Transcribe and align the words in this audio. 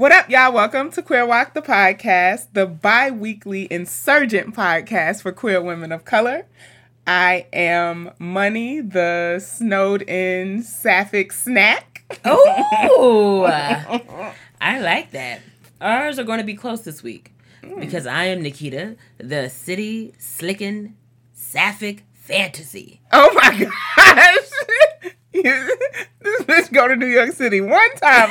What 0.00 0.12
up, 0.12 0.30
y'all? 0.30 0.54
Welcome 0.54 0.90
to 0.92 1.02
Queer 1.02 1.26
Walk 1.26 1.52
the 1.52 1.60
podcast, 1.60 2.54
the 2.54 2.64
bi 2.64 3.10
weekly 3.10 3.70
insurgent 3.70 4.56
podcast 4.56 5.20
for 5.20 5.30
queer 5.30 5.60
women 5.60 5.92
of 5.92 6.06
color. 6.06 6.46
I 7.06 7.46
am 7.52 8.12
Money, 8.18 8.80
the 8.80 9.38
snowed 9.40 10.00
in 10.08 10.62
sapphic 10.62 11.32
snack. 11.32 12.16
Oh, 12.24 13.44
I 14.60 14.80
like 14.80 15.10
that. 15.10 15.42
Ours 15.82 16.18
are 16.18 16.24
going 16.24 16.38
to 16.38 16.46
be 16.46 16.54
close 16.54 16.80
this 16.80 17.02
week 17.02 17.34
hmm. 17.62 17.78
because 17.78 18.06
I 18.06 18.24
am 18.24 18.40
Nikita, 18.40 18.96
the 19.18 19.50
city 19.50 20.14
slicking 20.18 20.96
sapphic 21.34 22.04
fantasy. 22.14 23.02
Oh 23.12 23.30
my 23.34 23.50
gosh. 23.96 24.50
this 25.32 26.42
bitch 26.42 26.72
go 26.72 26.88
to 26.88 26.96
New 26.96 27.06
York 27.06 27.32
City 27.32 27.60
one 27.60 27.94
time. 27.96 28.30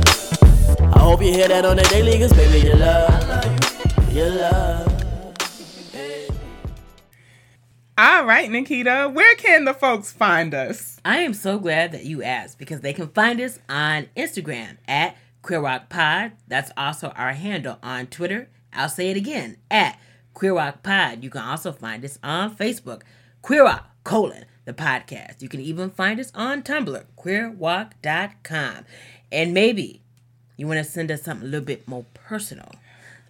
I 1.01 1.03
hope 1.03 1.23
you 1.23 1.33
hear 1.33 1.47
that 1.47 1.65
on 1.65 1.77
the 1.77 1.83
daily, 1.85 2.19
cause 2.19 2.31
baby, 2.31 2.67
you 2.67 2.75
love. 2.75 4.13
You 4.13 4.25
love. 4.25 4.87
All 7.97 8.23
right, 8.23 8.47
Nikita, 8.51 9.09
where 9.11 9.35
can 9.37 9.65
the 9.65 9.73
folks 9.73 10.11
find 10.11 10.53
us? 10.53 10.99
I 11.03 11.17
am 11.17 11.33
so 11.33 11.57
glad 11.57 11.91
that 11.93 12.05
you 12.05 12.21
asked 12.21 12.59
because 12.59 12.81
they 12.81 12.93
can 12.93 13.07
find 13.07 13.41
us 13.41 13.57
on 13.67 14.09
Instagram 14.15 14.77
at 14.87 15.17
Queer 15.41 15.61
Rock 15.61 15.89
Pod. 15.89 16.33
That's 16.47 16.71
also 16.77 17.09
our 17.15 17.33
handle 17.33 17.79
on 17.81 18.05
Twitter. 18.05 18.49
I'll 18.71 18.87
say 18.87 19.09
it 19.09 19.17
again 19.17 19.57
at 19.71 19.99
Queer 20.35 20.53
Rock 20.53 20.83
Pod. 20.83 21.23
You 21.23 21.31
can 21.31 21.41
also 21.41 21.71
find 21.71 22.05
us 22.05 22.19
on 22.23 22.55
Facebook, 22.55 23.01
Queer 23.41 23.63
Rock 23.63 23.89
colon 24.03 24.45
the 24.65 24.73
podcast. 24.73 25.41
You 25.41 25.49
can 25.49 25.61
even 25.61 25.89
find 25.89 26.19
us 26.19 26.31
on 26.35 26.61
Tumblr, 26.61 27.05
queerwalk.com. 27.17 28.85
And 29.31 29.53
maybe 29.53 30.00
you 30.61 30.67
want 30.67 30.77
to 30.77 30.83
send 30.83 31.09
us 31.09 31.23
something 31.23 31.47
a 31.47 31.49
little 31.49 31.65
bit 31.65 31.87
more 31.87 32.05
personal, 32.13 32.71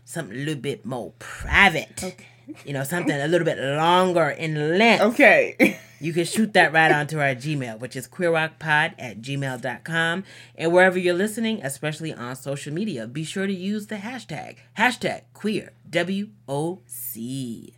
something 0.04 0.36
a 0.36 0.40
little 0.40 0.62
bit 0.62 0.86
more 0.86 1.14
private. 1.18 2.04
Okay. 2.04 2.28
You 2.66 2.74
know, 2.74 2.84
something 2.84 3.16
a 3.16 3.28
little 3.28 3.46
bit 3.46 3.58
longer 3.58 4.30
in 4.30 4.78
length. 4.78 5.02
Okay. 5.02 5.80
You 6.02 6.12
can 6.12 6.26
shoot 6.26 6.52
that 6.54 6.74
right 6.74 6.92
onto 6.92 7.20
our 7.20 7.34
Gmail, 7.34 7.80
which 7.80 7.96
is 7.96 8.10
queerrockpod 8.10 8.96
at 9.00 9.22
gmail.com. 9.22 10.24
And 10.56 10.74
wherever 10.74 11.00
you're 11.00 11.14
listening, 11.14 11.62
especially 11.64 12.14
on 12.14 12.36
social 12.36 12.74
media, 12.74 13.08
be 13.08 13.24
sure 13.24 13.48
to 13.48 13.54
use 13.54 13.88
the 13.88 13.98
hashtag, 13.98 14.58
hashtag 14.78 15.22
queer, 15.34 15.72
W 15.90 16.30
O 16.50 16.80
C. 16.86 17.74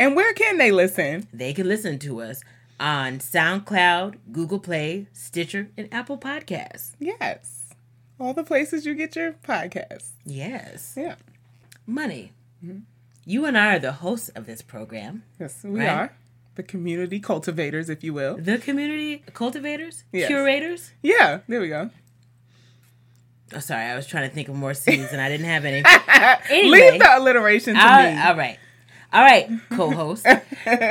and 0.00 0.16
where 0.16 0.32
can 0.32 0.58
they 0.58 0.72
listen? 0.72 1.28
They 1.32 1.52
can 1.52 1.68
listen 1.68 2.00
to 2.00 2.22
us 2.22 2.42
on 2.80 3.18
SoundCloud, 3.18 4.16
Google 4.32 4.58
Play, 4.58 5.06
Stitcher, 5.12 5.68
and 5.76 5.92
Apple 5.92 6.18
Podcasts. 6.18 6.92
Yes. 6.98 7.59
All 8.20 8.34
the 8.34 8.44
places 8.44 8.84
you 8.84 8.94
get 8.94 9.16
your 9.16 9.32
podcasts. 9.32 10.10
Yes. 10.24 10.94
Yeah. 10.96 11.14
Money. 11.86 12.32
You 13.24 13.46
and 13.46 13.56
I 13.56 13.76
are 13.76 13.78
the 13.78 13.92
hosts 13.92 14.28
of 14.30 14.44
this 14.46 14.60
program, 14.62 15.22
Yes, 15.38 15.64
we 15.64 15.80
Right. 15.80 15.88
are. 15.88 16.12
The 16.56 16.62
community 16.62 17.18
cultivators, 17.20 17.88
if 17.88 18.04
you 18.04 18.12
will. 18.12 18.36
the 18.36 18.58
community 18.58 19.22
cultivators, 19.32 20.04
Yes. 20.12 20.26
curators. 20.28 20.92
Yeah, 21.02 21.40
there 21.48 21.60
we 21.60 21.68
go. 21.68 21.90
Oh, 23.54 23.58
sorry, 23.60 23.84
I 23.86 23.96
was 23.96 24.06
trying 24.06 24.28
to 24.28 24.34
think 24.34 24.48
of 24.48 24.54
more 24.54 24.74
C's 24.74 25.10
and 25.12 25.20
I 25.20 25.28
didn't 25.28 25.46
have 25.46 25.64
any. 25.64 25.82
Leave 26.70 27.00
the 27.00 27.08
alliteration 27.16 27.74
to 27.74 27.80
all, 27.80 28.02
me. 28.02 28.20
all 28.20 28.36
right. 28.36 28.58
All 29.12 29.22
right, 29.22 29.48
co-host. 29.70 30.24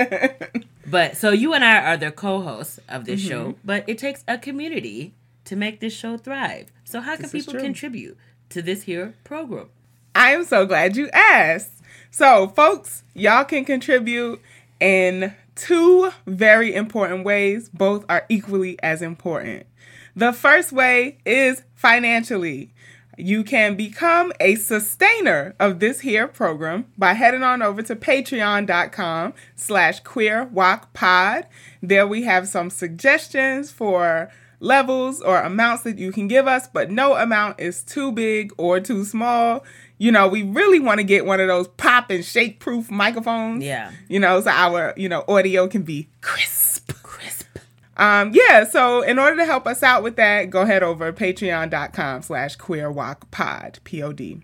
but 0.87 1.15
so 1.15 1.29
you 1.31 1.53
and 1.53 1.63
I 1.63 1.79
are 1.93 1.97
the 1.97 2.11
co-hosts 2.11 2.79
of 2.89 3.05
this 3.05 3.19
Mm-hmm. 3.21 3.29
show, 3.29 3.55
but 3.63 3.87
it 3.87 3.97
takes 3.97 4.23
a 4.27 4.37
community 4.37 5.13
to 5.49 5.55
make 5.55 5.79
this 5.79 5.93
show 5.93 6.15
thrive. 6.15 6.71
So 6.83 7.01
how 7.01 7.15
can 7.15 7.23
This 7.23 7.33
is 7.33 7.45
people 7.45 7.59
contribute 7.59 8.17
to 8.49 8.61
this 8.61 8.83
here 8.83 9.15
program? 9.23 9.69
I 10.13 10.31
am 10.31 10.45
so 10.45 10.67
glad 10.67 10.95
you 10.95 11.09
asked. 11.09 11.71
So, 12.11 12.49
folks, 12.49 13.03
y'all 13.15 13.45
can 13.45 13.65
contribute 13.65 14.41
in 14.79 15.33
two 15.55 16.11
very 16.27 16.73
important 16.73 17.25
ways. 17.25 17.67
Both 17.69 18.05
are 18.07 18.25
equally 18.29 18.77
as 18.83 19.01
important. 19.01 19.65
The 20.15 20.33
first 20.33 20.71
way 20.71 21.17
is 21.25 21.63
financially. 21.73 22.71
You 23.17 23.43
can 23.43 23.75
become 23.75 24.31
a 24.39 24.53
sustainer 24.53 25.55
of 25.59 25.79
this 25.79 26.01
here 26.01 26.27
program 26.27 26.85
by 26.95 27.13
heading 27.13 27.43
on 27.43 27.63
over 27.63 27.81
to 27.81 27.95
patreon.com 27.95 29.33
slash 29.55 29.99
queer 30.01 30.43
walk 30.45 30.93
pod. 30.93 31.47
There 31.81 32.07
we 32.07 32.23
have 32.23 32.47
some 32.47 32.69
suggestions 32.69 33.71
for 33.71 34.29
levels 34.59 35.21
or 35.21 35.41
amounts 35.41 35.83
that 35.83 35.97
you 35.97 36.11
can 36.11 36.27
give 36.27 36.47
us, 36.47 36.67
but 36.67 36.91
no 36.91 37.15
amount 37.15 37.59
is 37.59 37.83
too 37.83 38.11
big 38.11 38.51
or 38.57 38.79
too 38.79 39.03
small. 39.05 39.63
You 39.97 40.11
know, 40.11 40.27
we 40.27 40.43
really 40.43 40.79
want 40.79 40.99
to 40.99 41.03
get 41.03 41.25
one 41.25 41.39
of 41.39 41.47
those 41.47 41.67
pop 41.67 42.09
and 42.09 42.23
shake 42.23 42.59
proof 42.59 42.89
microphones. 42.89 43.63
Yeah. 43.63 43.91
You 44.07 44.19
know, 44.19 44.39
so 44.41 44.49
our, 44.49 44.93
you 44.95 45.09
know, 45.09 45.23
audio 45.27 45.67
can 45.67 45.83
be 45.83 46.09
crisp. 46.21 46.93
Crisp. 47.03 47.57
Um, 47.97 48.31
yeah, 48.33 48.63
so 48.63 49.01
in 49.01 49.19
order 49.19 49.35
to 49.37 49.45
help 49.45 49.67
us 49.67 49.83
out 49.83 50.03
with 50.03 50.15
that, 50.15 50.49
go 50.49 50.65
head 50.65 50.83
over 50.83 51.11
patreon.com 51.11 52.21
slash 52.21 52.55
queer 52.55 52.89
walk 52.89 53.29
pod, 53.29 53.79
P-O-D. 53.83 54.41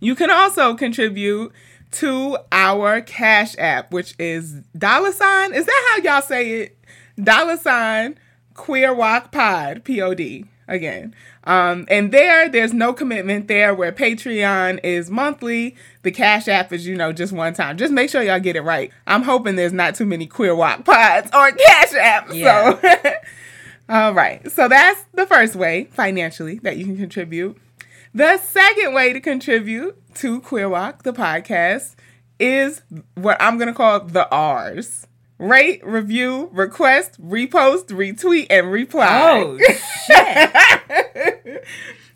You 0.00 0.14
can 0.14 0.30
also 0.30 0.74
contribute 0.74 1.52
to 1.92 2.36
our 2.52 3.00
Cash 3.00 3.56
App, 3.58 3.92
which 3.92 4.14
is 4.18 4.52
dollar 4.76 5.12
sign. 5.12 5.54
Is 5.54 5.66
that 5.66 5.92
how 5.96 6.02
y'all 6.02 6.22
say 6.22 6.60
it? 6.60 6.78
Dollar 7.22 7.56
sign 7.56 8.18
queer 8.60 8.92
walk 8.92 9.32
pod, 9.32 9.84
P-O-D 9.84 10.44
again. 10.68 11.14
Um, 11.44 11.86
and 11.88 12.12
there, 12.12 12.46
there's 12.46 12.74
no 12.74 12.92
commitment 12.92 13.48
there 13.48 13.74
where 13.74 13.90
Patreon 13.90 14.80
is 14.84 15.10
monthly. 15.10 15.74
The 16.02 16.10
Cash 16.10 16.46
App 16.46 16.70
is, 16.70 16.86
you 16.86 16.94
know, 16.94 17.10
just 17.10 17.32
one 17.32 17.54
time. 17.54 17.78
Just 17.78 17.90
make 17.90 18.10
sure 18.10 18.22
y'all 18.22 18.38
get 18.38 18.56
it 18.56 18.60
right. 18.60 18.92
I'm 19.06 19.22
hoping 19.22 19.56
there's 19.56 19.72
not 19.72 19.94
too 19.94 20.04
many 20.04 20.26
queer 20.26 20.54
walk 20.54 20.84
pods 20.84 21.30
or 21.32 21.50
Cash 21.52 21.94
App. 21.94 22.28
Yeah. 22.34 22.78
So, 22.80 23.12
all 23.88 24.12
right. 24.12 24.48
So 24.52 24.68
that's 24.68 25.02
the 25.14 25.26
first 25.26 25.56
way 25.56 25.88
financially 25.92 26.58
that 26.58 26.76
you 26.76 26.84
can 26.84 26.98
contribute. 26.98 27.56
The 28.12 28.36
second 28.36 28.92
way 28.92 29.14
to 29.14 29.20
contribute 29.20 29.96
to 30.16 30.40
Queer 30.42 30.68
Walk, 30.68 31.04
the 31.04 31.12
podcast, 31.12 31.94
is 32.38 32.82
what 33.14 33.40
I'm 33.40 33.56
going 33.56 33.68
to 33.68 33.74
call 33.74 34.00
the 34.00 34.28
R's. 34.28 35.06
Rate, 35.40 35.82
review, 35.86 36.50
request, 36.52 37.18
repost, 37.20 37.86
retweet, 37.86 38.46
and 38.50 38.70
reply. 38.70 39.40
Oh 39.42 39.58
shit! 40.06 40.10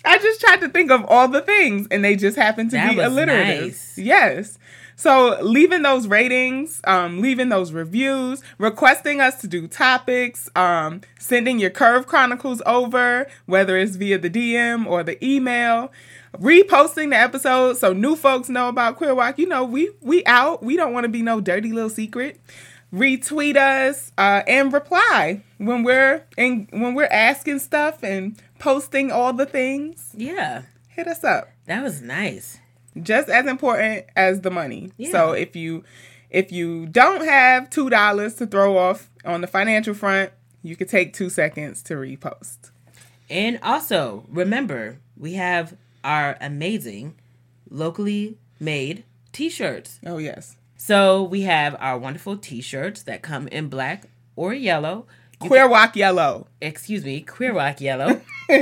I 0.04 0.18
just 0.18 0.40
tried 0.42 0.60
to 0.60 0.68
think 0.68 0.90
of 0.90 1.04
all 1.06 1.26
the 1.28 1.40
things, 1.40 1.88
and 1.90 2.04
they 2.04 2.16
just 2.16 2.36
happen 2.36 2.68
to 2.68 2.76
That 2.76 2.94
be 2.94 3.00
alliterative. 3.00 3.62
nice. 3.64 3.96
Yes. 3.98 4.58
So 4.96 5.38
leaving 5.42 5.80
those 5.82 6.06
ratings, 6.06 6.80
um, 6.84 7.20
leaving 7.22 7.48
those 7.48 7.72
reviews, 7.72 8.42
requesting 8.58 9.20
us 9.22 9.40
to 9.40 9.48
do 9.48 9.66
topics, 9.66 10.48
um, 10.54 11.00
sending 11.18 11.58
your 11.58 11.70
Curve 11.70 12.06
Chronicles 12.06 12.60
over, 12.66 13.26
whether 13.46 13.76
it's 13.78 13.96
via 13.96 14.18
the 14.18 14.28
DM 14.30 14.86
or 14.86 15.02
the 15.02 15.22
email, 15.24 15.90
reposting 16.36 17.08
the 17.10 17.16
episode 17.16 17.78
so 17.78 17.92
new 17.94 18.14
folks 18.16 18.48
know 18.50 18.68
about 18.68 18.96
Queer 18.96 19.14
Walk. 19.14 19.38
You 19.38 19.48
know, 19.48 19.64
we 19.64 19.90
we 20.02 20.22
out. 20.26 20.62
We 20.62 20.76
don't 20.76 20.92
want 20.92 21.04
to 21.04 21.08
be 21.10 21.22
no 21.22 21.40
dirty 21.40 21.72
little 21.72 21.90
secret. 21.90 22.38
Retweet 22.94 23.56
us 23.56 24.12
uh, 24.16 24.42
and 24.46 24.72
reply 24.72 25.42
when 25.58 25.82
we're 25.82 26.24
in, 26.36 26.68
when 26.70 26.94
we're 26.94 27.08
asking 27.10 27.58
stuff 27.58 28.04
and 28.04 28.40
posting 28.60 29.10
all 29.10 29.32
the 29.32 29.46
things. 29.46 30.10
Yeah, 30.16 30.62
Hit 30.90 31.08
us 31.08 31.24
up. 31.24 31.48
that 31.66 31.82
was 31.82 32.00
nice. 32.00 32.58
just 33.02 33.28
as 33.28 33.46
important 33.46 34.04
as 34.14 34.42
the 34.42 34.50
money. 34.50 34.92
Yeah. 34.96 35.10
So 35.10 35.32
if 35.32 35.56
you 35.56 35.82
if 36.30 36.52
you 36.52 36.86
don't 36.86 37.24
have 37.24 37.68
two 37.68 37.90
dollars 37.90 38.34
to 38.36 38.46
throw 38.46 38.78
off 38.78 39.10
on 39.24 39.40
the 39.40 39.48
financial 39.48 39.94
front, 39.94 40.30
you 40.62 40.76
could 40.76 40.88
take 40.88 41.12
two 41.12 41.30
seconds 41.30 41.82
to 41.84 41.94
repost. 41.94 42.70
And 43.28 43.58
also, 43.62 44.24
remember, 44.28 44.98
we 45.16 45.32
have 45.34 45.76
our 46.04 46.36
amazing 46.40 47.16
locally 47.70 48.38
made 48.60 49.02
t-shirts. 49.32 49.98
Oh 50.06 50.18
yes. 50.18 50.56
So 50.86 51.22
we 51.22 51.40
have 51.44 51.74
our 51.80 51.96
wonderful 51.96 52.36
t-shirts 52.36 53.04
that 53.04 53.22
come 53.22 53.48
in 53.48 53.68
black 53.68 54.04
or 54.36 54.52
yellow. 54.52 55.06
Queer 55.38 55.66
walk 55.66 55.96
yellow. 55.96 56.46
Excuse 56.60 57.06
me, 57.06 57.22
queer 57.22 57.54
rock 57.54 57.80
yellow. 57.80 58.20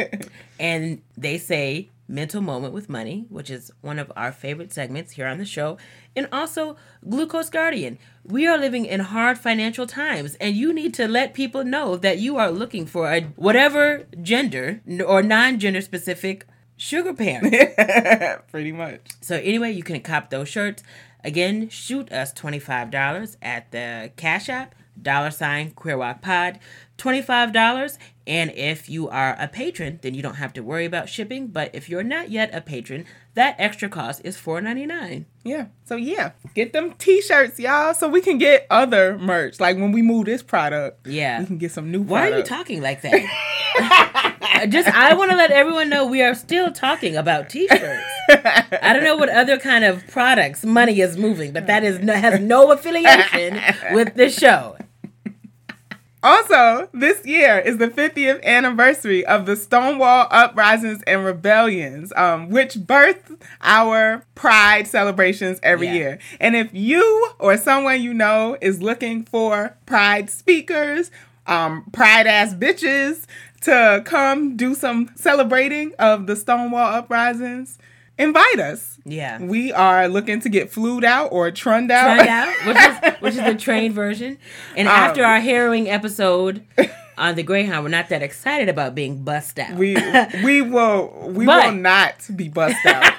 and 0.60 1.02
they 1.16 1.36
say 1.36 1.88
mental 2.06 2.40
moment 2.40 2.74
with 2.74 2.88
money, 2.88 3.26
which 3.28 3.50
is 3.50 3.72
one 3.80 3.98
of 3.98 4.12
our 4.14 4.30
favorite 4.30 4.72
segments 4.72 5.14
here 5.14 5.26
on 5.26 5.38
the 5.38 5.44
show. 5.44 5.78
And 6.14 6.28
also 6.30 6.76
glucose 7.08 7.50
guardian. 7.50 7.98
We 8.24 8.46
are 8.46 8.56
living 8.56 8.86
in 8.86 9.00
hard 9.00 9.36
financial 9.36 9.88
times 9.88 10.36
and 10.36 10.54
you 10.54 10.72
need 10.72 10.94
to 10.94 11.08
let 11.08 11.34
people 11.34 11.64
know 11.64 11.96
that 11.96 12.18
you 12.18 12.36
are 12.36 12.52
looking 12.52 12.86
for 12.86 13.12
a 13.12 13.22
whatever 13.34 14.06
gender 14.22 14.80
or 15.04 15.24
non-gender 15.24 15.80
specific 15.80 16.46
sugar 16.76 17.14
parent. 17.14 18.46
Pretty 18.50 18.70
much. 18.72 19.00
So 19.20 19.36
anyway, 19.36 19.72
you 19.72 19.82
can 19.82 20.00
cop 20.00 20.30
those 20.30 20.48
shirts. 20.48 20.82
Again, 21.24 21.68
shoot 21.68 22.10
us 22.12 22.32
$25 22.32 23.36
at 23.40 23.70
the 23.70 24.10
Cash 24.16 24.48
App, 24.48 24.74
dollar 25.00 25.30
sign 25.30 25.70
Queer 25.70 25.96
Walk 25.96 26.20
Pod, 26.20 26.58
$25. 26.98 27.98
And 28.26 28.50
if 28.52 28.88
you 28.88 29.08
are 29.08 29.36
a 29.38 29.48
patron, 29.48 29.98
then 30.02 30.14
you 30.14 30.22
don't 30.22 30.36
have 30.36 30.52
to 30.54 30.62
worry 30.62 30.84
about 30.84 31.08
shipping. 31.08 31.48
But 31.48 31.74
if 31.74 31.88
you're 31.88 32.02
not 32.02 32.30
yet 32.30 32.54
a 32.54 32.60
patron, 32.60 33.06
that 33.34 33.56
extra 33.58 33.88
cost 33.88 34.20
is 34.24 34.36
$4.99. 34.36 35.24
Yeah. 35.44 35.66
So 35.84 35.96
yeah, 35.96 36.32
get 36.54 36.72
them 36.72 36.92
t-shirts, 36.98 37.58
y'all, 37.58 37.94
so 37.94 38.08
we 38.08 38.20
can 38.20 38.38
get 38.38 38.66
other 38.70 39.18
merch. 39.18 39.58
Like 39.58 39.76
when 39.76 39.90
we 39.92 40.02
move 40.02 40.26
this 40.26 40.42
product, 40.42 41.06
Yeah. 41.06 41.40
we 41.40 41.46
can 41.46 41.58
get 41.58 41.72
some 41.72 41.90
new 41.90 42.02
Why 42.02 42.30
are 42.30 42.38
you 42.38 42.44
talking 42.44 42.82
like 42.82 43.02
that? 43.02 44.66
Just 44.68 44.88
I 44.88 45.14
want 45.14 45.30
to 45.30 45.36
let 45.36 45.50
everyone 45.50 45.88
know 45.88 46.06
we 46.06 46.22
are 46.22 46.34
still 46.34 46.70
talking 46.70 47.16
about 47.16 47.48
t-shirts. 47.48 48.04
I 48.28 48.92
don't 48.92 49.02
know 49.04 49.16
what 49.16 49.28
other 49.30 49.58
kind 49.58 49.84
of 49.84 50.06
products 50.08 50.64
money 50.64 51.00
is 51.00 51.16
moving, 51.16 51.52
but 51.52 51.66
that 51.66 51.82
is 51.82 51.98
no, 52.00 52.12
has 52.14 52.38
no 52.38 52.70
affiliation 52.70 53.60
with 53.92 54.14
the 54.14 54.28
show. 54.30 54.76
Also, 56.22 56.88
this 56.92 57.24
year 57.26 57.58
is 57.58 57.78
the 57.78 57.88
50th 57.88 58.42
anniversary 58.44 59.26
of 59.26 59.44
the 59.44 59.56
Stonewall 59.56 60.28
uprisings 60.30 61.02
and 61.04 61.24
rebellions, 61.24 62.12
um, 62.14 62.48
which 62.48 62.74
birthed 62.74 63.40
our 63.60 64.24
Pride 64.36 64.86
celebrations 64.86 65.58
every 65.64 65.88
Yeah. 65.88 65.94
year. 65.94 66.18
And 66.40 66.54
if 66.54 66.68
you 66.72 67.30
or 67.40 67.56
someone 67.56 68.00
you 68.00 68.14
know 68.14 68.56
is 68.60 68.80
looking 68.80 69.24
for 69.24 69.74
Pride 69.86 70.30
speakers, 70.30 71.10
um, 71.48 71.84
Pride 71.92 72.28
ass 72.28 72.54
bitches 72.54 73.24
to 73.62 74.02
come 74.04 74.56
do 74.56 74.74
some 74.76 75.10
celebrating 75.16 75.92
of 75.98 76.26
the 76.28 76.36
Stonewall 76.36 76.94
uprisings, 76.94 77.78
invite 78.22 78.60
us. 78.60 78.98
Yeah. 79.04 79.42
We 79.42 79.72
are 79.72 80.08
looking 80.08 80.40
to 80.40 80.48
get 80.48 80.70
flued 80.70 81.04
out 81.04 81.28
or 81.32 81.50
trunned 81.50 81.90
out. 81.90 82.16
Find 82.18 82.28
out, 82.28 82.54
which 82.66 82.76
is 82.76 83.20
which 83.20 83.34
is 83.34 83.44
the 83.44 83.54
trained 83.54 83.94
version. 83.94 84.38
And 84.76 84.88
Um, 84.88 84.94
after 84.94 85.24
our 85.24 85.40
harrowing 85.40 85.90
episode 85.90 86.64
on 87.18 87.34
the 87.34 87.42
Greyhound, 87.42 87.84
we're 87.84 87.90
not 87.90 88.08
that 88.10 88.22
excited 88.22 88.68
about 88.68 88.94
being 88.94 89.22
bust 89.24 89.58
out. 89.58 89.74
We 89.76 89.96
we 90.44 90.62
will 90.62 91.30
we 91.34 91.46
But- 91.46 91.64
will 91.66 91.74
not 91.80 92.14
be 92.36 92.48
bust 92.48 92.76
out. 92.86 93.12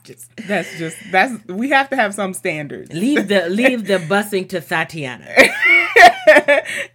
Just 0.04 0.30
That's 0.48 0.76
just 0.78 0.96
that's 1.12 1.44
we 1.46 1.68
have 1.70 1.88
to 1.90 1.96
have 1.96 2.14
some 2.14 2.34
standards. 2.34 2.92
leave 2.92 3.28
the 3.28 3.48
leave 3.48 3.86
the 3.86 3.98
busing 3.98 4.48
to 4.48 4.60
Tatiana. 4.60 5.26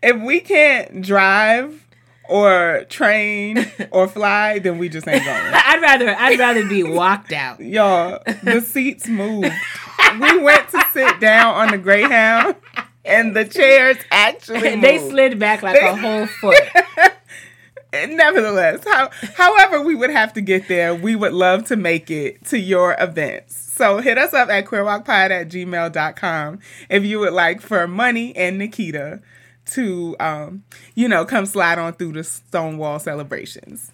if 0.04 0.22
we 0.22 0.40
can't 0.42 1.02
drive 1.02 1.85
or 2.30 2.86
train 2.89 3.66
or 3.92 4.07
fly, 4.07 4.60
then 4.60 4.77
we 4.77 4.89
just 4.89 5.07
ain't 5.07 5.24
going. 5.25 5.38
I'd 5.54 5.81
rather 5.81 6.16
I'd 6.16 6.39
rather 6.39 6.66
be 6.66 6.83
walked 6.83 7.31
out. 7.31 7.60
Y'all, 7.60 8.22
the 8.44 8.62
seats 8.62 9.07
moved. 9.07 9.51
We 10.19 10.38
went 10.39 10.69
to 10.69 10.83
sit 10.94 11.19
down 11.19 11.56
on 11.56 11.68
the 11.72 11.77
Greyhound, 11.77 12.56
and 13.04 13.36
the 13.36 13.45
chairs 13.45 13.98
actually 14.12 14.62
moved. 14.72 14.83
they 14.83 14.98
slid 15.10 15.39
back 15.39 15.62
like 15.63 15.81
a 15.81 15.95
whole 15.95 16.27
foot. 16.27 16.60
Nevertheless, 17.94 18.83
how, 18.86 19.10
however 19.36 19.81
we 19.81 19.95
would 19.95 20.10
have 20.10 20.33
to 20.33 20.42
get 20.42 20.68
there, 20.68 20.94
we 20.94 21.16
would 21.16 21.31
love 21.31 21.66
to 21.68 21.77
make 21.77 22.12
it 22.12 22.44
to 22.48 22.60
your 22.60 22.94
events. 23.00 23.56
So 23.56 24.00
hit 24.00 24.18
us 24.18 24.33
up 24.33 24.50
at 24.50 24.66
queerwalkpod 24.66 25.07
at 25.31 25.48
gmail.com 25.50 26.60
if 26.89 27.04
you 27.06 27.19
would 27.19 27.33
like 27.33 27.62
for 27.62 27.88
Money 27.88 28.36
and 28.36 28.57
Nikita 28.57 29.22
to, 29.68 30.16
um, 30.20 30.64
you 30.96 31.08
know, 31.08 31.26
come 31.26 31.46
slide 31.46 31.78
on 31.80 31.94
through 31.94 32.14
the 32.14 32.24
Stonewall 32.24 33.00
celebrations. 33.00 33.92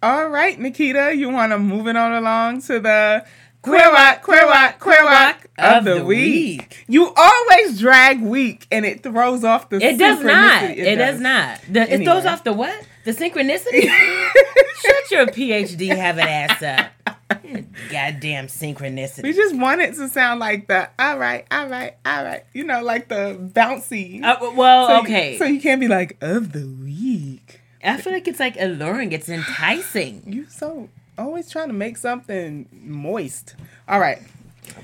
All 0.00 0.28
right, 0.28 0.58
Nikita, 0.58 1.14
you 1.16 1.28
want 1.30 1.52
to 1.52 1.58
move 1.58 1.88
it 1.88 1.96
on 1.96 2.12
along 2.12 2.62
to 2.62 2.78
the 2.78 3.24
Queer 3.62 3.90
Walk, 3.92 4.22
Queer 4.22 4.46
Walk, 4.46 4.78
Queer 4.78 5.04
Walk 5.04 5.46
of 5.58 5.84
the 5.84 6.04
week. 6.04 6.84
You 6.86 7.12
always 7.16 7.80
drag 7.80 8.22
week 8.22 8.66
and 8.70 8.86
it 8.86 9.02
throws 9.02 9.42
off 9.42 9.68
the 9.68 9.76
It 9.84 9.98
does 9.98 10.22
not. 10.22 10.62
synchronicity. 10.62 10.76
It, 10.78 10.96
does. 10.96 11.20
not. 11.20 11.60
The, 11.68 11.92
It 11.94 12.04
throws 12.04 12.24
off 12.26 12.44
the 12.44 12.52
what? 12.52 12.86
The 13.04 13.10
synchronicity? 13.14 13.90
Shut 14.80 15.10
your 15.10 15.26
PhD 15.26 15.88
having 15.88 16.26
ass 16.26 16.62
up. 16.62 16.92
Goddamn 17.90 18.46
synchronicity. 18.46 19.22
We 19.22 19.32
just 19.32 19.54
want 19.56 19.80
it 19.80 19.94
to 19.94 20.08
sound 20.08 20.40
like 20.40 20.66
the 20.68 20.88
all 20.98 21.18
right, 21.18 21.46
all 21.50 21.68
right, 21.68 21.94
all 22.06 22.24
right. 22.24 22.44
You 22.52 22.64
know, 22.64 22.82
like 22.82 23.08
the 23.08 23.36
bouncy. 23.54 24.22
Uh, 24.22 24.52
well, 24.54 24.86
So 24.88 24.94
you- 24.94 25.00
okay. 25.02 25.38
so 25.38 25.44
you 25.44 25.60
can't 25.60 25.80
be 25.80 25.88
like 25.88 26.16
of 26.20 26.52
the 26.52 26.66
week. 26.66 27.60
I 27.84 27.96
feel 27.98 28.12
like 28.12 28.26
it's 28.28 28.40
like 28.40 28.56
alluring. 28.58 29.12
It's 29.12 29.28
enticing. 29.28 30.22
You 30.26 30.46
so 30.48 30.88
always 31.16 31.50
trying 31.50 31.68
to 31.68 31.74
make 31.74 31.96
something 31.96 32.66
moist. 32.72 33.54
All 33.88 34.00
right. 34.00 34.18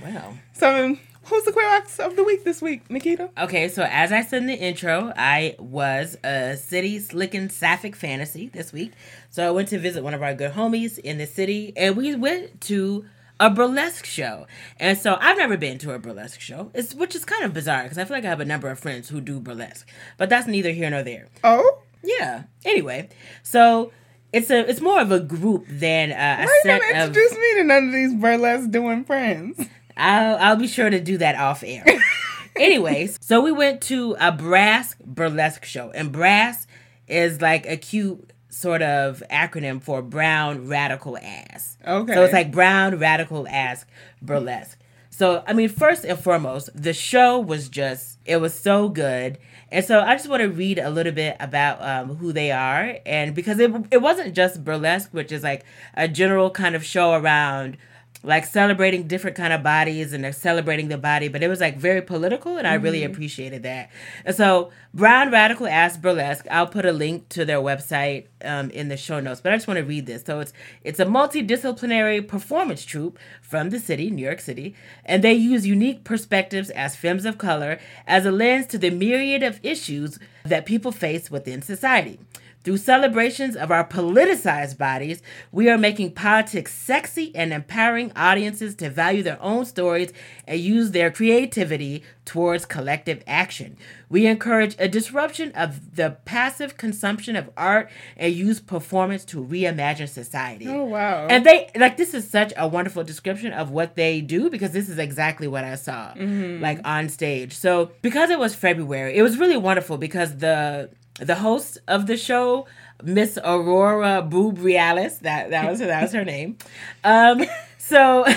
Well. 0.02 0.36
So 0.52 0.96
who's 1.24 1.44
the 1.44 1.52
queer 1.52 1.68
ox 1.76 1.98
of 1.98 2.16
the 2.16 2.24
week 2.24 2.44
this 2.44 2.62
week, 2.62 2.88
Nikita? 2.90 3.30
Okay, 3.38 3.68
so 3.68 3.82
as 3.82 4.12
I 4.12 4.22
said 4.22 4.42
in 4.42 4.46
the 4.46 4.54
intro, 4.54 5.12
I 5.16 5.56
was 5.58 6.16
a 6.24 6.56
city 6.56 6.98
slicking 6.98 7.48
sapphic 7.48 7.96
fantasy 7.96 8.48
this 8.48 8.72
week. 8.72 8.92
So 9.34 9.44
I 9.44 9.50
went 9.50 9.66
to 9.70 9.80
visit 9.80 10.04
one 10.04 10.14
of 10.14 10.22
our 10.22 10.32
good 10.32 10.52
homies 10.52 10.96
in 10.96 11.18
the 11.18 11.26
city, 11.26 11.72
and 11.76 11.96
we 11.96 12.14
went 12.14 12.60
to 12.60 13.04
a 13.40 13.50
burlesque 13.50 14.06
show. 14.06 14.46
And 14.78 14.96
so 14.96 15.18
I've 15.20 15.36
never 15.36 15.56
been 15.56 15.76
to 15.78 15.92
a 15.92 15.98
burlesque 15.98 16.38
show, 16.40 16.70
it's, 16.72 16.94
which 16.94 17.16
is 17.16 17.24
kind 17.24 17.42
of 17.42 17.52
bizarre 17.52 17.82
because 17.82 17.98
I 17.98 18.04
feel 18.04 18.16
like 18.16 18.24
I 18.24 18.28
have 18.28 18.38
a 18.38 18.44
number 18.44 18.68
of 18.68 18.78
friends 18.78 19.08
who 19.08 19.20
do 19.20 19.40
burlesque, 19.40 19.88
but 20.18 20.28
that's 20.28 20.46
neither 20.46 20.70
here 20.70 20.88
nor 20.88 21.02
there. 21.02 21.26
Oh, 21.42 21.80
Yeah. 22.00 22.44
Anyway, 22.64 23.08
so 23.42 23.90
it's 24.32 24.50
a 24.50 24.70
it's 24.70 24.80
more 24.80 25.00
of 25.00 25.10
a 25.10 25.18
group 25.18 25.64
than 25.68 26.12
uh, 26.12 26.14
a 26.14 26.44
why 26.44 26.52
you 26.52 26.60
set 26.62 26.80
never 26.80 26.90
of. 26.92 27.08
introduced 27.08 27.34
me 27.34 27.54
to 27.54 27.64
none 27.64 27.86
of 27.88 27.92
these 27.92 28.14
burlesque 28.14 28.70
doing 28.70 29.02
friends? 29.04 29.66
I'll 29.96 30.36
I'll 30.36 30.56
be 30.56 30.68
sure 30.68 30.90
to 30.90 31.00
do 31.00 31.18
that 31.18 31.34
off 31.34 31.64
air. 31.66 31.84
Anyways, 32.56 33.18
so 33.20 33.40
we 33.40 33.50
went 33.50 33.80
to 33.82 34.14
a 34.20 34.30
brass 34.30 34.94
burlesque 35.04 35.64
show, 35.64 35.90
and 35.90 36.12
brass 36.12 36.68
is 37.08 37.40
like 37.40 37.66
a 37.66 37.76
cute 37.76 38.30
sort 38.54 38.82
of 38.82 39.22
acronym 39.30 39.82
for 39.82 40.00
brown 40.00 40.68
radical 40.68 41.18
ass. 41.18 41.76
Okay. 41.86 42.14
So 42.14 42.22
it's 42.22 42.32
like 42.32 42.52
brown 42.52 42.98
radical 42.98 43.48
ass 43.48 43.84
burlesque. 44.22 44.78
So 45.10 45.42
I 45.46 45.52
mean, 45.52 45.68
first 45.68 46.04
and 46.04 46.18
foremost, 46.18 46.70
the 46.74 46.92
show 46.92 47.38
was 47.38 47.68
just 47.68 48.18
it 48.24 48.36
was 48.36 48.54
so 48.54 48.88
good. 48.88 49.38
And 49.70 49.84
so 49.84 50.00
I 50.00 50.14
just 50.14 50.28
want 50.28 50.42
to 50.42 50.48
read 50.48 50.78
a 50.78 50.90
little 50.90 51.12
bit 51.12 51.36
about 51.40 51.82
um, 51.82 52.16
who 52.16 52.32
they 52.32 52.52
are, 52.52 52.98
and 53.04 53.34
because 53.34 53.58
it 53.58 53.72
it 53.90 54.00
wasn't 54.00 54.34
just 54.34 54.64
burlesque, 54.64 55.10
which 55.12 55.32
is 55.32 55.42
like 55.42 55.64
a 55.94 56.06
general 56.06 56.50
kind 56.50 56.74
of 56.74 56.84
show 56.84 57.12
around 57.12 57.76
like 58.24 58.46
celebrating 58.46 59.06
different 59.06 59.36
kind 59.36 59.52
of 59.52 59.62
bodies 59.62 60.12
and 60.12 60.24
they're 60.24 60.32
celebrating 60.32 60.88
the 60.88 60.98
body 60.98 61.28
but 61.28 61.42
it 61.42 61.48
was 61.48 61.60
like 61.60 61.76
very 61.76 62.00
political 62.00 62.56
and 62.56 62.66
i 62.66 62.74
really 62.74 63.04
appreciated 63.04 63.62
that. 63.62 63.90
And 64.24 64.34
so 64.34 64.70
brown 64.92 65.30
radical 65.30 65.66
ass 65.66 65.96
burlesque 65.96 66.46
i'll 66.50 66.66
put 66.66 66.86
a 66.86 66.92
link 66.92 67.28
to 67.30 67.44
their 67.44 67.58
website 67.58 68.26
um, 68.44 68.70
in 68.70 68.88
the 68.88 68.96
show 68.96 69.20
notes 69.20 69.40
but 69.40 69.52
i 69.52 69.56
just 69.56 69.68
want 69.68 69.78
to 69.78 69.84
read 69.84 70.06
this. 70.06 70.22
So 70.24 70.40
it's 70.40 70.52
it's 70.82 70.98
a 70.98 71.04
multidisciplinary 71.04 72.26
performance 72.26 72.84
troupe 72.84 73.18
from 73.42 73.70
the 73.70 73.78
city 73.78 74.10
new 74.10 74.24
york 74.24 74.40
city 74.40 74.74
and 75.04 75.22
they 75.22 75.34
use 75.34 75.66
unique 75.66 76.04
perspectives 76.04 76.70
as 76.70 76.96
femmes 76.96 77.24
of 77.24 77.38
color 77.38 77.78
as 78.06 78.24
a 78.24 78.32
lens 78.32 78.66
to 78.68 78.78
the 78.78 78.90
myriad 78.90 79.42
of 79.42 79.60
issues 79.62 80.18
that 80.44 80.66
people 80.66 80.92
face 80.92 81.30
within 81.30 81.62
society 81.62 82.18
Through 82.64 82.78
celebrations 82.78 83.56
of 83.56 83.70
our 83.70 83.86
politicized 83.86 84.78
bodies, 84.78 85.20
we 85.52 85.68
are 85.68 85.76
making 85.76 86.12
politics 86.12 86.72
sexy 86.72 87.30
and 87.34 87.52
empowering 87.52 88.10
audiences 88.16 88.74
to 88.76 88.88
value 88.88 89.22
their 89.22 89.40
own 89.42 89.66
stories 89.66 90.14
and 90.46 90.58
use 90.58 90.92
their 90.92 91.10
creativity 91.10 92.02
towards 92.24 92.64
collective 92.64 93.22
action. 93.26 93.76
We 94.08 94.26
encourage 94.26 94.76
a 94.78 94.88
disruption 94.88 95.52
of 95.52 95.96
the 95.96 96.16
passive 96.24 96.78
consumption 96.78 97.36
of 97.36 97.50
art 97.54 97.90
and 98.16 98.32
use 98.32 98.60
performance 98.60 99.26
to 99.26 99.44
reimagine 99.44 100.08
society. 100.08 100.66
Oh 100.66 100.84
wow. 100.84 101.26
And 101.28 101.44
they 101.44 101.70
like 101.76 101.98
this 101.98 102.14
is 102.14 102.30
such 102.30 102.54
a 102.56 102.66
wonderful 102.66 103.04
description 103.04 103.52
of 103.52 103.72
what 103.72 103.94
they 103.94 104.22
do 104.22 104.48
because 104.48 104.70
this 104.70 104.88
is 104.88 104.98
exactly 104.98 105.48
what 105.48 105.64
I 105.64 105.74
saw 105.74 106.14
mm-hmm. 106.14 106.62
like 106.62 106.80
on 106.86 107.10
stage. 107.10 107.52
So 107.52 107.92
because 108.00 108.30
it 108.30 108.38
was 108.38 108.54
February, 108.54 109.16
it 109.16 109.22
was 109.22 109.36
really 109.36 109.58
wonderful 109.58 109.98
because 109.98 110.38
the 110.38 110.88
the 111.20 111.36
host 111.36 111.78
of 111.86 112.06
the 112.06 112.16
show, 112.16 112.66
Miss 113.02 113.38
Aurora 113.44 114.22
Boob 114.22 114.58
Realis, 114.58 115.20
that 115.20 115.50
that 115.50 115.70
was 115.70 115.80
that 115.80 116.02
was 116.02 116.12
her 116.12 116.24
name. 116.24 116.58
Um, 117.02 117.44
so. 117.78 118.24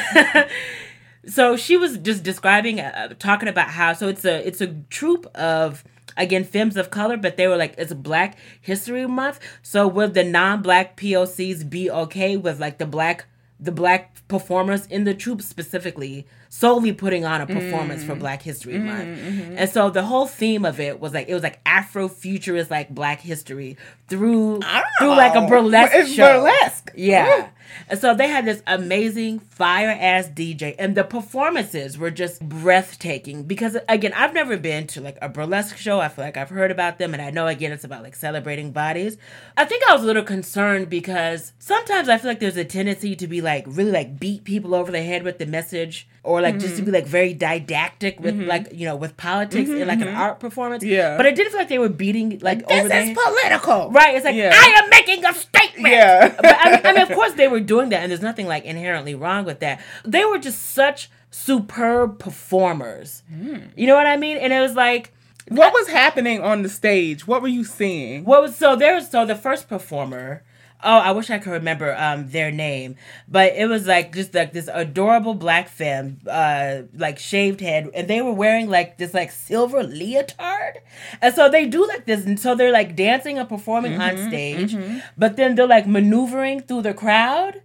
so 1.27 1.57
she 1.57 1.75
was 1.75 1.98
just 1.98 2.24
describing 2.24 2.79
uh, 2.79 3.10
talking 3.19 3.50
about 3.50 3.69
how 3.69 3.91
so 3.93 4.07
it's 4.07 4.24
a 4.24 4.48
it's 4.48 4.62
a 4.62 4.67
troupe 4.89 5.25
of 5.36 5.84
again 6.15 6.43
films 6.43 6.77
of 6.77 6.89
color 6.89 7.17
but 7.17 7.36
they 7.36 7.48
were 7.48 7.57
like 7.57 7.75
it's 7.77 7.93
black 7.93 8.38
history 8.62 9.05
month 9.05 9.39
so 9.62 9.86
would 9.88 10.13
the 10.13 10.24
non-black 10.24 10.96
pocs 10.96 11.69
be 11.69 11.91
okay 11.91 12.38
with 12.38 12.60
like 12.60 12.77
the 12.77 12.86
black 12.86 13.25
the 13.60 13.72
black 13.72 14.25
performers 14.27 14.86
in 14.86 15.03
the 15.03 15.13
troupe 15.13 15.41
specifically 15.41 16.25
solely 16.50 16.94
putting 16.94 17.25
on 17.25 17.42
a 17.42 17.48
performance 17.48 18.04
for 18.04 18.16
mm. 18.16 18.20
black 18.20 18.42
history 18.42 18.74
mm-hmm, 18.74 18.86
month 18.86 19.20
mm-hmm. 19.20 19.58
and 19.58 19.70
so 19.70 19.89
the 19.89 20.04
whole 20.04 20.27
theme 20.27 20.66
of 20.66 20.80
it 20.80 21.00
was 21.00 21.13
like 21.13 21.27
it 21.27 21.34
was 21.34 21.44
like 21.44 21.60
afro-futurist 21.66 22.72
like 22.72 22.89
black 22.89 23.22
history 23.22 23.77
through 24.08 24.60
through 25.00 25.10
like 25.10 25.36
a 25.36 25.48
burlesque 25.48 25.94
It's 25.94 26.12
show. 26.12 26.39
burlesque. 26.39 26.92
Yeah. 26.96 27.50
And 27.89 28.00
so 28.00 28.13
they 28.13 28.27
had 28.27 28.45
this 28.45 28.62
amazing 28.67 29.39
fire 29.39 29.89
ass 29.89 30.27
DJ, 30.27 30.75
and 30.77 30.95
the 30.95 31.03
performances 31.03 31.97
were 31.97 32.12
just 32.12 32.47
breathtaking. 32.47 33.43
Because 33.43 33.77
again, 33.88 34.13
I've 34.15 34.33
never 34.33 34.57
been 34.57 34.88
to 34.88 35.01
like 35.01 35.17
a 35.21 35.29
burlesque 35.29 35.77
show. 35.77 36.00
I 36.00 36.09
feel 36.09 36.25
like 36.25 36.38
I've 36.38 36.50
heard 36.50 36.71
about 36.71 36.97
them, 36.97 37.13
and 37.13 37.21
I 37.21 37.29
know 37.29 37.47
again 37.47 37.71
it's 37.71 37.83
about 37.83 38.03
like 38.03 38.15
celebrating 38.15 38.71
bodies. 38.71 39.17
I 39.55 39.65
think 39.65 39.83
I 39.89 39.93
was 39.93 40.03
a 40.03 40.05
little 40.05 40.24
concerned 40.24 40.89
because 40.89 41.53
sometimes 41.59 42.09
I 42.09 42.17
feel 42.17 42.31
like 42.31 42.39
there's 42.39 42.57
a 42.57 42.65
tendency 42.65 43.15
to 43.15 43.27
be 43.27 43.41
like 43.41 43.65
really 43.67 43.91
like 43.91 44.19
beat 44.19 44.43
people 44.43 44.75
over 44.75 44.91
the 44.91 45.01
head 45.01 45.24
with 45.24 45.38
the 45.38 45.45
message, 45.45 46.07
or 46.27 46.41
like 46.41 46.59
just 46.59 46.75
to 46.75 46.81
be 46.81 46.88
mm-hmm. 46.88 46.95
like 46.95 47.05
very 47.05 47.33
didactic 47.33 48.19
with 48.19 48.36
mm-hmm. 48.36 48.50
like 48.50 48.69
you 48.74 48.86
know 48.86 48.95
with 48.95 49.15
politics 49.17 49.69
in 49.69 49.88
like 49.88 50.01
an 50.01 50.07
mm-hmm. 50.07 50.17
art 50.17 50.39
performance. 50.39 50.83
Yeah. 50.83 51.17
But 51.17 51.25
I 51.25 51.31
did 51.31 51.47
feel 51.47 51.57
like 51.57 51.69
they 51.69 51.79
were 51.79 51.89
beating 51.89 52.39
like 52.39 52.69
over 52.69 52.88
This 52.88 53.09
is 53.09 53.17
political. 53.17 53.91
Right, 53.91 54.15
it's 54.15 54.25
like 54.25 54.36
Yeah. 54.36 54.51
I 54.53 54.81
am 54.83 54.89
making 54.89 55.25
a 55.25 55.33
statement. 55.33 55.93
Yeah. 55.93 56.36
but 56.36 56.57
I 56.59 56.71
mean, 56.71 56.81
I 56.83 56.93
mean, 56.93 57.01
of 57.01 57.09
course 57.09 57.33
they 57.33 57.47
were 57.47 57.57
doing 57.60 57.90
that, 57.90 58.02
and 58.02 58.12
there's 58.12 58.22
nothing 58.22 58.48
like 58.48 58.66
inherently 58.66 59.16
wrong 59.16 59.46
with 59.46 59.60
that. 59.60 59.82
They 60.06 60.26
were 60.26 60.38
just 60.38 60.74
such 60.74 61.10
superb 61.32 62.20
performers. 62.20 63.24
Hmm. 63.30 63.58
You 63.76 63.88
know 63.88 63.96
what 63.96 64.08
I 64.08 64.18
mean? 64.18 64.38
And 64.38 64.54
it 64.54 64.60
was 64.62 64.74
like, 64.76 65.14
What 65.50 65.74
was 65.74 65.88
happening 65.90 66.42
on 66.42 66.62
the 66.64 66.70
stage? 66.70 67.28
What 67.28 67.42
were 67.42 67.48
you 67.48 67.64
seeing? 67.64 68.24
what 68.24 68.42
was 68.42 68.56
so 68.56 68.76
there 68.76 68.96
was 68.96 69.10
so 69.10 69.26
the 69.26 69.36
first 69.36 69.68
performer. 69.68 70.44
Oh, 70.89 71.00
I 71.00 71.12
wish 71.12 71.29
I 71.29 71.38
could 71.38 71.51
remember 71.51 71.94
um 71.98 72.29
their 72.29 72.50
name, 72.50 72.96
but 73.27 73.53
it 73.62 73.67
was 73.67 73.84
like 73.88 74.13
just 74.15 74.34
like 74.34 74.53
this 74.53 74.70
adorable 74.74 75.34
black 75.34 75.67
femme, 75.67 76.20
uh, 76.29 76.84
like 76.96 77.20
shaved 77.20 77.60
head, 77.60 77.89
and 77.94 78.08
they 78.08 78.22
were 78.22 78.32
wearing 78.44 78.70
like 78.70 78.98
this 78.98 79.13
like 79.13 79.32
silver 79.32 79.84
leotard, 79.84 80.75
and 81.22 81.36
so 81.36 81.50
they 81.50 81.65
do 81.65 81.86
like 81.88 82.06
this, 82.06 82.25
and 82.25 82.39
so 82.39 82.56
they're 82.56 82.72
like 82.72 82.96
dancing 82.96 83.38
and 83.38 83.50
performing 83.50 84.00
on 84.00 84.15
stage, 84.29 84.72
but 85.17 85.36
then 85.36 85.56
they're 85.56 85.67
like 85.77 85.88
maneuvering 85.88 86.62
through 86.62 86.84
the 86.84 86.94
crowd. 86.94 87.62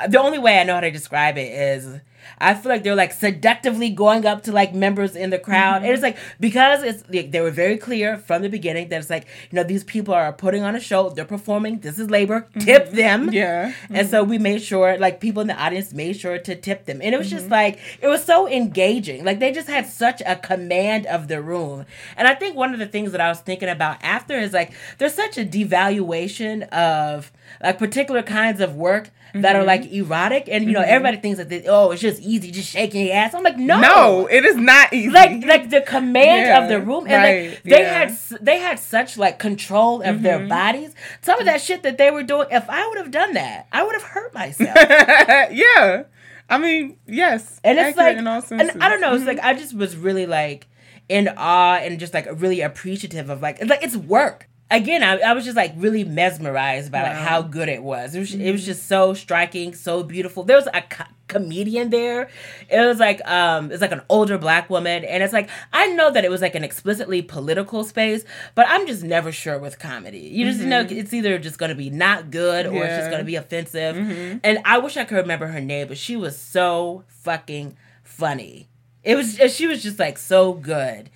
Uh, 0.00 0.06
The 0.06 0.20
only 0.20 0.38
way 0.38 0.60
I 0.60 0.64
know 0.64 0.74
how 0.74 0.80
to 0.88 0.90
describe 0.90 1.36
it 1.38 1.50
is. 1.50 2.00
I 2.38 2.54
feel 2.54 2.70
like 2.70 2.82
they're 2.82 2.94
like 2.94 3.12
seductively 3.12 3.90
going 3.90 4.26
up 4.26 4.42
to 4.44 4.52
like 4.52 4.74
members 4.74 5.16
in 5.16 5.30
the 5.30 5.38
crowd. 5.38 5.82
And 5.82 5.86
it's 5.86 6.02
mm-hmm. 6.02 6.16
like 6.16 6.18
because 6.40 6.82
it's 6.82 7.04
like, 7.08 7.30
they 7.30 7.40
were 7.40 7.50
very 7.50 7.76
clear 7.76 8.16
from 8.18 8.42
the 8.42 8.48
beginning 8.48 8.88
that 8.88 9.00
it's 9.00 9.10
like, 9.10 9.26
you 9.50 9.56
know, 9.56 9.64
these 9.64 9.84
people 9.84 10.14
are 10.14 10.32
putting 10.32 10.62
on 10.62 10.74
a 10.74 10.80
show, 10.80 11.10
they're 11.10 11.24
performing, 11.24 11.80
this 11.80 11.98
is 11.98 12.10
labor, 12.10 12.48
tip 12.60 12.86
mm-hmm. 12.86 12.96
them. 12.96 13.32
Yeah. 13.32 13.74
And 13.90 14.08
so 14.08 14.22
mm-hmm. 14.22 14.30
we 14.30 14.38
made 14.38 14.62
sure, 14.62 14.98
like 14.98 15.20
people 15.20 15.42
in 15.42 15.48
the 15.48 15.60
audience 15.60 15.92
made 15.92 16.16
sure 16.16 16.38
to 16.38 16.56
tip 16.56 16.86
them. 16.86 17.00
And 17.02 17.14
it 17.14 17.18
was 17.18 17.30
just 17.30 17.48
like, 17.48 17.78
it 18.00 18.08
was 18.08 18.24
so 18.24 18.48
engaging. 18.48 19.24
Like 19.24 19.38
they 19.38 19.52
just 19.52 19.68
had 19.68 19.86
such 19.86 20.22
a 20.26 20.36
command 20.36 21.06
of 21.06 21.28
the 21.28 21.42
room. 21.42 21.86
And 22.16 22.28
I 22.28 22.34
think 22.34 22.56
one 22.56 22.72
of 22.72 22.78
the 22.78 22.86
things 22.86 23.12
that 23.12 23.20
I 23.20 23.28
was 23.28 23.40
thinking 23.40 23.68
about 23.68 24.02
after 24.02 24.38
is 24.38 24.52
like, 24.52 24.72
there's 24.98 25.14
such 25.14 25.38
a 25.38 25.44
devaluation 25.44 26.68
of 26.70 27.32
like 27.62 27.78
particular 27.78 28.22
kinds 28.22 28.60
of 28.60 28.74
work 28.74 29.10
that 29.42 29.56
are 29.56 29.64
like 29.64 29.82
mm-hmm. 29.82 30.04
erotic. 30.04 30.48
And, 30.48 30.64
you 30.66 30.72
know, 30.72 30.80
mm-hmm. 30.80 30.90
everybody 30.90 31.16
thinks 31.18 31.38
that, 31.38 31.48
they, 31.48 31.64
oh, 31.66 31.90
it's 31.90 32.00
just 32.00 32.22
easy, 32.22 32.50
just 32.50 32.70
shaking 32.70 33.06
your 33.06 33.14
ass. 33.14 33.34
I'm 33.34 33.42
like, 33.42 33.58
no. 33.58 33.80
No, 33.80 34.26
it 34.26 34.44
is 34.44 34.56
not 34.56 34.92
easy. 34.92 35.10
Like, 35.10 35.44
like 35.44 35.70
the 35.70 35.80
command 35.80 36.46
Yeah, 36.46 36.62
of 36.62 36.68
the 36.68 36.80
room, 36.80 37.06
and 37.08 37.12
right, 37.12 37.50
like 37.50 37.62
they 37.64 37.82
yeah. 37.82 38.08
had, 38.08 38.18
they 38.40 38.58
had 38.58 38.78
such 38.78 39.18
like 39.18 39.38
control 39.38 40.02
of 40.02 40.22
their 40.22 40.34
Mm-hmm. 40.34 40.48
bodies. 40.48 40.94
Some 41.22 41.38
of 41.38 41.46
that 41.46 41.60
shit 41.60 41.82
that 41.84 41.96
they 41.96 42.10
were 42.10 42.22
doing, 42.22 42.48
if 42.50 42.68
I 42.68 42.86
would 42.88 42.98
have 42.98 43.10
done 43.10 43.34
that, 43.34 43.66
I 43.72 43.82
would 43.84 43.94
have 43.94 44.02
hurt 44.02 44.34
myself. 44.34 44.74
yeah. 44.76 46.04
I 46.48 46.58
mean, 46.58 46.98
yes. 47.06 47.60
and 47.64 47.78
it's 47.78 47.96
like 47.96 48.16
in 48.16 48.26
all 48.26 48.42
and. 48.50 48.82
I 48.82 48.88
don't 48.88 49.00
know. 49.00 49.14
It's 49.14 49.24
like 49.24 49.38
mm-hmm. 49.38 49.46
I 49.46 49.54
just 49.54 49.74
was 49.74 49.96
really 49.96 50.26
like 50.26 50.66
in 51.08 51.28
awe 51.36 51.76
and 51.76 51.98
just 51.98 52.14
like 52.14 52.26
really 52.32 52.60
appreciative 52.60 53.30
of 53.30 53.42
like 53.42 53.58
it's 53.60 53.70
like 53.70 53.82
it's 53.82 53.96
work. 53.96 54.48
Again, 54.70 55.02
I, 55.02 55.18
I 55.18 55.32
was 55.34 55.44
just 55.44 55.56
like 55.56 55.72
really 55.76 56.04
mesmerized 56.04 56.90
by 56.90 57.02
like 57.02 57.12
how 57.12 57.42
good 57.42 57.68
it 57.68 57.82
was. 57.82 58.14
It 58.14 58.18
was 58.18 58.34
it 58.34 58.50
was 58.50 58.62
mm-hmm. 58.62 58.66
just 58.66 58.86
so 58.86 59.14
striking, 59.14 59.74
so 59.74 60.02
beautiful. 60.02 60.42
There 60.42 60.56
was 60.56 60.68
a 60.72 60.80
co- 60.82 61.04
comedian 61.28 61.90
there. 61.90 62.28
It 62.70 62.80
was 62.80 62.98
like 62.98 63.20
um 63.28 63.70
it's 63.70 63.82
like 63.82 63.92
an 63.92 64.00
older 64.08 64.38
black 64.38 64.70
woman, 64.70 65.04
and 65.04 65.22
it's 65.22 65.32
like 65.34 65.50
I 65.72 65.88
know 65.88 66.10
that 66.10 66.24
it 66.24 66.30
was 66.30 66.40
like 66.40 66.54
an 66.54 66.64
explicitly 66.64 67.20
political 67.20 67.84
space, 67.84 68.24
but 68.54 68.66
I'm 68.68 68.86
just 68.86 69.04
never 69.04 69.32
sure 69.32 69.58
with 69.58 69.78
comedy. 69.78 70.18
You 70.20 70.46
just 70.46 70.60
know 70.60 70.82
mm-hmm. 70.82 70.98
it's 70.98 71.12
either 71.12 71.38
just 71.38 71.58
gonna 71.58 71.74
be 71.74 71.90
not 71.90 72.30
good 72.30 72.66
or 72.66 72.82
it's 72.84 72.96
just 72.96 73.10
gonna 73.10 73.22
be 73.22 73.36
offensive. 73.36 73.96
Mm-hmm. 73.96 74.38
And 74.42 74.58
I 74.64 74.78
wish 74.78 74.96
I 74.96 75.04
could 75.04 75.16
remember 75.18 75.48
her 75.48 75.60
name, 75.60 75.88
but 75.88 75.98
she 75.98 76.16
was 76.16 76.38
so 76.38 77.04
fucking 77.08 77.76
funny. 78.02 78.68
It 79.02 79.16
was 79.16 79.38
she 79.54 79.66
was 79.66 79.82
just 79.82 79.98
like 79.98 80.16
so 80.16 80.54
good. 80.54 81.10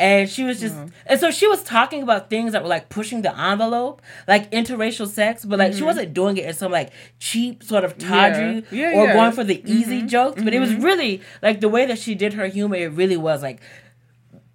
And 0.00 0.28
she 0.30 0.44
was 0.44 0.60
just 0.60 0.74
and 1.06 1.20
so 1.20 1.30
she 1.30 1.46
was 1.46 1.62
talking 1.62 2.02
about 2.02 2.30
things 2.30 2.52
that 2.52 2.62
were 2.62 2.68
like 2.76 2.88
pushing 2.88 3.20
the 3.22 3.32
envelope, 3.38 4.00
like 4.26 4.50
interracial 4.50 5.06
sex, 5.06 5.44
but 5.44 5.58
like 5.58 5.74
she 5.74 5.82
wasn't 5.82 6.14
doing 6.14 6.36
it 6.38 6.46
in 6.46 6.54
some 6.54 6.72
like 6.72 6.90
cheap 7.18 7.62
sort 7.62 7.84
of 7.84 7.98
tawdry 7.98 8.64
Yeah, 8.70 8.92
or 8.96 9.04
yeah. 9.06 9.12
going 9.12 9.32
for 9.32 9.44
the 9.44 9.62
easy 9.70 10.02
jokes. 10.02 10.42
But 10.42 10.54
it 10.54 10.60
was 10.60 10.74
really 10.74 11.20
like 11.42 11.60
the 11.60 11.68
way 11.68 11.84
that 11.86 11.98
she 11.98 12.14
did 12.14 12.32
her 12.32 12.46
humor, 12.46 12.76
it 12.76 12.92
really 12.92 13.18
was 13.18 13.42
like 13.42 13.60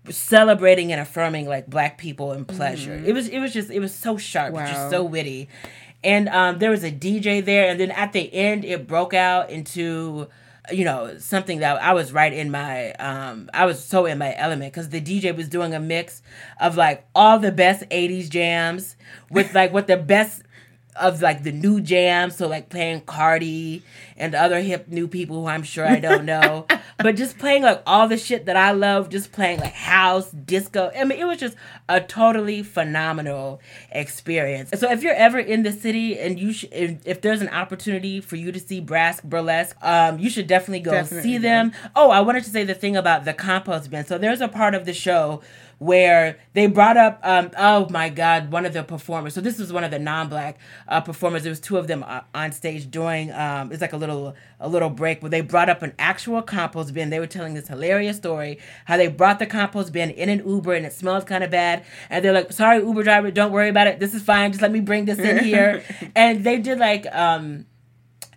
celebrating 0.10 0.92
and 0.92 1.02
affirming 1.02 1.48
like 1.48 1.68
black 1.68 1.98
people 1.98 2.32
and 2.32 2.48
pleasure. 2.48 3.02
It 3.06 3.14
was 3.14 3.28
it 3.28 3.40
was 3.40 3.54
just 3.54 3.70
it 3.72 3.80
was 3.80 3.94
so 3.94 4.18
sharp, 4.18 4.54
Mm-hmm. 4.54 4.64
Wow. 4.66 4.72
just 4.72 4.90
so 4.90 5.04
witty. 5.04 5.50
And 6.04 6.30
um, 6.30 6.60
there 6.60 6.70
was 6.70 6.84
a 6.84 6.92
DJ 6.92 7.44
there, 7.44 7.68
and 7.70 7.80
then 7.80 7.90
at 7.90 8.14
the 8.14 8.32
end, 8.32 8.64
it 8.64 8.86
broke 8.88 9.16
out 9.16 9.50
into, 9.50 10.28
you 10.72 10.86
know, 10.86 11.18
something 11.18 11.60
that 11.60 11.82
I 11.82 11.94
was 11.94 12.12
right 12.14 12.34
in 12.34 12.52
my, 12.52 12.94
um, 12.94 13.50
I 13.54 13.66
was 13.66 13.84
so 13.84 14.06
in 14.06 14.18
my 14.18 14.36
element 14.36 14.74
because 14.74 14.90
the 14.90 15.02
DJ 15.02 15.36
was 15.36 15.48
doing 15.48 15.74
a 15.74 15.80
mix 15.80 16.22
of 16.60 16.78
like 16.78 17.06
all 17.14 17.40
the 17.40 17.52
best 17.52 17.84
'80s 17.90 18.30
jams 18.30 18.96
with 19.30 19.54
like 19.54 19.74
what 19.74 19.88
the 19.88 19.98
best 19.98 20.44
of 20.96 21.22
like 21.22 21.44
the 21.44 21.52
new 21.52 21.82
jams, 21.82 22.36
so 22.36 22.48
like 22.48 22.70
playing 22.70 23.02
Cardi 23.02 23.84
and 24.18 24.34
other 24.34 24.62
hip 24.62 24.88
new 24.88 25.08
people 25.08 25.42
who 25.42 25.48
I'm 25.48 25.64
sure 25.64 25.86
I 25.86 26.00
don't 26.00 26.26
know, 26.26 26.66
but 26.98 27.16
just 27.16 27.38
playing 27.38 27.64
like 27.64 27.84
all 27.86 28.08
the 28.08 28.18
shit 28.18 28.46
that 28.46 28.56
I 28.56 28.72
love, 28.72 29.10
just 29.10 29.32
playing 29.32 29.60
like 29.60 29.74
house, 29.74 30.32
disco. 30.32 30.92
I 30.96 31.04
mean, 31.04 31.20
it 31.20 31.26
was 31.26 31.38
just 31.38 31.58
a 31.90 32.00
totally 32.00 32.64
phenomenal 32.64 33.62
experience. 33.92 34.72
So 34.80 34.90
if 34.90 35.04
you're 35.04 35.14
ever 35.16 35.40
in 35.40 35.64
the 35.64 35.72
city 35.72 36.18
and 36.18 36.40
you 36.40 36.54
should, 36.54 36.74
if, 36.74 37.06
if 37.06 37.22
there's 37.22 37.42
an 37.42 37.50
opportunity 37.50 38.22
for 38.22 38.36
you 38.36 38.52
to 38.52 38.60
see 38.60 38.80
Brass 38.80 39.22
Burlesque, 39.22 39.76
um, 39.82 40.20
you 40.20 40.30
should 40.30 40.48
definitely 40.48 40.80
go 40.80 40.92
Definitely, 40.92 41.30
see 41.30 41.38
them. 41.38 41.74
Oh, 41.96 42.10
I 42.10 42.22
wanted 42.22 42.44
to 42.46 42.50
say 42.50 42.64
the 42.64 42.74
thing 42.74 42.96
about 42.96 43.26
the 43.26 43.34
compost 43.34 43.90
bin. 43.90 44.06
So 44.06 44.18
there's 44.18 44.42
a 44.42 44.48
part 44.48 44.76
of 44.76 44.86
the 44.86 44.94
show 44.94 45.42
where 45.78 46.38
they 46.54 46.68
brought 46.68 46.98
up 46.98 47.20
um 47.24 47.52
oh 47.58 47.88
my 47.90 48.10
god 48.10 48.52
one 48.52 48.66
of 48.66 48.74
the 48.74 48.84
performers. 48.84 49.34
So 49.34 49.42
this 49.42 49.60
was 49.60 49.74
one 49.74 49.84
of 49.84 49.92
the 49.92 50.00
non-black 50.00 50.58
uh 50.88 51.02
performers. 51.02 51.44
There 51.44 51.50
was 51.50 51.60
two 51.60 51.78
of 51.78 51.88
them 51.88 52.04
uh, 52.04 52.22
on 52.34 52.52
stage 52.52 52.90
doing 52.90 53.32
um 53.32 53.72
it's 53.72 53.82
like 53.82 53.94
a 53.94 53.98
little 53.98 54.36
a 54.60 54.70
little 54.70 54.90
break 54.90 55.22
where 55.22 55.30
they 55.30 55.42
brought 55.42 55.70
up 55.70 55.82
an 55.82 55.94
actual 56.00 56.42
compost 56.42 56.94
bin. 56.94 57.10
They 57.10 57.20
were 57.20 57.28
telling 57.28 57.54
this 57.54 57.68
hilarious 57.68 58.18
story 58.18 58.60
how 58.86 58.98
they 58.98 59.08
brought 59.08 59.40
the 59.40 59.46
compost 59.46 59.92
bin 59.92 60.12
in 60.12 60.30
an 60.30 60.48
uber 60.48 60.74
and 60.74 60.86
it 60.86 60.94
smells 60.94 61.24
kind 61.24 61.44
of 61.44 61.52
bad. 61.52 61.84
And 62.10 62.24
they're 62.24 62.34
like 62.34 62.52
sorry 62.52 62.80
uber 62.80 63.04
driver 63.04 63.32
don't 63.32 63.52
worry 63.52 63.70
about 63.70 63.88
it. 63.88 64.00
This 64.00 64.14
is 64.14 64.22
fine. 64.22 64.52
Just 64.52 64.62
let 64.62 64.72
me 64.72 64.80
bring 64.80 65.06
this 65.06 65.20
in 65.20 65.44
here. 65.44 65.84
And 66.16 66.44
they 66.44 66.60
did 66.60 66.80
like 66.80 67.06
um 67.14 67.66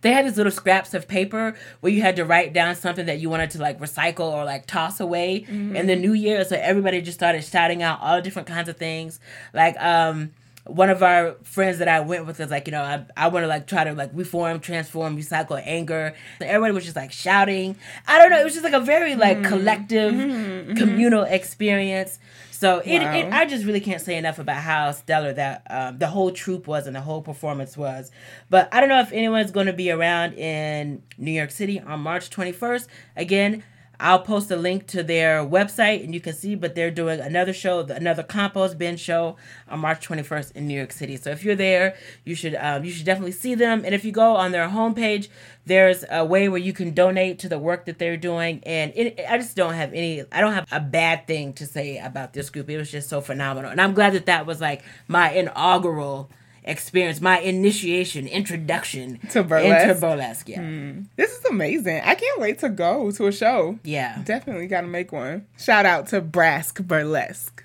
they 0.02 0.12
had 0.12 0.26
these 0.26 0.36
little 0.36 0.52
scraps 0.52 0.94
of 0.94 1.08
paper 1.08 1.56
where 1.80 1.92
you 1.92 2.02
had 2.02 2.16
to 2.16 2.24
write 2.24 2.52
down 2.52 2.74
something 2.74 3.06
that 3.06 3.18
you 3.18 3.30
wanted 3.30 3.50
to 3.50 3.58
like 3.58 3.78
recycle 3.80 4.32
or 4.32 4.44
like 4.44 4.66
toss 4.66 5.00
away 5.00 5.40
mm-hmm. 5.40 5.76
in 5.76 5.86
the 5.86 5.96
new 5.96 6.12
year. 6.12 6.44
So 6.44 6.56
everybody 6.56 7.00
just 7.00 7.18
started 7.18 7.44
shouting 7.44 7.82
out 7.82 8.00
all 8.00 8.20
different 8.20 8.48
kinds 8.48 8.68
of 8.68 8.76
things. 8.76 9.20
Like, 9.52 9.78
um, 9.78 10.32
one 10.68 10.90
of 10.90 11.02
our 11.02 11.32
friends 11.42 11.78
that 11.78 11.88
I 11.88 12.00
went 12.00 12.26
with 12.26 12.38
was 12.38 12.50
like, 12.50 12.66
you 12.66 12.72
know, 12.72 12.82
I, 12.82 13.04
I 13.16 13.28
want 13.28 13.42
to 13.44 13.48
like 13.48 13.66
try 13.66 13.84
to 13.84 13.94
like 13.94 14.10
reform, 14.12 14.60
transform, 14.60 15.16
recycle 15.16 15.60
anger. 15.64 16.14
Everybody 16.40 16.74
was 16.74 16.84
just 16.84 16.96
like 16.96 17.10
shouting. 17.10 17.76
I 18.06 18.18
don't 18.18 18.30
know. 18.30 18.38
It 18.38 18.44
was 18.44 18.52
just 18.52 18.64
like 18.64 18.74
a 18.74 18.80
very 18.80 19.16
like 19.16 19.38
mm-hmm. 19.38 19.46
collective, 19.46 20.12
mm-hmm. 20.12 20.74
communal 20.74 21.22
experience. 21.22 22.18
So 22.58 22.82
it, 22.84 22.98
Wow. 23.00 23.12
it, 23.16 23.32
I 23.32 23.46
just 23.46 23.64
really 23.64 23.78
can't 23.78 24.00
say 24.00 24.16
enough 24.16 24.40
about 24.40 24.60
how 24.60 24.90
stellar 24.90 25.32
that 25.32 25.62
um, 25.70 25.98
the 25.98 26.08
whole 26.08 26.32
troop 26.32 26.66
was 26.66 26.88
and 26.88 26.96
the 26.96 27.00
whole 27.00 27.22
performance 27.22 27.76
was. 27.76 28.10
But 28.50 28.68
I 28.72 28.80
don't 28.80 28.88
know 28.88 28.98
if 28.98 29.12
anyone's 29.12 29.52
going 29.52 29.66
to 29.68 29.72
be 29.72 29.92
around 29.92 30.32
in 30.32 31.04
New 31.16 31.30
York 31.30 31.52
City 31.52 31.78
on 31.78 32.00
March 32.00 32.30
21st. 32.30 32.88
Again, 33.16 33.62
I'll 34.00 34.20
post 34.20 34.50
a 34.50 34.56
link 34.56 34.86
to 34.88 35.02
their 35.02 35.44
website 35.44 36.04
and 36.04 36.14
you 36.14 36.20
can 36.20 36.32
see, 36.32 36.54
but 36.54 36.74
they're 36.74 36.90
doing 36.90 37.18
another 37.18 37.52
show, 37.52 37.80
another 37.80 38.22
compost 38.22 38.78
bin 38.78 38.96
show 38.96 39.36
on 39.68 39.80
March 39.80 40.06
21st 40.06 40.54
in 40.54 40.68
New 40.68 40.76
York 40.76 40.92
City. 40.92 41.16
So 41.16 41.30
if 41.30 41.44
you're 41.44 41.56
there, 41.56 41.96
you 42.24 42.36
should 42.36 42.54
um, 42.54 42.84
you 42.84 42.92
should 42.92 43.06
definitely 43.06 43.32
see 43.32 43.56
them. 43.56 43.82
And 43.84 43.94
if 43.94 44.04
you 44.04 44.12
go 44.12 44.36
on 44.36 44.52
their 44.52 44.68
homepage, 44.68 45.28
there's 45.66 46.04
a 46.10 46.24
way 46.24 46.48
where 46.48 46.60
you 46.60 46.72
can 46.72 46.94
donate 46.94 47.40
to 47.40 47.48
the 47.48 47.58
work 47.58 47.86
that 47.86 47.98
they're 47.98 48.16
doing. 48.16 48.62
And 48.64 48.92
it, 48.94 49.20
I 49.28 49.36
just 49.36 49.56
don't 49.56 49.74
have 49.74 49.92
any, 49.92 50.22
I 50.30 50.40
don't 50.40 50.54
have 50.54 50.66
a 50.70 50.80
bad 50.80 51.26
thing 51.26 51.52
to 51.54 51.66
say 51.66 51.98
about 51.98 52.32
this 52.32 52.50
group. 52.50 52.70
It 52.70 52.78
was 52.78 52.90
just 52.90 53.08
so 53.08 53.20
phenomenal. 53.20 53.70
And 53.70 53.80
I'm 53.80 53.94
glad 53.94 54.14
that 54.14 54.26
that 54.26 54.46
was 54.46 54.60
like 54.60 54.82
my 55.08 55.30
inaugural 55.32 56.30
experience, 56.68 57.20
my 57.20 57.38
initiation, 57.40 58.26
introduction 58.26 59.18
To 59.30 59.42
burlesque? 59.42 59.88
Into 59.88 60.00
burlesque, 60.00 60.48
yeah. 60.48 60.60
Hmm. 60.60 61.02
This 61.16 61.32
is 61.36 61.44
amazing. 61.46 62.02
I 62.04 62.14
can't 62.14 62.40
wait 62.40 62.58
to 62.60 62.68
go 62.68 63.10
to 63.10 63.26
a 63.26 63.32
show. 63.32 63.78
Yeah. 63.84 64.22
Definitely 64.24 64.66
got 64.66 64.82
to 64.82 64.86
make 64.86 65.12
one. 65.12 65.46
Shout 65.58 65.86
out 65.86 66.06
to 66.08 66.20
Brass 66.20 66.72
Burlesque. 66.72 67.64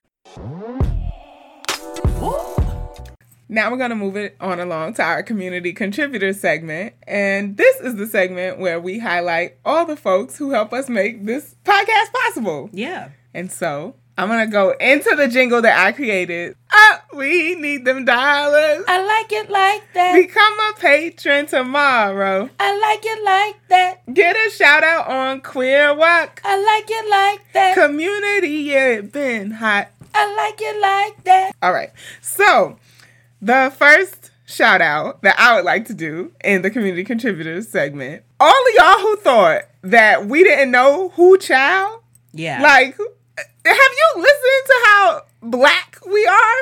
Now 3.50 3.70
we're 3.70 3.78
going 3.78 3.92
to 3.92 3.96
move 3.96 4.16
it 4.18 4.36
on 4.40 4.60
along 4.60 4.96
to 4.96 5.04
our 5.04 5.22
community 5.22 5.74
contributor 5.74 6.34
segment. 6.34 6.96
And 7.06 7.56
this 7.56 7.80
is 7.82 7.96
the 7.96 8.08
segment 8.08 8.58
where 8.58 8.80
we 8.80 8.98
highlight 8.98 9.58
all 9.64 9.86
the 9.86 9.96
folks 9.96 10.38
who 10.38 10.52
help 10.52 10.74
us 10.74 10.90
make 10.90 11.26
this 11.26 11.56
podcast 11.64 12.12
possible. 12.14 12.70
Yeah. 12.74 13.10
And 13.34 13.52
so 13.52 13.96
I'm 14.18 14.30
to 14.30 14.46
go 14.52 14.72
into 14.72 15.16
the 15.16 15.28
jingle 15.28 15.62
that 15.64 15.80
I 15.88 15.92
created. 15.92 16.56
Ah, 16.72 17.04
we 17.16 17.56
need 17.56 17.84
them 17.84 18.06
dollars. 18.06 18.84
I 18.88 19.04
like 19.04 19.32
it 19.32 19.50
like 19.50 19.82
that. 19.94 20.14
Become 20.14 20.54
a 20.70 20.74
patron 20.80 21.48
tomorrow. 21.48 22.48
I 22.60 22.78
like 22.80 23.04
it 23.04 23.24
like 23.24 23.68
that. 23.70 24.14
Get 24.14 24.36
a 24.36 24.52
shout 24.52 24.84
out 24.84 25.08
on 25.08 25.42
Queer 25.42 25.96
Walk. 25.96 26.42
I 26.44 26.58
like 26.64 26.86
it 26.90 27.10
like 27.10 27.54
that. 27.54 27.74
Community, 27.76 28.50
yeah, 28.50 28.88
it 28.90 29.12
been 29.12 29.50
hot. 29.52 29.90
I 30.14 30.36
like 30.36 30.62
it 30.62 30.80
like 30.80 31.24
that. 31.24 31.52
All 31.64 31.74
right. 31.74 31.90
So, 32.22 32.78
the 33.42 33.74
first 33.76 34.30
shout 34.46 34.82
out 34.82 35.24
that 35.24 35.40
I 35.40 35.56
would 35.56 35.66
like 35.66 35.86
to 35.86 35.94
do 35.96 36.32
in 36.44 36.62
the 36.62 36.70
community 36.70 37.04
contributors 37.04 37.68
segment, 37.68 38.24
all 38.40 38.50
of 38.52 38.74
y'all 38.76 39.00
who 39.00 39.16
thought 39.18 39.62
that 39.82 40.28
we 40.28 40.44
didn't 40.44 40.70
know 40.70 41.10
who 41.16 41.38
child, 41.40 42.04
Yeah. 42.32 42.62
like, 42.62 42.96
have 43.66 43.78
you 43.78 44.22
listened 44.22 44.66
to 44.68 44.74
how 44.86 45.22
black 45.42 45.98
we 46.06 46.26
are? 46.26 46.56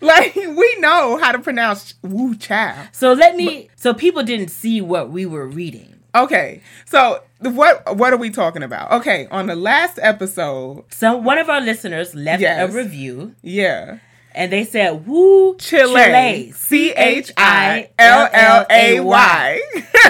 Like, 0.00 0.34
we 0.36 0.76
know 0.78 1.18
how 1.18 1.32
to 1.32 1.38
pronounce 1.40 1.94
woo 2.02 2.36
child. 2.36 2.88
so 2.92 3.12
let 3.12 3.34
me 3.36 3.68
so 3.76 3.92
people 3.94 4.22
didn't 4.22 4.48
see 4.48 4.80
what 4.80 5.10
we 5.10 5.26
were 5.26 5.46
reading. 5.46 5.94
Okay, 6.14 6.62
so 6.86 7.22
what 7.40 7.96
what 7.96 8.12
are 8.12 8.16
we 8.16 8.30
talking 8.30 8.62
about? 8.62 8.90
Okay, 8.92 9.26
on 9.30 9.46
the 9.46 9.54
last 9.56 9.98
episode, 10.00 10.84
So 10.90 11.16
one 11.16 11.38
of 11.38 11.48
our 11.50 11.60
listeners 11.60 12.14
left 12.14 12.40
Yes. 12.42 12.70
a 12.70 12.72
review 12.76 13.34
yeah, 13.42 13.98
and 14.34 14.50
they 14.52 14.64
said 14.64 15.06
woo 15.06 15.56
Chile, 15.58 16.52
C 16.52 16.92
H 16.92 17.30
I 17.36 17.90
L 17.98 18.28
L 18.32 18.66
A 18.70 19.00
Y. 19.00 19.60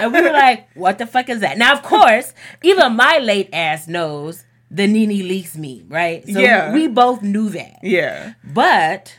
And 0.00 0.12
we 0.12 0.20
were 0.22 0.30
like, 0.30 0.68
what 0.76 0.98
the 0.98 1.06
fuck 1.06 1.28
is 1.28 1.40
that? 1.40 1.58
Now 1.58 1.72
of 1.72 1.82
course, 1.82 2.32
even 2.62 2.94
my 2.94 3.18
late 3.18 3.48
ass 3.52 3.88
knows 3.88 4.44
the 4.70 4.86
NeNe 4.86 5.22
Leakes 5.28 5.56
meme, 5.56 5.86
right? 5.88 6.24
So 6.28 6.38
Yeah. 6.40 6.72
we 6.72 6.88
both 6.88 7.22
knew 7.22 7.48
that. 7.50 7.78
Yeah, 7.82 8.32
But 8.44 9.14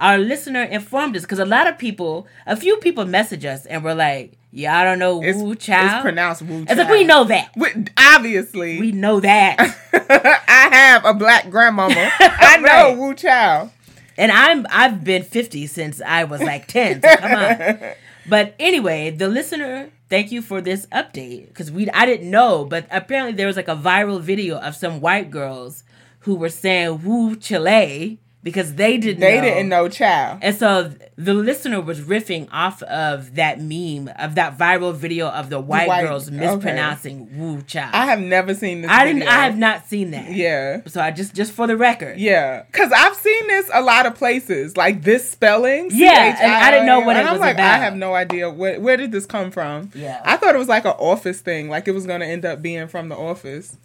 our 0.00 0.18
listener 0.18 0.62
informed 0.62 1.16
us 1.16 1.22
because 1.22 1.38
a 1.38 1.44
lot 1.44 1.66
of 1.66 1.78
people, 1.78 2.26
a 2.46 2.56
few 2.56 2.76
people 2.78 3.04
message 3.04 3.44
us 3.44 3.66
and 3.66 3.82
were 3.84 3.94
like, 3.94 4.32
"Yeah, 4.52 4.78
I 4.78 4.84
don't 4.84 4.98
know 4.98 5.22
it's, 5.22 5.38
Wu 5.38 5.54
Chow." 5.56 5.84
it's 5.94 6.02
pronounced 6.02 6.42
Wu 6.42 6.64
Chow. 6.64 6.70
It's 6.72 6.78
like 6.78 6.88
we 6.90 7.04
know 7.04 7.24
that. 7.24 7.50
We, 7.56 7.68
obviously, 7.98 8.78
We 8.80 8.92
know 8.92 9.20
that. 9.20 9.56
I 9.92 10.68
have 10.72 11.04
a 11.04 11.14
black 11.14 11.50
grandmama. 11.50 11.94
I 12.20 12.56
know 12.58 12.62
Right. 12.90 12.96
Wu 12.96 13.14
Chow. 13.14 13.70
and 14.16 14.30
I'm 14.32 14.66
I've 14.70 15.02
been 15.04 15.22
50 15.22 15.66
since 15.66 16.00
I 16.04 16.24
was 16.24 16.40
like 16.42 16.66
10. 16.66 17.02
So 17.02 17.16
come 17.16 17.32
on. 17.32 17.78
But 18.28 18.54
anyway, 18.60 19.08
the 19.10 19.26
listener, 19.26 19.88
thank 20.08 20.32
you 20.32 20.42
for 20.42 20.60
this 20.60 20.86
update. 20.86 21.48
Because 21.48 21.70
we 21.70 21.90
I 21.90 22.06
didn't 22.06 22.30
know, 22.30 22.64
but 22.64 22.86
apparently 22.90 23.34
there 23.34 23.46
was 23.46 23.56
like 23.56 23.68
a 23.68 23.76
viral 23.76 24.20
video 24.20 24.58
of 24.58 24.76
some 24.76 25.00
white 25.00 25.30
girls 25.30 25.84
who 26.20 26.34
were 26.34 26.48
saying 26.48 27.04
"Woo 27.04 27.36
Chile" 27.36 28.18
because 28.48 28.74
they 28.76 28.96
didn't 28.96 29.20
They 29.20 29.36
know. 29.36 29.42
didn't 29.42 29.68
know 29.68 29.88
Chow. 29.90 30.38
And 30.40 30.56
so 30.56 30.90
the 31.16 31.34
listener 31.34 31.82
was 31.82 32.00
riffing 32.00 32.48
off 32.50 32.82
of 32.84 33.34
that 33.34 33.60
meme 33.60 34.08
of 34.18 34.36
that 34.36 34.56
viral 34.56 34.94
video 34.94 35.28
of 35.28 35.50
the 35.50 35.60
white, 35.60 35.86
white- 35.86 36.06
girls 36.06 36.28
okay. 36.28 36.38
mispronouncing 36.38 37.28
Wu 37.38 37.60
Chow. 37.62 37.90
I 37.92 38.06
have 38.06 38.20
never 38.20 38.54
seen 38.54 38.80
this. 38.80 38.90
I 38.90 39.04
didn't. 39.04 39.24
I 39.24 39.44
have 39.44 39.58
not 39.58 39.86
seen 39.86 40.12
that. 40.12 40.30
Yeah. 40.32 40.80
So 40.86 41.00
I 41.02 41.10
just 41.10 41.34
just 41.34 41.52
for 41.52 41.66
the 41.66 41.76
record. 41.76 42.18
Yeah, 42.18 42.62
because 42.72 42.90
I've 42.90 43.14
seen 43.16 43.46
this 43.48 43.70
a 43.74 43.82
lot 43.82 44.06
of 44.06 44.14
places, 44.14 44.76
like 44.76 45.02
this 45.02 45.30
spelling. 45.30 45.90
Yeah, 45.92 46.36
and 46.40 46.52
I 46.52 46.70
didn't 46.70 46.86
know 46.86 47.00
what 47.00 47.16
and 47.16 47.26
it 47.26 47.30
I'm 47.30 47.34
was 47.34 47.40
like, 47.40 47.58
I 47.58 47.76
have 47.78 47.96
no 47.96 48.14
idea 48.14 48.48
where 48.48 48.80
where 48.80 48.96
did 48.96 49.12
this 49.12 49.26
come 49.26 49.50
from. 49.50 49.90
Yeah. 49.94 50.22
I 50.24 50.38
thought 50.38 50.54
it 50.54 50.58
was 50.58 50.68
like 50.68 50.86
an 50.86 50.94
office 50.98 51.40
thing, 51.40 51.68
like 51.68 51.86
it 51.86 51.92
was 51.92 52.06
gonna 52.06 52.24
end 52.24 52.44
up 52.46 52.62
being 52.62 52.88
from 52.88 53.08
the 53.10 53.16
office 53.16 53.76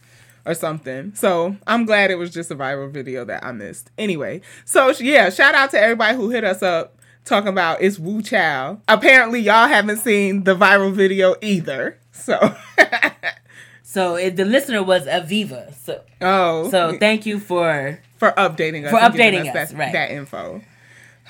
or 0.46 0.54
something. 0.54 1.14
So 1.16 1.56
I'm 1.68 1.86
glad 1.86 2.12
it 2.12 2.16
was 2.16 2.30
just 2.32 2.52
a 2.52 2.56
viral 2.56 2.92
video 2.92 3.24
that 3.26 3.44
I 3.46 3.52
missed. 3.52 3.92
Anyway, 3.98 4.42
so 4.66 4.90
yeah, 5.00 5.30
shout 5.30 5.56
out 5.56 5.72
to 5.72 5.80
everybody 5.80 6.16
who 6.16 6.30
hit 6.30 6.44
us 6.44 6.62
up 6.64 6.98
talking 7.26 7.48
about 7.50 7.82
it's 7.82 7.98
Wu 8.00 8.22
Chow. 8.22 8.80
Apparently, 8.88 9.40
y'all 9.40 9.68
haven't 9.68 9.98
seen 9.98 10.44
the 10.44 10.56
viral 10.56 10.92
video 10.94 11.36
either. 11.42 11.98
So, 12.12 12.56
So 13.84 14.16
it, 14.16 14.36
the 14.38 14.46
listener 14.46 14.82
was 14.82 15.06
Aviva. 15.06 15.74
So 15.76 16.02
oh, 16.22 16.70
so 16.72 16.98
thank 16.98 17.26
you 17.28 17.40
for 17.40 18.00
for 18.18 18.32
updating 18.32 18.86
us, 18.86 18.92
For 18.92 18.98
updating 18.98 19.48
us, 19.48 19.72
that, 19.72 19.78
right. 19.78 19.94
that 19.94 20.12
info. 20.12 20.62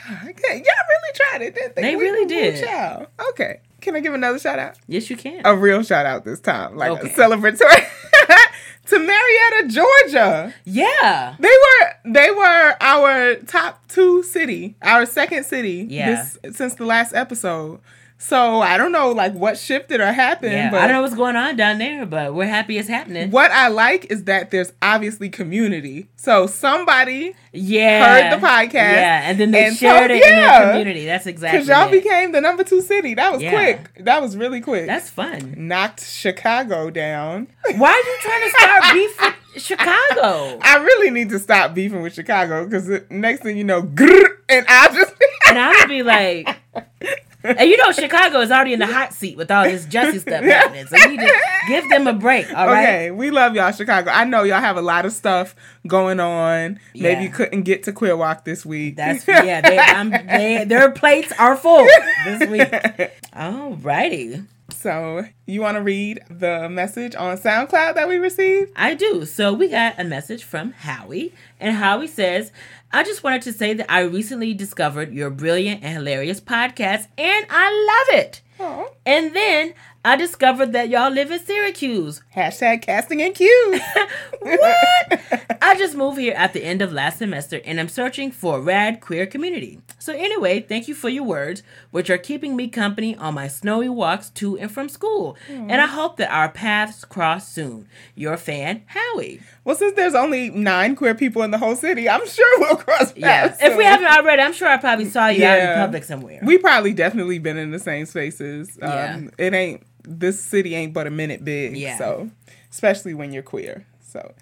Okay, 0.05 0.55
y'all 0.57 0.87
really 0.89 1.13
tried 1.15 1.41
it, 1.43 1.55
didn't 1.55 1.75
they? 1.75 1.81
They 1.81 1.95
We- 1.95 2.03
really 2.03 2.25
did. 2.27 2.61
child. 2.63 3.07
Okay, 3.29 3.61
can 3.79 3.95
I 3.95 3.99
give 4.01 4.13
another 4.13 4.37
shout 4.39 4.59
out? 4.59 4.77
yes 4.87 5.09
you 5.09 5.15
can. 5.15 5.41
A 5.45 5.55
real 5.55 5.81
shout 5.83 6.05
out 6.05 6.25
this 6.25 6.39
time, 6.41 6.75
like 6.77 6.91
Okay. 6.91 7.09
a 7.09 7.13
celebratory 7.15 7.85
to 8.87 8.99
Marietta, 8.99 9.67
Georgia. 9.69 10.53
Yeah. 10.65 11.35
They 11.39 11.47
were 11.47 12.11
they 12.13 12.31
were 12.31 12.75
our 12.81 13.35
top 13.35 13.87
two 13.87 14.23
city, 14.23 14.75
our 14.81 15.05
second 15.05 15.45
city. 15.45 15.87
Yeah. 15.89 16.27
This, 16.43 16.57
since 16.57 16.75
the 16.75 16.85
last 16.85 17.13
episode. 17.13 17.79
So 18.25 18.61
I 18.61 18.77
don't 18.77 18.93
know 18.93 19.11
like 19.11 19.33
what 19.33 19.57
shifted 19.57 19.99
or 19.99 20.11
happened, 20.13 20.53
Yeah. 20.53 20.71
but 20.71 20.79
I 20.79 20.87
don't 20.87 20.95
know 20.95 21.01
what's 21.01 21.13
going 21.13 21.35
on 21.35 21.57
down 21.57 21.77
there, 21.77 22.05
but 22.05 22.33
we're 22.33 22.45
happy 22.47 22.77
it's 22.77 22.87
happening. 22.87 23.31
what 23.31 23.51
I 23.51 23.67
like 23.67 24.05
is 24.09 24.23
that 24.23 24.49
there's 24.49 24.71
obviously 24.81 25.27
community. 25.29 26.07
So 26.15 26.47
somebody 26.47 27.35
Yeah. 27.51 28.31
heard 28.31 28.39
the 28.41 28.45
podcast 28.47 28.73
Yeah, 28.75 29.21
and 29.25 29.37
then 29.37 29.51
they 29.51 29.65
and 29.65 29.75
shared 29.75 30.07
told- 30.09 30.11
it 30.21 30.23
in 30.25 30.31
yeah. 30.37 30.59
their 30.59 30.69
community. 30.71 31.05
That's 31.05 31.27
exactly. 31.27 31.59
Because 31.59 31.67
y'all 31.77 31.89
it. 31.89 32.01
became 32.01 32.31
the 32.31 32.39
number 32.39 32.63
two 32.63 32.79
city. 32.81 33.13
That 33.13 33.33
was 33.33 33.41
Yeah. 33.41 33.51
quick. 33.51 34.05
That 34.05 34.21
was 34.21 34.37
really 34.37 34.61
quick. 34.61 34.87
That's 34.87 35.09
fun. 35.09 35.55
knocked 35.57 36.01
Chicago 36.05 36.89
down. 36.89 37.47
Why 37.75 37.89
are 37.91 37.97
you 37.97 38.17
trying 38.21 38.41
to 38.41 38.49
start 38.57 38.83
beef 38.93 39.21
with 39.53 39.63
Chicago? 39.63 40.59
I 40.61 40.77
really 40.77 41.09
need 41.11 41.29
to 41.31 41.39
stop 41.39 41.73
beefing 41.73 42.01
with 42.01 42.13
Chicago 42.13 42.63
because 42.63 42.89
next 43.09 43.41
thing 43.43 43.57
you 43.57 43.65
know, 43.65 43.79
and 43.79 44.65
I 44.69 44.87
just 44.93 45.13
And 45.49 45.59
I 45.59 45.71
would 45.77 45.89
be 45.89 46.03
like, 46.03 46.47
and 47.43 47.69
you 47.69 47.77
know, 47.77 47.91
Chicago 47.91 48.39
is 48.39 48.51
already 48.51 48.73
in 48.73 48.79
the 48.79 48.87
hot 48.87 49.13
seat 49.13 49.37
with 49.37 49.51
all 49.51 49.63
this 49.63 49.85
justice 49.85 50.21
stuff 50.21 50.43
happening. 50.43 50.87
So 50.87 50.97
you 50.97 51.09
need 51.09 51.19
to 51.19 51.41
give 51.67 51.89
them 51.89 52.07
a 52.07 52.13
break, 52.13 52.47
all 52.53 52.67
right? 52.67 52.83
Okay, 52.83 53.11
we 53.11 53.31
love 53.31 53.55
y'all, 53.55 53.71
Chicago. 53.71 54.11
I 54.11 54.25
know 54.25 54.43
y'all 54.43 54.59
have 54.59 54.77
a 54.77 54.81
lot 54.81 55.05
of 55.05 55.11
stuff 55.11 55.55
going 55.87 56.19
on. 56.19 56.79
Maybe 56.95 57.23
you 57.23 57.29
couldn't 57.29 57.63
get 57.63 57.83
to 57.83 57.91
Queer 57.91 58.15
Walk 58.15 58.45
this 58.45 58.65
week. 58.65 58.95
That's 58.95 59.27
yeah. 59.27 59.61
They, 59.61 59.77
I'm, 59.77 60.09
they, 60.09 60.65
their 60.65 60.91
plates 60.91 61.33
are 61.37 61.55
full 61.55 61.85
this 62.25 62.49
week. 62.49 62.69
Alrighty, 63.35 64.45
so 64.71 65.25
you 65.45 65.61
want 65.61 65.75
to 65.75 65.81
read 65.81 66.21
the 66.29 66.69
message 66.69 67.15
on 67.15 67.37
SoundCloud 67.37 67.95
that 67.95 68.07
we 68.07 68.17
received? 68.17 68.71
I 68.75 68.95
do. 68.95 69.25
So 69.25 69.53
we 69.53 69.69
got 69.69 69.99
a 69.99 70.03
message 70.03 70.43
from 70.43 70.71
Howie, 70.71 71.33
and 71.59 71.75
Howie 71.75 72.07
says, 72.07 72.51
"I 72.93 73.03
just 73.03 73.23
wanted 73.23 73.41
to 73.43 73.53
say 73.53 73.73
that 73.73 73.91
I 73.91 74.01
recently 74.01 74.53
discovered 74.53 75.13
your 75.13 75.29
brilliant 75.29 75.83
and 75.83 75.93
hilarious 75.93 76.39
podcast, 76.39 77.07
and 77.17 77.45
I 77.49 78.05
love 78.09 78.19
it." 78.19 78.41
Oh, 78.59 78.91
And 79.05 79.35
then 79.35 79.73
I 80.05 80.15
discovered 80.15 80.73
that 80.73 80.89
y'all 80.89 81.09
live 81.11 81.31
in 81.31 81.39
Syracuse. 81.39 82.21
Hashtag 82.35 82.83
casting 82.83 83.21
and 83.21 83.33
cues. 83.33 83.81
what? 84.41 85.21
I 85.61 85.75
just 85.77 85.95
moved 85.95 86.19
here 86.19 86.33
at 86.35 86.53
the 86.53 86.63
end 86.63 86.81
of 86.81 86.91
last 86.91 87.17
semester 87.19 87.61
and 87.65 87.79
I'm 87.79 87.87
searching 87.87 88.31
for 88.31 88.57
a 88.57 88.61
rad 88.61 88.99
queer 89.01 89.25
community. 89.25 89.79
So, 89.97 90.13
anyway, 90.13 90.59
thank 90.59 90.87
you 90.87 90.93
for 90.93 91.09
your 91.09 91.23
words, 91.23 91.63
which 91.91 92.09
are 92.09 92.17
keeping 92.17 92.55
me 92.55 92.67
company 92.67 93.15
on 93.15 93.33
my 93.33 93.47
snowy 93.47 93.89
walks 93.89 94.29
to 94.31 94.57
and 94.57 94.69
from 94.69 94.89
school. 94.89 95.37
And 95.47 95.73
I 95.81 95.87
hope 95.87 96.17
that 96.17 96.31
our 96.31 96.49
paths 96.49 97.05
cross 97.05 97.47
soon. 97.47 97.87
Your 98.13 98.35
fan, 98.37 98.83
Howie. 98.87 99.41
Well, 99.65 99.75
since 99.77 99.95
there's 99.95 100.13
only 100.15 100.49
nine 100.49 100.95
queer 100.95 101.15
people 101.15 101.41
in 101.43 101.51
the 101.51 101.57
whole 101.57 101.75
city, 101.75 102.09
I'm 102.09 102.27
sure 102.27 102.59
we'll 102.59 102.75
cross 102.75 103.13
Yeah. 103.15 103.47
paths. 103.47 103.59
If 103.63 103.77
we 103.77 103.85
haven't 103.85 104.07
already, 104.07 104.41
I'm 104.41 104.51
sure 104.53 104.67
I 104.67 104.75
probably 104.77 105.05
saw 105.05 105.27
you 105.27 105.45
out 105.45 105.59
in 105.59 105.73
public 105.75 106.03
somewhere. 106.03 106.39
we 106.43 106.57
probably 106.57 106.91
definitely 106.93 107.39
been 107.39 107.57
in 107.57 107.71
the 107.71 107.79
same 107.79 108.05
spaces. 108.05 108.77
Um, 108.81 108.89
Yeah. 108.91 109.19
It 109.37 109.53
ain't 109.53 109.83
this 110.05 110.41
city 110.41 110.75
ain't 110.75 110.93
but 110.93 111.07
a 111.07 111.09
minute 111.11 111.45
big. 111.45 111.77
Yeah. 111.77 111.97
So, 111.97 112.29
especially 112.71 113.13
when 113.13 113.31
you're 113.31 113.41
queer. 113.43 113.85
So, 114.01 114.33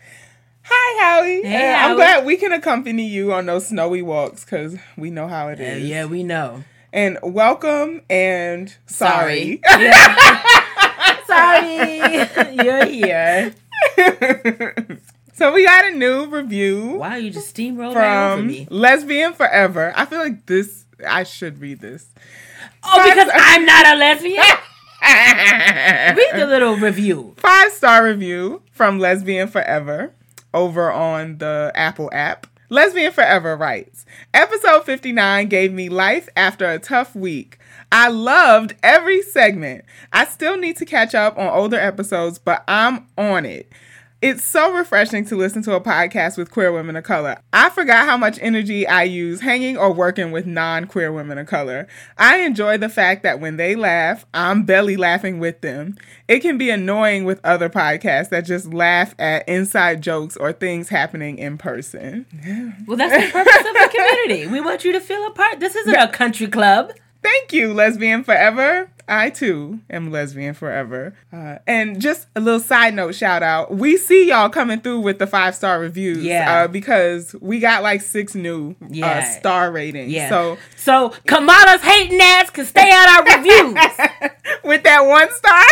hi 0.64 1.04
Howie. 1.04 1.44
Hey, 1.44 1.72
Uh, 1.72 1.78
I'm 1.78 1.96
glad 1.96 2.26
we 2.26 2.36
can 2.36 2.52
accompany 2.52 3.06
you 3.06 3.32
on 3.32 3.46
those 3.46 3.68
snowy 3.68 4.02
walks 4.02 4.44
because 4.44 4.76
we 4.98 5.12
know 5.12 5.28
how 5.28 5.50
it 5.50 5.60
Uh, 5.60 5.64
is. 5.64 5.84
yeah, 5.84 6.06
we 6.06 6.24
know. 6.24 6.64
And 6.92 7.20
welcome 7.22 8.02
and 8.10 8.74
sorry. 8.88 9.62
Yeah. 9.80 10.42
Sorry. 11.28 11.96
You're 12.66 12.86
here. 12.88 13.54
So 15.34 15.54
we 15.54 15.66
got 15.66 15.86
a 15.86 15.92
new 15.92 16.26
review 16.26 16.98
Wow, 16.98 17.16
you 17.16 17.30
just 17.32 17.56
steamrolled 17.56 17.96
right 17.96 18.32
over 18.32 18.38
from 18.38 18.48
me. 18.48 18.68
Lesbian 18.70 19.34
Forever. 19.34 19.94
I 19.96 20.06
feel 20.06 20.20
like 20.20 20.46
this. 20.46 20.86
I 21.08 21.24
should 21.24 21.60
read 21.60 21.80
this. 21.80 22.08
Oh, 22.84 23.04
because 23.10 23.30
I'm 23.34 23.66
not 23.66 23.86
a 23.88 23.96
lesbian? 23.98 24.44
Read 25.04 26.36
the 26.36 26.46
little 26.48 26.76
review. 26.78 27.34
Five 27.38 27.72
star 27.72 28.04
review 28.06 28.62
from 28.72 29.00
Lesbian 29.00 29.48
Forever 29.48 30.14
over 30.54 30.92
on 30.92 31.40
the 31.40 31.72
Apple 31.76 32.10
app. 32.14 32.46
Lesbian 32.70 33.12
Forever 33.12 33.58
writes 33.58 34.06
Episode 34.34 34.86
59 34.86 35.48
gave 35.48 35.74
me 35.74 35.90
life 35.90 36.30
after 36.38 36.70
a 36.70 36.80
tough 36.80 37.16
week. 37.16 37.58
I 37.92 38.08
loved 38.10 38.76
every 38.84 39.22
segment. 39.22 39.84
I 40.14 40.26
still 40.26 40.56
need 40.56 40.78
to 40.78 40.86
catch 40.86 41.14
up 41.14 41.38
on 41.38 41.48
older 41.48 41.80
episodes, 41.80 42.40
but 42.40 42.64
I'm 42.68 43.08
on 43.18 43.46
it. 43.46 43.72
It's 44.22 44.44
so 44.44 44.72
refreshing 44.72 45.26
to 45.26 45.36
listen 45.36 45.64
to 45.64 45.74
a 45.74 45.82
podcast 45.82 46.38
with 46.38 46.52
queer 46.52 46.72
women 46.72 46.96
of 46.96 47.04
color. 47.04 47.38
I 47.54 47.72
forgot 47.72 48.08
how 48.08 48.18
much 48.18 48.38
energy 48.40 48.86
I 48.86 49.02
use 49.02 49.42
hanging 49.42 49.80
or 49.80 49.92
working 49.92 50.32
with 50.32 50.46
non 50.46 50.86
queer 50.86 51.12
women 51.12 51.40
of 51.40 51.48
color. 51.48 51.88
I 52.20 52.42
enjoy 52.42 52.78
the 52.78 52.88
fact 52.88 53.24
that 53.24 53.40
when 53.40 53.58
they 53.58 53.76
laugh, 53.76 54.28
I'm 54.32 54.62
belly 54.64 54.96
laughing 54.96 55.40
with 55.40 55.62
them. 55.62 55.98
It 56.28 56.42
can 56.42 56.60
be 56.60 56.70
annoying 56.70 57.26
with 57.26 57.42
other 57.44 57.68
podcasts 57.68 58.30
that 58.30 58.46
just 58.46 58.72
laugh 58.72 59.16
at 59.18 59.50
inside 59.50 60.04
jokes 60.04 60.38
or 60.38 60.54
things 60.54 60.90
happening 60.90 61.40
in 61.40 61.58
person. 61.58 62.28
Well, 62.86 62.98
that's 62.98 63.26
the 63.26 63.32
purpose 63.32 63.56
of 63.58 63.74
the 63.74 63.90
community. 63.92 64.46
We 64.46 64.62
want 64.62 64.86
you 64.86 64.92
to 64.92 65.00
feel 65.00 65.26
a 65.26 65.32
part. 65.32 65.60
This 65.60 65.76
isn't 65.76 65.96
a 65.96 66.08
country 66.08 66.46
club. 66.46 66.92
Thank 67.24 67.54
you, 67.54 67.74
Lesbian 67.74 68.24
Forever. 68.24 68.90
I 69.12 69.30
too 69.30 69.82
am 69.90 70.10
lesbian 70.10 70.54
forever. 70.54 71.14
Uh, 71.34 71.58
and 71.68 72.00
just 72.00 72.28
a 72.34 72.40
little 72.40 72.62
side 72.62 72.94
note 72.94 73.14
shout 73.14 73.44
out. 73.44 73.76
We 73.76 73.98
see 73.98 74.30
y'all 74.30 74.48
coming 74.48 74.80
through 74.80 75.02
with 75.02 75.20
the 75.20 75.28
five 75.28 75.54
star 75.54 75.82
reviews. 75.82 76.24
Yeah. 76.24 76.64
Uh, 76.64 76.68
because 76.70 77.36
we 77.42 77.60
got 77.60 77.84
like 77.84 78.02
six 78.02 78.36
new 78.36 78.74
uh, 79.04 79.22
star 79.24 79.70
ratings. 79.70 80.14
Yeah. 80.14 80.30
So 80.30 80.58
So 80.78 81.10
Kamala's 81.28 81.82
hating 81.82 82.22
ass 82.22 82.50
can 82.52 82.66
stay 82.66 82.90
out 82.90 83.28
our 83.28 83.38
reviews. 83.38 83.76
with 84.64 84.84
that 84.84 85.06
one 85.06 85.30
star. 85.34 85.66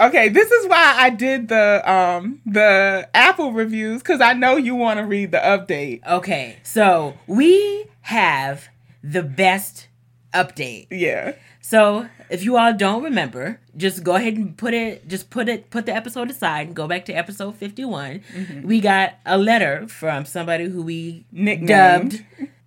okay, 0.08 0.30
this 0.30 0.50
is 0.50 0.66
why 0.66 0.94
I 0.96 1.10
did 1.10 1.48
the 1.48 1.82
um 1.90 2.40
the 2.46 3.08
Apple 3.12 3.52
reviews 3.52 4.02
because 4.02 4.22
I 4.22 4.32
know 4.32 4.56
you 4.56 4.74
want 4.74 5.00
to 5.00 5.04
read 5.04 5.32
the 5.32 5.38
update. 5.38 6.06
Okay, 6.06 6.56
so 6.62 7.14
we 7.26 7.86
have 8.02 8.68
the 9.02 9.22
best 9.22 9.88
update. 10.32 10.86
Yeah. 10.90 11.34
So 11.66 12.06
if 12.28 12.44
you 12.44 12.58
all 12.58 12.74
don't 12.74 13.02
remember, 13.02 13.58
just 13.74 14.04
go 14.04 14.16
ahead 14.16 14.34
and 14.34 14.54
put 14.54 14.74
it, 14.74 15.08
just 15.08 15.30
put 15.30 15.48
it, 15.48 15.70
put 15.70 15.86
the 15.86 15.94
episode 15.96 16.30
aside 16.30 16.66
and 16.66 16.76
go 16.76 16.86
back 16.86 17.06
to 17.06 17.12
episode 17.14 17.56
fifty-one. 17.56 18.20
Mm-hmm. 18.34 18.68
We 18.68 18.80
got 18.82 19.14
a 19.24 19.38
letter 19.38 19.88
from 19.88 20.26
somebody 20.26 20.68
who 20.68 20.82
we 20.82 21.24
Nicknamed 21.32 21.68
dubbed 21.70 22.24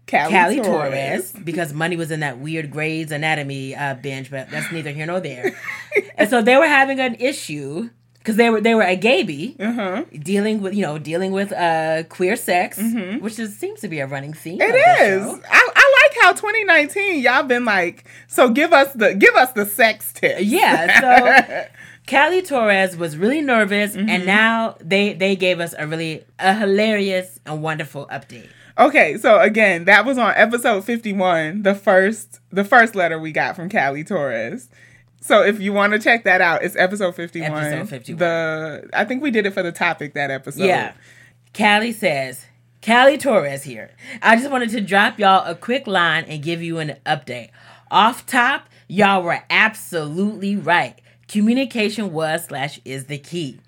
Callie, 0.10 0.32
Callie 0.32 0.56
Torres. 0.62 1.32
Torres 1.32 1.34
because 1.44 1.74
money 1.74 1.96
was 1.96 2.10
in 2.10 2.22
that 2.22 2.40
weird 2.40 2.72
Grey's 2.72 3.12
Anatomy 3.12 3.76
uh, 3.76 3.94
binge, 3.94 4.32
but 4.32 4.50
that's 4.50 4.72
neither 4.72 4.90
here 4.90 5.06
nor 5.06 5.20
there. 5.20 5.56
and 6.18 6.28
so 6.28 6.42
they 6.42 6.58
were 6.58 6.66
having 6.68 7.00
an 7.00 7.18
issue 7.20 7.92
because 8.18 8.36
they 8.36 8.50
were 8.50 8.62
they 8.62 8.74
were 8.74 8.82
a 8.82 8.96
gaby 8.96 9.56
Uh-huh. 9.60 10.06
dealing 10.12 10.60
with 10.60 10.74
you 10.74 10.82
know 10.82 10.98
dealing 10.98 11.32
with 11.34 11.52
uh 11.54 12.02
queer 12.10 12.36
sex, 12.36 12.80
which 13.20 13.38
is 13.38 13.56
seems 13.60 13.80
to 13.82 13.88
be 13.88 14.00
a 14.00 14.08
running 14.08 14.34
theme. 14.34 14.58
Mm-hmm. 14.58 14.74
It 14.74 15.12
is. 15.12 15.40
I, 15.52 15.70
I 15.76 15.94
how 16.22 16.32
2019 16.34 17.22
y'all 17.22 17.44
been 17.44 17.66
like, 17.66 18.08
so 18.28 18.50
give 18.50 18.74
us 18.74 18.92
the 18.94 19.14
give 19.16 19.36
us 19.36 19.52
the 19.54 19.66
sex 19.66 20.12
tip. 20.14 20.38
Yeah, 20.42 21.68
so 21.68 21.70
Callie 22.10 22.42
Torres 22.42 22.96
was 22.98 23.18
really 23.18 23.42
nervous, 23.42 23.96
Mm-hmm. 23.96 24.10
and 24.10 24.26
now 24.26 24.78
they 24.82 25.14
they 25.14 25.36
gave 25.36 25.60
us 25.60 25.74
a 25.78 25.86
really 25.88 26.26
a 26.40 26.54
hilarious 26.54 27.40
and 27.46 27.62
wonderful 27.62 28.08
update. 28.12 28.48
Okay, 28.80 29.18
so 29.18 29.40
again, 29.40 29.86
that 29.86 30.06
was 30.06 30.18
on 30.20 30.34
episode 30.36 30.84
51, 30.86 31.64
the 31.64 31.74
first 31.74 32.40
the 32.52 32.64
first 32.64 32.96
letter 32.96 33.18
we 33.20 33.32
got 33.32 33.56
from 33.56 33.70
Callie 33.70 34.04
Torres. 34.04 34.70
So 35.20 35.44
if 35.44 35.60
you 35.60 35.74
want 35.74 35.94
to 35.94 36.00
check 36.00 36.24
that 36.26 36.42
out, 36.42 36.64
it's 36.64 36.76
episode 36.76 37.16
51. 37.16 37.52
Episode 37.52 37.90
51. 37.90 38.20
The 38.20 38.90
I 38.94 39.04
think 39.04 39.24
we 39.24 39.32
did 39.32 39.46
it 39.48 39.54
for 39.54 39.64
the 39.64 39.72
topic 39.72 40.14
that 40.14 40.30
episode. 40.30 40.64
Yeah. 40.66 40.94
Callie 41.58 41.92
says, 41.92 42.46
Callie 42.86 43.18
Torres 43.18 43.64
here. 43.64 43.92
I 44.22 44.36
just 44.36 44.52
wanted 44.52 44.70
to 44.72 44.82
drop 44.82 45.20
y'all 45.20 45.46
a 45.46 45.56
quick 45.56 45.88
line 45.88 46.26
and 46.26 46.44
give 46.44 46.62
you 46.62 46.80
an 46.80 46.96
update. 47.06 47.50
Off 47.90 48.26
top, 48.26 48.70
y'all 48.88 49.24
were 49.24 49.44
absolutely 49.50 50.56
right. 50.56 51.00
Communication 51.28 52.14
was 52.14 52.46
slash 52.46 52.80
is 52.86 53.06
the 53.06 53.18
key. 53.18 53.60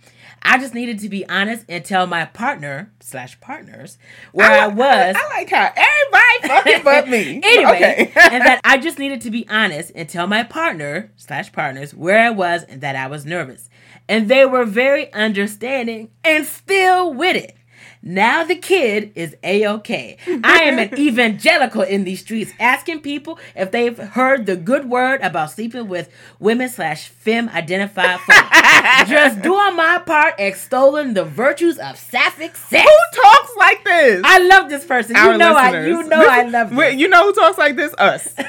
I 0.42 0.58
just 0.58 0.74
needed 0.74 1.00
to 1.00 1.10
be 1.10 1.28
honest 1.28 1.66
and 1.68 1.84
tell 1.84 2.08
my 2.08 2.24
partner 2.26 2.94
slash 3.02 3.40
partners 3.42 3.98
where 4.32 4.50
I, 4.50 4.68
li- 4.68 4.74
was. 4.74 5.16
I 5.18 5.30
like 5.38 5.50
how 5.50 5.70
everybody 5.76 6.48
fucking 6.48 6.84
but 6.84 7.10
me. 7.10 7.42
anyway, 7.44 8.12
and 8.16 8.46
that 8.46 8.62
I 8.64 8.78
just 8.78 9.00
needed 9.00 9.22
to 9.22 9.32
be 9.32 9.48
honest 9.50 9.92
and 9.96 10.08
tell 10.08 10.28
my 10.28 10.44
partner 10.44 11.12
slash 11.18 11.52
partners 11.52 11.94
where 11.94 12.20
I 12.20 12.30
was 12.30 12.64
and 12.64 12.80
that 12.82 12.96
I 12.96 13.08
was 13.08 13.26
nervous. 13.26 13.70
And 14.08 14.30
they 14.30 14.46
were 14.46 14.66
very 14.66 15.12
understanding 15.14 16.10
and 16.24 16.46
still 16.46 17.14
with 17.14 17.36
it. 17.36 17.56
Now 18.02 18.44
the 18.46 18.56
kid 18.56 19.12
is 19.16 19.36
a 19.44 19.68
okay. 19.68 20.18
I 20.44 20.64
am 20.64 20.80
an 20.80 20.98
evangelical 20.98 21.82
in 21.82 22.06
these 22.06 22.22
streets, 22.22 22.54
asking 22.60 23.02
people 23.02 23.38
if 23.56 23.72
they've 23.72 23.98
heard 23.98 24.46
the 24.46 24.56
good 24.56 24.90
word 24.90 25.22
about 25.22 25.52
sleeping 25.52 25.88
with 25.90 26.10
women 26.40 26.70
slash 26.70 27.10
femme 27.10 27.50
identified 27.50 28.20
folks. 28.22 28.59
Just 29.08 29.42
doing 29.42 29.76
my 29.76 30.02
part, 30.06 30.36
extolling 30.40 31.14
the 31.14 31.24
virtues 31.24 31.78
of 31.78 31.98
sapphic 31.98 32.56
sex. 32.56 32.84
who 32.88 33.22
talks 33.22 33.52
like 33.58 33.84
this? 33.84 34.22
I 34.26 34.40
love 34.40 34.70
this 34.70 34.86
person. 34.86 35.16
Our 35.16 35.32
You 35.34 35.38
know 35.38 35.54
I, 35.56 35.86
you 35.86 36.04
know 36.04 36.20
This- 36.20 36.30
I 36.30 36.44
love 36.44 36.76
this. 36.76 36.96
You 36.96 37.08
know 37.08 37.26
who 37.26 37.34
talks 37.34 37.58
like 37.58 37.76
this? 37.76 37.94
Us. 37.98 38.34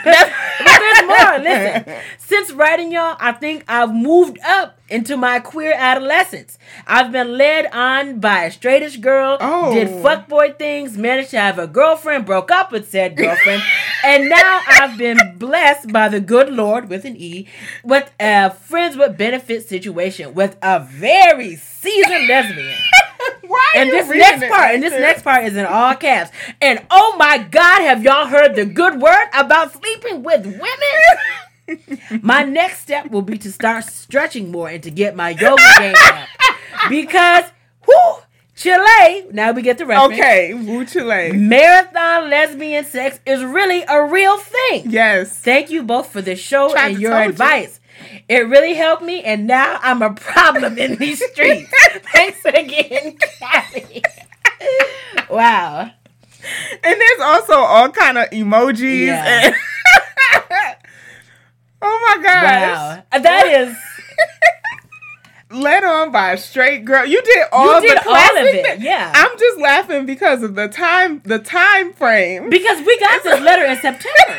But 0.62 0.78
there's 0.78 1.06
more. 1.06 1.38
Listen, 1.42 1.94
since 2.18 2.52
writing 2.52 2.92
y'all, 2.92 3.16
I 3.18 3.32
think 3.32 3.64
I've 3.66 3.94
moved 3.94 4.38
up 4.44 4.78
into 4.90 5.16
my 5.16 5.38
queer 5.40 5.72
adolescence. 5.74 6.58
I've 6.86 7.12
been 7.12 7.38
led 7.38 7.66
on 7.72 8.18
by 8.20 8.44
a 8.44 8.50
straightish 8.50 9.00
girl, 9.00 9.38
Oh. 9.40 9.72
did 9.72 9.88
fuckboy 9.88 10.58
things, 10.58 10.98
managed 10.98 11.30
to 11.30 11.38
have 11.40 11.58
a 11.58 11.66
girlfriend, 11.66 12.26
broke 12.26 12.50
up 12.50 12.72
with 12.72 12.90
said 12.90 13.16
girlfriend, 13.16 13.62
and 14.04 14.28
now 14.28 14.60
I've 14.68 14.98
been 14.98 15.36
blessed 15.38 15.92
by 15.92 16.08
the 16.08 16.20
good 16.20 16.50
Lord 16.52 16.88
with 16.90 17.04
an 17.06 17.16
E 17.16 17.46
with 17.84 18.12
a 18.20 18.50
friends 18.50 18.96
with 18.96 19.16
benefits 19.16 19.66
situation 19.68 19.94
with 20.34 20.56
a 20.62 20.80
very 20.80 21.56
seasoned 21.56 22.26
lesbian. 22.28 22.74
Why 23.46 23.72
And 23.76 23.90
this 23.90 24.08
next 24.08 24.48
part, 24.52 24.74
and 24.74 24.82
this 24.82 24.92
this? 24.92 25.00
next 25.00 25.22
part 25.22 25.44
is 25.44 25.56
in 25.56 25.66
all 25.66 25.94
caps. 25.94 26.30
And 26.60 26.84
oh 26.90 27.16
my 27.18 27.38
God, 27.38 27.82
have 27.82 28.02
y'all 28.02 28.26
heard 28.26 28.54
the 28.54 28.64
good 28.64 29.00
word 29.00 29.26
about 29.34 29.72
sleeping 29.72 30.22
with 30.22 30.46
women? 30.46 31.88
my 32.22 32.42
next 32.44 32.80
step 32.80 33.10
will 33.10 33.22
be 33.22 33.38
to 33.38 33.52
start 33.52 33.84
stretching 33.84 34.50
more 34.50 34.68
and 34.68 34.82
to 34.82 34.90
get 34.90 35.14
my 35.16 35.30
yoga 35.30 35.62
game 35.78 35.94
up. 36.04 36.28
Because, 36.88 37.44
whoo, 37.86 38.22
Chile, 38.56 39.26
now 39.32 39.52
we 39.52 39.62
get 39.62 39.78
the 39.78 39.86
reference. 39.86 40.12
Okay, 40.14 40.54
Wu 40.54 40.84
Chile. 40.84 41.32
Marathon 41.32 42.28
lesbian 42.30 42.84
sex 42.84 43.20
is 43.26 43.42
really 43.42 43.84
a 43.88 44.04
real 44.04 44.38
thing. 44.38 44.90
Yes. 44.90 45.36
Thank 45.38 45.70
you 45.70 45.82
both 45.82 46.10
for 46.12 46.20
the 46.22 46.36
show 46.36 46.70
Tried 46.70 46.92
and 46.92 47.00
your 47.00 47.16
advice. 47.20 47.79
you. 47.79 47.79
It 48.28 48.48
really 48.48 48.74
helped 48.74 49.02
me, 49.02 49.22
and 49.22 49.46
now 49.46 49.78
I'm 49.82 50.02
a 50.02 50.12
problem 50.14 50.78
in 50.78 50.96
these 50.96 51.24
streets. 51.30 51.70
Thanks 52.12 52.44
again, 52.44 53.16
Kathy. 53.38 54.02
wow. 55.30 55.90
And 56.82 57.00
there's 57.00 57.20
also 57.22 57.54
all 57.54 57.90
kind 57.90 58.18
of 58.18 58.30
emojis. 58.30 59.06
Yeah. 59.06 59.46
and- 59.46 59.54
oh 61.82 62.14
my 62.16 62.22
gosh. 62.22 62.44
Wow. 62.44 63.02
Uh, 63.12 63.18
that 63.18 63.46
is. 63.46 63.76
Led 65.52 65.82
on 65.82 66.12
by 66.12 66.32
a 66.32 66.38
straight 66.38 66.84
girl. 66.84 67.04
You 67.04 67.20
did 67.22 67.46
all 67.50 67.74
You 67.82 67.88
the 67.88 67.94
did 67.96 68.06
all 68.06 68.14
of 68.38 68.46
it, 68.46 68.80
yeah. 68.80 69.10
I'm 69.12 69.36
just 69.36 69.58
laughing 69.58 70.06
because 70.06 70.44
of 70.44 70.54
the 70.54 70.68
time 70.68 71.22
the 71.24 71.40
time 71.40 71.92
frame. 71.92 72.48
Because 72.50 72.86
we 72.86 72.98
got 73.00 73.22
this 73.24 73.40
letter 73.40 73.64
in 73.64 73.76
September. 73.78 74.38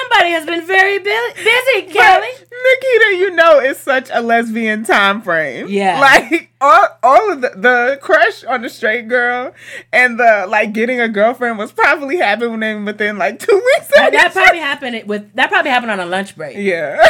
Somebody 0.00 0.30
has 0.30 0.46
been 0.46 0.66
very 0.66 0.98
bu- 0.98 1.34
busy, 1.34 1.92
Kelly. 1.92 2.28
Nikita, 2.28 3.16
you 3.18 3.30
know 3.30 3.58
it's 3.58 3.80
such 3.80 4.08
a 4.12 4.20
lesbian 4.22 4.84
time 4.84 5.20
frame. 5.22 5.66
Yeah. 5.68 6.00
Like 6.00 6.50
all, 6.60 6.88
all 7.02 7.32
of 7.32 7.40
the, 7.42 7.50
the 7.56 7.98
crush 8.00 8.44
on 8.44 8.62
the 8.62 8.68
straight 8.68 9.08
girl 9.08 9.52
and 9.92 10.18
the 10.18 10.46
like 10.48 10.72
getting 10.72 11.00
a 11.00 11.08
girlfriend 11.08 11.58
was 11.58 11.72
probably 11.72 12.16
happening 12.16 12.84
within 12.84 13.18
like 13.18 13.38
two 13.38 13.54
weeks. 13.54 13.86
of 13.88 13.94
That, 13.96 14.12
that 14.12 14.32
probably 14.32 14.58
happened 14.60 15.08
with 15.08 15.32
that 15.34 15.50
probably 15.50 15.70
happened 15.70 15.92
on 15.92 16.00
a 16.00 16.06
lunch 16.06 16.36
break. 16.36 16.56
Yeah. 16.56 17.00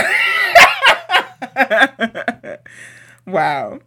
wow. 3.27 3.81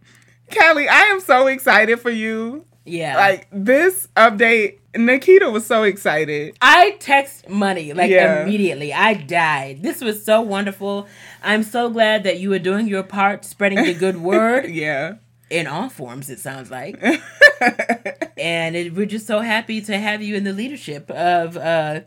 Kelly, 0.50 0.88
I 0.88 1.00
am 1.02 1.20
so 1.20 1.46
excited 1.46 2.00
for 2.00 2.10
you. 2.10 2.64
Yeah. 2.84 3.16
Like 3.16 3.48
this 3.52 4.08
update, 4.16 4.78
Nikita 4.98 5.50
was 5.50 5.64
so 5.66 5.84
excited. 5.84 6.56
I 6.60 6.96
text 7.00 7.48
money 7.48 7.92
like 7.92 8.10
Yeah. 8.10 8.42
immediately. 8.42 8.92
I 8.92 9.14
died. 9.14 9.82
This 9.82 10.00
was 10.00 10.24
so 10.24 10.40
wonderful. 10.40 11.06
I'm 11.42 11.62
so 11.62 11.88
glad 11.88 12.24
that 12.24 12.38
you 12.40 12.50
were 12.50 12.58
doing 12.58 12.86
your 12.88 13.02
part, 13.04 13.44
spreading 13.44 13.82
the 13.84 13.94
good 13.94 14.16
word 14.20 14.68
Yeah. 14.68 15.14
in 15.50 15.66
all 15.66 15.88
forms. 15.88 16.28
It 16.30 16.40
sounds 16.40 16.70
like, 16.70 17.00
and 18.36 18.76
it, 18.76 18.94
we're 18.94 19.06
just 19.06 19.26
so 19.26 19.40
happy 19.40 19.80
to 19.82 19.96
have 19.98 20.20
you 20.22 20.34
in 20.34 20.44
the 20.44 20.52
leadership 20.52 21.10
of 21.10 21.56
uh, 21.56 22.00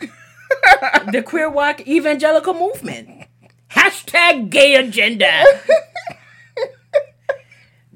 the 1.12 1.22
queer 1.24 1.50
walk 1.50 1.86
evangelical 1.86 2.54
movement. 2.54 3.10
Hashtag 3.70 4.48
gay 4.50 4.74
agenda. 4.76 5.44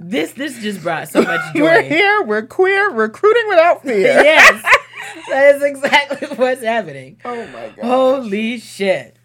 This 0.03 0.33
this 0.33 0.61
just 0.61 0.83
brought 0.83 1.09
so 1.09 1.23
much 1.23 1.55
joy. 1.55 1.63
We're 1.63 1.83
here, 1.83 2.23
we're 2.23 2.47
queer, 2.47 2.91
recruiting 2.91 3.49
without 3.49 3.83
fear. 3.83 3.97
yes, 4.23 4.63
that 5.31 5.55
is 5.57 5.63
exactly 5.63 6.29
what's 6.37 6.63
happening. 6.63 7.19
Oh 7.25 7.47
my 7.47 7.73
god. 7.77 7.85
Holy 7.85 8.59
shit. 8.59 9.17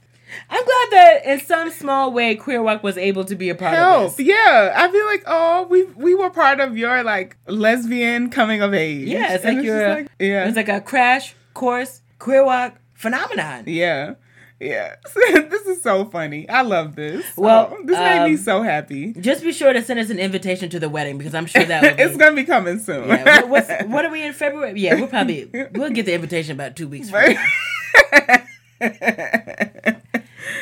I'm 0.50 0.64
glad 0.64 0.88
that 0.92 1.22
in 1.26 1.40
some 1.40 1.72
small 1.72 2.12
way 2.12 2.36
Queer 2.36 2.62
Walk 2.62 2.84
was 2.84 2.98
able 2.98 3.24
to 3.26 3.36
be 3.36 3.50
a 3.50 3.56
part 3.56 3.76
Help. 3.76 4.12
of 4.12 4.18
this. 4.18 4.26
Yeah. 4.28 4.74
I 4.76 4.92
feel 4.92 5.06
like, 5.06 5.24
oh, 5.26 5.68
we 5.70 5.84
we 5.84 6.16
were 6.16 6.30
part 6.30 6.60
of 6.60 6.78
your 6.78 7.04
like 7.04 7.38
lesbian 7.48 8.30
coming 8.30 8.62
of 8.62 8.74
age. 8.74 9.08
Yeah, 9.08 9.34
it's 9.34 9.46
like 9.46 9.62
just 9.62 9.68
a, 9.68 10.08
yeah. 10.20 10.48
it's 10.48 10.58
like 10.58 10.70
a 10.70 10.82
crash 10.82 11.34
course 11.54 12.02
Queer 12.20 12.44
Walk 12.44 12.76
phenomenon. 12.94 13.64
Yeah. 13.68 14.16
Yeah. 14.60 14.96
this 15.16 15.66
is 15.68 15.82
so 15.84 16.06
funny. 16.06 16.50
I 16.50 16.62
love 16.64 16.96
this. 16.96 17.24
Well, 17.38 17.70
Oh, 17.78 17.84
this 17.84 17.98
made 17.98 18.26
me 18.26 18.32
um, 18.32 18.38
so 18.38 18.64
happy. 18.64 19.14
Just 19.14 19.44
be 19.44 19.52
sure 19.52 19.72
to 19.72 19.82
send 19.84 20.00
us 20.00 20.10
an 20.10 20.18
invitation 20.20 20.70
to 20.72 20.80
the 20.80 20.90
wedding 20.90 21.18
because 21.18 21.36
I'm 21.36 21.46
sure 21.46 21.64
that 21.64 21.82
will 21.84 21.96
be. 21.96 22.02
it's 22.04 22.18
gonna 22.18 22.36
be 22.36 22.44
coming 22.44 22.80
soon. 22.80 23.08
yeah, 23.08 23.44
what, 23.44 23.68
what 23.88 24.04
are 24.06 24.12
we 24.12 24.24
in 24.24 24.34
February? 24.34 24.80
Yeah, 24.80 24.96
we'll 24.96 25.08
probably 25.08 25.46
we'll 25.74 25.92
get 25.92 26.06
the 26.08 26.14
invitation 26.14 26.54
about 26.54 26.76
two 26.76 26.88
weeks 26.88 27.10
from 27.10 27.34
now. 27.34 28.44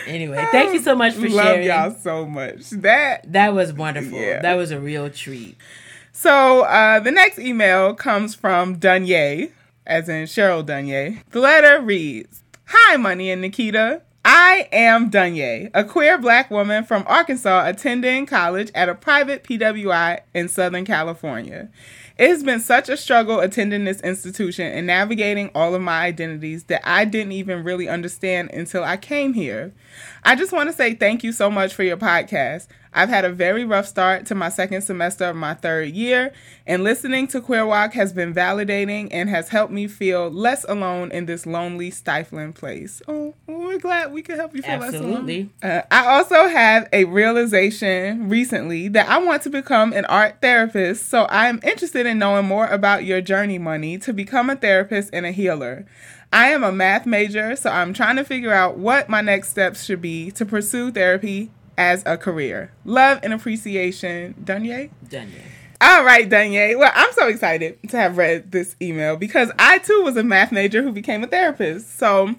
Anyway, 0.08 0.44
thank 0.52 0.74
you 0.74 0.82
so 0.82 0.96
much 0.96 1.14
for 1.14 1.28
Love 1.30 1.46
sharing. 1.46 1.68
y'all 1.68 1.92
so 1.92 2.26
much. 2.26 2.70
That 2.72 3.32
That 3.32 3.54
was 3.54 3.74
wonderful. 3.74 4.18
Yeah. 4.18 4.42
That 4.42 4.56
was 4.56 4.72
a 4.72 4.80
real 4.80 5.10
treat. 5.10 5.58
so 6.12 6.62
uh 6.64 7.00
the 7.00 7.12
next 7.12 7.40
email 7.40 7.94
comes 7.94 8.36
from 8.36 8.78
Dunye, 8.80 9.52
as 9.86 10.08
in 10.10 10.24
Cheryl 10.26 10.64
Dunye. 10.66 11.22
The 11.32 11.40
letter 11.40 11.82
reads 11.82 12.42
Hi 12.68 12.98
Money 12.98 13.30
and 13.30 13.42
Nikita. 13.42 14.02
I 14.28 14.68
am 14.72 15.12
Dunye, 15.12 15.70
a 15.76 15.84
queer 15.84 16.18
black 16.18 16.50
woman 16.50 16.84
from 16.84 17.04
Arkansas 17.06 17.68
attending 17.68 18.26
college 18.26 18.72
at 18.74 18.90
a 18.90 18.96
private 18.96 19.44
PWI 19.44 20.22
in 20.34 20.48
Southern 20.48 20.84
California. 20.84 21.70
It 22.18 22.30
has 22.30 22.44
been 22.44 22.60
such 22.60 22.90
a 22.90 22.98
struggle 22.98 23.40
attending 23.40 23.84
this 23.84 24.02
institution 24.02 24.66
and 24.66 24.88
navigating 24.88 25.52
all 25.54 25.76
of 25.76 25.82
my 25.84 26.06
identities 26.06 26.64
that 26.64 26.82
I 26.84 27.06
didn't 27.06 27.34
even 27.34 27.64
really 27.64 27.88
understand 27.88 28.50
until 28.52 28.84
I 28.84 28.98
came 28.98 29.34
here. 29.34 29.72
I 30.24 30.36
just 30.36 30.52
want 30.52 30.70
to 30.70 30.76
say 30.76 30.96
thank 30.96 31.24
you 31.24 31.34
so 31.34 31.52
much 31.52 31.76
for 31.76 31.84
your 31.84 31.98
podcast. 31.98 32.66
I've 32.96 33.10
had 33.10 33.26
a 33.26 33.30
very 33.30 33.66
rough 33.66 33.88
start 33.88 34.26
to 34.28 34.36
my 34.36 34.48
second 34.48 34.82
semester 34.82 35.26
of 35.26 35.36
my 35.36 35.54
third 35.54 35.90
year, 35.90 36.32
and 36.66 36.82
listening 36.82 37.28
to 37.28 37.42
Queer 37.42 37.66
Walk 37.66 37.92
has 37.92 38.14
been 38.14 38.34
validating 38.34 39.10
and 39.12 39.30
has 39.30 39.50
helped 39.50 39.74
me 39.74 39.88
feel 39.88 40.32
less 40.32 40.64
alone 40.64 41.12
in 41.12 41.26
this 41.26 41.46
lonely, 41.46 41.92
stifling 41.92 42.54
place. 42.54 43.02
Oh, 43.06 43.36
we're 43.48 43.80
glad 43.80 44.14
we 44.14 44.22
could 44.22 44.38
help 44.38 44.56
you 44.56 44.62
feel 44.62 44.82
Absolutely. 44.82 45.50
less 45.62 45.72
alone. 45.74 45.80
Uh, 45.80 45.82
I 45.92 46.08
also 46.08 46.48
have 46.48 46.88
a 46.94 47.04
realization 47.04 48.30
recently 48.30 48.88
that 48.88 49.10
I 49.10 49.18
want 49.18 49.42
to 49.44 49.50
become 49.50 49.92
an 49.92 50.06
art 50.06 50.38
therapist, 50.42 51.10
so 51.10 51.24
I 51.24 51.48
am 51.48 51.60
interested 51.64 52.06
in 52.06 52.18
knowing 52.18 52.46
more 52.46 52.68
about 52.68 53.04
your 53.04 53.20
journey, 53.20 53.58
Money, 53.58 53.98
to 53.98 54.14
become 54.14 54.50
a 54.50 54.56
therapist 54.56 55.10
and 55.12 55.26
a 55.26 55.32
healer. 55.32 55.86
I 56.32 56.52
am 56.52 56.64
a 56.64 56.72
math 56.72 57.06
major, 57.06 57.58
so 57.58 57.70
I'm 57.70 57.94
trying 57.94 58.16
to 58.16 58.24
figure 58.24 58.54
out 58.54 58.78
what 58.78 59.10
my 59.10 59.20
next 59.20 59.50
steps 59.50 59.84
should 59.84 60.02
be 60.02 60.32
to 60.32 60.46
pursue 60.46 60.92
therapy 60.92 61.52
as 61.78 62.04
a 62.06 62.18
career. 62.18 62.72
Love 62.86 63.20
and 63.24 63.34
appreciation, 63.34 64.36
Dunye. 64.44 64.90
Done. 65.10 65.32
yeah. 65.34 65.42
All 65.82 66.06
right, 66.06 66.30
Dunye. 66.30 66.78
Well, 66.78 66.92
I'm 66.94 67.12
so 67.14 67.28
excited 67.28 67.78
to 67.90 67.98
have 67.98 68.18
read 68.18 68.52
this 68.52 68.76
email 68.82 69.18
because 69.18 69.52
I 69.60 69.80
too 69.80 70.02
was 70.04 70.18
a 70.18 70.24
math 70.24 70.52
major 70.52 70.82
who 70.82 70.92
became 70.92 71.24
a 71.24 71.28
therapist. 71.28 71.98
So, 71.98 72.34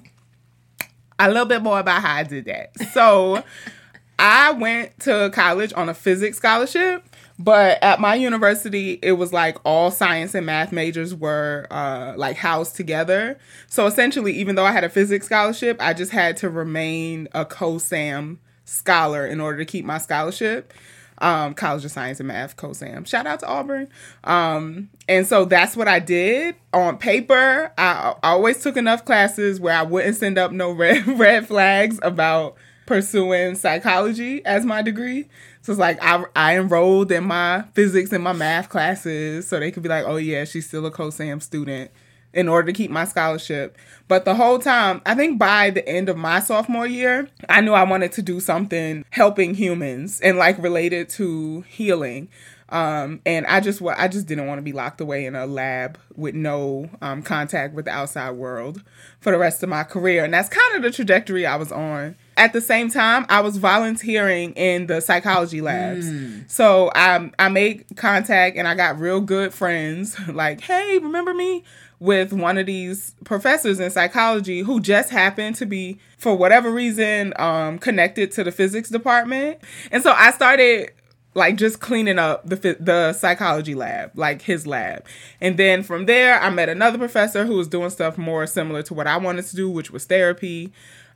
a 1.18 1.28
little 1.28 1.46
bit 1.46 1.62
more 1.62 1.78
about 1.78 2.02
how 2.02 2.16
I 2.16 2.22
did 2.22 2.46
that. 2.46 2.70
So, 2.92 3.44
I 4.18 4.52
went 4.52 4.98
to 5.00 5.30
college 5.34 5.72
on 5.74 5.88
a 5.90 5.94
physics 5.94 6.38
scholarship, 6.38 7.04
but 7.38 7.82
at 7.82 8.00
my 8.00 8.14
university, 8.14 8.98
it 9.02 9.12
was 9.12 9.32
like 9.32 9.58
all 9.64 9.90
science 9.90 10.34
and 10.34 10.46
math 10.46 10.72
majors 10.72 11.14
were 11.14 11.66
uh, 11.70 12.14
like 12.16 12.36
housed 12.36 12.76
together. 12.76 13.38
So 13.68 13.86
essentially, 13.86 14.32
even 14.32 14.54
though 14.54 14.64
I 14.64 14.72
had 14.72 14.84
a 14.84 14.88
physics 14.88 15.26
scholarship, 15.26 15.76
I 15.80 15.92
just 15.92 16.12
had 16.12 16.38
to 16.38 16.48
remain 16.48 17.28
a 17.32 17.44
COSAM 17.44 18.38
scholar 18.66 19.26
in 19.26 19.40
order 19.40 19.58
to 19.58 19.64
keep 19.64 19.86
my 19.86 19.96
scholarship. 19.96 20.74
Um, 21.18 21.54
College 21.54 21.82
of 21.86 21.90
Science 21.90 22.20
and 22.20 22.28
Math, 22.28 22.58
COSAM. 22.58 23.06
Shout 23.06 23.26
out 23.26 23.40
to 23.40 23.46
Auburn. 23.46 23.88
Um, 24.24 24.90
and 25.08 25.26
so 25.26 25.46
that's 25.46 25.74
what 25.74 25.88
I 25.88 25.98
did. 25.98 26.56
On 26.74 26.98
paper, 26.98 27.72
I, 27.78 28.14
I 28.22 28.32
always 28.32 28.62
took 28.62 28.76
enough 28.76 29.06
classes 29.06 29.58
where 29.58 29.74
I 29.74 29.82
wouldn't 29.82 30.16
send 30.16 30.36
up 30.36 30.52
no 30.52 30.70
red, 30.72 31.06
red 31.18 31.48
flags 31.48 31.98
about 32.02 32.56
pursuing 32.84 33.54
psychology 33.54 34.44
as 34.44 34.66
my 34.66 34.82
degree. 34.82 35.26
So 35.62 35.72
it's 35.72 35.80
like 35.80 35.98
I, 36.02 36.24
I 36.36 36.58
enrolled 36.58 37.10
in 37.10 37.24
my 37.24 37.62
physics 37.72 38.12
and 38.12 38.22
my 38.22 38.34
math 38.34 38.68
classes 38.68 39.48
so 39.48 39.58
they 39.58 39.70
could 39.70 39.82
be 39.82 39.88
like, 39.88 40.04
oh 40.06 40.16
yeah, 40.16 40.44
she's 40.44 40.68
still 40.68 40.84
a 40.84 40.90
COSAM 40.90 41.42
student 41.42 41.90
in 42.36 42.48
order 42.48 42.66
to 42.66 42.72
keep 42.72 42.90
my 42.90 43.04
scholarship. 43.04 43.76
But 44.08 44.24
the 44.24 44.34
whole 44.34 44.58
time, 44.58 45.00
I 45.04 45.14
think 45.14 45.38
by 45.38 45.70
the 45.70 45.86
end 45.88 46.08
of 46.08 46.16
my 46.16 46.38
sophomore 46.38 46.86
year, 46.86 47.28
I 47.48 47.62
knew 47.62 47.72
I 47.72 47.82
wanted 47.82 48.12
to 48.12 48.22
do 48.22 48.38
something 48.38 49.04
helping 49.10 49.54
humans 49.54 50.20
and 50.20 50.38
like 50.38 50.62
related 50.62 51.08
to 51.10 51.62
healing. 51.62 52.28
Um, 52.68 53.20
and 53.24 53.46
I 53.46 53.60
just 53.60 53.80
I 53.80 54.08
just 54.08 54.26
didn't 54.26 54.48
want 54.48 54.58
to 54.58 54.62
be 54.62 54.72
locked 54.72 55.00
away 55.00 55.24
in 55.24 55.36
a 55.36 55.46
lab 55.46 55.98
with 56.16 56.34
no 56.34 56.90
um, 57.00 57.22
contact 57.22 57.74
with 57.74 57.84
the 57.84 57.92
outside 57.92 58.32
world 58.32 58.82
for 59.20 59.30
the 59.30 59.38
rest 59.38 59.62
of 59.62 59.68
my 59.68 59.84
career. 59.84 60.24
And 60.24 60.34
that's 60.34 60.48
kind 60.48 60.74
of 60.74 60.82
the 60.82 60.90
trajectory 60.90 61.46
I 61.46 61.54
was 61.56 61.70
on. 61.70 62.16
At 62.36 62.52
the 62.52 62.60
same 62.60 62.90
time, 62.90 63.24
I 63.28 63.40
was 63.40 63.56
volunteering 63.56 64.52
in 64.54 64.88
the 64.88 65.00
psychology 65.00 65.60
labs. 65.60 66.06
So 66.48 66.90
I 66.94 67.30
I 67.38 67.48
made 67.50 67.84
contact 67.96 68.56
and 68.56 68.66
I 68.66 68.74
got 68.74 68.98
real 68.98 69.20
good 69.20 69.54
friends. 69.54 70.16
Like, 70.36 70.60
hey, 70.60 70.98
remember 70.98 71.32
me? 71.32 71.62
With 71.98 72.32
one 72.32 72.58
of 72.58 72.66
these 72.66 73.14
professors 73.24 73.80
in 73.80 73.90
psychology 73.90 74.60
who 74.60 74.80
just 74.80 75.10
happened 75.10 75.56
to 75.56 75.66
be, 75.66 75.98
for 76.18 76.36
whatever 76.36 76.70
reason, 76.70 77.32
um, 77.36 77.78
connected 77.78 78.32
to 78.32 78.44
the 78.44 78.52
physics 78.52 78.90
department. 78.90 79.58
And 79.90 80.02
so 80.02 80.12
I 80.12 80.30
started 80.32 80.90
like 81.36 81.56
just 81.56 81.80
cleaning 81.80 82.18
up 82.18 82.48
the 82.48 82.76
the 82.80 83.12
psychology 83.12 83.74
lab, 83.74 84.10
like 84.14 84.42
his 84.42 84.66
lab. 84.66 85.04
And 85.40 85.58
then 85.58 85.82
from 85.82 86.06
there, 86.06 86.40
I 86.40 86.50
met 86.50 86.68
another 86.68 86.98
professor 86.98 87.44
who 87.44 87.56
was 87.56 87.68
doing 87.68 87.90
stuff 87.90 88.16
more 88.18 88.46
similar 88.46 88.82
to 88.84 88.94
what 88.94 89.06
I 89.06 89.18
wanted 89.18 89.44
to 89.46 89.56
do, 89.56 89.70
which 89.70 89.90
was 89.90 90.06
therapy. 90.06 90.72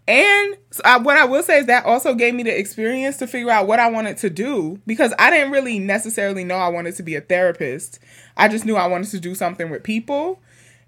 And 0.07 0.57
so 0.71 0.83
I, 0.85 0.99
what 0.99 1.17
I 1.17 1.25
will 1.25 1.43
say 1.43 1.61
is 1.61 1.67
that 1.67 1.85
also 1.85 2.15
gave 2.15 2.35
me 2.35 2.43
the 2.43 2.57
experience 2.57 3.17
to 3.19 3.27
figure 3.27 3.51
out 3.51 3.67
what 3.67 3.79
I 3.79 3.89
wanted 3.91 4.17
to 4.19 4.31
do 4.31 4.81
because 4.87 5.15
I 5.19 5.31
didn't 5.31 5.53
really 5.53 5.79
necessarily 5.79 6.45
know 6.45 6.57
I 6.57 6.69
wanted 6.69 6.97
to 6.97 7.03
be 7.03 7.15
a 7.15 7.21
therapist. 7.21 7.99
I 8.37 8.49
just 8.49 8.65
knew 8.65 8.77
I 8.77 8.89
wanted 8.89 9.11
to 9.11 9.21
do 9.21 9.35
something 9.35 9.71
with 9.71 9.83
people. 9.83 10.41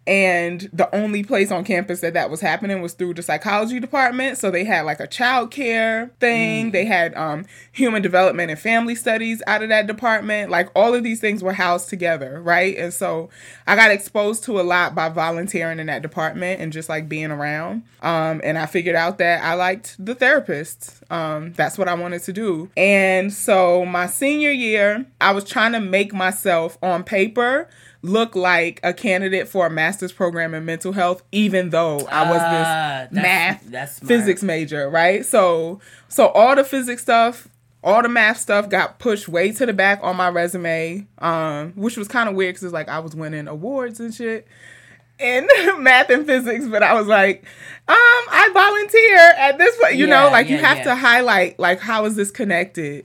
And 0.06 0.68
the 0.72 0.92
only 0.94 1.22
place 1.22 1.50
on 1.50 1.64
campus 1.64 2.00
that 2.00 2.14
that 2.14 2.28
was 2.30 2.40
happening 2.40 2.82
was 2.82 2.94
through 2.94 3.14
the 3.14 3.22
psychology 3.22 3.78
department. 3.78 4.36
So 4.38 4.50
they 4.50 4.64
had 4.64 4.82
like 4.82 5.00
a 5.00 5.06
child 5.06 5.50
care 5.50 6.12
thing 6.18 6.72
they 6.72 6.84
had 6.84 7.14
um, 7.14 7.46
human 7.70 8.02
development 8.02 8.50
and 8.50 8.58
family 8.58 8.94
studies 8.94 9.42
out 9.46 9.62
of 9.62 9.68
that 9.68 9.86
department. 9.86 10.50
Like 10.50 10.70
all 10.74 10.94
of 10.94 11.02
these 11.04 11.20
things 11.20 11.42
were 11.42 11.52
housed 11.52 11.88
together 11.88 12.40
right? 12.42 12.76
And 12.76 12.92
so 12.92 13.30
i 13.66 13.76
got 13.76 13.90
exposed 13.90 14.44
to 14.44 14.60
a 14.60 14.62
lot 14.62 14.94
by 14.94 15.08
volunteering 15.08 15.78
in 15.78 15.86
that 15.86 16.02
department 16.02 16.60
and 16.60 16.72
just 16.72 16.88
like 16.88 17.08
being 17.08 17.30
around. 17.30 17.84
Um, 18.02 18.40
and 18.44 18.58
i 18.58 18.66
figured 18.66 18.96
out 18.96 19.18
that 19.18 19.42
i 19.42 19.54
liked 19.54 19.96
the 20.04 20.14
therapists. 20.14 21.00
Um, 21.10 21.52
that's 21.52 21.78
what 21.78 21.88
i 21.88 21.94
wanted 21.94 22.22
to 22.24 22.32
do. 22.32 22.70
And 22.76 23.32
so 23.32 23.84
my 23.84 24.06
senior 24.06 24.50
year 24.50 25.06
i 25.20 25.32
was 25.32 25.44
trying 25.44 25.72
to 25.72 25.80
make 25.80 26.12
myself 26.12 26.78
on 26.82 27.04
paper 27.04 27.68
look 28.02 28.34
like 28.34 28.80
a 28.82 28.92
candidate 28.92 29.46
for 29.48 29.66
a 29.66 29.70
master's 29.70 30.12
program 30.12 30.54
in 30.54 30.64
mental 30.64 30.92
health, 30.92 31.22
even 31.30 31.70
though 31.70 32.00
I 32.10 32.28
was 32.30 32.40
Ah, 32.42 33.06
this 33.10 33.12
that's- 33.12 33.12
math 33.12 33.62
that's 33.70 33.96
smart. 33.96 34.08
physics 34.08 34.42
major, 34.42 34.90
right? 34.90 35.24
So 35.24 35.80
so 36.08 36.26
all 36.28 36.56
the 36.56 36.64
physics 36.64 37.02
stuff, 37.02 37.46
all 37.84 38.02
the 38.02 38.08
math 38.08 38.38
stuff 38.38 38.68
got 38.68 38.98
pushed 38.98 39.28
way 39.28 39.52
to 39.52 39.66
the 39.66 39.72
back 39.72 40.00
on 40.02 40.16
my 40.16 40.28
resume, 40.28 41.06
um, 41.18 41.72
which 41.76 41.96
was 41.96 42.08
kind 42.08 42.28
of 42.28 42.34
weird 42.34 42.54
because 42.54 42.64
it's 42.64 42.72
like 42.72 42.88
I 42.88 42.98
was 42.98 43.14
winning 43.14 43.46
awards 43.48 44.00
and 44.00 44.12
shit 44.12 44.46
in 45.20 45.46
math 45.78 46.10
and 46.10 46.26
physics, 46.26 46.66
but 46.66 46.82
I 46.82 46.94
was 46.94 47.06
like, 47.06 47.44
um, 47.86 47.96
I 47.96 48.50
volunteer 48.52 49.18
at 49.38 49.58
this 49.58 49.76
point, 49.80 49.94
you 49.94 50.06
know, 50.08 50.24
Yeah, 50.26 50.32
like 50.32 50.48
you 50.48 50.58
have 50.58 50.78
yeah. 50.78 50.84
to 50.84 50.94
highlight 50.96 51.58
like 51.60 51.78
how 51.78 52.04
is 52.06 52.16
this 52.16 52.30
connected. 52.32 53.04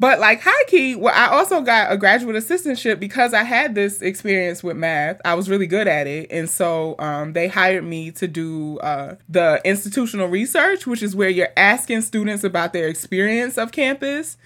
But 0.00 0.20
like 0.20 0.40
high 0.40 0.64
key, 0.68 0.94
well, 0.94 1.14
I 1.14 1.26
also 1.26 1.60
got 1.60 1.90
a 1.90 1.96
graduate 1.96 2.36
assistantship 2.36 3.00
because 3.00 3.34
I 3.34 3.42
had 3.42 3.74
this 3.74 4.00
experience 4.00 4.62
with 4.62 4.76
math. 4.76 5.20
I 5.24 5.34
was 5.34 5.50
really 5.50 5.66
good 5.66 5.88
at 5.88 6.06
it, 6.06 6.28
and 6.30 6.48
so 6.48 6.94
um, 6.98 7.32
they 7.32 7.48
hired 7.48 7.84
me 7.84 8.12
to 8.12 8.28
do 8.28 8.78
uh, 8.78 9.16
the 9.28 9.60
institutional 9.64 10.28
research, 10.28 10.86
which 10.86 11.02
is 11.02 11.16
where 11.16 11.28
you're 11.28 11.52
asking 11.56 12.02
students 12.02 12.44
about 12.44 12.72
their 12.72 12.86
experience 12.86 13.58
of 13.58 13.72
campus 13.72 14.36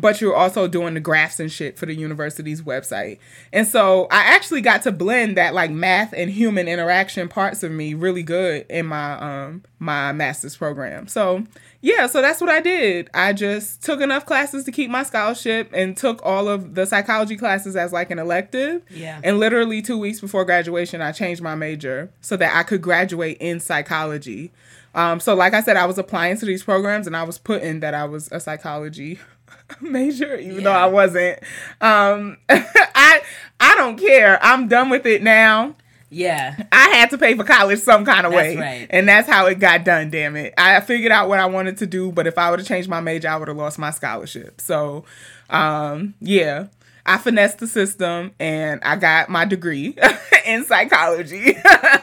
but 0.00 0.20
you're 0.20 0.34
also 0.34 0.68
doing 0.68 0.94
the 0.94 1.00
graphs 1.00 1.40
and 1.40 1.50
shit 1.50 1.78
for 1.78 1.86
the 1.86 1.94
university's 1.94 2.62
website. 2.62 3.18
And 3.52 3.66
so 3.66 4.06
I 4.10 4.34
actually 4.34 4.60
got 4.60 4.82
to 4.82 4.92
blend 4.92 5.36
that 5.36 5.54
like 5.54 5.70
math 5.70 6.12
and 6.12 6.30
human 6.30 6.68
interaction 6.68 7.28
parts 7.28 7.62
of 7.62 7.72
me 7.72 7.94
really 7.94 8.22
good 8.22 8.66
in 8.68 8.86
my 8.86 9.14
um 9.18 9.64
my 9.78 10.12
master's 10.12 10.56
program. 10.56 11.08
So 11.08 11.44
yeah, 11.80 12.06
so 12.08 12.20
that's 12.20 12.40
what 12.40 12.50
I 12.50 12.60
did. 12.60 13.08
I 13.14 13.32
just 13.32 13.82
took 13.84 14.00
enough 14.00 14.26
classes 14.26 14.64
to 14.64 14.72
keep 14.72 14.90
my 14.90 15.04
scholarship 15.04 15.70
and 15.72 15.96
took 15.96 16.24
all 16.24 16.48
of 16.48 16.74
the 16.74 16.86
psychology 16.86 17.36
classes 17.36 17.76
as 17.76 17.92
like 17.92 18.10
an 18.10 18.18
elective. 18.18 18.82
Yeah. 18.90 19.20
And 19.22 19.38
literally 19.38 19.80
2 19.80 19.96
weeks 19.96 20.20
before 20.20 20.44
graduation 20.44 21.00
I 21.00 21.12
changed 21.12 21.40
my 21.40 21.54
major 21.54 22.10
so 22.20 22.36
that 22.36 22.56
I 22.56 22.64
could 22.64 22.82
graduate 22.82 23.36
in 23.38 23.60
psychology. 23.60 24.50
Um, 24.94 25.20
so 25.20 25.34
like 25.34 25.54
I 25.54 25.60
said, 25.60 25.76
I 25.76 25.86
was 25.86 25.98
applying 25.98 26.36
to 26.38 26.46
these 26.46 26.64
programs 26.64 27.06
and 27.06 27.16
I 27.16 27.22
was 27.22 27.38
putting 27.38 27.80
that 27.80 27.94
I 27.94 28.04
was 28.06 28.28
a 28.32 28.40
psychology 28.40 29.20
major, 29.80 30.36
even 30.36 30.64
though 30.64 30.72
I 30.72 30.86
wasn't. 30.86 31.38
Um, 31.80 32.38
I 32.48 33.22
I 33.60 33.74
don't 33.76 33.98
care. 33.98 34.38
I'm 34.42 34.66
done 34.66 34.90
with 34.90 35.06
it 35.06 35.22
now. 35.22 35.76
Yeah. 36.10 36.56
I 36.72 36.88
had 36.90 37.10
to 37.10 37.18
pay 37.18 37.34
for 37.34 37.44
college 37.44 37.80
some 37.80 38.04
kind 38.04 38.26
of 38.26 38.32
That's 38.32 38.54
way, 38.54 38.56
right. 38.56 38.86
and 38.90 39.08
that's 39.08 39.28
how 39.28 39.46
it 39.46 39.58
got 39.58 39.84
done. 39.84 40.10
Damn 40.10 40.36
it! 40.36 40.54
I 40.56 40.80
figured 40.80 41.12
out 41.12 41.28
what 41.28 41.38
I 41.38 41.46
wanted 41.46 41.76
to 41.78 41.86
do, 41.86 42.12
but 42.12 42.26
if 42.26 42.38
I 42.38 42.50
would 42.50 42.60
have 42.60 42.68
changed 42.68 42.88
my 42.88 43.00
major, 43.00 43.28
I 43.28 43.36
would 43.36 43.48
have 43.48 43.56
lost 43.56 43.78
my 43.78 43.90
scholarship. 43.90 44.60
So, 44.60 45.04
um, 45.50 46.14
yeah. 46.20 46.68
I 47.06 47.16
finessed 47.16 47.58
the 47.58 47.66
system 47.66 48.32
and 48.38 48.82
I 48.84 48.96
got 48.96 49.30
my 49.30 49.46
degree 49.46 49.96
in 50.46 50.66
psychology. 50.66 51.56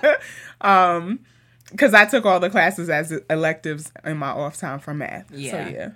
um, 0.62 1.20
because 1.70 1.94
I 1.94 2.06
took 2.06 2.26
all 2.26 2.40
the 2.40 2.50
classes 2.50 2.90
as 2.90 3.12
electives 3.30 3.92
in 4.04 4.18
my 4.18 4.30
off 4.30 4.58
time 4.58 4.80
for 4.80 4.94
math. 4.94 5.30
Yeah. 5.32 5.52
So 5.52 5.72
yeah. 5.72 5.90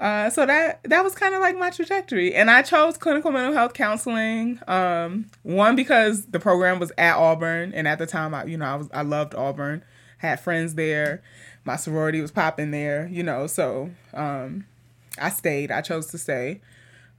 Uh, 0.00 0.30
so 0.30 0.46
that 0.46 0.82
that 0.84 1.04
was 1.04 1.14
kind 1.14 1.34
of 1.34 1.40
like 1.40 1.58
my 1.58 1.68
trajectory, 1.68 2.34
and 2.34 2.50
I 2.50 2.62
chose 2.62 2.96
clinical 2.96 3.30
mental 3.30 3.52
health 3.52 3.74
counseling. 3.74 4.58
Um, 4.66 5.26
one 5.42 5.76
because 5.76 6.24
the 6.24 6.40
program 6.40 6.80
was 6.80 6.90
at 6.96 7.16
Auburn, 7.16 7.74
and 7.74 7.86
at 7.86 7.98
the 7.98 8.06
time, 8.06 8.34
I 8.34 8.44
you 8.44 8.56
know 8.56 8.64
I 8.64 8.76
was 8.76 8.88
I 8.94 9.02
loved 9.02 9.34
Auburn, 9.34 9.84
had 10.16 10.40
friends 10.40 10.74
there, 10.74 11.22
my 11.64 11.76
sorority 11.76 12.20
was 12.20 12.30
popping 12.30 12.70
there, 12.70 13.08
you 13.08 13.22
know. 13.22 13.46
So 13.46 13.90
um, 14.14 14.64
I 15.18 15.28
stayed. 15.28 15.70
I 15.70 15.80
chose 15.82 16.06
to 16.08 16.18
stay. 16.18 16.60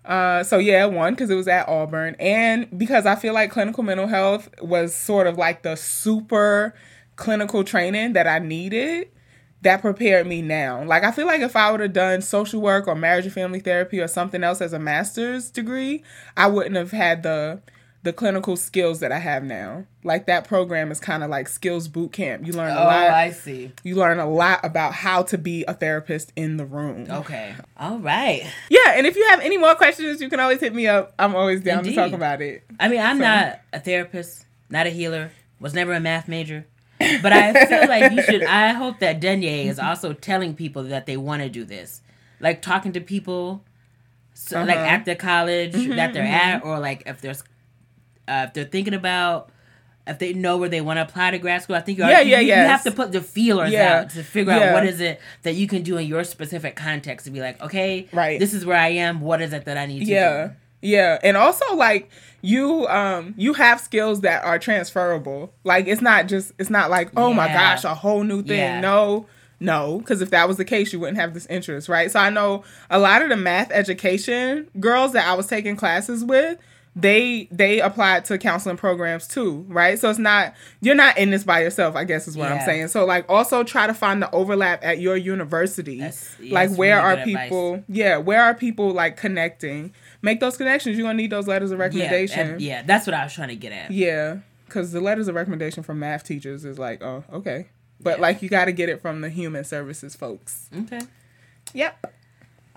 Uh, 0.03 0.43
so 0.43 0.57
yeah, 0.57 0.85
one 0.85 1.13
because 1.13 1.29
it 1.29 1.35
was 1.35 1.47
at 1.47 1.67
Auburn, 1.67 2.15
and 2.19 2.67
because 2.77 3.05
I 3.05 3.15
feel 3.15 3.33
like 3.33 3.51
clinical 3.51 3.83
mental 3.83 4.07
health 4.07 4.49
was 4.61 4.95
sort 4.95 5.27
of 5.27 5.37
like 5.37 5.61
the 5.61 5.75
super 5.75 6.73
clinical 7.15 7.63
training 7.63 8.13
that 8.13 8.25
I 8.25 8.39
needed 8.39 9.09
that 9.61 9.81
prepared 9.81 10.25
me 10.27 10.41
now. 10.41 10.83
Like 10.83 11.03
I 11.03 11.11
feel 11.11 11.27
like 11.27 11.41
if 11.41 11.55
I 11.55 11.71
would 11.71 11.79
have 11.81 11.93
done 11.93 12.21
social 12.21 12.61
work 12.61 12.87
or 12.87 12.95
marriage 12.95 13.25
and 13.25 13.33
family 13.33 13.59
therapy 13.59 13.99
or 13.99 14.07
something 14.07 14.43
else 14.43 14.61
as 14.61 14.73
a 14.73 14.79
master's 14.79 15.49
degree, 15.51 16.03
I 16.35 16.47
wouldn't 16.47 16.75
have 16.75 16.91
had 16.91 17.23
the 17.23 17.61
the 18.03 18.11
clinical 18.11 18.55
skills 18.55 18.99
that 19.01 19.11
I 19.11 19.19
have 19.19 19.43
now. 19.43 19.85
Like 20.03 20.25
that 20.25 20.47
program 20.47 20.91
is 20.91 20.99
kind 20.99 21.23
of 21.23 21.29
like 21.29 21.47
skills 21.47 21.87
boot 21.87 22.11
camp. 22.11 22.47
You 22.47 22.53
learn 22.53 22.71
a 22.71 22.79
Oh, 22.79 22.83
lot. 22.85 23.09
I 23.11 23.29
see. 23.29 23.71
you 23.83 23.93
learn 23.95 24.17
a 24.17 24.27
lot 24.27 24.65
about 24.65 24.93
how 24.95 25.21
to 25.21 25.37
be 25.37 25.63
a 25.67 25.75
therapist 25.75 26.33
in 26.35 26.57
the 26.57 26.65
room. 26.65 27.05
Okay. 27.11 27.53
All 27.77 27.99
right. 27.99 28.43
Yeah, 28.71 28.93
and 28.95 29.05
if 29.05 29.15
you 29.15 29.23
have 29.29 29.41
any 29.41 29.59
more 29.59 29.75
questions, 29.75 30.19
you 30.19 30.29
can 30.31 30.39
always 30.39 30.59
hit 30.59 30.73
me 30.73 30.87
up. 30.87 31.13
I'm 31.19 31.35
always 31.35 31.61
down 31.61 31.79
Indeed. 31.79 31.91
to 31.91 31.95
talk 31.97 32.13
about 32.13 32.41
it. 32.41 32.63
I 32.79 32.87
mean, 32.87 32.99
I'm 33.01 33.17
So- 33.17 33.23
not 33.23 33.59
a 33.71 33.79
therapist, 33.79 34.45
not 34.71 34.87
a 34.87 34.89
healer, 34.89 35.31
was 35.59 35.75
never 35.75 35.93
a 35.93 35.99
math 35.99 36.27
major. 36.27 36.65
But 37.21 37.33
I 37.33 37.65
feel 37.65 37.87
like 37.87 38.11
you 38.11 38.21
should. 38.23 38.43
I 38.43 38.69
hope 38.69 38.99
that 38.99 39.21
Denye 39.21 39.65
is 39.65 39.79
also 39.79 40.13
telling 40.13 40.53
people 40.55 40.83
that 40.83 41.05
they 41.05 41.17
want 41.17 41.41
to 41.41 41.49
do 41.49 41.63
this, 41.63 42.01
like 42.39 42.61
talking 42.61 42.91
to 42.93 43.01
people, 43.01 43.63
so, 44.33 44.63
like 44.63 44.77
Uh-huh. 44.77 44.85
at 44.87 45.05
the 45.05 45.15
college 45.15 45.73
that 45.73 46.13
they're 46.13 46.23
at, 46.23 46.63
or 46.65 46.79
like 46.79 47.03
if 47.05 47.21
there's, 47.21 47.43
uh, 48.27 48.45
if 48.47 48.53
they're 48.53 48.65
thinking 48.65 48.93
about, 48.93 49.49
if 50.07 50.17
they 50.17 50.33
know 50.33 50.57
where 50.57 50.67
they 50.67 50.81
want 50.81 50.97
to 50.97 51.03
apply 51.03 51.29
to 51.31 51.37
grad 51.37 51.61
school. 51.61 51.75
I 51.75 51.81
think 51.81 51.99
you, 51.99 52.05
Yeah, 52.05 52.21
you, 52.21 52.31
yeah, 52.31 52.39
you 52.39 52.47
yes. 52.47 52.67
have 52.69 52.83
to 52.83 52.91
put 52.91 53.11
the 53.11 53.21
feelers 53.21 53.71
Yeah. 53.71 53.99
out 53.99 54.09
to 54.11 54.23
figure 54.23 54.51
out 54.51 54.73
what 54.73 54.85
is 54.85 54.99
it 54.99 55.21
that 55.43 55.53
you 55.53 55.67
can 55.67 55.83
do 55.83 55.97
in 55.97 56.07
your 56.07 56.23
specific 56.23 56.75
context 56.75 57.25
to 57.27 57.31
be 57.31 57.39
like, 57.39 57.61
okay, 57.61 58.07
Right. 58.11 58.39
this 58.39 58.53
is 58.53 58.65
where 58.65 58.77
I 58.77 58.89
am. 58.89 59.21
What 59.21 59.41
is 59.41 59.53
it 59.53 59.65
that 59.65 59.77
I 59.77 59.85
need 59.85 59.99
to 59.99 60.05
do? 60.05 60.11
Yeah. 60.11 60.47
do? 60.47 60.53
Yeah. 60.81 61.19
And 61.23 61.37
also 61.37 61.75
like 61.75 62.09
you 62.41 62.87
um 62.87 63.33
you 63.37 63.53
have 63.53 63.79
skills 63.79 64.21
that 64.21 64.43
are 64.43 64.57
transferable. 64.59 65.53
Like 65.63 65.87
it's 65.87 66.01
not 66.01 66.27
just 66.27 66.51
it's 66.59 66.69
not 66.69 66.89
like, 66.89 67.09
"Oh 67.15 67.33
my 67.33 67.47
gosh, 67.47 67.83
a 67.83 67.93
whole 67.95 68.23
new 68.23 68.41
thing." 68.41 68.57
Yeah. 68.57 68.79
No. 68.79 69.25
No, 69.63 69.99
because 69.99 70.23
if 70.23 70.31
that 70.31 70.47
was 70.47 70.57
the 70.57 70.65
case, 70.65 70.91
you 70.91 70.99
wouldn't 70.99 71.19
have 71.19 71.35
this 71.35 71.45
interest, 71.45 71.87
right? 71.87 72.09
So 72.09 72.19
I 72.19 72.31
know 72.31 72.63
a 72.89 72.97
lot 72.97 73.21
of 73.21 73.29
the 73.29 73.37
math 73.37 73.69
education 73.71 74.67
girls 74.79 75.13
that 75.13 75.27
I 75.27 75.35
was 75.35 75.45
taking 75.45 75.75
classes 75.75 76.23
with, 76.23 76.57
they 76.95 77.47
they 77.51 77.79
applied 77.79 78.25
to 78.25 78.39
counseling 78.39 78.75
programs 78.77 79.27
too, 79.27 79.63
right? 79.69 79.99
So 79.99 80.09
it's 80.09 80.17
not 80.17 80.55
you're 80.81 80.95
not 80.95 81.15
in 81.19 81.29
this 81.29 81.43
by 81.43 81.61
yourself, 81.61 81.95
I 81.95 82.05
guess 82.05 82.27
is 82.27 82.35
what 82.35 82.51
I'm 82.51 82.65
saying. 82.65 82.87
So 82.87 83.05
like 83.05 83.29
also 83.29 83.63
try 83.63 83.85
to 83.85 83.93
find 83.93 84.19
the 84.19 84.31
overlap 84.31 84.83
at 84.83 84.99
your 84.99 85.15
university. 85.15 85.99
That's- 85.99 86.35
yeah, 86.39 86.53
like 86.55 86.71
where 86.71 86.97
really 86.97 87.07
are 87.07 87.15
good 87.17 87.27
advice. 87.29 87.43
people 87.45 87.83
yeah, 87.87 88.17
where 88.17 88.41
are 88.43 88.55
people 88.55 88.89
like 88.91 89.15
connecting? 89.15 89.93
Make 90.21 90.39
those 90.39 90.57
connections. 90.57 90.97
You're 90.97 91.05
gonna 91.05 91.15
need 91.17 91.31
those 91.31 91.47
letters 91.47 91.71
of 91.71 91.79
Yeah, 91.79 91.85
recommendation. 91.85 92.39
and- 92.51 92.61
yeah, 92.61 92.83
that's 92.85 93.07
what 93.07 93.13
I 93.13 93.23
was 93.23 93.33
trying 93.33 93.49
to 93.49 93.55
get 93.55 93.71
at. 93.71 93.91
Yeah, 93.91 94.37
because 94.65 94.91
the 94.91 95.01
letters 95.01 95.27
of 95.27 95.35
recommendation 95.35 95.83
from 95.83 95.99
math 95.99 96.23
teachers 96.23 96.63
is 96.65 96.77
like, 96.79 97.01
oh, 97.03 97.23
okay. 97.33 97.67
But 97.99 98.17
Yeah. 98.17 98.21
like 98.21 98.41
you 98.41 98.49
got 98.49 98.65
to 98.65 98.71
get 98.71 98.89
it 98.89 99.01
from 99.01 99.21
the 99.21 99.29
human 99.29 99.63
services 99.63 100.15
folks. 100.15 100.69
Okay. 100.75 101.01
Yep. 101.73 102.13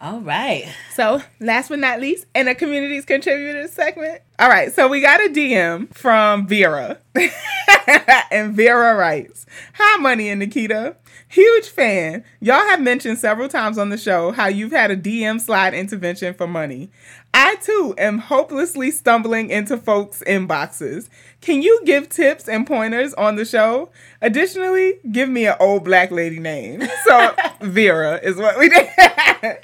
All 0.00 0.20
right. 0.20 0.66
So 0.94 1.22
last 1.40 1.68
but 1.68 1.78
not 1.78 2.00
least, 2.00 2.26
in 2.34 2.48
a 2.48 2.54
communities 2.54 3.04
contributor 3.04 3.68
segment. 3.68 4.20
All 4.38 4.48
right, 4.48 4.72
so 4.74 4.88
we 4.88 5.00
got 5.00 5.20
a 5.24 5.28
DM 5.28 5.94
from 5.94 6.46
Vera. 6.48 6.98
and 8.30 8.54
Vera 8.54 8.94
writes, 8.96 9.46
Hi, 9.74 9.96
Money 10.00 10.28
and 10.28 10.40
Nikita. 10.40 10.96
Huge 11.28 11.68
fan. 11.68 12.24
Y'all 12.40 12.56
have 12.68 12.80
mentioned 12.80 13.18
several 13.18 13.48
times 13.48 13.78
on 13.78 13.88
the 13.88 13.96
show 13.98 14.30
how 14.32 14.46
you've 14.46 14.72
had 14.72 14.90
a 14.90 14.96
DM 14.96 15.40
slide 15.40 15.74
intervention 15.74 16.34
for 16.34 16.46
money. 16.46 16.90
I 17.36 17.56
too 17.56 17.96
am 17.98 18.18
hopelessly 18.18 18.92
stumbling 18.92 19.50
into 19.50 19.76
folks' 19.76 20.22
inboxes. 20.24 21.08
Can 21.40 21.62
you 21.62 21.80
give 21.84 22.08
tips 22.08 22.48
and 22.48 22.64
pointers 22.64 23.12
on 23.14 23.34
the 23.34 23.44
show? 23.44 23.90
Additionally, 24.22 24.94
give 25.10 25.28
me 25.28 25.46
an 25.46 25.56
old 25.58 25.82
black 25.84 26.12
lady 26.12 26.38
name. 26.38 26.84
So 27.04 27.34
Vera 27.60 28.20
is 28.22 28.36
what 28.36 28.56
we 28.56 28.68
did. 28.70 28.88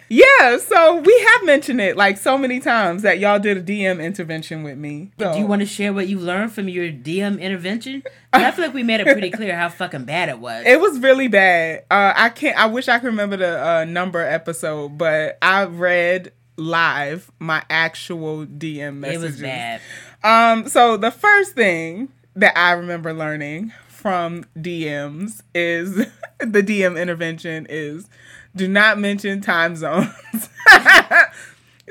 yeah, 0.08 0.58
so 0.58 0.96
we 0.96 1.26
have 1.30 1.46
mentioned 1.46 1.80
it 1.80 1.96
like 1.96 2.18
so 2.18 2.36
many 2.36 2.58
times 2.58 3.02
that 3.02 3.20
y'all 3.20 3.38
did 3.38 3.56
a 3.56 3.62
DM 3.62 4.02
intervention 4.02 4.64
with 4.64 4.76
me. 4.76 5.12
So. 5.20 5.32
Do 5.32 5.38
you 5.38 5.46
want 5.46 5.60
to 5.60 5.66
share 5.66 5.92
what 5.92 6.08
you 6.08 6.18
learned 6.18 6.52
from 6.52 6.68
your 6.68 6.90
DM 6.90 7.40
intervention? 7.40 8.02
I 8.32 8.50
feel 8.50 8.64
like 8.64 8.74
we 8.74 8.82
made 8.82 9.00
it 9.00 9.04
pretty 9.04 9.30
clear 9.30 9.56
how 9.56 9.68
fucking 9.68 10.04
bad 10.04 10.28
it 10.28 10.40
was. 10.40 10.64
It 10.66 10.80
was 10.80 10.98
really 10.98 11.28
bad. 11.28 11.84
Uh, 11.88 12.12
I 12.16 12.30
can't. 12.30 12.58
I 12.58 12.66
wish 12.66 12.88
I 12.88 12.98
could 12.98 13.06
remember 13.06 13.36
the 13.36 13.64
uh, 13.64 13.84
number 13.84 14.20
episode, 14.20 14.98
but 14.98 15.38
I 15.40 15.64
read 15.64 16.32
live 16.60 17.30
my 17.38 17.62
actual 17.70 18.46
DM 18.46 18.96
messages. 18.98 19.22
It 19.22 19.26
was 19.26 19.40
bad. 19.40 19.80
Um, 20.22 20.68
so 20.68 20.96
the 20.96 21.10
first 21.10 21.54
thing 21.54 22.10
that 22.36 22.56
I 22.56 22.72
remember 22.72 23.12
learning 23.12 23.72
from 23.88 24.44
DMs 24.56 25.42
is 25.54 25.96
the 26.38 26.62
DM 26.62 27.00
intervention 27.00 27.66
is 27.68 28.08
do 28.54 28.68
not 28.68 28.98
mention 28.98 29.40
time 29.40 29.76
zones. 29.76 30.08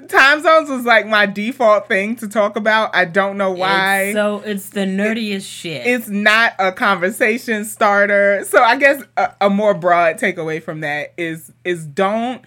time 0.07 0.41
zones 0.41 0.70
was 0.70 0.86
like 0.86 1.07
my 1.07 1.26
default 1.26 1.88
thing 1.88 2.15
to 2.17 2.28
talk 2.28 2.55
about. 2.55 2.95
I 2.95 3.05
don't 3.05 3.38
know 3.38 3.51
why. 3.51 4.01
It's 4.05 4.15
so 4.15 4.41
it's 4.45 4.70
the 4.70 4.82
nerdiest 4.82 5.49
shit. 5.49 5.86
it's 5.86 6.09
not 6.09 6.53
a 6.59 6.72
conversation 6.72 7.65
starter. 7.65 8.43
So 8.45 8.61
I 8.61 8.78
guess 8.78 9.01
a, 9.17 9.34
a 9.41 9.49
more 9.49 9.74
broad 9.74 10.17
takeaway 10.17 10.61
from 10.61 10.82
that 10.82 11.13
is 11.17 11.51
is 11.63 11.86
don't 11.86 12.43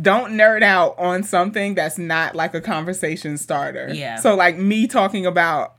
don't 0.00 0.32
nerd 0.32 0.62
out 0.62 0.98
on 0.98 1.22
something 1.22 1.74
that's 1.74 1.98
not 1.98 2.34
like 2.34 2.54
a 2.54 2.60
conversation 2.60 3.38
starter. 3.38 3.90
Yeah. 3.92 4.16
So 4.16 4.34
like 4.34 4.58
me 4.58 4.86
talking 4.86 5.26
about 5.26 5.74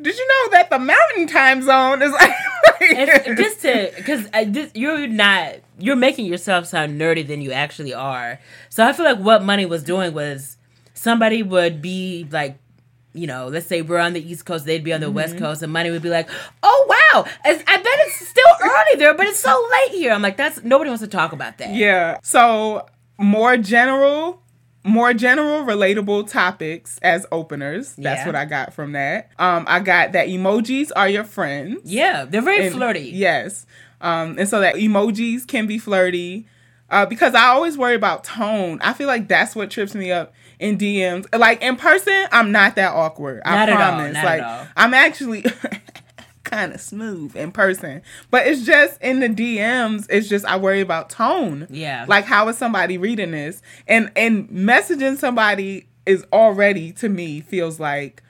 did 0.00 0.14
you 0.16 0.28
know 0.28 0.50
that 0.52 0.68
the 0.68 0.78
mountain 0.78 1.26
time 1.26 1.62
zone 1.62 2.02
is 2.02 2.12
like 2.20 2.34
It's 2.80 3.40
just 3.40 3.62
to 3.62 3.92
because 3.96 4.28
you're 4.74 5.06
not 5.06 5.54
you're 5.78 5.96
making 5.96 6.26
yourself 6.26 6.66
sound 6.66 7.00
nerdy 7.00 7.26
than 7.26 7.40
you 7.40 7.52
actually 7.52 7.94
are. 7.94 8.38
So 8.68 8.86
I 8.86 8.92
feel 8.92 9.06
like 9.06 9.18
what 9.18 9.42
money 9.42 9.64
was 9.64 9.82
doing 9.82 10.12
was 10.12 10.56
somebody 10.94 11.42
would 11.42 11.80
be 11.82 12.26
like. 12.30 12.58
You 13.14 13.26
know, 13.26 13.46
let's 13.48 13.66
say 13.66 13.80
we're 13.80 13.96
on 13.98 14.12
the 14.12 14.20
East 14.20 14.44
Coast, 14.44 14.66
they'd 14.66 14.84
be 14.84 14.92
on 14.92 15.00
the 15.00 15.10
West 15.10 15.36
Mm-hmm. 15.36 15.44
Coast, 15.46 15.62
and 15.62 15.72
Money 15.72 15.90
would 15.90 16.02
be 16.02 16.10
like, 16.10 16.28
"Oh 16.62 16.86
wow, 16.86 17.24
I 17.46 17.52
I 17.66 17.76
bet 17.78 17.86
it's 17.86 18.28
still 18.28 18.44
early 18.62 18.98
there, 18.98 19.14
but 19.14 19.26
it's 19.26 19.38
so 19.40 19.68
late 19.72 19.98
here." 19.98 20.12
I'm 20.12 20.20
like, 20.20 20.36
"That's 20.36 20.62
nobody 20.62 20.90
wants 20.90 21.02
to 21.02 21.08
talk 21.08 21.32
about 21.32 21.56
that." 21.56 21.74
Yeah. 21.74 22.18
So 22.22 22.84
more 23.18 23.56
general, 23.56 24.42
more 24.84 25.12
general, 25.14 25.64
relatable 25.64 26.30
topics 26.30 26.98
as 27.02 27.26
openers. 27.32 27.94
That's 27.96 28.20
Yeah. 28.20 28.26
what 28.26 28.34
I 28.36 28.44
got 28.44 28.72
from 28.74 28.92
that. 28.92 29.30
Um, 29.38 29.64
I 29.68 29.80
got 29.80 30.12
that 30.12 30.28
emojis 30.28 30.90
are 30.94 31.08
your 31.08 31.24
friends. 31.24 31.80
Yeah, 31.84 32.24
they're 32.28 32.42
very 32.42 32.66
And- 32.66 32.74
flirty. 32.74 33.10
Yes. 33.14 33.66
Um, 34.00 34.36
and 34.38 34.48
so 34.48 34.60
that 34.60 34.74
emojis 34.76 35.46
can 35.46 35.66
be 35.66 35.78
flirty. 35.78 36.46
Uh, 36.88 37.04
because 37.04 37.34
I 37.34 37.46
always 37.46 37.76
worry 37.76 37.96
about 37.96 38.22
tone. 38.22 38.78
I 38.80 38.92
feel 38.92 39.08
like 39.08 39.26
that's 39.26 39.56
what 39.56 39.72
trips 39.72 39.92
me 39.96 40.12
up 40.12 40.32
in 40.60 40.78
DMs. 40.78 41.26
Like 41.36 41.60
in 41.60 41.74
person, 41.74 42.26
I'm 42.30 42.52
not 42.52 42.76
that 42.76 42.92
awkward. 42.92 43.42
I 43.44 43.56
Not 43.56 43.68
all, 43.70 43.76
promise. 43.76 44.14
not 44.14 44.24
like 44.24 44.42
all. 44.42 44.66
I'm 44.76 44.94
actually 44.94 45.44
kind 46.46 46.72
of 46.72 46.80
smooth 46.80 47.36
in 47.36 47.52
person. 47.52 48.00
But 48.30 48.46
it's 48.46 48.64
just 48.64 49.00
in 49.02 49.20
the 49.20 49.28
DMs, 49.28 50.06
it's 50.08 50.28
just 50.28 50.46
I 50.46 50.56
worry 50.56 50.80
about 50.80 51.10
tone. 51.10 51.66
Yeah. 51.68 52.06
Like 52.08 52.24
how 52.24 52.48
is 52.48 52.56
somebody 52.56 52.96
reading 52.96 53.32
this? 53.32 53.60
And 53.86 54.10
and 54.16 54.48
messaging 54.48 55.18
somebody 55.18 55.86
is 56.06 56.24
already 56.32 56.92
to 56.92 57.08
me 57.08 57.40
feels 57.40 57.78
like 57.78 58.22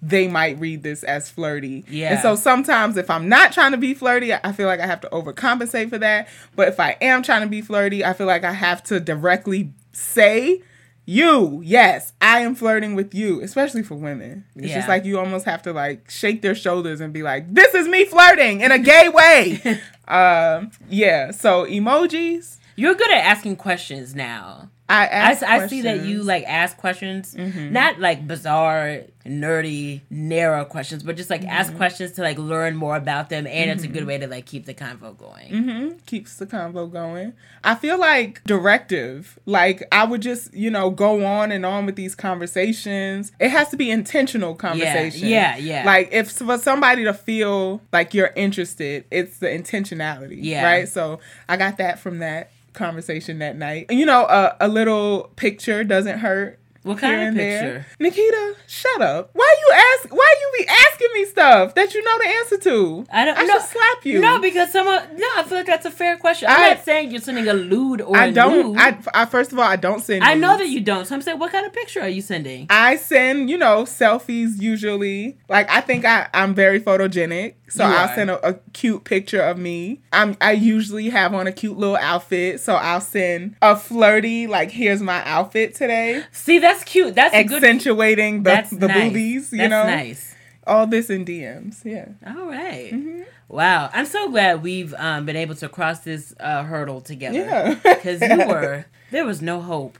they 0.00 0.28
might 0.28 0.58
read 0.58 0.82
this 0.82 1.02
as 1.02 1.30
flirty. 1.30 1.84
Yeah. 1.88 2.12
And 2.12 2.20
so 2.20 2.36
sometimes 2.36 2.96
if 2.96 3.10
I'm 3.10 3.28
not 3.28 3.52
trying 3.52 3.72
to 3.72 3.78
be 3.78 3.94
flirty, 3.94 4.32
I 4.34 4.52
feel 4.52 4.66
like 4.66 4.80
I 4.80 4.86
have 4.86 5.00
to 5.02 5.08
overcompensate 5.08 5.88
for 5.88 5.98
that. 5.98 6.28
But 6.54 6.68
if 6.68 6.78
I 6.78 6.96
am 7.00 7.22
trying 7.22 7.42
to 7.42 7.48
be 7.48 7.62
flirty, 7.62 8.04
I 8.04 8.12
feel 8.12 8.26
like 8.26 8.44
I 8.44 8.52
have 8.52 8.82
to 8.84 9.00
directly 9.00 9.72
say, 9.92 10.62
you, 11.06 11.60
yes, 11.64 12.12
I 12.20 12.40
am 12.40 12.54
flirting 12.54 12.94
with 12.94 13.14
you, 13.14 13.40
especially 13.42 13.82
for 13.82 13.94
women. 13.94 14.44
It's 14.56 14.68
Yeah. 14.68 14.76
just 14.76 14.88
like 14.88 15.04
you 15.04 15.18
almost 15.18 15.44
have 15.44 15.62
to 15.62 15.72
like 15.72 16.10
shake 16.10 16.42
their 16.42 16.54
shoulders 16.54 17.00
and 17.00 17.12
be 17.12 17.22
like, 17.22 17.52
this 17.52 17.74
is 17.74 17.86
me 17.88 18.04
flirting 18.04 18.60
in 18.62 18.72
a 18.72 18.78
gay 18.78 19.08
way. 19.08 19.60
um, 20.08 20.70
yeah. 20.88 21.30
So 21.30 21.66
emojis. 21.66 22.56
You're 22.76 22.94
good 22.94 23.10
at 23.10 23.24
asking 23.24 23.56
questions 23.56 24.14
now. 24.14 24.70
I 24.88 25.06
I, 25.06 25.30
I 25.62 25.66
see 25.66 25.80
that 25.82 26.04
you. 26.04 26.18
Mm-hmm. 26.18 26.28
like 26.28 26.44
ask 26.44 26.76
questions, 26.76 27.34
not 27.36 28.00
like 28.00 28.26
bizarre, 28.28 29.00
nerdy, 29.24 30.02
narrow 30.10 30.64
questions, 30.66 31.02
but 31.02 31.16
just 31.16 31.30
like 31.30 31.40
Mm-hmm. 31.40 31.48
ask 31.50 31.74
questions 31.76 32.12
to 32.12 32.22
like 32.22 32.38
learn 32.38 32.76
more 32.76 32.94
about 32.96 33.28
them, 33.30 33.46
and 33.46 33.70
it's 33.70 33.82
a 33.82 33.88
good 33.88 34.04
way 34.06 34.18
to 34.18 34.26
like 34.26 34.44
keep 34.46 34.66
the 34.66 34.74
convo 34.74 35.16
going. 35.16 35.50
Mm-hmm. 35.50 35.98
keeps 36.06 36.36
the 36.36 36.46
convo 36.46 36.90
going. 36.92 37.32
I 37.62 37.74
feel 37.76 37.98
like 37.98 38.44
directive. 38.44 39.38
Like 39.46 39.82
I 39.90 40.04
would 40.04 40.20
just, 40.20 40.52
you 40.52 40.70
know, 40.70 40.90
go 40.90 41.24
on 41.24 41.50
and 41.50 41.64
on 41.64 41.86
with 41.86 41.96
these 41.96 42.14
conversations. 42.14 43.32
It 43.40 43.48
has 43.50 43.70
to 43.70 43.76
be 43.78 43.90
intentional 43.90 44.54
conversation. 44.54 45.28
yeah, 45.28 45.56
yeah. 45.56 45.84
Like 45.86 46.10
if 46.12 46.30
for 46.30 46.58
somebody 46.58 47.04
to 47.04 47.14
feel 47.14 47.80
like 47.92 48.12
you're 48.12 48.32
interested, 48.36 49.04
it's 49.10 49.38
the 49.38 49.46
intentionality. 49.46 50.38
Yeah. 50.40 50.64
Right. 50.64 50.88
So 50.88 51.20
I 51.48 51.56
got 51.56 51.78
that 51.78 51.98
from 51.98 52.18
that 52.18 52.50
conversation 52.74 53.38
that 53.38 53.56
night. 53.56 53.86
You 53.90 54.04
know, 54.06 54.24
a, 54.26 54.56
a 54.60 54.68
little 54.68 55.30
picture 55.36 55.84
doesn't 55.84 56.18
hurt. 56.18 56.58
What 56.82 56.98
kind 56.98 57.14
of 57.14 57.28
and 57.28 57.38
there. 57.38 57.60
picture? 57.78 57.86
Nikita, 57.98 58.56
shut 58.66 59.00
up. 59.00 59.30
Why 59.32 59.56
you 59.66 59.74
ask? 59.74 60.14
Why 60.14 60.34
you 60.38 60.58
be 60.64 60.68
asking 60.68 61.08
me 61.14 61.24
stuff 61.24 61.74
that 61.76 61.94
you 61.94 62.04
know 62.04 62.18
the 62.18 62.26
answer 62.28 62.58
to? 62.58 63.06
I 63.10 63.24
don't 63.24 63.38
I 63.38 63.44
know. 63.44 63.54
should 63.58 63.70
slap 63.70 64.04
you. 64.04 64.20
No, 64.20 64.38
because 64.38 64.70
someone. 64.70 65.00
No, 65.16 65.26
I 65.34 65.44
feel 65.44 65.56
like 65.56 65.66
that's 65.66 65.86
a 65.86 65.90
fair 65.90 66.18
question. 66.18 66.46
I'm 66.50 66.60
I- 66.60 66.68
not 66.74 66.84
saying 66.84 67.10
you're 67.10 67.22
sending 67.22 67.48
a 67.48 67.54
lewd 67.54 68.02
or 68.02 68.14
I 68.14 68.26
a 68.26 68.32
don't. 68.32 68.76
I, 68.78 68.98
I 69.14 69.24
first 69.24 69.50
of 69.50 69.58
all, 69.58 69.64
I 69.64 69.76
don't 69.76 70.00
send. 70.02 70.24
I 70.24 70.34
know 70.34 70.58
that 70.58 70.68
you 70.68 70.82
don't. 70.82 71.06
So 71.06 71.14
I'm 71.14 71.22
saying, 71.22 71.38
what 71.38 71.52
kind 71.52 71.64
of 71.64 71.72
picture 71.72 72.02
are 72.02 72.08
you 72.08 72.20
sending? 72.20 72.66
I 72.68 72.96
send, 72.96 73.48
you 73.48 73.56
know, 73.56 73.84
selfies 73.84 74.60
usually. 74.60 75.38
Like 75.48 75.70
I 75.70 75.80
think 75.80 76.04
I 76.04 76.28
I'm 76.34 76.54
very 76.54 76.80
photogenic, 76.80 77.54
so 77.74 77.86
You 77.86 77.92
I'll 77.94 78.08
are. 78.08 78.14
send 78.14 78.30
a, 78.30 78.48
a 78.48 78.54
cute 78.72 79.04
picture 79.04 79.40
of 79.42 79.58
me. 79.58 80.00
I'm 80.12 80.36
I 80.40 80.52
usually 80.52 81.10
have 81.10 81.34
on 81.34 81.46
a 81.46 81.52
cute 81.52 81.76
little 81.76 81.96
outfit, 81.96 82.60
so 82.60 82.74
I'll 82.74 83.00
send 83.00 83.56
a 83.60 83.76
flirty 83.76 84.46
like 84.46 84.70
here's 84.70 85.00
my 85.02 85.22
outfit 85.24 85.74
today, 85.74 86.24
See, 86.32 86.58
that's 86.58 86.84
cute. 86.84 87.14
That's 87.14 87.34
a 87.34 87.42
good. 87.44 87.62
accentuating 87.64 88.42
the 88.44 88.50
That's 88.50 88.70
the 88.70 88.88
nice. 88.88 89.08
boobies. 89.08 89.52
You 89.52 89.58
That's 89.58 89.70
know, 89.70 89.84
nice. 89.84 90.34
all 90.66 90.86
this 90.86 91.10
in 91.10 91.24
DMs. 91.24 91.84
Yeah, 91.84 92.08
All 92.26 92.46
right. 92.46 92.92
Mm-hmm. 92.92 93.22
Wow. 93.48 93.90
I'm 93.92 94.06
so 94.06 94.30
glad 94.30 94.62
we've 94.62 94.94
um, 94.94 95.26
been 95.26 95.36
able 95.36 95.54
to 95.56 95.68
cross 95.68 96.00
this 96.00 96.34
uh, 96.40 96.62
hurdle 96.64 97.00
together. 97.02 97.38
yeah. 97.38 97.74
Because 97.94 98.20
you 98.22 98.48
were, 98.48 98.86
there 99.10 99.24
was 99.26 99.42
no 99.42 99.60
hope. 99.60 99.98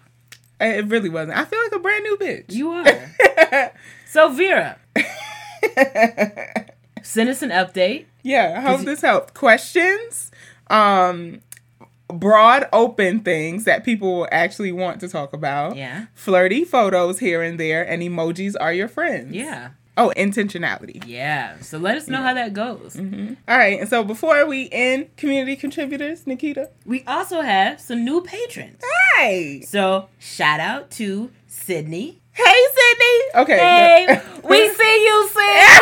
it 0.60 0.86
really 0.86 1.08
wasn't. 1.10 1.36
I 1.36 1.44
feel 1.44 1.60
like 1.62 1.72
a 1.72 1.78
brand 1.78 2.04
new 2.04 2.16
bitch. 2.16 2.52
You 2.52 2.70
are. 2.70 3.72
so, 4.08 4.30
Vera, 4.32 4.78
send 7.04 7.28
us 7.28 7.42
an 7.42 7.50
update. 7.50 8.06
Yeah, 8.22 8.54
I 8.56 8.60
hope 8.60 8.80
you- 8.80 8.86
this 8.86 9.02
helped. 9.02 9.34
Questions, 9.34 10.30
um, 10.70 11.40
broad, 12.08 12.68
open 12.72 13.20
things 13.20 13.64
that 13.64 13.84
people 13.84 14.16
will 14.18 14.28
actually 14.32 14.72
want 14.72 15.00
to 15.00 15.08
talk 15.08 15.32
about. 15.32 15.76
Yeah. 15.76 16.06
Flirty 16.14 16.64
photos 16.64 17.18
here 17.18 17.42
and 17.42 17.58
there, 17.60 17.82
and 17.82 18.02
emojis 18.02 18.54
are 18.60 18.72
your 18.72 18.88
friends. 18.88 19.32
Yeah. 19.34 19.70
Oh, 19.96 20.12
intentionality. 20.16 21.04
Yeah. 21.06 21.60
So 21.60 21.78
let 21.78 21.96
us 21.96 22.08
know 22.08 22.20
how 22.20 22.34
that 22.34 22.52
goes. 22.52 22.96
All 22.98 23.56
right, 23.58 23.78
and 23.78 23.88
so 23.88 24.02
before 24.02 24.44
we 24.44 24.68
end 24.72 25.16
community 25.16 25.54
contributors, 25.54 26.26
Nikita. 26.26 26.70
We 26.84 27.04
also 27.06 27.42
have 27.42 27.80
some 27.80 28.04
new 28.04 28.20
patrons. 28.20 28.82
Hey, 29.16 29.62
So 29.64 30.08
shout 30.18 30.58
out 30.58 30.90
to 30.92 31.30
Sydney. 31.46 32.20
Hey, 32.34 32.66
Sydney. 32.74 33.42
Okay. 33.42 33.58
Hey, 33.58 34.22
we 34.42 34.68
see 34.74 35.04
you, 35.04 35.28
sis. 35.28 35.80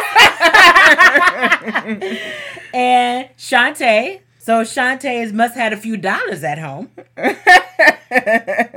and 2.75 3.29
Shantae. 3.37 4.21
So 4.39 4.63
Shantae 4.63 5.33
must 5.33 5.55
have 5.55 5.63
had 5.63 5.73
a 5.73 5.77
few 5.77 5.97
dollars 5.97 6.43
at 6.45 6.59
home. 6.59 6.91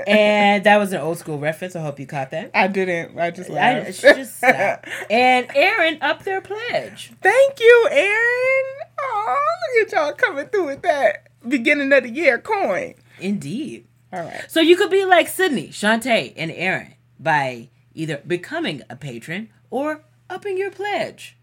And 0.07 0.63
that 0.63 0.77
was 0.77 0.93
an 0.93 1.01
old 1.01 1.17
school 1.17 1.39
reference. 1.39 1.75
I 1.75 1.81
hope 1.81 1.99
you 1.99 2.05
caught 2.05 2.31
that. 2.31 2.51
I 2.53 2.67
didn't. 2.67 3.19
I 3.19 3.31
just 3.31 3.49
I, 3.49 3.53
laughed. 3.53 4.01
just 4.01 4.37
stop. 4.37 4.85
And 5.09 5.47
Aaron 5.55 5.97
up 6.01 6.23
their 6.23 6.39
pledge. 6.41 7.11
Thank 7.21 7.59
you, 7.59 7.87
Aaron. 7.91 8.63
Oh, 9.01 9.37
look 9.77 9.87
at 9.87 9.93
y'all 9.93 10.13
coming 10.13 10.45
through 10.47 10.67
with 10.67 10.81
that 10.83 11.27
beginning 11.47 11.91
of 11.91 12.03
the 12.03 12.09
year 12.09 12.39
coin. 12.39 12.95
Indeed. 13.19 13.87
All 14.13 14.21
right. 14.21 14.45
So 14.47 14.61
you 14.61 14.77
could 14.77 14.91
be 14.91 15.03
like 15.05 15.27
Sydney, 15.27 15.69
Shantae, 15.69 16.33
and 16.37 16.51
Aaron 16.51 16.94
by 17.25 17.69
either 17.95 18.21
becoming 18.27 18.83
a 18.87 18.95
patron 18.95 19.49
or 19.71 20.05
upping 20.29 20.57
your 20.59 20.69
pledge. 20.69 21.35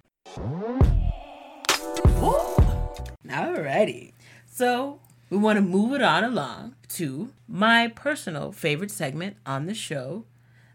Alrighty. 3.27 4.13
So 4.47 5.01
we 5.29 5.39
want 5.39 5.57
to 5.57 5.61
move 5.63 5.93
it 5.93 6.01
on 6.01 6.23
along 6.23 6.77
to 6.91 7.33
my 7.49 7.89
personal 7.89 8.53
favorite 8.53 8.93
segment 8.93 9.37
on 9.45 9.67
the 9.67 9.75
show, 9.75 10.25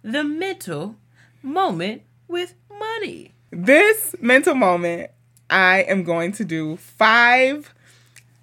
the 0.03 0.25
mental 0.25 0.97
moment 1.41 2.01
with 2.27 2.55
money. 2.69 3.33
This 3.49 4.13
mental 4.19 4.55
moment, 4.55 5.11
I 5.49 5.83
am 5.83 6.03
going 6.03 6.33
to 6.33 6.43
do 6.43 6.75
five 6.75 7.73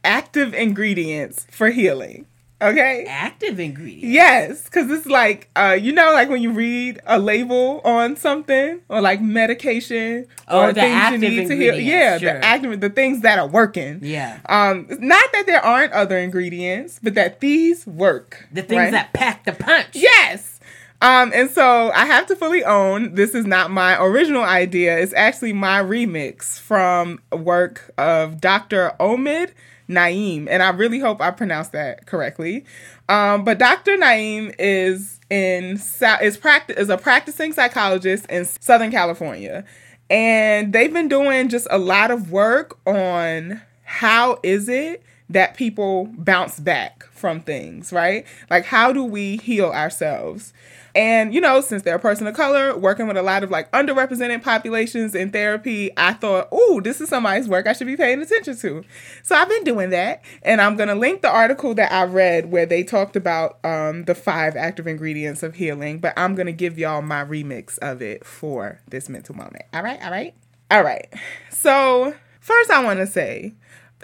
active 0.02 0.54
ingredients 0.54 1.46
for 1.50 1.68
healing. 1.68 2.24
Okay? 2.64 3.04
Active 3.06 3.60
ingredient. 3.60 4.04
Yes, 4.12 4.64
because 4.64 4.90
it's 4.90 5.06
like, 5.06 5.50
uh, 5.54 5.76
you 5.78 5.92
know, 5.92 6.12
like 6.12 6.28
when 6.28 6.42
you 6.42 6.50
read 6.52 7.00
a 7.06 7.18
label 7.18 7.80
on 7.84 8.16
something 8.16 8.80
or 8.88 9.00
like 9.00 9.20
medication 9.20 10.26
Oh, 10.48 10.62
or 10.62 10.72
the 10.72 10.80
things 10.80 10.94
active 10.94 11.22
you 11.22 11.28
need 11.28 11.48
to 11.48 11.56
heal. 11.56 11.78
Yeah, 11.78 12.18
sure. 12.18 12.32
the 12.32 12.44
active, 12.44 12.80
the 12.80 12.90
things 12.90 13.20
that 13.22 13.38
are 13.38 13.46
working. 13.46 14.00
Yeah. 14.02 14.40
Um, 14.48 14.86
not 14.88 15.24
that 15.32 15.44
there 15.46 15.64
aren't 15.64 15.92
other 15.92 16.18
ingredients, 16.18 17.00
but 17.02 17.14
that 17.14 17.40
these 17.40 17.86
work. 17.86 18.46
The 18.52 18.62
things 18.62 18.78
right? 18.78 18.90
that 18.92 19.12
pack 19.12 19.44
the 19.44 19.52
punch. 19.52 19.90
Yes. 19.92 20.54
Um, 21.02 21.32
and 21.34 21.50
so 21.50 21.90
I 21.92 22.06
have 22.06 22.26
to 22.28 22.36
fully 22.36 22.64
own 22.64 23.14
this 23.14 23.34
is 23.34 23.44
not 23.44 23.70
my 23.70 24.02
original 24.02 24.42
idea. 24.42 24.98
It's 24.98 25.12
actually 25.12 25.52
my 25.52 25.82
remix 25.82 26.58
from 26.58 27.20
work 27.30 27.92
of 27.98 28.40
Dr. 28.40 28.94
Omid 28.98 29.50
Naim, 29.88 30.48
and 30.50 30.62
I 30.62 30.70
really 30.70 30.98
hope 30.98 31.20
I 31.20 31.30
pronounced 31.30 31.72
that 31.72 32.06
correctly. 32.06 32.64
Um, 33.08 33.44
but 33.44 33.58
Dr. 33.58 33.96
Naim 33.96 34.52
is 34.58 35.20
in 35.30 35.78
is 36.22 36.36
practice 36.36 36.76
is 36.76 36.88
a 36.88 36.96
practicing 36.96 37.52
psychologist 37.52 38.26
in 38.26 38.44
Southern 38.44 38.90
California, 38.90 39.64
and 40.08 40.72
they've 40.72 40.92
been 40.92 41.08
doing 41.08 41.48
just 41.48 41.66
a 41.70 41.78
lot 41.78 42.10
of 42.10 42.30
work 42.30 42.78
on 42.86 43.60
how 43.82 44.38
is 44.42 44.68
it 44.68 45.02
that 45.28 45.56
people 45.56 46.08
bounce 46.12 46.60
back 46.60 47.04
from 47.12 47.40
things, 47.40 47.92
right? 47.92 48.26
Like 48.50 48.64
how 48.66 48.92
do 48.92 49.04
we 49.04 49.38
heal 49.38 49.70
ourselves? 49.70 50.52
And, 50.96 51.34
you 51.34 51.40
know, 51.40 51.60
since 51.60 51.82
they're 51.82 51.96
a 51.96 52.00
person 52.00 52.26
of 52.28 52.36
color, 52.36 52.76
working 52.76 53.08
with 53.08 53.16
a 53.16 53.22
lot 53.22 53.42
of 53.42 53.50
like 53.50 53.70
underrepresented 53.72 54.44
populations 54.44 55.14
in 55.14 55.30
therapy, 55.30 55.90
I 55.96 56.12
thought, 56.12 56.48
oh, 56.52 56.80
this 56.84 57.00
is 57.00 57.08
somebody's 57.08 57.48
work 57.48 57.66
I 57.66 57.72
should 57.72 57.88
be 57.88 57.96
paying 57.96 58.22
attention 58.22 58.56
to. 58.58 58.84
So 59.24 59.34
I've 59.34 59.48
been 59.48 59.64
doing 59.64 59.90
that. 59.90 60.22
And 60.42 60.60
I'm 60.60 60.76
going 60.76 60.88
to 60.88 60.94
link 60.94 61.22
the 61.22 61.30
article 61.30 61.74
that 61.74 61.90
I 61.90 62.04
read 62.04 62.52
where 62.52 62.66
they 62.66 62.84
talked 62.84 63.16
about 63.16 63.58
um, 63.64 64.04
the 64.04 64.14
five 64.14 64.54
active 64.54 64.86
ingredients 64.86 65.42
of 65.42 65.56
healing. 65.56 65.98
But 65.98 66.14
I'm 66.16 66.36
going 66.36 66.46
to 66.46 66.52
give 66.52 66.78
y'all 66.78 67.02
my 67.02 67.24
remix 67.24 67.76
of 67.78 68.00
it 68.00 68.24
for 68.24 68.80
this 68.88 69.08
mental 69.08 69.34
moment. 69.34 69.64
All 69.72 69.82
right. 69.82 70.00
All 70.00 70.12
right. 70.12 70.34
All 70.70 70.84
right. 70.84 71.12
So, 71.50 72.14
first, 72.40 72.70
I 72.70 72.84
want 72.84 73.00
to 73.00 73.06
say, 73.06 73.54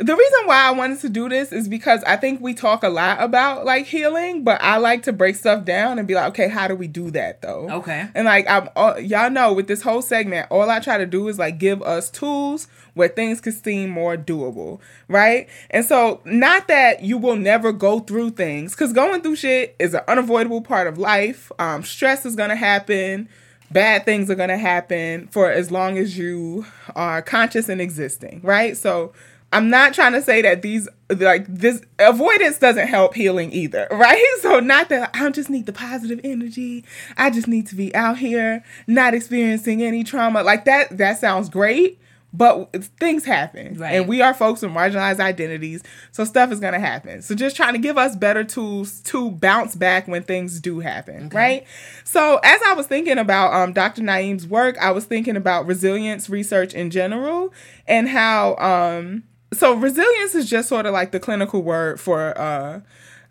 the 0.00 0.16
reason 0.16 0.38
why 0.46 0.62
I 0.62 0.70
wanted 0.70 0.98
to 1.00 1.10
do 1.10 1.28
this 1.28 1.52
is 1.52 1.68
because 1.68 2.02
I 2.04 2.16
think 2.16 2.40
we 2.40 2.54
talk 2.54 2.82
a 2.82 2.88
lot 2.88 3.22
about 3.22 3.66
like 3.66 3.84
healing, 3.84 4.44
but 4.44 4.60
I 4.62 4.78
like 4.78 5.02
to 5.02 5.12
break 5.12 5.36
stuff 5.36 5.66
down 5.66 5.98
and 5.98 6.08
be 6.08 6.14
like, 6.14 6.30
okay, 6.30 6.48
how 6.48 6.68
do 6.68 6.74
we 6.74 6.86
do 6.86 7.10
that 7.10 7.42
though? 7.42 7.68
Okay. 7.70 8.08
And 8.14 8.24
like 8.24 8.48
I'm, 8.48 8.70
all, 8.76 8.98
y'all 8.98 9.30
know 9.30 9.52
with 9.52 9.68
this 9.68 9.82
whole 9.82 10.00
segment, 10.00 10.46
all 10.50 10.70
I 10.70 10.80
try 10.80 10.96
to 10.96 11.04
do 11.04 11.28
is 11.28 11.38
like 11.38 11.58
give 11.58 11.82
us 11.82 12.10
tools 12.10 12.66
where 12.94 13.08
things 13.08 13.42
can 13.42 13.52
seem 13.52 13.90
more 13.90 14.16
doable, 14.16 14.80
right? 15.06 15.48
And 15.68 15.84
so, 15.84 16.20
not 16.24 16.66
that 16.68 17.02
you 17.02 17.18
will 17.18 17.36
never 17.36 17.70
go 17.70 18.00
through 18.00 18.30
things, 18.30 18.72
because 18.72 18.92
going 18.92 19.20
through 19.20 19.36
shit 19.36 19.76
is 19.78 19.92
an 19.94 20.00
unavoidable 20.08 20.62
part 20.62 20.86
of 20.86 20.96
life. 20.96 21.52
Um, 21.58 21.84
stress 21.84 22.24
is 22.24 22.34
gonna 22.36 22.56
happen 22.56 23.28
bad 23.70 24.04
things 24.04 24.28
are 24.30 24.34
going 24.34 24.48
to 24.48 24.58
happen 24.58 25.28
for 25.28 25.50
as 25.50 25.70
long 25.70 25.96
as 25.96 26.18
you 26.18 26.66
are 26.96 27.22
conscious 27.22 27.68
and 27.68 27.80
existing, 27.80 28.40
right? 28.42 28.76
So 28.76 29.12
I'm 29.52 29.68
not 29.68 29.94
trying 29.94 30.12
to 30.12 30.22
say 30.22 30.42
that 30.42 30.62
these 30.62 30.88
like 31.08 31.46
this 31.48 31.82
avoidance 31.98 32.58
doesn't 32.58 32.86
help 32.86 33.14
healing 33.14 33.52
either, 33.52 33.88
right? 33.90 34.24
So 34.40 34.60
not 34.60 34.88
that 34.90 35.10
I 35.14 35.28
just 35.30 35.50
need 35.50 35.66
the 35.66 35.72
positive 35.72 36.20
energy. 36.22 36.84
I 37.16 37.30
just 37.30 37.48
need 37.48 37.66
to 37.68 37.74
be 37.74 37.94
out 37.94 38.18
here 38.18 38.64
not 38.86 39.14
experiencing 39.14 39.82
any 39.82 40.04
trauma. 40.04 40.42
Like 40.42 40.64
that 40.66 40.96
that 40.98 41.18
sounds 41.18 41.48
great, 41.48 42.00
but 42.32 42.72
things 43.00 43.24
happen. 43.24 43.74
Right. 43.74 43.96
And 43.96 44.06
we 44.06 44.22
are 44.22 44.32
folks 44.32 44.62
with 44.62 44.70
marginalized 44.70 45.18
identities, 45.18 45.82
so 46.12 46.24
stuff 46.24 46.52
is 46.52 46.60
going 46.60 46.74
to 46.74 46.80
happen. 46.80 47.22
So 47.22 47.34
just 47.34 47.56
trying 47.56 47.72
to 47.72 47.80
give 47.80 47.98
us 47.98 48.14
better 48.14 48.44
tools 48.44 49.00
to 49.02 49.32
bounce 49.32 49.74
back 49.74 50.06
when 50.06 50.22
things 50.22 50.60
do 50.60 50.78
happen, 50.78 51.26
okay. 51.26 51.36
right? 51.36 51.66
So 52.04 52.38
as 52.44 52.60
I 52.66 52.74
was 52.74 52.86
thinking 52.86 53.18
about 53.18 53.52
um, 53.52 53.72
Dr. 53.72 54.02
Naim's 54.02 54.46
work, 54.46 54.78
I 54.78 54.92
was 54.92 55.06
thinking 55.06 55.36
about 55.36 55.66
resilience 55.66 56.30
research 56.30 56.72
in 56.72 56.90
general 56.90 57.52
and 57.88 58.08
how 58.08 58.54
um, 58.56 59.24
so 59.52 59.74
resilience 59.74 60.34
is 60.34 60.48
just 60.48 60.68
sort 60.68 60.86
of 60.86 60.92
like 60.92 61.10
the 61.12 61.20
clinical 61.20 61.62
word 61.62 62.00
for 62.00 62.36
uh 62.38 62.80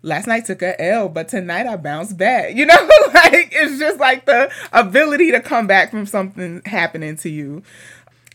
last 0.02 0.26
night 0.26 0.46
took 0.46 0.62
a 0.62 0.80
L, 0.80 1.08
but 1.08 1.28
tonight 1.28 1.66
I 1.66 1.76
bounced 1.76 2.16
back. 2.16 2.54
You 2.54 2.66
know, 2.66 2.88
like 3.14 3.50
it's 3.52 3.78
just 3.78 3.98
like 3.98 4.26
the 4.26 4.50
ability 4.72 5.30
to 5.32 5.40
come 5.40 5.66
back 5.66 5.90
from 5.90 6.06
something 6.06 6.62
happening 6.64 7.16
to 7.18 7.28
you. 7.28 7.62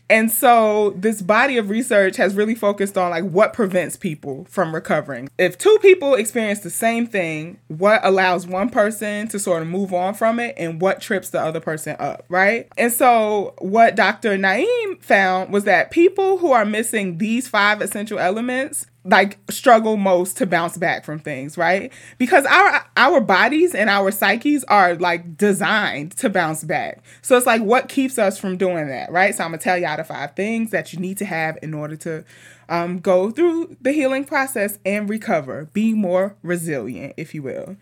And 0.08 0.30
so 0.30 0.90
this 0.96 1.22
body 1.22 1.56
of 1.56 1.70
research 1.70 2.16
has 2.16 2.34
really 2.34 2.54
focused 2.54 2.96
on 2.96 3.10
like 3.10 3.24
what 3.24 3.52
prevents 3.52 3.96
people 3.96 4.46
from 4.48 4.74
recovering. 4.74 5.28
If 5.38 5.58
two 5.58 5.78
people 5.82 6.14
experience 6.14 6.60
the 6.60 6.70
same 6.70 7.06
thing, 7.06 7.58
what 7.68 8.00
allows 8.04 8.46
one 8.46 8.70
person 8.70 9.28
to 9.28 9.38
sort 9.38 9.62
of 9.62 9.68
move 9.68 9.92
on 9.92 10.14
from 10.14 10.38
it 10.38 10.54
and 10.56 10.80
what 10.80 11.00
trips 11.00 11.30
the 11.30 11.40
other 11.40 11.60
person 11.60 11.96
up, 11.98 12.24
right? 12.28 12.68
And 12.78 12.92
so 12.92 13.54
what 13.58 13.96
Dr. 13.96 14.38
Naim 14.38 14.98
found 15.00 15.52
was 15.52 15.64
that 15.64 15.90
people 15.90 16.38
who 16.38 16.52
are 16.52 16.64
missing 16.64 17.18
these 17.18 17.48
five 17.48 17.80
essential 17.80 18.18
elements 18.18 18.86
like 19.06 19.38
struggle 19.50 19.96
most 19.96 20.36
to 20.38 20.46
bounce 20.46 20.76
back 20.76 21.04
from 21.04 21.18
things, 21.18 21.56
right? 21.56 21.92
Because 22.18 22.44
our 22.46 22.84
our 22.96 23.20
bodies 23.20 23.74
and 23.74 23.88
our 23.88 24.10
psyches 24.10 24.64
are 24.64 24.94
like 24.96 25.36
designed 25.36 26.16
to 26.18 26.28
bounce 26.28 26.64
back. 26.64 27.02
So 27.22 27.36
it's 27.36 27.46
like 27.46 27.62
what 27.62 27.88
keeps 27.88 28.18
us 28.18 28.38
from 28.38 28.56
doing 28.56 28.88
that, 28.88 29.10
right? 29.10 29.34
So 29.34 29.44
I'm 29.44 29.50
gonna 29.50 29.62
tell 29.62 29.78
y'all 29.78 29.96
the 29.96 30.04
five 30.04 30.34
things 30.34 30.70
that 30.70 30.92
you 30.92 30.98
need 30.98 31.18
to 31.18 31.24
have 31.24 31.58
in 31.62 31.74
order 31.74 31.96
to 31.96 32.24
um, 32.68 32.98
go 32.98 33.30
through 33.30 33.76
the 33.80 33.92
healing 33.92 34.24
process 34.24 34.78
and 34.84 35.08
recover, 35.08 35.68
be 35.72 35.94
more 35.94 36.34
resilient, 36.42 37.14
if 37.16 37.34
you 37.34 37.42
will. 37.42 37.76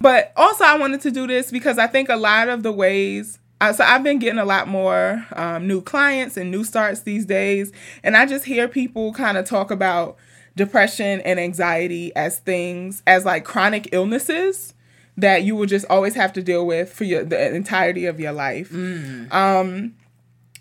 But 0.00 0.32
also, 0.36 0.64
I 0.64 0.78
wanted 0.78 1.02
to 1.02 1.10
do 1.10 1.26
this 1.26 1.50
because 1.50 1.78
I 1.78 1.86
think 1.86 2.08
a 2.08 2.16
lot 2.16 2.48
of 2.48 2.62
the 2.62 2.72
ways 2.72 3.38
uh, 3.60 3.72
so 3.72 3.84
I've 3.84 4.02
been 4.02 4.18
getting 4.18 4.40
a 4.40 4.44
lot 4.44 4.66
more 4.66 5.24
um, 5.36 5.68
new 5.68 5.80
clients 5.80 6.36
and 6.36 6.50
new 6.50 6.64
starts 6.64 7.02
these 7.02 7.24
days, 7.24 7.70
and 8.02 8.16
I 8.16 8.26
just 8.26 8.44
hear 8.44 8.66
people 8.66 9.12
kind 9.12 9.38
of 9.38 9.44
talk 9.44 9.70
about 9.70 10.16
depression 10.56 11.20
and 11.22 11.40
anxiety 11.40 12.14
as 12.14 12.38
things 12.38 13.02
as 13.06 13.24
like 13.24 13.44
chronic 13.44 13.88
illnesses 13.92 14.74
that 15.16 15.42
you 15.42 15.54
will 15.56 15.66
just 15.66 15.86
always 15.90 16.14
have 16.14 16.32
to 16.32 16.42
deal 16.42 16.66
with 16.66 16.92
for 16.92 17.04
your 17.04 17.24
the 17.24 17.54
entirety 17.54 18.06
of 18.06 18.20
your 18.20 18.32
life. 18.32 18.70
Mm. 18.70 19.32
Um 19.32 19.94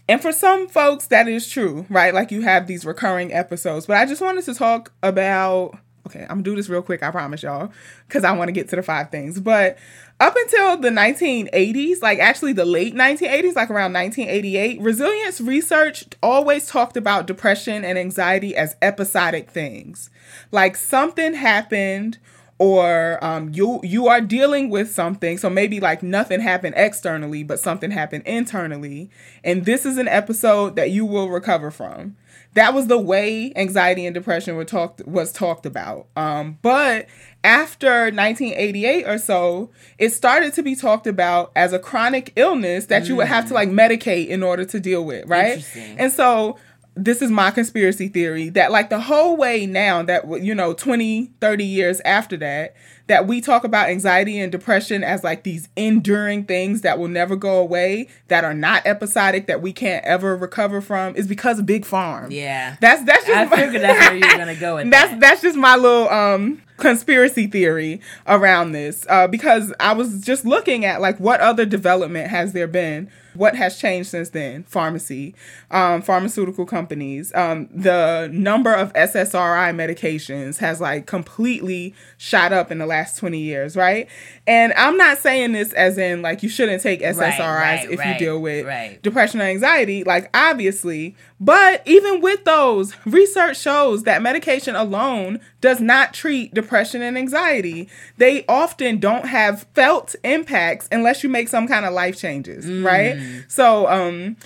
and 0.07 0.21
for 0.21 0.31
some 0.31 0.67
folks 0.67 1.07
that 1.07 1.27
is 1.27 1.47
true, 1.47 1.85
right? 1.89 2.13
Like 2.13 2.31
you 2.31 2.41
have 2.41 2.67
these 2.67 2.85
recurring 2.85 3.33
episodes. 3.33 3.85
But 3.85 3.97
I 3.97 4.05
just 4.05 4.21
wanted 4.21 4.43
to 4.45 4.53
talk 4.53 4.91
about 5.03 5.77
okay, 6.07 6.21
I'm 6.23 6.27
gonna 6.27 6.43
do 6.43 6.55
this 6.55 6.69
real 6.69 6.81
quick, 6.81 7.03
I 7.03 7.11
promise 7.11 7.43
y'all, 7.43 7.71
because 8.07 8.23
I 8.23 8.31
want 8.31 8.49
to 8.49 8.53
get 8.53 8.69
to 8.69 8.75
the 8.75 8.83
five 8.83 9.11
things. 9.11 9.39
But 9.39 9.77
up 10.21 10.35
until 10.35 10.77
the 10.77 10.89
1980s, 10.89 12.03
like 12.03 12.19
actually 12.19 12.53
the 12.53 12.63
late 12.63 12.93
1980s, 12.93 13.55
like 13.55 13.71
around 13.71 13.91
1988, 13.93 14.79
resilience 14.79 15.41
research 15.41 16.05
always 16.21 16.67
talked 16.67 16.95
about 16.95 17.25
depression 17.25 17.83
and 17.83 17.97
anxiety 17.97 18.55
as 18.55 18.75
episodic 18.83 19.49
things. 19.49 20.11
Like 20.51 20.75
something 20.75 21.33
happened 21.33 22.19
or 22.59 23.17
um, 23.25 23.49
you 23.51 23.79
you 23.83 24.07
are 24.07 24.21
dealing 24.21 24.69
with 24.69 24.91
something. 24.91 25.39
So 25.39 25.49
maybe 25.49 25.79
like 25.79 26.03
nothing 26.03 26.39
happened 26.39 26.75
externally 26.77 27.41
but 27.41 27.59
something 27.59 27.89
happened 27.89 28.21
internally. 28.27 29.09
And 29.43 29.65
this 29.65 29.87
is 29.87 29.97
an 29.97 30.07
episode 30.07 30.75
that 30.75 30.91
you 30.91 31.03
will 31.03 31.29
recover 31.29 31.71
from 31.71 32.15
that 32.53 32.73
was 32.73 32.87
the 32.87 32.97
way 32.97 33.53
anxiety 33.55 34.05
and 34.05 34.13
depression 34.13 34.55
were 34.55 34.65
talked 34.65 35.05
was 35.07 35.31
talked 35.31 35.65
about. 35.65 36.07
Um, 36.15 36.57
but 36.61 37.07
after 37.43 38.05
1988 38.05 39.07
or 39.07 39.17
so, 39.17 39.69
it 39.97 40.09
started 40.09 40.53
to 40.53 40.63
be 40.63 40.75
talked 40.75 41.07
about 41.07 41.51
as 41.55 41.73
a 41.73 41.79
chronic 41.79 42.33
illness 42.35 42.87
that 42.87 43.03
mm. 43.03 43.09
you 43.09 43.15
would 43.17 43.27
have 43.27 43.47
to 43.47 43.53
like 43.53 43.69
medicate 43.69 44.27
in 44.27 44.43
order 44.43 44.65
to 44.65 44.79
deal 44.79 45.03
with, 45.05 45.27
right? 45.27 45.65
And 45.97 46.11
so 46.11 46.57
this 46.95 47.21
is 47.21 47.31
my 47.31 47.51
conspiracy 47.51 48.09
theory 48.09 48.49
that 48.49 48.71
like 48.71 48.89
the 48.89 48.99
whole 48.99 49.37
way 49.37 49.65
now 49.65 50.03
that 50.03 50.43
you 50.43 50.53
know 50.53 50.73
20 50.73 51.31
30 51.39 51.63
years 51.63 52.01
after 52.01 52.35
that 52.35 52.75
that 53.07 53.27
we 53.27 53.41
talk 53.41 53.63
about 53.63 53.89
anxiety 53.89 54.39
and 54.39 54.51
depression 54.51 55.03
as 55.03 55.23
like 55.23 55.43
these 55.43 55.69
enduring 55.75 56.45
things 56.45 56.81
that 56.81 56.99
will 56.99 57.07
never 57.07 57.35
go 57.35 57.59
away, 57.59 58.07
that 58.27 58.43
are 58.43 58.53
not 58.53 58.85
episodic, 58.85 59.47
that 59.47 59.61
we 59.61 59.73
can't 59.73 60.03
ever 60.05 60.35
recover 60.35 60.81
from, 60.81 61.15
is 61.15 61.27
because 61.27 61.59
of 61.59 61.65
big 61.65 61.85
farm. 61.85 62.31
Yeah, 62.31 62.77
that's 62.81 63.03
that's 63.03 63.25
just 63.25 63.37
I 63.37 63.45
my, 63.45 63.55
figured 63.55 63.81
that's 63.81 63.99
where 63.99 64.15
you're 64.17 64.37
gonna 64.37 64.55
go 64.55 64.75
with 64.77 64.91
that's 64.91 65.11
that. 65.11 65.19
that's 65.19 65.41
just 65.41 65.57
my 65.57 65.75
little 65.75 66.09
um 66.09 66.61
conspiracy 66.77 67.45
theory 67.45 68.01
around 68.27 68.71
this 68.71 69.05
uh, 69.07 69.27
because 69.27 69.71
I 69.79 69.93
was 69.93 70.21
just 70.21 70.45
looking 70.45 70.83
at 70.83 70.99
like 70.99 71.19
what 71.19 71.39
other 71.39 71.63
development 71.63 72.29
has 72.31 72.53
there 72.53 72.67
been 72.67 73.09
what 73.33 73.55
has 73.55 73.77
changed 73.77 74.09
since 74.09 74.29
then? 74.29 74.63
Pharmacy, 74.63 75.35
um, 75.69 76.01
pharmaceutical 76.01 76.65
companies. 76.65 77.33
Um, 77.33 77.69
the 77.73 78.29
number 78.31 78.73
of 78.73 78.91
SSRI 78.93 79.73
medications 79.73 80.57
has 80.57 80.81
like 80.81 81.05
completely 81.05 81.95
shot 82.17 82.51
up 82.51 82.71
in 82.71 82.77
the 82.77 82.85
last 82.91 83.17
20 83.17 83.39
years, 83.39 83.75
right? 83.75 84.07
And 84.45 84.73
I'm 84.73 84.97
not 84.97 85.17
saying 85.17 85.53
this 85.53 85.73
as 85.73 85.97
in 85.97 86.21
like 86.21 86.43
you 86.43 86.49
shouldn't 86.49 86.81
take 86.81 87.01
SSRIs 87.01 87.19
right, 87.19 87.37
right, 87.39 87.89
if 87.89 87.99
right, 87.99 88.13
you 88.13 88.19
deal 88.19 88.39
with 88.39 89.01
depression 89.01 89.41
or 89.41 89.45
anxiety, 89.45 90.03
like 90.03 90.29
obviously. 90.33 91.15
But 91.39 91.81
even 91.87 92.21
with 92.21 92.43
those, 92.43 92.95
research 93.05 93.59
shows 93.59 94.03
that 94.03 94.21
medication 94.21 94.75
alone 94.75 95.39
does 95.59 95.81
not 95.81 96.13
treat 96.13 96.53
depression 96.53 97.01
and 97.01 97.17
anxiety. 97.17 97.89
They 98.17 98.45
often 98.47 98.99
don't 98.99 99.25
have 99.25 99.65
felt 99.73 100.15
impacts 100.23 100.87
unless 100.91 101.23
you 101.23 101.29
make 101.29 101.47
some 101.47 101.67
kind 101.67 101.85
of 101.85 101.93
life 101.93 102.17
changes, 102.17 102.65
mm. 102.65 102.85
right? 102.85 103.43
So, 103.47 103.87
um, 103.87 104.37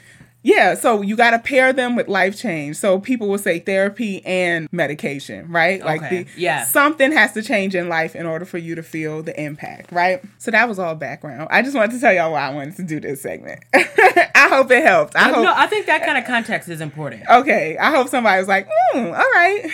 Yeah, 0.46 0.76
so 0.76 1.02
you 1.02 1.16
got 1.16 1.32
to 1.32 1.40
pair 1.40 1.74
them 1.74 1.96
with 1.96 2.08
life 2.08 2.38
change. 2.38 2.76
So 2.76 3.00
people 3.00 3.28
will 3.28 3.40
say 3.40 3.58
therapy 3.58 4.24
and 4.28 4.70
medication, 4.72 5.52
right? 5.52 5.84
Like 5.84 6.04
Okay, 6.04 6.24
the 6.24 6.30
yeah. 6.40 6.64
something 6.66 7.12
has 7.12 7.34
to 7.34 7.42
change 7.42 7.74
in 7.74 7.90
life 7.90 8.16
in 8.16 8.28
order 8.28 8.46
for 8.46 8.60
you 8.60 8.76
to 8.76 8.84
feel 8.84 9.24
the 9.24 9.40
impact, 9.42 9.92
right? 9.92 10.22
So 10.38 10.52
that 10.52 10.70
was 10.70 10.78
all 10.78 10.94
background. 10.94 11.48
I 11.50 11.64
just 11.64 11.76
wanted 11.76 11.94
to 11.94 12.00
tell 12.00 12.14
y'all 12.14 12.32
why 12.32 12.42
I 12.48 12.54
wanted 12.54 12.76
to 12.76 12.84
do 12.84 13.00
this 13.00 13.24
segment. 13.24 13.64
I 13.74 14.48
hope 14.52 14.70
it 14.70 14.84
helped. 14.84 15.16
I 15.16 15.30
hope 15.30 15.44
no, 15.46 15.52
I 15.56 15.66
think 15.66 15.88
that 15.88 16.06
kind 16.06 16.20
of 16.20 16.26
context 16.26 16.70
is 16.70 16.80
important. 16.80 17.24
Okay, 17.28 17.76
I 17.80 17.90
hope 17.90 18.08
somebody 18.10 18.38
was 18.38 18.48
like, 18.48 18.70
mm, 18.94 19.06
all 19.18 19.32
right. 19.34 19.72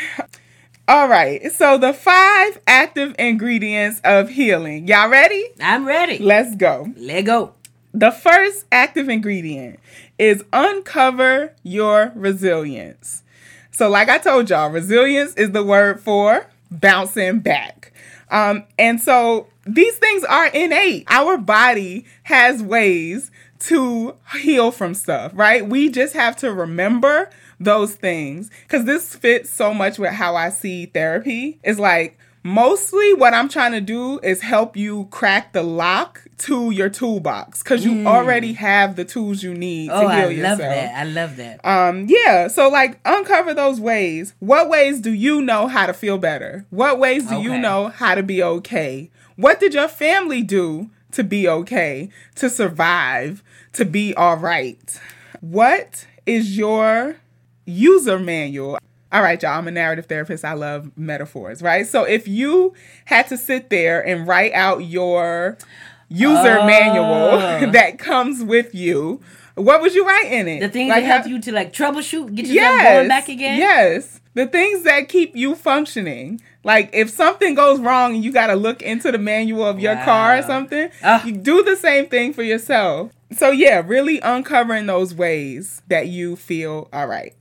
All 0.88 1.10
right. 1.10 1.52
So 1.52 1.78
the 1.78 1.92
five 1.94 2.60
active 2.66 3.14
ingredients 3.20 4.00
of 4.06 4.30
healing. 4.30 4.88
Y'all 4.88 5.10
ready? 5.10 5.46
I'm 5.60 5.86
ready. 5.86 6.18
Let's 6.18 6.56
go. 6.56 6.88
Let 6.96 7.24
go. 7.24 7.56
The 7.94 8.12
first 8.12 8.66
active 8.72 9.10
ingredient 9.10 9.80
is 10.22 10.46
uncover 10.54 11.52
your 11.64 12.14
resilience. 12.16 13.24
So, 13.72 13.90
like 13.90 14.08
I 14.08 14.20
told 14.20 14.52
y'all, 14.52 14.70
resilience 14.70 15.34
is 15.34 15.52
the 15.52 15.64
word 15.64 16.00
for 16.00 16.46
bouncing 16.70 17.40
back. 17.40 17.92
Um, 18.30 18.64
and 18.78 19.02
so 19.02 19.48
these 19.66 19.98
things 19.98 20.24
are 20.24 20.48
innate. 20.48 21.06
Our 21.10 21.38
body 21.38 22.06
has 22.24 22.62
ways 22.62 23.32
to 23.62 24.16
heal 24.40 24.72
from 24.72 24.94
stuff, 24.94 25.32
right? 25.34 25.68
We 25.68 25.90
just 25.90 26.14
have 26.14 26.36
to 26.38 26.54
remember 26.54 27.30
those 27.60 27.96
things 27.96 28.52
because 28.64 28.86
this 28.86 29.16
fits 29.16 29.50
so 29.50 29.74
much 29.74 29.98
with 29.98 30.12
how 30.12 30.36
I 30.36 30.50
see 30.50 30.86
therapy. 30.86 31.60
Is 31.64 31.80
like 31.80 32.20
mostly 32.44 33.14
what 33.14 33.34
I'm 33.34 33.48
trying 33.50 33.72
to 33.74 33.82
do 33.82 34.20
is 34.20 34.42
help 34.42 34.76
you 34.76 35.06
crack 35.12 35.54
the 35.54 35.64
lock 35.64 36.24
to 36.40 36.72
your 36.72 36.90
toolbox 36.90 37.62
because 37.62 37.86
you 37.86 38.08
already 38.08 38.54
have 38.54 38.96
the 38.96 39.06
tools 39.06 39.44
you 39.44 39.54
need 39.54 39.90
Oh, 39.92 40.02
to 40.02 40.10
heal 40.16 40.28
I 40.28 40.30
yourself. 40.30 40.50
love 40.50 40.58
that. 40.60 40.96
I 40.96 41.04
love 41.04 41.36
that. 41.38 41.66
Um, 41.66 42.08
yeah. 42.10 42.48
So 42.48 42.68
like 42.70 43.00
uncover 43.06 43.54
those 43.54 43.80
ways. 43.80 44.34
What 44.40 44.70
ways 44.70 45.02
do 45.02 45.12
you 45.12 45.42
know 45.42 45.68
how 45.68 45.86
to 45.86 45.94
feel 45.94 46.18
better? 46.18 46.66
What 46.72 46.98
ways 47.00 47.28
do 47.28 47.40
you 47.42 47.58
know 47.58 47.90
how 47.90 48.16
to 48.16 48.24
be 48.24 48.42
okay? 48.42 49.12
What 49.36 49.60
did 49.60 49.74
your 49.74 49.88
family 49.88 50.42
do 50.42 50.90
to 51.12 51.24
be 51.24 51.48
okay, 51.48 52.10
to 52.36 52.50
survive, 52.50 53.44
to 53.74 53.86
be 53.86 54.14
all 54.16 54.38
right? 54.38 55.00
What 55.42 56.08
is 56.26 56.58
your 56.58 57.18
user 57.66 58.18
manual? 58.20 58.78
All 59.12 59.22
right, 59.22 59.42
y'all, 59.42 59.58
I'm 59.58 59.68
a 59.68 59.72
narrative 59.72 60.06
therapist. 60.06 60.46
I 60.46 60.54
love 60.54 60.92
metaphors, 60.98 61.62
right? 61.62 61.86
So 61.86 62.04
if 62.06 62.28
you 62.28 62.74
had 63.06 63.28
to 63.28 63.38
sit 63.38 63.70
there 63.70 64.06
and 64.06 64.26
write 64.28 64.54
out 64.54 64.86
your 64.86 65.58
user 66.08 66.60
Oh. 66.60 66.66
manual 66.66 67.72
that 67.72 68.00
comes 68.00 68.44
with 68.44 68.74
you, 68.74 69.20
what 69.56 69.82
would 69.82 69.94
you 69.94 70.06
write 70.08 70.32
in 70.32 70.48
it? 70.48 70.62
the 70.62 70.70
things 70.70 70.90
Like 70.90 71.04
that 71.04 71.08
help 71.08 71.24
how- 71.24 71.30
you 71.30 71.42
to 71.42 71.52
like 71.52 71.74
troubleshoot, 71.74 72.34
get 72.36 72.46
yourself 72.48 72.56
yes, 72.82 72.96
going 72.98 73.08
back 73.10 73.28
again. 73.30 73.60
Yes. 73.60 74.20
The 74.34 74.48
things 74.48 74.84
that 74.84 75.10
keep 75.10 75.36
you 75.36 75.56
functioning. 75.56 76.40
Like 76.64 76.90
if 76.94 77.10
something 77.10 77.54
goes 77.54 77.80
wrong 77.82 78.16
and 78.16 78.24
you 78.24 78.32
got 78.32 78.48
to 78.48 78.56
look 78.56 78.82
into 78.82 79.12
the 79.12 79.18
manual 79.18 79.66
of 79.66 79.80
your 79.82 79.96
car 79.98 80.38
or 80.38 80.42
something, 80.44 80.90
Ah. 81.04 81.26
you 81.26 81.34
do 81.34 81.64
the 81.64 81.76
same 81.76 82.08
thing 82.08 82.32
for 82.32 82.44
yourself. 82.44 83.12
So 83.36 83.52
yeah, 83.52 83.82
really 83.86 84.20
uncovering 84.22 84.86
those 84.86 85.14
ways 85.14 85.82
that 85.90 86.08
you 86.08 86.36
feel 86.38 86.88
all 86.94 87.08
right. 87.08 87.34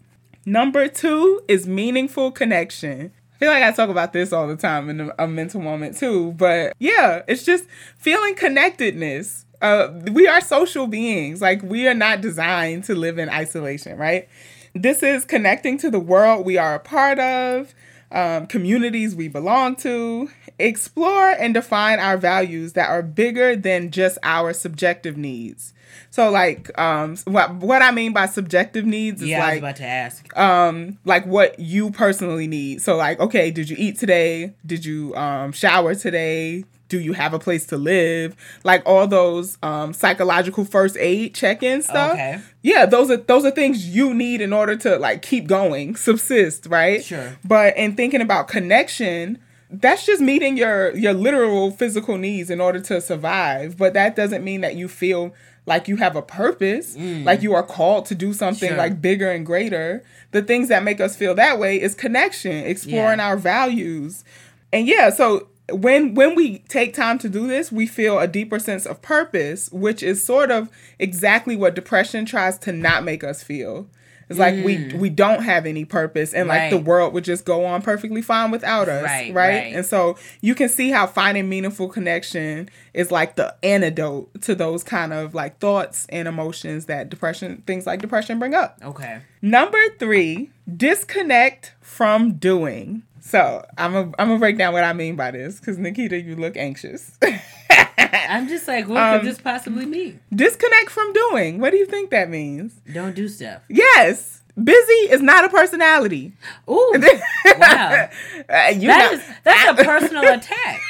Number 0.47 0.89
two 0.89 1.43
is 1.49 1.67
meaningful 1.67 2.31
connection. 2.31 3.13
I 3.35 3.39
feel 3.39 3.51
like 3.51 3.63
I 3.63 3.73
talk 3.73 3.91
about 3.91 4.13
this 4.13 4.33
all 4.33 4.47
the 4.47 4.57
time 4.57 4.89
in 4.89 5.13
a, 5.19 5.27
mental 5.27 5.61
moment 5.61 5.97
too, 5.97 6.33
but 6.33 6.75
yeah, 6.79 7.23
it's 7.29 7.45
just 7.45 7.65
feeling 7.97 8.35
connectedness. 8.35 9.47
Uh, 9.63 9.89
we 10.13 10.27
are 10.27 10.41
social 10.41 10.87
beings. 10.87 11.41
Like 11.43 11.63
we 11.63 11.87
are 11.89 11.95
not 11.95 12.21
designed 12.21 12.85
to 12.85 12.95
live 12.95 13.19
in 13.19 13.29
isolation, 13.29 13.97
right? 13.99 14.29
This 14.75 15.03
is 15.03 15.25
connecting 15.25 15.79
to 15.79 15.91
the 15.91 16.01
world 16.01 16.47
we 16.47 16.57
are 16.57 16.75
a 16.75 16.81
part 16.81 17.19
of, 17.19 17.75
um, 18.13 18.47
communities 18.47 19.15
we 19.15 19.29
belong 19.29 19.77
to. 19.77 20.31
Explore 20.59 21.31
and 21.31 21.55
define 21.55 21.99
our 21.99 22.17
values 22.17 22.75
that 22.75 22.89
are 22.89 23.03
bigger 23.03 23.57
than 23.57 23.91
just 23.91 24.19
our 24.23 24.53
subjective 24.53 25.17
needs. 25.17 25.73
So, 26.11 26.31
like, 26.31 26.71
um, 26.79 27.17
what 27.25 27.55
what 27.55 27.83
I 27.83 27.91
mean 27.91 28.13
by 28.13 28.27
subjective 28.27 28.85
needs 28.85 29.23
is 29.23 29.29
Yeah, 29.29 29.39
I 29.39 29.41
was 29.41 29.49
like 29.49 29.59
about 29.59 29.77
to 29.77 29.87
ask. 29.87 30.39
um 30.39 30.99
like 31.05 31.27
what 31.27 31.59
you 31.59 31.91
personally 31.91 32.47
need. 32.47 32.83
So 32.83 32.97
like 32.97 33.21
okay 33.21 33.51
did 33.51 33.69
you 33.71 33.77
eat 33.79 33.99
today? 33.99 34.55
Did 34.67 34.85
you 34.85 35.15
um 35.17 35.53
shower 35.53 35.95
today? 35.95 36.65
Do 36.89 36.99
you 36.99 37.13
have 37.13 37.33
a 37.35 37.39
place 37.39 37.67
to 37.67 37.77
live? 37.77 38.35
Like 38.65 38.83
all 38.85 39.07
those 39.07 39.59
um 39.63 39.93
psychological 39.93 40.65
first 40.65 40.97
aid 40.99 41.35
check-in 41.35 41.83
stuff. 41.83 42.13
Okay. 42.15 42.41
yeah 42.63 42.85
those 42.87 43.11
are 43.11 43.17
those 43.19 43.45
are 43.45 43.53
things 43.53 43.87
you 43.89 44.13
need 44.13 44.41
in 44.41 44.53
order 44.53 44.75
to 44.77 44.99
like 44.99 45.23
keep 45.23 45.47
going 45.47 45.95
subsist 45.97 46.67
right? 46.67 47.05
Sure. 47.05 47.39
but 47.45 47.77
in 47.77 47.95
thinking 47.95 48.21
about 48.21 48.49
connection 48.49 49.39
that's 49.73 50.05
just 50.05 50.21
meeting 50.21 50.57
your 50.57 50.91
your 50.97 51.13
literal 51.13 51.71
physical 51.71 52.19
needs 52.19 52.51
in 52.51 52.61
order 52.61 52.81
to 52.81 53.01
survive. 53.01 53.77
But 53.77 53.95
that 53.95 54.17
doesn't 54.17 54.43
mean 54.43 54.63
that 54.63 54.75
you 54.75 54.89
feel 54.89 55.33
like 55.67 55.89
you 55.89 55.97
have 55.97 56.17
a 56.17 56.23
purpose. 56.23 56.97
Mm. 56.97 57.25
Like 57.25 57.43
you 57.43 57.55
are 57.55 57.63
called 57.63 58.07
to 58.07 58.15
do 58.15 58.33
something 58.33 58.69
Sure. 58.71 58.79
like 58.79 59.01
bigger 59.01 59.31
and 59.31 59.45
greater. 59.47 60.03
The 60.33 60.43
things 60.43 60.69
that 60.69 60.83
make 60.83 61.01
us 61.01 61.17
feel 61.17 61.35
that 61.35 61.59
way 61.59 61.81
is 61.81 61.95
connection 61.95 62.65
exploring 62.67 63.19
Yeah. 63.19 63.27
our 63.29 63.37
values. 63.37 64.25
And 64.73 64.87
yeah 64.87 65.11
so 65.11 65.49
when 65.73 66.15
when 66.15 66.35
we 66.35 66.59
take 66.69 66.95
time 66.95 67.17
to 67.19 67.29
do 67.29 67.47
this 67.47 67.71
we 67.71 67.87
feel 67.87 68.19
a 68.19 68.27
deeper 68.27 68.59
sense 68.59 68.87
of 68.87 69.01
purpose 69.03 69.71
which 69.71 70.03
is 70.03 70.21
sort 70.25 70.51
of 70.51 70.69
exactly 70.99 71.55
what 71.55 71.77
depression 71.77 72.25
tries 72.25 72.59
to 72.59 72.73
not 72.73 73.05
make 73.05 73.23
us 73.23 73.43
feel 73.45 73.87
it's 74.31 74.39
like 74.39 74.65
we 74.65 74.93
we 74.95 75.11
don't 75.11 75.43
have 75.43 75.67
any 75.67 75.85
purpose 75.85 76.33
and 76.33 76.49
like 76.49 76.71
the 76.71 76.79
Mm. 76.79 76.85
World 76.85 77.13
would 77.13 77.25
just 77.25 77.45
go 77.45 77.65
on 77.67 77.83
perfectly 77.83 78.23
fine 78.23 78.51
without 78.51 78.89
us 78.89 79.03
Right, 79.03 79.35
right, 79.35 79.49
right. 79.49 79.75
and 79.75 79.85
so 79.85 80.17
you 80.41 80.55
can 80.55 80.69
see 80.71 80.91
how 80.91 81.07
finding 81.07 81.49
meaningful 81.49 81.89
connection 81.89 82.71
is 82.95 83.11
like 83.11 83.37
the 83.37 83.55
antidote 83.63 84.41
to 84.43 84.55
those 84.55 84.83
kind 84.83 85.13
of 85.13 85.35
like 85.35 85.59
thoughts 85.59 86.07
and 86.09 86.27
emotions 86.27 86.87
that 86.87 87.11
depression 87.11 87.63
things 87.67 87.87
like 87.87 88.01
depression 88.01 88.39
bring 88.39 88.55
up 88.55 88.79
Okay. 88.83 89.21
Number 89.43 89.79
three, 89.99 90.51
disconnect 90.77 91.75
from 91.81 92.35
doing. 92.35 93.03
So 93.21 93.65
I'm 93.77 93.95
a, 93.95 94.01
I'm 94.19 94.29
gonna 94.29 94.39
break 94.39 94.57
down 94.59 94.73
what 94.73 94.85
I 94.85 94.93
mean 94.93 95.17
by 95.17 95.31
this 95.31 95.59
because 95.61 95.77
Nikita, 95.79 96.21
you 96.21 96.37
look 96.37 96.57
anxious. 96.57 97.19
I'm 98.29 98.49
just 98.49 98.67
like, 98.69 98.89
what 98.89 98.99
Um, 99.03 99.21
could 99.21 99.29
this 99.29 99.39
possibly 99.41 99.87
mean? 99.87 100.21
disconnect 100.35 100.91
from 100.91 101.13
doing. 101.13 101.59
What 101.61 101.71
do 101.71 101.77
you 101.77 101.87
think 101.87 102.11
that 102.11 102.29
means? 102.31 102.75
Don't 102.93 103.15
do 103.15 103.29
stuff. 103.29 103.63
Yes, 103.69 104.43
busy 104.63 104.93
is 105.13 105.21
not 105.23 105.45
a 105.45 105.49
personality. 105.49 106.33
Ooh, 106.69 106.93
wow. 107.59 108.09
Uh, 108.09 108.09
That 108.49 108.77
know, 108.81 109.11
is 109.13 109.23
that's 109.45 109.81
a 109.81 109.85
personal 109.85 110.25
attack. 110.35 110.81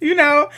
you 0.00 0.14
know, 0.14 0.48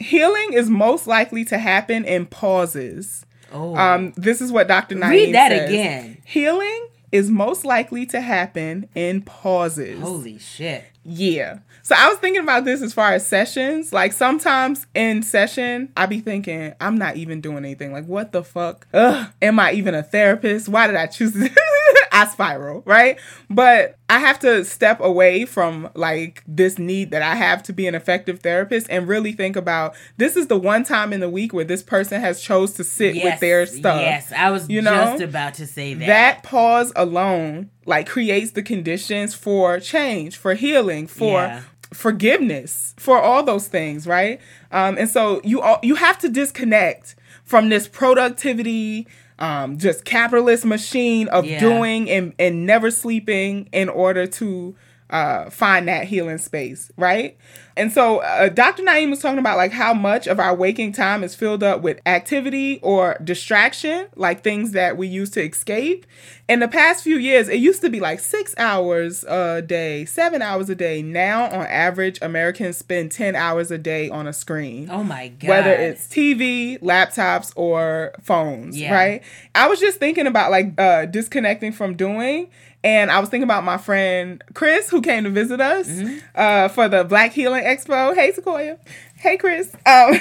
healing 0.00 0.52
is 0.52 0.68
most 0.68 1.06
likely 1.06 1.44
to 1.46 1.58
happen 1.58 2.04
in 2.04 2.26
pauses. 2.26 3.24
Oh, 3.52 3.76
Um, 3.76 4.12
this 4.16 4.40
is 4.40 4.50
what 4.50 4.66
Dr. 4.68 4.94
Naim 4.94 5.10
read 5.10 5.34
that 5.34 5.50
says. 5.50 5.68
again. 5.68 6.18
Healing 6.24 6.86
is 7.12 7.30
most 7.30 7.64
likely 7.64 8.06
to 8.06 8.20
happen 8.20 8.88
in 8.94 9.22
pauses. 9.22 10.00
Holy 10.00 10.38
shit. 10.38 10.84
Yeah. 11.04 11.58
So 11.82 11.94
I 11.96 12.08
was 12.08 12.18
thinking 12.18 12.42
about 12.42 12.64
this 12.64 12.80
as 12.80 12.94
far 12.94 13.12
as 13.12 13.26
sessions. 13.26 13.92
Like 13.92 14.12
sometimes 14.12 14.86
in 14.94 15.22
session, 15.22 15.92
I 15.96 16.06
be 16.06 16.20
thinking, 16.20 16.74
I'm 16.80 16.96
not 16.96 17.16
even 17.16 17.40
doing 17.40 17.58
anything. 17.58 17.92
Like, 17.92 18.06
what 18.06 18.32
the 18.32 18.42
fuck? 18.42 18.86
Ugh, 18.94 19.28
am 19.42 19.60
I 19.60 19.72
even 19.72 19.94
a 19.94 20.02
therapist? 20.02 20.68
Why 20.68 20.86
did 20.86 20.96
I 20.96 21.06
choose 21.06 21.32
this? 21.32 21.50
I 22.12 22.26
spiral, 22.26 22.82
right? 22.84 23.18
But 23.48 23.96
I 24.10 24.18
have 24.18 24.38
to 24.40 24.64
step 24.64 25.00
away 25.00 25.46
from 25.46 25.88
like 25.94 26.42
this 26.46 26.78
need 26.78 27.10
that 27.12 27.22
I 27.22 27.34
have 27.34 27.62
to 27.64 27.72
be 27.72 27.86
an 27.86 27.94
effective 27.94 28.40
therapist 28.40 28.86
and 28.90 29.08
really 29.08 29.32
think 29.32 29.56
about 29.56 29.94
this 30.18 30.36
is 30.36 30.48
the 30.48 30.58
one 30.58 30.84
time 30.84 31.12
in 31.12 31.20
the 31.20 31.30
week 31.30 31.52
where 31.54 31.64
this 31.64 31.82
person 31.82 32.20
has 32.20 32.40
chose 32.42 32.72
to 32.74 32.84
sit 32.84 33.14
Yes, 33.16 33.24
with 33.24 33.40
their 33.40 33.66
stuff. 33.66 34.02
Yes, 34.02 34.32
I 34.36 34.50
was 34.50 34.68
You 34.68 34.82
know? 34.82 34.92
just 35.06 35.22
about 35.22 35.54
to 35.54 35.66
say 35.66 35.94
that. 35.94 36.06
that 36.06 36.42
pause 36.42 36.92
alone 36.94 37.70
like 37.86 38.06
creates 38.08 38.50
the 38.52 38.62
conditions 38.62 39.34
for 39.34 39.80
change 39.80 40.36
for 40.36 40.54
healing 40.54 41.06
for 41.06 41.40
Yeah. 41.44 41.62
forgiveness 41.92 42.94
for 42.98 43.18
all 43.20 43.42
those 43.42 43.66
things 43.68 44.06
right 44.06 44.40
um 44.70 44.96
and 44.98 45.08
so 45.08 45.40
you 45.44 45.60
all 45.60 45.78
you 45.82 45.94
have 45.96 46.18
to 46.18 46.28
disconnect 46.28 47.14
from 47.44 47.68
this 47.70 47.88
productivity 47.88 49.06
um 49.42 49.76
just 49.76 50.04
capitalist 50.06 50.64
machine 50.64 51.28
of 51.28 51.44
Yeah. 51.44 51.58
doing 51.60 52.08
and 52.08 52.32
and 52.38 52.64
never 52.64 52.90
sleeping 52.90 53.68
in 53.72 53.88
order 53.90 54.26
to 54.26 54.74
uh 55.12 55.48
find 55.50 55.86
that 55.86 56.04
healing 56.06 56.38
space 56.38 56.90
right 56.96 57.36
And 57.76 57.90
so 57.90 58.18
uh, 58.18 58.50
Dr. 58.50 58.82
Naim 58.82 59.08
was 59.08 59.20
talking 59.20 59.38
about 59.38 59.56
like 59.56 59.72
how 59.72 59.94
much 59.94 60.26
of 60.26 60.38
our 60.38 60.54
waking 60.54 60.92
time 60.92 61.24
is 61.24 61.34
filled 61.34 61.62
up 61.62 61.80
with 61.80 62.00
activity 62.04 62.78
or 62.82 63.16
distraction, 63.24 64.08
like 64.14 64.44
things 64.44 64.72
that 64.72 64.98
we 64.98 65.06
use 65.06 65.30
to 65.30 65.42
escape. 65.42 66.04
In 66.48 66.60
the 66.60 66.68
past 66.68 67.02
few 67.02 67.16
years, 67.16 67.48
it 67.48 67.56
used 67.60 67.80
to 67.80 67.88
be 67.88 67.98
like 67.98 68.20
six 68.20 68.54
hours 68.58 69.24
a 69.24 69.62
day, 69.62 70.04
seven 70.04 70.42
hours 70.42 70.68
a 70.68 70.74
day. 70.74 71.00
Now, 71.00 71.44
on 71.44 71.64
average, 71.66 72.18
Americans 72.20 72.76
spend 72.76 73.10
10 73.10 73.34
hours 73.36 73.70
a 73.70 73.78
day 73.78 74.10
on 74.10 74.26
a 74.26 74.34
screen. 74.34 74.90
Oh 74.90 75.02
my 75.02 75.28
god. 75.28 75.48
Whether 75.48 75.72
it's 75.72 76.06
TV, 76.08 76.78
laptops, 76.82 77.54
or 77.56 78.12
phones, 78.20 78.78
Yeah. 78.78 78.92
right? 78.94 79.22
I 79.54 79.66
was 79.68 79.80
just 79.80 79.98
thinking 79.98 80.26
about 80.26 80.50
like 80.50 80.78
uh, 80.78 81.06
disconnecting 81.06 81.72
from 81.72 81.96
doing. 81.96 82.50
And 82.84 83.10
I 83.10 83.20
was 83.20 83.28
thinking 83.28 83.44
about 83.44 83.62
my 83.64 83.78
friend 83.78 84.42
Chris, 84.54 84.90
who 84.90 85.02
came 85.02 85.24
to 85.24 85.30
visit 85.30 85.60
us 85.60 85.88
Mm-hmm. 85.88 86.18
uh, 86.34 86.68
for 86.68 86.88
the 86.88 87.04
Black 87.04 87.32
Healing 87.32 87.62
Expo. 87.64 88.14
Hey, 88.14 88.32
Sequoia. 88.32 88.76
Hey, 89.16 89.36
Chris. 89.36 89.72
Um, 89.86 90.14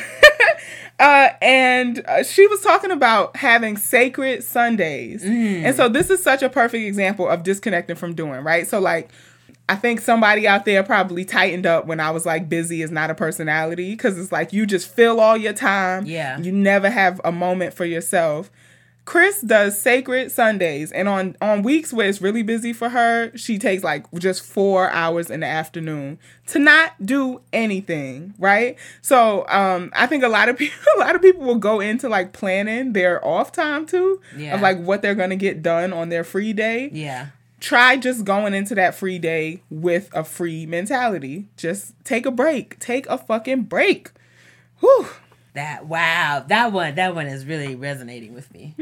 uh, 1.00 1.30
and 1.42 2.04
uh, 2.08 2.24
she 2.24 2.46
was 2.48 2.62
talking 2.62 2.92
about 2.92 3.36
having 3.36 3.78
sacred 3.78 4.44
Sundays. 4.44 5.24
Mm. 5.24 5.64
And 5.64 5.76
so 5.76 5.90
this 5.90 6.10
is 6.12 6.22
such 6.24 6.44
a 6.44 6.50
perfect 6.50 6.84
example 6.86 7.28
of 7.28 7.44
disconnecting 7.44 7.96
from 7.96 8.14
doing, 8.14 8.44
right? 8.44 8.68
So, 8.68 8.80
like, 8.80 9.10
I 9.68 9.76
think 9.76 10.02
somebody 10.02 10.48
out 10.48 10.66
there 10.66 10.84
probably 10.84 11.26
tightened 11.26 11.66
up 11.66 11.86
when 11.88 12.00
I 12.00 12.12
was 12.12 12.26
like, 12.26 12.48
busy 12.50 12.82
is 12.82 12.92
not 12.92 13.10
a 13.10 13.16
personality 13.16 13.92
because 13.92 14.20
it's 14.20 14.32
like 14.32 14.54
you 14.54 14.66
just 14.66 14.94
fill 14.94 15.20
all 15.20 15.38
your 15.38 15.54
time. 15.54 16.06
Yeah. 16.06 16.38
You 16.38 16.52
never 16.52 16.90
have 16.90 17.20
a 17.24 17.32
moment 17.32 17.74
for 17.74 17.86
yourself. 17.86 18.52
Chris 19.04 19.42
does 19.42 19.82
sacred 19.82 20.32
Sundays, 20.32 20.92
and 20.92 21.08
on 21.10 21.36
on 21.42 21.64
weeks 21.64 21.92
where 21.92 22.08
it's 22.08 22.22
really 22.22 22.44
busy 22.44 22.72
for 22.72 22.90
her, 22.90 23.36
she 23.36 23.58
takes 23.58 23.84
like 23.84 24.06
just 24.20 24.44
four 24.44 24.90
hours 24.92 25.30
in 25.32 25.40
the 25.40 25.48
afternoon 25.48 26.20
to 26.48 26.60
not 26.60 26.94
do 27.04 27.42
anything, 27.52 28.34
right? 28.38 28.78
So, 29.02 29.46
um, 29.50 29.90
I 29.96 30.06
think 30.06 30.24
a 30.24 30.28
lot 30.30 30.50
of 30.50 30.58
people, 30.60 30.78
a 30.98 31.00
lot 31.00 31.16
of 31.16 31.22
people 31.22 31.44
will 31.44 31.56
go 31.56 31.80
into 31.80 32.08
like 32.10 32.32
planning 32.32 32.94
their 32.94 33.26
off 33.26 33.52
time 33.52 33.86
too, 33.88 34.22
Yeah. 34.38 34.54
of 34.56 34.62
like 34.62 34.80
what 34.80 35.02
they're 35.02 35.16
gonna 35.16 35.36
get 35.36 35.64
done 35.64 35.94
on 35.94 36.10
their 36.10 36.24
free 36.24 36.54
day 36.54 36.90
Yeah. 36.94 37.28
try 37.60 37.98
just 37.98 38.24
going 38.24 38.54
into 38.54 38.76
that 38.76 38.94
free 38.96 39.18
day 39.20 39.62
with 39.72 40.10
a 40.14 40.24
free 40.24 40.66
mentality. 40.68 41.48
Just 41.58 41.94
take 42.04 42.26
a 42.28 42.32
break. 42.32 42.78
Take 42.80 43.08
a 43.08 43.18
fucking 43.18 43.64
break. 43.64 44.12
Whew. 44.80 45.08
That 45.54 45.88
wow. 45.88 46.46
That 46.48 46.72
one. 46.72 46.96
That 46.96 47.16
one 47.16 47.28
is 47.28 47.46
really 47.46 47.76
resonating 47.76 48.34
with 48.34 48.52
me. 48.54 48.76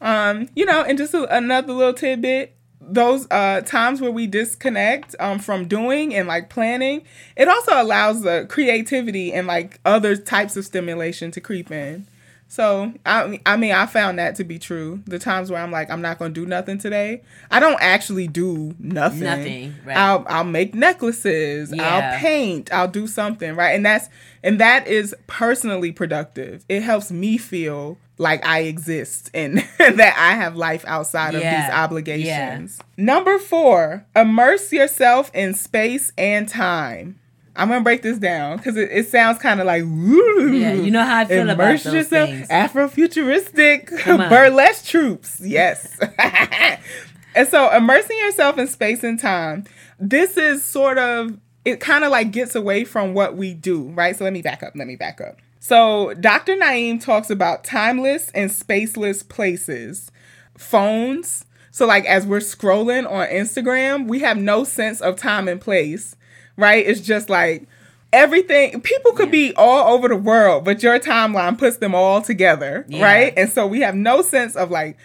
Um, 0.00 0.48
you 0.54 0.64
know, 0.66 0.82
and 0.82 0.98
just 0.98 1.14
a, 1.14 1.34
another 1.34 1.72
little 1.72 1.94
tidbit. 1.94 2.56
Those 2.86 3.26
uh 3.30 3.62
times 3.62 4.02
where 4.02 4.10
we 4.10 4.26
disconnect 4.26 5.16
um 5.18 5.38
from 5.38 5.66
doing 5.66 6.14
and 6.14 6.28
like 6.28 6.50
planning, 6.50 7.02
it 7.34 7.48
also 7.48 7.80
allows 7.80 8.20
the 8.22 8.46
creativity 8.50 9.32
and 9.32 9.46
like 9.46 9.80
other 9.86 10.16
types 10.16 10.56
of 10.56 10.66
stimulation 10.66 11.30
to 11.30 11.40
creep 11.40 11.70
in. 11.70 12.06
So 12.48 12.92
I 13.04 13.40
I 13.46 13.56
mean 13.56 13.72
I 13.72 13.86
found 13.86 14.18
that 14.18 14.36
to 14.36 14.44
be 14.44 14.58
true. 14.58 15.02
The 15.06 15.18
times 15.18 15.50
where 15.50 15.60
I'm 15.60 15.70
like 15.70 15.90
I'm 15.90 16.02
not 16.02 16.18
gonna 16.18 16.32
do 16.32 16.46
nothing 16.46 16.78
today, 16.78 17.22
I 17.50 17.58
don't 17.58 17.80
actually 17.80 18.28
do 18.28 18.74
nothing. 18.78 19.20
Nothing, 19.20 19.74
right. 19.84 19.96
I'll 19.96 20.24
I'll 20.28 20.44
make 20.44 20.74
necklaces. 20.74 21.72
Yeah. 21.74 21.82
I'll 21.82 22.18
paint. 22.18 22.72
I'll 22.72 22.88
do 22.88 23.06
something 23.06 23.56
right, 23.56 23.74
and 23.74 23.84
that's 23.84 24.08
and 24.42 24.60
that 24.60 24.86
is 24.86 25.14
personally 25.26 25.90
productive. 25.90 26.64
It 26.68 26.82
helps 26.82 27.10
me 27.10 27.38
feel 27.38 27.98
like 28.18 28.46
I 28.46 28.60
exist 28.60 29.30
and 29.34 29.58
that 29.78 30.14
I 30.16 30.36
have 30.36 30.56
life 30.56 30.84
outside 30.86 31.34
of 31.34 31.42
these 31.42 31.70
obligations. 31.70 32.78
Number 32.96 33.38
four, 33.38 34.06
immerse 34.14 34.72
yourself 34.72 35.30
in 35.34 35.54
space 35.54 36.12
and 36.16 36.48
time. 36.48 37.18
I'm 37.56 37.68
gonna 37.68 37.84
break 37.84 38.02
this 38.02 38.18
down 38.18 38.56
because 38.56 38.76
it, 38.76 38.90
it 38.90 39.08
sounds 39.08 39.38
kind 39.38 39.60
of 39.60 39.66
like 39.66 39.84
woo. 39.84 40.52
Yeah, 40.52 40.72
you 40.72 40.90
know 40.90 41.04
how 41.04 41.18
I 41.18 41.24
feel 41.24 41.48
about 41.48 41.82
those 41.82 41.84
yourself. 41.84 42.28
things. 42.28 42.48
Afrofuturistic 42.48 44.28
burlesque 44.28 44.86
troupes. 44.86 45.40
Yes. 45.40 45.98
and 47.34 47.48
so 47.48 47.70
immersing 47.70 48.18
yourself 48.18 48.58
in 48.58 48.66
space 48.66 49.04
and 49.04 49.20
time, 49.20 49.64
this 50.00 50.36
is 50.36 50.64
sort 50.64 50.98
of 50.98 51.38
it 51.64 51.80
kind 51.80 52.04
of 52.04 52.10
like 52.10 52.30
gets 52.30 52.54
away 52.54 52.84
from 52.84 53.14
what 53.14 53.36
we 53.36 53.54
do, 53.54 53.84
right? 53.90 54.16
So 54.16 54.24
let 54.24 54.32
me 54.32 54.42
back 54.42 54.62
up. 54.62 54.72
Let 54.74 54.86
me 54.86 54.96
back 54.96 55.20
up. 55.20 55.38
So 55.60 56.12
Dr. 56.14 56.56
Naim 56.56 56.98
talks 56.98 57.30
about 57.30 57.64
timeless 57.64 58.30
and 58.34 58.50
spaceless 58.50 59.26
places, 59.26 60.10
phones. 60.58 61.46
So 61.70 61.86
like 61.86 62.04
as 62.04 62.26
we're 62.26 62.40
scrolling 62.40 63.10
on 63.10 63.28
Instagram, 63.28 64.06
we 64.06 64.20
have 64.20 64.36
no 64.36 64.64
sense 64.64 65.00
of 65.00 65.16
time 65.16 65.48
and 65.48 65.60
place, 65.60 66.16
right? 66.56 66.84
It's 66.86 67.00
just 67.00 67.28
like 67.28 67.66
everything 68.12 68.80
people 68.80 69.12
could 69.12 69.30
be 69.30 69.52
all 69.56 69.92
over 69.94 70.08
the 70.08 70.16
world, 70.16 70.64
but 70.64 70.82
your 70.82 70.98
timeline 71.00 71.58
puts 71.58 71.78
them 71.78 71.94
all 71.94 72.22
together, 72.22 72.84
Yeah. 72.88 73.04
right? 73.04 73.34
And 73.36 73.50
so 73.50 73.66
we 73.66 73.80
have 73.80 73.94
no 73.96 74.22
sense 74.22 74.54
of 74.56 74.70
like 74.70 74.96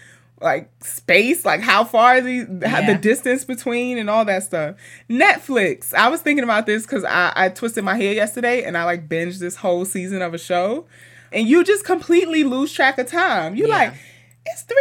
like 0.41 0.69
space, 0.81 1.43
like 1.43 1.59
how 1.59 1.83
far 1.83 2.21
the 2.21 2.45
how 2.65 2.85
the 2.85 2.95
distance 2.95 3.43
between 3.43 3.97
and 3.97 4.09
all 4.09 4.23
that 4.25 4.43
stuff. 4.43 4.75
Netflix. 5.09 5.93
I 5.93 6.07
was 6.07 6.21
thinking 6.21 6.43
about 6.45 6.65
this 6.65 6.83
because 6.83 7.03
I, 7.03 7.33
I 7.35 7.49
twisted 7.49 7.83
my 7.83 7.97
hair 7.97 8.13
yesterday 8.13 8.63
and 8.63 8.77
I 8.77 8.85
like 8.85 9.09
binged 9.09 9.39
this 9.39 9.57
whole 9.57 9.83
season 9.85 10.21
of 10.21 10.33
a 10.33 10.37
show. 10.37 10.85
And 11.33 11.47
you 11.47 11.63
just 11.63 11.83
completely 11.85 12.43
lose 12.43 12.71
track 12.71 12.97
of 12.99 13.07
time. 13.07 13.55
You 13.55 13.67
Yeah. 13.67 13.75
like, 13.75 13.93
it's 14.53 14.63
3.30 14.63 14.71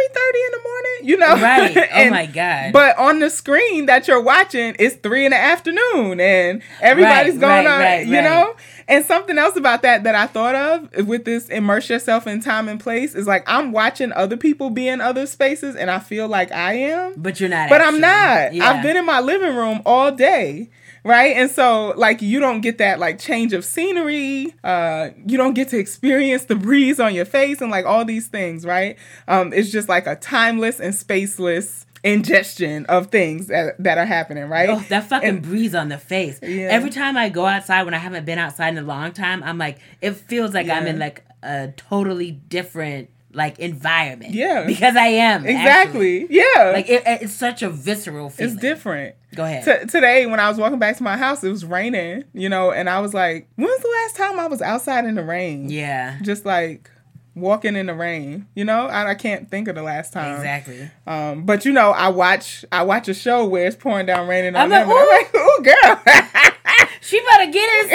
in 0.45 0.51
the 0.51 0.59
morning, 0.63 1.09
you 1.09 1.17
know? 1.17 1.33
Right. 1.41 1.89
Oh 1.99 2.09
my 2.09 2.25
God. 2.25 2.71
But 2.73 2.97
on 2.97 3.19
the 3.19 3.29
screen 3.29 3.85
that 3.87 4.07
you're 4.07 4.21
watching, 4.21 4.75
it's 4.79 4.95
three 4.95 5.25
in 5.25 5.31
the 5.31 5.37
afternoon 5.37 6.19
and 6.19 6.61
everybody's 6.81 7.33
Right, 7.35 7.41
going 7.41 7.65
right, 7.65 7.73
on, 7.73 7.79
right, 7.79 8.07
you 8.07 8.21
know? 8.21 8.55
And 8.87 9.05
something 9.05 9.37
else 9.37 9.55
about 9.55 9.81
that 9.83 10.03
that 10.03 10.15
I 10.15 10.25
thought 10.27 10.55
of 10.55 11.07
with 11.07 11.25
this 11.25 11.47
immerse 11.49 11.89
yourself 11.89 12.25
in 12.25 12.39
time 12.41 12.67
and 12.67 12.79
place 12.79 13.13
is 13.15 13.27
like 13.27 13.43
I'm 13.47 13.71
watching 13.71 14.11
other 14.13 14.35
people 14.37 14.69
be 14.71 14.87
in 14.87 14.99
other 15.01 15.25
spaces 15.27 15.75
and 15.75 15.91
I 15.91 15.99
feel 15.99 16.27
like 16.27 16.51
I 16.51 16.73
am. 16.73 17.13
But 17.17 17.39
you're 17.39 17.49
not. 17.49 17.69
But 17.69 17.81
I'm 17.81 18.03
actually. 18.03 18.59
not. 18.59 18.67
I've 18.75 18.83
been 18.83 18.97
in 18.97 19.05
my 19.05 19.19
living 19.19 19.55
room 19.55 19.81
all 19.85 20.11
day. 20.11 20.69
Right. 21.03 21.35
And 21.37 21.49
so, 21.49 21.93
like, 21.95 22.21
you 22.21 22.39
don't 22.39 22.61
get 22.61 22.77
that, 22.79 22.99
like, 22.99 23.19
change 23.19 23.53
of 23.53 23.63
scenery. 23.63 24.53
Uh, 24.63 25.09
you 25.25 25.37
don't 25.37 25.53
get 25.53 25.69
to 25.69 25.77
experience 25.77 26.45
the 26.45 26.55
breeze 26.55 26.99
on 26.99 27.13
your 27.15 27.25
face 27.25 27.61
and, 27.61 27.71
like, 27.71 27.85
all 27.85 28.03
these 28.05 28.27
things. 28.27 28.65
Right. 28.65 28.97
Um, 29.27 29.53
it's 29.53 29.71
just 29.71 29.87
like 29.89 30.07
a 30.07 30.15
timeless 30.15 30.79
and 30.79 30.93
spaceless 30.93 31.85
ingestion 32.03 32.85
of 32.85 33.07
things 33.07 33.47
that, 33.47 33.75
that 33.77 33.97
are 33.97 34.05
happening. 34.05 34.45
Right. 34.45 34.69
Oh, 34.69 34.79
that 34.89 35.05
fucking 35.09 35.27
And- 35.29 35.41
breeze 35.41 35.75
on 35.75 35.89
the 35.89 35.97
face. 35.97 36.39
Yeah. 36.41 36.67
Every 36.69 36.89
time 36.89 37.17
I 37.17 37.29
go 37.29 37.45
outside 37.45 37.83
when 37.83 37.93
I 37.93 37.97
haven't 37.97 38.25
been 38.25 38.39
outside 38.39 38.69
in 38.69 38.77
a 38.77 38.81
long 38.87 39.11
time, 39.11 39.43
I'm 39.43 39.57
like, 39.57 39.79
it 40.01 40.15
feels 40.15 40.53
like 40.53 40.69
I'm 40.69 40.87
in 40.87 40.99
like 40.99 41.23
a 41.43 41.73
totally 41.77 42.31
different 42.31 43.09
like 43.31 43.59
environment. 43.59 44.33
Yeah. 44.33 44.65
Because 44.65 44.95
I 44.95 45.07
am. 45.07 45.41
actually. 45.45 45.55
Exactly. 45.55 46.27
Yeah. 46.29 46.71
Like 46.73 46.89
it, 46.89 47.03
it's 47.05 47.33
such 47.33 47.61
a 47.61 47.69
visceral 47.69 48.29
feeling. 48.29 48.53
it's 48.53 48.61
different. 48.61 49.15
Go 49.35 49.43
ahead. 49.43 49.63
T- 49.81 49.87
today, 49.87 50.25
when 50.25 50.39
I 50.39 50.49
was 50.49 50.57
walking 50.57 50.79
back 50.79 50.97
to 50.97 51.03
my 51.03 51.15
house, 51.17 51.43
it 51.43 51.49
was 51.49 51.63
raining, 51.63 52.23
you 52.33 52.49
know, 52.49 52.71
and 52.71 52.89
I 52.89 52.99
was 52.99 53.13
like, 53.13 53.47
when's 53.55 53.81
the 53.81 53.87
last 54.03 54.15
time 54.15 54.39
I 54.39 54.47
was 54.47 54.61
outside 54.61 55.05
in 55.05 55.15
the 55.15 55.23
rain? 55.23 55.69
yeah. 55.69 56.17
just 56.23 56.45
like 56.45 56.89
walking 57.35 57.75
in 57.77 57.85
the 57.85 57.93
rain 57.93 58.45
you 58.53 58.65
know 58.65 58.87
I, 58.87 59.11
I 59.11 59.15
can't 59.15 59.49
think 59.49 59.69
of 59.69 59.75
the 59.75 59.83
last 59.83 60.11
time 60.11 60.35
Exactly. 60.35 60.89
um 61.07 61.45
but 61.45 61.63
you 61.63 61.71
know 61.71 61.91
i 61.91 62.09
watch 62.09 62.65
i 62.71 62.83
watch 62.83 63.07
a 63.07 63.13
show 63.13 63.45
where 63.45 63.65
it's 63.65 63.77
pouring 63.77 64.07
down 64.07 64.27
rain 64.27 64.53
on 64.55 64.61
I'm 64.61 64.69
like, 64.69 64.81
and 64.81 64.91
i'm 64.91 65.07
like 65.07 65.35
ooh 65.35 65.63
girl 65.63 66.01
She 67.01 67.21
better 67.21 67.49
get 67.51 67.91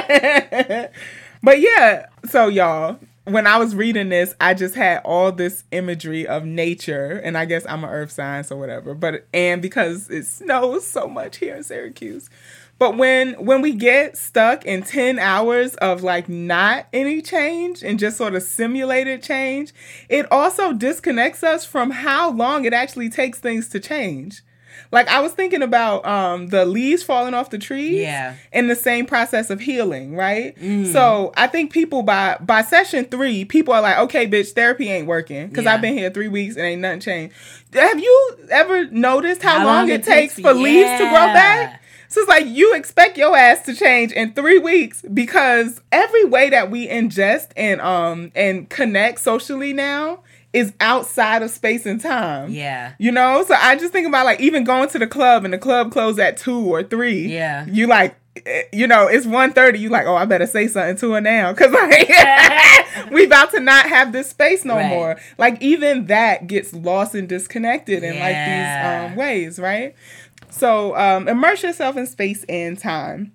inside. 0.00 0.90
but 1.42 1.60
yeah 1.60 2.06
so 2.28 2.48
y'all 2.48 2.98
when 3.30 3.46
i 3.46 3.56
was 3.56 3.74
reading 3.74 4.08
this 4.08 4.34
i 4.40 4.54
just 4.54 4.74
had 4.74 5.00
all 5.04 5.30
this 5.32 5.64
imagery 5.70 6.26
of 6.26 6.44
nature 6.44 7.20
and 7.24 7.36
i 7.36 7.44
guess 7.44 7.64
i'm 7.68 7.84
an 7.84 7.90
earth 7.90 8.10
science 8.10 8.50
or 8.50 8.58
whatever 8.58 8.94
but 8.94 9.26
and 9.32 9.62
because 9.62 10.10
it 10.10 10.26
snows 10.26 10.86
so 10.86 11.06
much 11.06 11.38
here 11.38 11.54
in 11.54 11.62
syracuse. 11.62 12.28
But 12.78 12.96
when 12.96 13.34
when 13.44 13.60
we 13.60 13.72
get 13.72 14.16
stuck 14.16 14.64
in 14.64 14.82
10 14.82 15.18
hours 15.18 15.74
of 15.76 16.02
like 16.02 16.28
not 16.28 16.86
any 16.92 17.20
change 17.20 17.82
and 17.82 17.98
just 17.98 18.16
sort 18.16 18.34
of 18.34 18.42
simulated 18.42 19.22
change 19.22 19.72
it 20.08 20.30
also 20.30 20.72
disconnects 20.72 21.42
us 21.42 21.64
from 21.64 21.90
how 21.90 22.30
long 22.30 22.64
it 22.64 22.72
actually 22.72 23.10
takes 23.10 23.40
things 23.40 23.68
to 23.70 23.80
change 23.80 24.42
like 24.90 25.08
i 25.08 25.20
was 25.20 25.32
thinking 25.32 25.62
about 25.62 26.04
um 26.06 26.48
the 26.48 26.64
leaves 26.64 27.02
falling 27.02 27.34
off 27.34 27.50
the 27.50 27.58
trees 27.58 28.00
Yeah. 28.00 28.34
in 28.52 28.68
the 28.68 28.74
same 28.76 29.06
process 29.06 29.50
of 29.50 29.60
healing, 29.60 30.14
right? 30.16 30.54
So 30.92 31.32
I 31.36 31.46
think 31.46 31.72
people 31.72 32.02
by 32.02 32.36
by 32.40 32.62
session 32.62 33.04
three, 33.06 33.44
people 33.44 33.74
are 33.74 33.82
like, 33.82 33.98
okay, 33.98 34.26
bitch, 34.26 34.52
therapy 34.52 34.90
ain't 34.90 35.06
working 35.06 35.48
because 35.48 35.64
Yeah. 35.64 35.74
I've 35.74 35.80
been 35.80 35.96
here 35.96 36.10
three 36.10 36.28
weeks 36.28 36.56
and 36.56 36.64
ain't 36.64 36.80
nothing 36.80 37.00
changed. 37.00 37.34
Have 37.74 38.00
you 38.00 38.36
ever 38.50 38.86
noticed 38.86 39.42
how, 39.42 39.58
How 39.58 39.66
long, 39.66 39.76
long 39.76 39.88
it 39.90 40.04
takes 40.04 40.34
takes- 40.36 40.40
for 40.46 40.54
leaves 40.54 40.90
to 40.92 40.98
grow 41.08 41.26
back? 41.34 41.82
So 42.10 42.20
it's 42.20 42.28
like 42.30 42.46
you 42.46 42.74
expect 42.74 43.18
your 43.18 43.36
ass 43.36 43.66
to 43.66 43.74
change 43.74 44.12
in 44.12 44.32
three 44.32 44.58
weeks 44.58 45.02
because 45.12 45.82
every 45.92 46.24
way 46.24 46.48
that 46.48 46.70
we 46.70 46.88
ingest 46.88 47.48
and 47.54 47.82
um 47.82 48.32
and 48.34 48.66
connect 48.70 49.20
socially 49.20 49.74
now 49.74 50.20
is 50.52 50.72
outside 50.80 51.42
of 51.42 51.50
space 51.50 51.84
and 51.86 52.00
time. 52.00 52.50
Yeah. 52.50 52.92
You 52.98 53.12
know, 53.12 53.44
so 53.46 53.54
I 53.54 53.76
just 53.76 53.92
think 53.92 54.06
about 54.08 54.24
like 54.24 54.40
even 54.40 54.64
going 54.64 54.88
to 54.90 54.98
the 54.98 55.06
club 55.06 55.44
and 55.44 55.52
the 55.52 55.58
club 55.58 55.92
closed 55.92 56.18
at 56.18 56.36
two 56.36 56.58
or 56.58 56.82
three. 56.82 57.26
Yeah. 57.32 57.66
You 57.68 57.86
like 57.86 58.16
eh, 58.46 58.62
you 58.72 58.86
know, 58.86 59.06
it's 59.08 59.26
1.30, 59.26 59.78
you 59.78 59.88
like, 59.90 60.06
oh, 60.06 60.16
I 60.16 60.24
better 60.24 60.46
say 60.46 60.66
something 60.66 60.96
to 60.96 61.12
her 61.12 61.20
now. 61.20 61.52
Cause 61.52 61.70
like 61.70 62.08
we 63.12 63.26
about 63.26 63.50
to 63.52 63.60
not 63.60 63.88
have 63.88 64.12
this 64.12 64.30
space 64.30 64.64
no 64.64 64.76
Right. 64.76 64.88
more. 64.88 65.16
Like 65.36 65.60
even 65.60 66.06
that 66.06 66.46
gets 66.46 66.72
lost 66.72 67.14
and 67.14 67.28
disconnected 67.28 68.02
in 68.02 68.14
Yeah. 68.14 68.24
like 68.24 69.06
these 69.06 69.10
um, 69.12 69.16
ways, 69.16 69.58
right? 69.58 69.94
So 70.50 70.96
um, 70.96 71.28
immerse 71.28 71.62
yourself 71.62 71.96
in 71.98 72.06
space 72.06 72.44
and 72.48 72.78
time. 72.78 73.32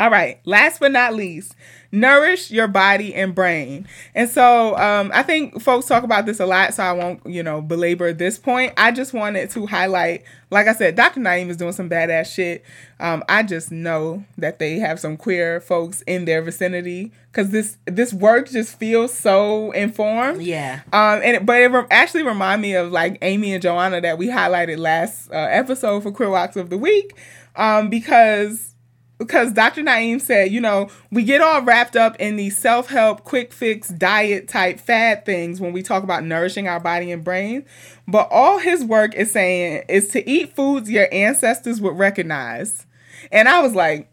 All 0.00 0.10
right. 0.10 0.40
Last 0.46 0.80
but 0.80 0.92
not 0.92 1.14
least, 1.14 1.54
nourish 2.00 2.50
your 2.50 2.68
body 2.68 3.14
and 3.14 3.34
brain. 3.34 3.88
And 4.14 4.28
so 4.28 4.76
um, 4.76 5.10
I 5.14 5.22
think 5.22 5.60
folks 5.60 5.86
talk 5.86 6.04
about 6.04 6.26
this 6.26 6.40
a 6.40 6.46
lot, 6.46 6.74
so 6.74 6.82
I 6.82 6.92
won't, 6.92 7.24
you 7.26 7.42
know, 7.42 7.62
belabor 7.62 8.12
this 8.12 8.38
point. 8.38 8.74
I 8.76 8.92
just 8.92 9.14
wanted 9.14 9.50
to 9.50 9.66
highlight, 9.66 10.24
like 10.50 10.68
I 10.68 10.74
said, 10.74 10.94
Dr. 10.94 11.20
Naim 11.20 11.48
is 11.48 11.56
doing 11.56 11.72
some 11.72 11.88
badass 11.88 12.32
shit. 12.32 12.64
Um, 13.00 13.24
I 13.28 13.42
just 13.42 13.72
know 13.72 14.24
that 14.36 14.58
they 14.58 14.78
have 14.78 15.00
some 15.00 15.16
queer 15.16 15.60
folks 15.60 16.02
in 16.02 16.26
their 16.26 16.42
vicinity 16.42 17.12
because 17.32 17.50
this 17.50 17.78
this 17.86 18.12
work 18.12 18.48
just 18.48 18.78
feels 18.78 19.12
so 19.12 19.70
informed. 19.72 20.42
Yeah. 20.42 20.80
Um, 20.92 21.20
and 21.22 21.36
it, 21.36 21.46
but 21.46 21.60
it 21.60 21.70
re- 21.70 21.86
actually 21.90 22.22
remind 22.22 22.62
me 22.62 22.74
of 22.74 22.92
like 22.92 23.18
Amy 23.22 23.52
and 23.54 23.62
Joanna 23.62 24.00
that 24.02 24.18
we 24.18 24.28
highlighted 24.28 24.78
last 24.78 25.30
uh, 25.30 25.34
episode 25.34 26.02
for 26.02 26.12
Queer 26.12 26.30
Walks 26.30 26.56
of 26.56 26.70
the 26.70 26.78
Week, 26.78 27.14
um, 27.56 27.88
because 27.88 28.75
because 29.18 29.52
Dr. 29.52 29.82
Naim 29.82 30.18
said, 30.20 30.50
you 30.52 30.60
know, 30.60 30.88
we 31.10 31.22
get 31.24 31.40
all 31.40 31.62
wrapped 31.62 31.96
up 31.96 32.16
in 32.20 32.36
these 32.36 32.56
self 32.58 32.88
help, 32.88 33.24
quick 33.24 33.52
fix, 33.52 33.88
diet 33.88 34.46
type 34.48 34.78
fad 34.78 35.24
things 35.24 35.60
when 35.60 35.72
we 35.72 35.82
talk 35.82 36.02
about 36.02 36.24
nourishing 36.24 36.68
our 36.68 36.80
body 36.80 37.10
and 37.10 37.24
brain. 37.24 37.64
But 38.06 38.28
all 38.30 38.58
his 38.58 38.84
work 38.84 39.14
is 39.14 39.30
saying 39.32 39.84
is 39.88 40.08
to 40.08 40.28
eat 40.28 40.54
foods 40.54 40.90
your 40.90 41.08
ancestors 41.12 41.80
would 41.80 41.96
recognize. 41.98 42.86
And 43.32 43.48
I 43.48 43.60
was 43.62 43.74
like, 43.74 44.12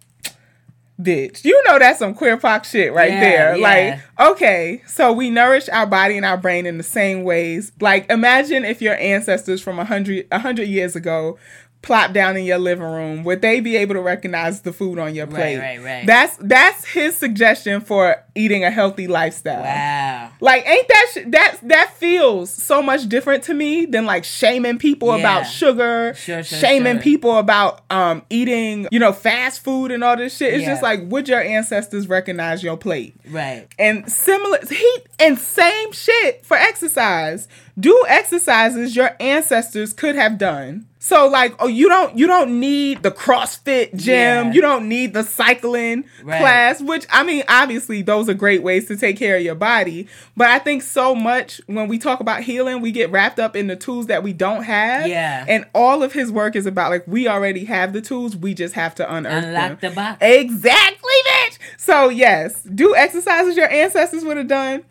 bitch, 1.02 1.44
you 1.44 1.62
know 1.66 1.80
that's 1.80 2.00
some 2.00 2.14
queer 2.14 2.38
pox 2.38 2.70
shit 2.70 2.94
right 2.94 3.12
Yeah, 3.12 3.20
there. 3.20 3.56
yeah. 3.58 4.00
Like, 4.18 4.30
okay, 4.32 4.82
so 4.88 5.12
we 5.12 5.30
nourish 5.30 5.68
our 5.70 5.86
body 5.86 6.18
and 6.18 6.26
our 6.26 6.38
brain 6.38 6.66
in 6.66 6.78
the 6.78 6.84
same 6.84 7.24
ways. 7.24 7.72
Like, 7.82 8.10
imagine 8.12 8.64
if 8.64 8.82
your 8.82 8.96
ancestors 8.96 9.62
from 9.62 9.80
a 9.80 9.86
hundred 9.86 10.28
a 10.32 10.40
hundred 10.40 10.68
years 10.70 10.96
ago 10.96 11.38
plopped 11.84 12.14
down 12.14 12.36
in 12.36 12.46
your 12.46 12.58
living 12.58 12.86
room, 12.86 13.24
would 13.24 13.42
they 13.44 13.60
be 13.60 13.76
able 13.78 13.94
to 13.94 14.02
recognize 14.02 14.62
the 14.62 14.74
food 14.74 14.98
on 14.98 15.14
your 15.14 15.28
Right, 15.28 15.36
plate? 15.36 15.58
right, 15.60 15.84
right. 15.84 16.06
That's 16.08 16.36
that's 16.40 16.86
his 16.86 17.16
suggestion 17.16 17.82
for 17.82 18.16
eating 18.34 18.64
a 18.64 18.72
healthy 18.72 19.06
lifestyle. 19.08 19.62
Wow. 19.62 20.32
Like, 20.40 20.68
ain't 20.68 20.88
that 20.88 21.06
sh- 21.14 21.24
that 21.28 21.58
that 21.64 21.94
feels 21.98 22.52
so 22.52 22.82
much 22.82 23.08
different 23.08 23.44
to 23.44 23.54
me 23.54 23.86
than 23.86 24.06
like 24.08 24.24
shaming 24.24 24.80
people 24.80 25.10
Yeah. 25.10 25.18
about 25.18 25.44
sugar, 25.44 26.14
Sure, 26.18 26.42
sure, 26.42 26.60
shaming 26.60 26.96
sure. 26.96 27.04
people 27.04 27.38
about 27.38 27.82
um 27.92 28.24
eating, 28.32 28.88
you 28.90 28.98
know, 29.00 29.12
fast 29.14 29.64
food 29.64 29.92
and 29.92 30.04
all 30.04 30.18
this 30.18 30.36
shit. 30.36 30.54
It's 30.54 30.64
Yeah. 30.64 30.70
just 30.72 30.82
like, 30.82 31.02
would 31.04 31.28
your 31.30 31.42
ancestors 31.42 32.08
recognize 32.08 32.64
your 32.64 32.78
plate? 32.78 33.14
Right. 33.30 33.68
And 33.78 34.12
similar, 34.12 34.58
he 34.68 34.98
and 35.20 35.38
same 35.38 35.92
shit 35.92 36.46
for 36.46 36.58
exercise. 36.58 37.48
Do 37.80 38.04
exercises 38.08 38.96
your 38.96 39.12
ancestors 39.20 39.94
could 39.94 40.16
have 40.16 40.38
done. 40.38 40.86
So 41.06 41.28
like, 41.28 41.54
oh, 41.60 41.68
you 41.68 41.90
don't 41.90 42.18
you 42.18 42.28
don't 42.28 42.62
need 42.62 43.04
the 43.04 43.12
CrossFit 43.12 43.94
gym. 43.94 44.48
Yeah. 44.48 44.52
You 44.54 44.62
don't 44.62 44.88
need 44.88 45.14
the 45.14 45.24
cycling 45.24 46.06
Right. 46.24 46.40
class. 46.40 46.82
Which 46.82 47.06
I 47.12 47.24
mean, 47.24 47.44
obviously, 47.50 48.02
those 48.04 48.30
are 48.30 48.34
great 48.34 48.64
ways 48.64 48.88
to 48.88 48.96
take 48.96 49.18
care 49.18 49.36
of 49.36 49.42
your 49.44 49.54
body. 49.54 50.08
But 50.38 50.48
I 50.48 50.60
think 50.60 50.82
so 50.82 51.14
much 51.14 51.60
when 51.66 51.90
we 51.90 52.00
talk 52.00 52.22
about 52.22 52.44
healing, 52.44 52.80
we 52.80 52.94
get 52.94 53.12
wrapped 53.12 53.38
up 53.38 53.54
in 53.54 53.68
the 53.68 53.76
tools 53.76 54.08
that 54.08 54.24
we 54.24 54.32
don't 54.32 54.64
have. 54.64 55.06
Yeah. 55.08 55.44
And 55.46 55.66
all 55.76 56.04
of 56.04 56.14
his 56.14 56.32
work 56.32 56.56
is 56.56 56.66
about 56.66 56.90
like 56.90 57.06
we 57.06 57.28
already 57.28 57.66
have 57.66 57.92
the 57.92 58.00
tools. 58.00 58.38
We 58.38 58.54
just 58.54 58.74
have 58.76 58.96
to 58.96 59.14
unearth 59.14 59.44
Unlock 59.44 59.82
them. 59.82 59.90
the 59.92 59.96
box. 59.98 60.18
Exactly, 60.22 61.12
bitch. 61.28 61.58
So 61.76 62.08
yes, 62.08 62.64
do 62.64 62.96
exercises 62.96 63.58
your 63.58 63.70
ancestors 63.70 64.24
would 64.24 64.38
have 64.38 64.48
done. 64.48 64.84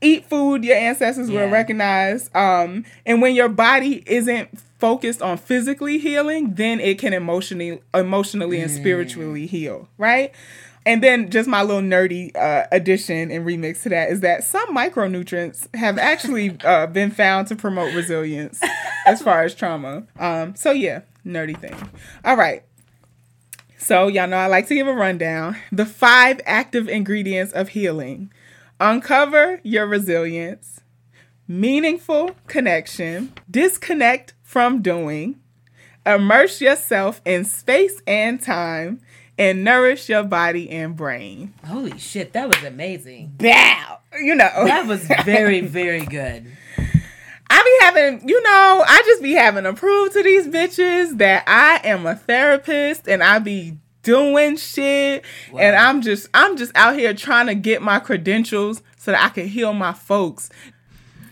Eat 0.00 0.24
food 0.24 0.64
your 0.64 0.76
ancestors 0.78 1.30
would 1.30 1.38
have 1.38 1.50
Yeah. 1.50 1.54
recognized. 1.54 2.34
Um, 2.34 2.86
and 3.04 3.20
when 3.20 3.34
your 3.34 3.50
body 3.50 4.02
isn't 4.06 4.48
focused 4.80 5.22
on 5.22 5.36
physically 5.36 5.98
healing, 5.98 6.54
then 6.54 6.80
it 6.80 6.98
can 6.98 7.12
emotionally, 7.12 7.80
emotionally 7.94 8.60
and 8.60 8.70
spiritually 8.70 9.46
heal, 9.46 9.88
right? 9.98 10.32
And 10.86 11.02
then 11.02 11.30
just 11.30 11.48
my 11.48 11.62
little 11.62 11.82
nerdy 11.82 12.34
uh, 12.34 12.66
addition 12.72 13.30
and 13.30 13.46
remix 13.46 13.82
to 13.82 13.90
that 13.90 14.10
is 14.10 14.20
that 14.20 14.44
some 14.44 14.74
micronutrients 14.74 15.72
have 15.76 15.98
actually 15.98 16.56
uh, 16.64 16.86
been 16.86 17.10
found 17.10 17.48
to 17.48 17.56
promote 17.56 17.94
resilience 17.94 18.60
as 19.06 19.20
far 19.20 19.42
as 19.42 19.54
trauma. 19.54 20.04
Um, 20.18 20.56
so 20.56 20.70
yeah, 20.70 21.02
nerdy 21.24 21.58
thing. 21.58 21.76
All 22.24 22.36
right. 22.36 22.62
So, 23.76 24.08
y'all 24.08 24.28
know 24.28 24.36
I 24.36 24.46
like 24.46 24.68
to 24.68 24.74
give 24.74 24.86
a 24.86 24.92
rundown. 24.92 25.56
The 25.72 25.86
five 25.86 26.40
active 26.44 26.86
ingredients 26.86 27.52
of 27.52 27.70
healing 27.70 28.30
uncover 28.78 29.60
your 29.62 29.86
resilience, 29.86 30.80
meaningful 31.48 32.32
connection, 32.46 33.32
disconnect 33.50 34.34
from 34.50 34.82
doing, 34.82 35.38
immerse 36.04 36.60
yourself 36.60 37.20
in 37.24 37.44
space 37.44 38.02
and 38.04 38.42
time, 38.42 39.00
and 39.38 39.62
nourish 39.62 40.08
your 40.08 40.24
body 40.24 40.68
and 40.70 40.96
brain. 40.96 41.54
Holy 41.64 41.96
shit, 41.98 42.32
that 42.32 42.48
was 42.48 42.60
amazing. 42.64 43.32
Bow! 43.38 44.00
You 44.20 44.34
know. 44.34 44.50
That 44.64 44.88
was 44.88 45.06
very, 45.24 45.60
very 45.60 46.04
good. 46.04 46.50
I 47.48 47.62
be 47.62 47.84
having, 47.86 48.28
you 48.28 48.42
know, 48.42 48.84
I 48.84 49.00
just 49.06 49.22
be 49.22 49.34
having 49.34 49.62
to 49.62 49.72
prove 49.72 50.12
to 50.14 50.22
these 50.24 50.48
bitches 50.48 51.18
that 51.18 51.44
I 51.46 51.80
am 51.86 52.04
a 52.04 52.16
therapist 52.16 53.06
and 53.06 53.22
I 53.22 53.38
be 53.38 53.78
doing 54.02 54.56
shit 54.56 55.24
and 55.56 55.76
I'm 55.76 56.02
just 56.02 56.26
I'm 56.34 56.56
just 56.56 56.72
out 56.74 56.98
here 56.98 57.14
trying 57.14 57.46
to 57.46 57.54
get 57.54 57.82
my 57.82 58.00
credentials 58.00 58.82
so 58.96 59.12
that 59.12 59.22
I 59.22 59.28
can 59.28 59.46
heal 59.46 59.72
my 59.74 59.92
folks. 59.92 60.50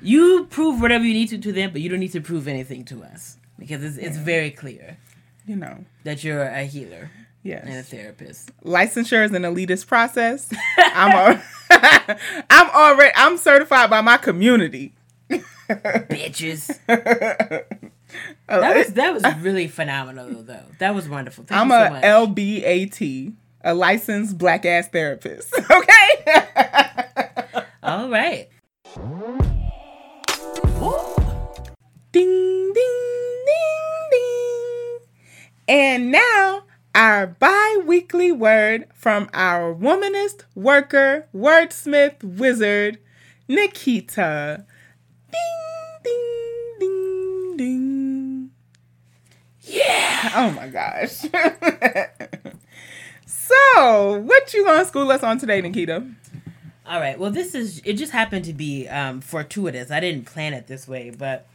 You 0.03 0.47
prove 0.51 0.81
whatever 0.81 1.05
you 1.05 1.15
need 1.15 1.29
to 1.31 1.39
to 1.39 1.53
them, 1.53 1.71
but 1.73 1.81
you 1.81 1.89
don't 1.89 2.01
need 2.01 2.13
to 2.13 2.21
prove 2.21 2.47
anything 2.49 2.85
to 2.87 3.03
us 3.05 3.37
because 3.59 3.83
it's, 3.83 3.97
it's 3.97 4.17
very 4.17 4.51
clear 4.51 4.97
You 5.47 5.57
know. 5.57 5.85
that 6.05 6.23
you're 6.25 6.43
a 6.45 6.65
healer 6.65 7.11
Yes. 7.43 7.65
and 7.67 7.75
a 7.77 7.83
therapist. 7.83 8.51
Licensure 8.65 9.25
is 9.25 9.33
an 9.33 9.43
elitist 9.43 9.87
process. 9.87 10.51
I'm 10.77 11.13
al- 11.13 11.43
I'm 12.51 12.71
already 12.71 13.13
I'm 13.17 13.37
certified 13.39 13.91
by 13.91 14.01
my 14.01 14.17
community. 14.19 14.95
Bitches. 15.71 16.79
That 16.87 17.67
was 18.77 18.93
that 18.95 19.13
was 19.15 19.23
really 19.41 19.69
phenomenal 19.69 20.43
though. 20.43 20.65
That 20.79 20.95
was 20.95 21.09
wonderful. 21.09 21.45
Thank 21.45 21.61
I'm 21.61 21.69
you 21.69 22.01
so 22.03 22.25
a. 22.25 22.27
LBAT, 22.27 23.35
a 23.63 23.75
licensed 23.75 24.39
black 24.39 24.65
ass 24.65 24.89
therapist. 24.89 25.53
Okay? 25.71 26.45
All 27.83 28.09
right. 28.09 28.49
Ding, 30.79 30.95
ding, 32.13 32.73
ding, 32.73 33.43
ding. 34.13 34.99
And 35.67 36.13
now, 36.13 36.63
our 36.95 37.27
bi 37.27 37.81
weekly 37.85 38.31
word 38.31 38.87
from 38.95 39.29
our 39.35 39.75
womanist, 39.75 40.45
worker, 40.55 41.27
wordsmith, 41.35 42.23
wizard, 42.23 42.99
Nikita. 43.49 44.65
Ding, 45.33 45.41
ding, 46.05 46.77
ding, 46.79 47.57
ding. 47.57 48.51
Yeah. 49.63 50.31
Oh 50.37 50.53
my 50.53 50.69
gosh. 50.69 51.11
so, 53.27 54.19
what 54.21 54.55
you 54.55 54.65
gonna 54.65 54.85
school 54.85 55.11
us 55.11 55.25
on 55.25 55.39
today, 55.39 55.61
Nikita? 55.61 56.07
All 56.89 57.01
right. 57.01 57.19
Well, 57.19 57.31
this 57.31 57.55
is 57.55 57.83
it. 57.85 57.95
Just 57.95 58.13
happened 58.13 58.47
to 58.47 58.55
be 58.55 58.89
um, 58.89 59.21
fortuitous. 59.21 59.91
I 59.91 60.01
didn't 60.01 60.25
plan 60.25 60.55
it 60.55 60.69
this 60.69 60.89
way, 60.89 61.11
but 61.11 61.47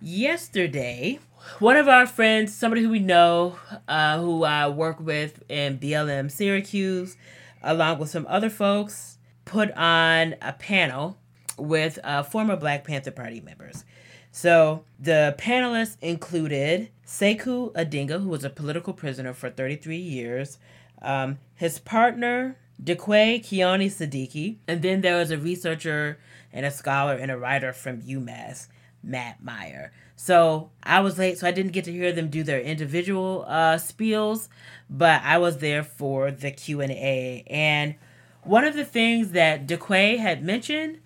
yesterday, 0.00 1.20
one 1.60 1.76
of 1.76 1.86
our 1.86 2.04
friends, 2.04 2.52
somebody 2.52 2.82
who 2.82 2.90
we 2.90 2.98
know, 2.98 3.60
uh, 3.86 4.18
who 4.18 4.42
I 4.42 4.66
work 4.66 4.98
with 4.98 5.44
in 5.48 5.78
BLM 5.78 6.28
Syracuse, 6.32 7.16
along 7.62 8.00
with 8.00 8.10
some 8.10 8.26
other 8.28 8.50
folks, 8.50 9.18
put 9.44 9.70
on 9.76 10.34
a 10.42 10.52
panel 10.52 11.16
with 11.56 12.00
uh, 12.02 12.24
former 12.24 12.56
Black 12.56 12.82
Panther 12.82 13.12
Party 13.12 13.40
members. 13.40 13.84
So 14.32 14.82
the 14.98 15.36
panelists 15.38 15.96
included 16.00 16.88
Sekou 17.06 17.72
Odinga, 17.74 18.20
who 18.20 18.30
was 18.30 18.42
a 18.42 18.50
political 18.50 18.94
prisoner 18.94 19.32
for 19.32 19.48
33 19.48 19.96
years, 19.96 20.58
um, 21.02 21.38
his 21.54 21.78
partner, 21.78 22.56
Dequi 22.82 23.40
Kioni-Sadiki, 23.44 24.56
and 24.68 24.82
then 24.82 25.00
there 25.00 25.16
was 25.16 25.30
a 25.30 25.38
researcher 25.38 26.18
and 26.52 26.66
a 26.66 26.70
scholar 26.70 27.14
and 27.14 27.30
a 27.30 27.38
writer 27.38 27.72
from 27.72 28.02
UMass, 28.02 28.68
Matt 29.02 29.42
Meyer. 29.42 29.92
So 30.16 30.70
I 30.82 31.00
was 31.00 31.18
late, 31.18 31.38
so 31.38 31.46
I 31.46 31.50
didn't 31.50 31.72
get 31.72 31.84
to 31.86 31.92
hear 31.92 32.12
them 32.12 32.28
do 32.28 32.42
their 32.42 32.60
individual 32.60 33.44
uh, 33.48 33.76
spiels, 33.76 34.48
but 34.88 35.22
I 35.24 35.38
was 35.38 35.58
there 35.58 35.82
for 35.82 36.30
the 36.30 36.50
Q 36.50 36.80
and 36.80 36.92
A. 36.92 37.44
And 37.48 37.96
one 38.42 38.64
of 38.64 38.74
the 38.74 38.84
things 38.84 39.30
that 39.32 39.66
Dequi 39.66 40.18
had 40.18 40.44
mentioned 40.44 41.00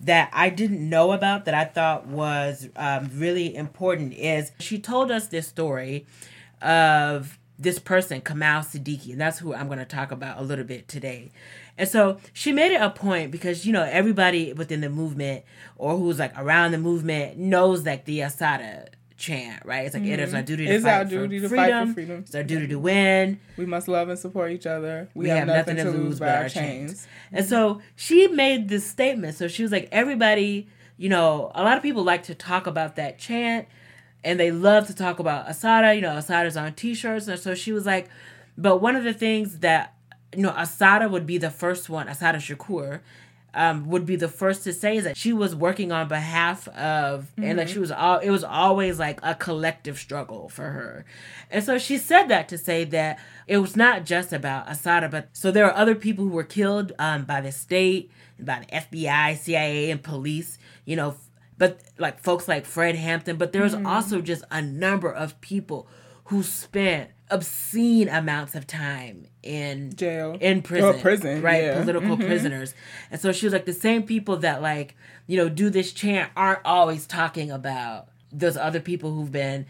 that 0.00 0.30
I 0.32 0.50
didn't 0.50 0.88
know 0.88 1.12
about 1.12 1.44
that 1.44 1.54
I 1.54 1.64
thought 1.64 2.06
was 2.06 2.68
um, 2.76 3.10
really 3.14 3.54
important 3.54 4.12
is 4.14 4.52
she 4.60 4.78
told 4.78 5.10
us 5.10 5.28
this 5.28 5.46
story 5.46 6.06
of 6.60 7.38
this 7.58 7.78
person, 7.78 8.20
Kamau 8.20 8.60
Sadiki, 8.60 9.12
and 9.12 9.20
that's 9.20 9.38
who 9.38 9.54
I'm 9.54 9.66
going 9.66 9.78
to 9.78 9.84
talk 9.84 10.12
about 10.12 10.38
a 10.38 10.42
little 10.42 10.64
bit 10.64 10.88
today. 10.88 11.30
And 11.78 11.88
so 11.88 12.18
she 12.32 12.52
made 12.52 12.72
it 12.72 12.80
a 12.80 12.90
point 12.90 13.30
because, 13.30 13.66
you 13.66 13.72
know, 13.72 13.82
everybody 13.82 14.52
within 14.52 14.80
the 14.80 14.90
movement 14.90 15.44
or 15.76 15.96
who's 15.96 16.18
like 16.18 16.32
around 16.38 16.72
the 16.72 16.78
movement 16.78 17.38
knows 17.38 17.84
like 17.84 18.04
the 18.04 18.20
Assata 18.20 18.88
chant, 19.16 19.64
right? 19.64 19.86
It's 19.86 19.94
like 19.94 20.04
it 20.04 20.20
is 20.20 20.28
mm-hmm. 20.28 20.36
our 20.36 20.42
duty 20.42 20.66
to 20.66 20.72
It's 20.74 20.84
fight 20.84 20.92
our 20.92 21.04
for 21.04 21.10
to 21.10 21.48
freedom. 21.48 21.50
fight 21.50 21.88
for 21.88 21.94
freedom. 21.94 22.18
It's 22.26 22.34
our 22.34 22.42
duty 22.42 22.66
to 22.68 22.78
win. 22.78 23.40
We 23.56 23.66
must 23.66 23.88
love 23.88 24.08
and 24.08 24.18
support 24.18 24.52
each 24.52 24.66
other. 24.66 25.08
We, 25.14 25.28
have, 25.28 25.46
nothing, 25.46 25.76
to 25.76 25.90
lose 25.90 26.20
by 26.20 26.36
our 26.36 26.48
chains. 26.48 27.06
And 27.32 27.46
so 27.46 27.80
she 27.94 28.28
made 28.28 28.68
this 28.68 28.86
statement. 28.86 29.36
So 29.36 29.48
she 29.48 29.62
was 29.62 29.72
like, 29.72 29.88
everybody, 29.92 30.68
you 30.98 31.08
know, 31.08 31.50
a 31.54 31.62
lot 31.62 31.76
of 31.76 31.82
people 31.82 32.02
like 32.02 32.24
to 32.24 32.34
talk 32.34 32.66
about 32.66 32.96
that 32.96 33.18
chant 33.18 33.68
and 34.26 34.40
they 34.40 34.50
love 34.50 34.88
to 34.88 34.94
talk 34.94 35.20
about 35.20 35.48
Assata. 35.48 35.94
You 35.94 36.02
know, 36.02 36.16
Assata's 36.16 36.56
on 36.56 36.74
t 36.74 36.94
shirts. 36.94 37.28
And 37.28 37.38
so 37.38 37.54
she 37.54 37.72
was 37.72 37.86
like, 37.86 38.08
but 38.58 38.78
one 38.78 38.96
of 38.96 39.04
the 39.04 39.14
things 39.14 39.60
that, 39.60 39.94
you 40.34 40.42
know, 40.42 40.52
Assata 40.56 41.08
would 41.08 41.26
be 41.26 41.38
the 41.38 41.50
first 41.50 41.88
one, 41.88 42.08
Assata 42.08 42.38
Shakur. 42.38 43.00
Um, 43.54 43.88
would 43.88 44.04
be 44.04 44.16
the 44.16 44.28
first 44.28 44.64
to 44.64 44.72
say 44.74 44.98
is 44.98 45.04
that 45.04 45.16
she 45.16 45.32
was 45.32 45.54
working 45.54 45.90
on 45.90 46.08
behalf 46.08 46.68
of 46.68 47.32
and 47.38 47.58
that 47.58 47.70
she 47.70 47.78
was 47.78 47.90
all 47.90 48.18
it 48.18 48.28
was 48.28 48.44
always 48.44 48.98
like 48.98 49.18
a 49.22 49.34
collective 49.34 49.98
struggle 49.98 50.50
for 50.50 50.64
her 50.64 51.06
and 51.50 51.64
so 51.64 51.78
she 51.78 51.96
said 51.96 52.24
that 52.24 52.50
to 52.50 52.58
say 52.58 52.84
that 52.84 53.18
it 53.46 53.56
was 53.56 53.74
not 53.74 54.04
just 54.04 54.30
about 54.30 54.70
Assata 54.70 55.08
but 55.08 55.30
so 55.32 55.50
there 55.50 55.64
are 55.64 55.74
other 55.74 55.94
people 55.94 56.26
who 56.26 56.32
were 56.32 56.44
killed 56.44 56.92
um, 56.98 57.24
by 57.24 57.40
the 57.40 57.50
state 57.50 58.10
by 58.38 58.58
the 58.58 58.76
FBI 58.76 59.38
CIA 59.38 59.90
and 59.90 60.02
police 60.02 60.58
you 60.84 60.94
know 60.94 61.14
but 61.58 61.80
like 61.98 62.22
folks 62.22 62.48
like 62.48 62.66
Fred 62.66 62.94
Hampton 62.94 63.36
but 63.36 63.52
there 63.52 63.62
was 63.62 63.74
mm. 63.74 63.86
also 63.86 64.20
just 64.20 64.44
a 64.50 64.62
number 64.62 65.10
of 65.10 65.40
people 65.40 65.88
who 66.26 66.42
spent 66.42 67.10
obscene 67.30 68.08
amounts 68.08 68.54
of 68.54 68.66
time 68.66 69.26
in 69.42 69.94
Jail. 69.94 70.36
in 70.40 70.62
prison, 70.62 71.00
prison, 71.00 71.42
right? 71.42 71.62
yeah. 71.64 71.80
Political 71.80 72.16
mm-hmm. 72.16 72.26
prisoners, 72.26 72.74
and 73.10 73.20
so 73.20 73.32
she 73.32 73.46
was 73.46 73.52
like, 73.52 73.64
the 73.64 73.72
same 73.72 74.02
people 74.02 74.36
that 74.38 74.62
like 74.62 74.96
you 75.26 75.36
know 75.36 75.48
do 75.48 75.70
this 75.70 75.92
chant 75.92 76.30
aren't 76.36 76.60
always 76.64 77.06
talking 77.06 77.50
about 77.50 78.08
those 78.32 78.56
other 78.56 78.80
people 78.80 79.12
who've 79.12 79.32
been 79.32 79.66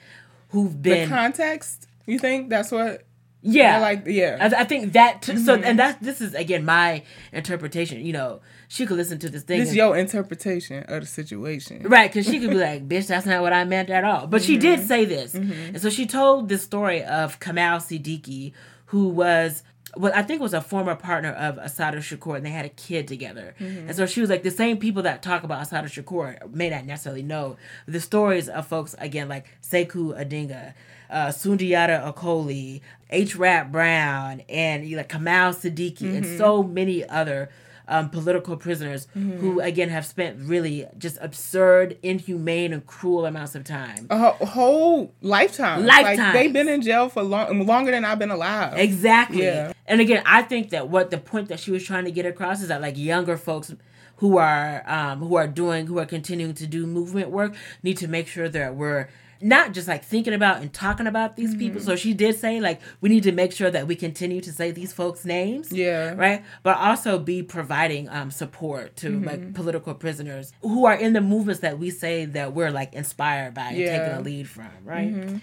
who've 0.51 0.83
The 0.83 0.91
been 0.91 1.09
context, 1.09 1.87
you 2.07 2.19
think 2.19 2.49
that's 2.49 2.71
what? 2.71 3.03
yeah 3.43 3.77
I 3.77 3.81
like, 3.81 4.03
yeah. 4.07 4.39
I, 4.41 4.63
I 4.63 4.65
think 4.65 4.95
that 4.95 5.23
t- 5.23 5.37
so 5.37 5.55
mm-hmm. 5.55 5.65
and 5.65 5.79
that 5.79 6.03
this 6.03 6.21
is 6.21 6.35
again 6.35 6.65
my 6.65 7.03
interpretation 7.33 8.05
you 8.05 8.13
know 8.13 8.41
she 8.69 8.87
could 8.87 8.97
listen 8.97 9.19
to 9.21 9.29
this 9.29 9.43
thing 9.43 9.61
This 9.61 9.69
and- 9.69 9.77
your 9.77 9.97
interpretation 9.97 10.85
of 10.89 11.01
the 11.03 11.07
situation. 11.07 11.83
Right, 11.83 12.11
because 12.11 12.27
she 12.27 12.41
could 12.41 12.51
be 12.51 12.57
like, 12.57 12.89
bitch, 12.89 13.07
that's 13.07 13.27
not 13.27 13.43
what 13.43 13.53
I 13.53 13.65
meant 13.65 13.91
at 13.91 14.05
all. 14.05 14.27
But 14.27 14.43
she 14.43 14.55
mm-hmm. 14.55 14.61
did 14.61 14.87
say 14.87 15.05
this. 15.05 15.35
Mm-hmm. 15.35 15.75
And 15.75 15.81
so 15.81 15.91
she 15.91 16.07
told 16.07 16.49
this 16.49 16.63
story 16.63 17.03
of 17.05 17.39
Kamau 17.41 17.77
Sadiki, 17.79 18.53
who 18.87 19.09
was, 19.09 19.63
what 19.95 20.15
I 20.15 20.23
think 20.23 20.43
was 20.43 20.55
a 20.55 20.61
former 20.61 20.95
partner 20.95 21.33
of 21.33 21.59
Assata 21.59 21.99
Shakur, 21.99 22.37
and 22.37 22.45
they 22.45 22.51
had 22.51 22.65
a 22.65 22.71
kid 22.71 23.09
together. 23.09 23.55
Mm-hmm. 23.61 23.89
And 23.89 23.97
so 23.97 24.07
she 24.07 24.21
was 24.21 24.31
like, 24.31 24.43
the 24.43 24.51
same 24.51 24.79
people 24.79 25.03
that 25.03 25.23
talk 25.23 25.43
about 25.43 25.63
Assata 25.63 25.89
Shakur 25.89 26.53
may 26.53 26.71
not 26.71 26.85
necessarily 26.85 27.23
know 27.23 27.57
the 27.87 28.01
stories 28.01 28.49
of 28.49 28.67
folks, 28.67 28.95
again, 28.99 29.29
like 29.29 29.47
Sekou 29.63 30.19
Odinga. 30.19 30.75
Uh, 31.09 31.29
Sundiata 31.29 32.13
Acoli, 32.13 32.81
H. 33.11 33.37
Rap 33.37 33.71
Brown, 33.71 34.43
and 34.49 34.91
like 34.91 35.09
Kamau 35.09 35.55
Sadiki, 35.55 36.17
and 36.17 36.27
so 36.37 36.65
many 36.65 37.09
other 37.09 37.49
um, 37.89 38.11
political 38.11 38.57
prisoners 38.57 39.07
who 39.15 39.61
again 39.61 39.89
have 39.89 40.05
spent 40.05 40.39
really 40.41 40.87
just 40.99 41.19
absurd, 41.21 41.99
inhumane, 42.03 42.73
and 42.73 42.87
cruel 42.87 43.27
amounts 43.27 43.55
of 43.55 43.65
time. 43.65 44.07
A 44.11 44.19
whole, 44.19 44.47
whole 44.47 45.15
Lifetime. 45.21 45.87
Like, 45.87 46.17
they've 46.33 46.53
been 46.53 46.69
in 46.69 46.83
jail 46.83 47.09
for 47.09 47.23
long, 47.23 47.67
longer 47.67 47.91
than 47.91 48.05
I've 48.05 48.19
been 48.19 48.31
alive. 48.31 48.77
Exactly. 48.77 49.45
Yeah. 49.45 49.73
And 49.87 50.01
again, 50.01 50.23
I 50.27 50.43
think 50.43 50.71
that 50.71 50.89
what 50.89 51.11
the 51.11 51.19
point 51.19 51.49
that 51.49 51.61
she 51.61 51.71
was 51.71 51.85
trying 51.85 52.05
to 52.05 52.11
get 52.11 52.27
across 52.27 52.61
is 52.63 52.69
that 52.69 52.81
like 52.81 52.97
younger 52.97 53.37
folks 53.37 53.75
who 54.17 54.39
are 54.39 54.83
um, 54.87 55.21
who 55.21 55.37
are 55.37 55.47
doing 55.47 55.87
who 55.87 55.99
are 55.99 56.07
continuing 56.07 56.55
to 56.55 56.67
do 56.67 56.87
movement 56.87 57.31
work 57.31 57.55
need 57.83 57.97
to 57.99 58.09
make 58.09 58.27
sure 58.27 58.49
that 58.49 58.75
we're 58.75 59.09
not 59.41 59.73
just 59.73 59.87
like 59.89 60.05
thinking 60.05 60.33
about 60.35 60.61
and 60.61 60.73
talking 60.73 61.07
about 61.07 61.37
these 61.37 61.55
people. 61.55 61.81
Mm-hmm. 61.81 61.89
So 61.91 61.97
she 61.97 62.15
did 62.15 62.39
say 62.39 62.61
like 62.61 62.81
we 63.01 63.09
need 63.09 63.23
to 63.25 63.33
make 63.33 63.53
sure 63.53 63.71
that 63.71 63.87
we 63.87 63.95
continue 63.97 64.41
to 64.41 64.53
say 64.53 64.71
these 64.71 64.93
folks' 64.93 65.25
names. 65.25 65.73
Yeah. 65.73 66.15
Right. 66.15 66.45
But 66.63 66.77
also 66.79 67.19
be 67.19 67.43
providing 67.43 68.09
um 68.09 68.31
support 68.31 68.97
to 68.97 69.11
Mm-hmm. 69.11 69.27
like 69.27 69.55
political 69.55 69.95
prisoners 69.95 70.53
who 70.63 70.85
are 70.87 70.95
in 70.95 71.13
the 71.13 71.21
movements 71.21 71.61
that 71.61 71.79
we 71.79 71.91
say 71.91 72.25
that 72.25 72.55
we're 72.55 72.71
like 72.71 72.93
inspired 72.95 73.55
by 73.55 73.69
and 73.69 73.77
taking 73.77 74.15
a 74.19 74.21
lead 74.21 74.49
from. 74.49 74.71
Right. 74.85 75.41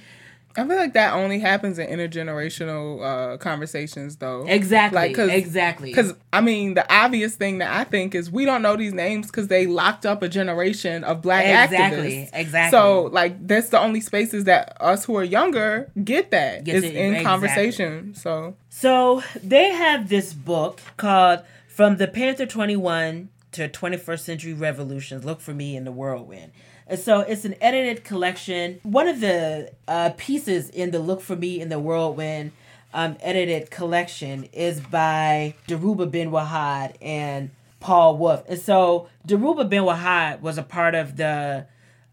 I 0.55 0.67
feel 0.67 0.75
like 0.77 0.93
that 0.93 1.13
only 1.13 1.39
happens 1.39 1.79
in 1.79 1.87
intergenerational 1.87 3.33
uh, 3.33 3.37
conversations, 3.37 4.17
though. 4.17 4.45
Exactly. 4.47 4.95
Like, 4.99 5.15
'cause- 5.15 5.29
exactly. 5.31 5.89
Because 5.89 6.13
I 6.31 6.41
mean, 6.41 6.73
the 6.75 6.85
obvious 6.93 7.35
thing 7.35 7.57
that 7.59 7.73
I 7.73 7.83
think 7.83 8.13
is 8.15 8.29
we 8.31 8.45
don't 8.45 8.61
know 8.61 8.75
these 8.75 8.93
names 8.93 9.27
because 9.27 9.47
they 9.47 9.65
locked 9.67 10.05
up 10.05 10.21
a 10.21 10.29
generation 10.29 11.03
of 11.03 11.21
black 11.21 11.45
Exactly, 11.45 12.27
activists. 12.27 12.29
exactly. 12.33 12.77
So 12.77 13.09
like, 13.11 13.47
that's 13.47 13.69
the 13.69 13.79
only 13.79 14.01
spaces 14.01 14.43
that 14.45 14.77
us 14.79 15.05
who 15.05 15.15
are 15.17 15.23
younger 15.23 15.89
get 16.03 16.31
that 16.31 16.63
Get 16.63 16.75
is 16.75 16.83
in 16.83 16.95
exactly. 17.15 17.23
conversation. 17.23 18.15
So 18.15 18.55
So 18.69 19.23
they 19.43 19.69
have 19.71 20.09
this 20.09 20.33
book 20.33 20.81
called 20.97 21.41
From 21.67 21.97
the 21.97 22.07
Panther 22.07 22.45
21 22.45 23.29
to 23.53 23.67
21st 23.69 24.19
Century 24.19 24.53
Revolutions 24.53 25.23
Look 25.25 25.41
for 25.41 25.53
Me 25.53 25.75
in 25.75 25.83
the 25.83 25.91
Whirlwind. 25.91 26.51
So 26.97 27.21
it's 27.21 27.45
an 27.45 27.55
edited 27.61 28.03
collection. 28.03 28.79
One 28.83 29.07
of 29.07 29.19
the 29.19 29.71
uh, 29.87 30.11
pieces 30.17 30.69
in 30.69 30.91
the 30.91 30.99
Look 30.99 31.21
for 31.21 31.35
Me 31.35 31.61
in 31.61 31.69
the 31.69 31.79
Whirlwind 31.79 32.51
um, 32.93 33.17
edited 33.21 33.71
collection 33.71 34.45
is 34.53 34.79
by 34.79 35.55
Dhoruba 35.67 36.11
bin 36.11 36.29
Wahad 36.29 36.95
and 37.01 37.49
Paul 37.79 38.17
Wolf. 38.17 38.43
And 38.47 38.59
so 38.59 39.07
Dhoruba 39.27 39.67
bin 39.67 39.83
Wahad 39.83 40.41
was 40.41 40.57
a 40.57 40.63
part 40.63 40.93
of 40.93 41.17
the 41.17 41.65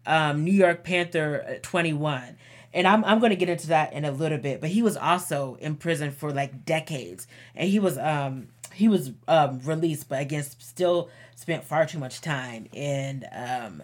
um, 0.05 0.43
New 0.43 0.53
York 0.53 0.83
Panther 0.83 1.59
21. 1.61 2.37
And 2.73 2.87
I'm, 2.87 3.03
I'm 3.03 3.19
going 3.19 3.31
to 3.31 3.35
get 3.35 3.49
into 3.49 3.67
that 3.67 3.93
in 3.93 4.05
a 4.05 4.11
little 4.11 4.37
bit, 4.37 4.61
but 4.61 4.69
he 4.69 4.81
was 4.81 4.95
also 4.95 5.57
in 5.59 5.75
prison 5.75 6.11
for 6.11 6.31
like 6.31 6.65
decades, 6.65 7.27
and 7.53 7.69
he 7.69 7.79
was 7.79 7.97
um 7.97 8.47
he 8.73 8.87
was 8.87 9.11
um 9.27 9.59
released, 9.65 10.07
but 10.07 10.21
again 10.21 10.43
still 10.43 11.09
spent 11.35 11.65
far 11.65 11.85
too 11.85 11.99
much 11.99 12.21
time 12.21 12.67
in 12.71 13.25
um 13.33 13.83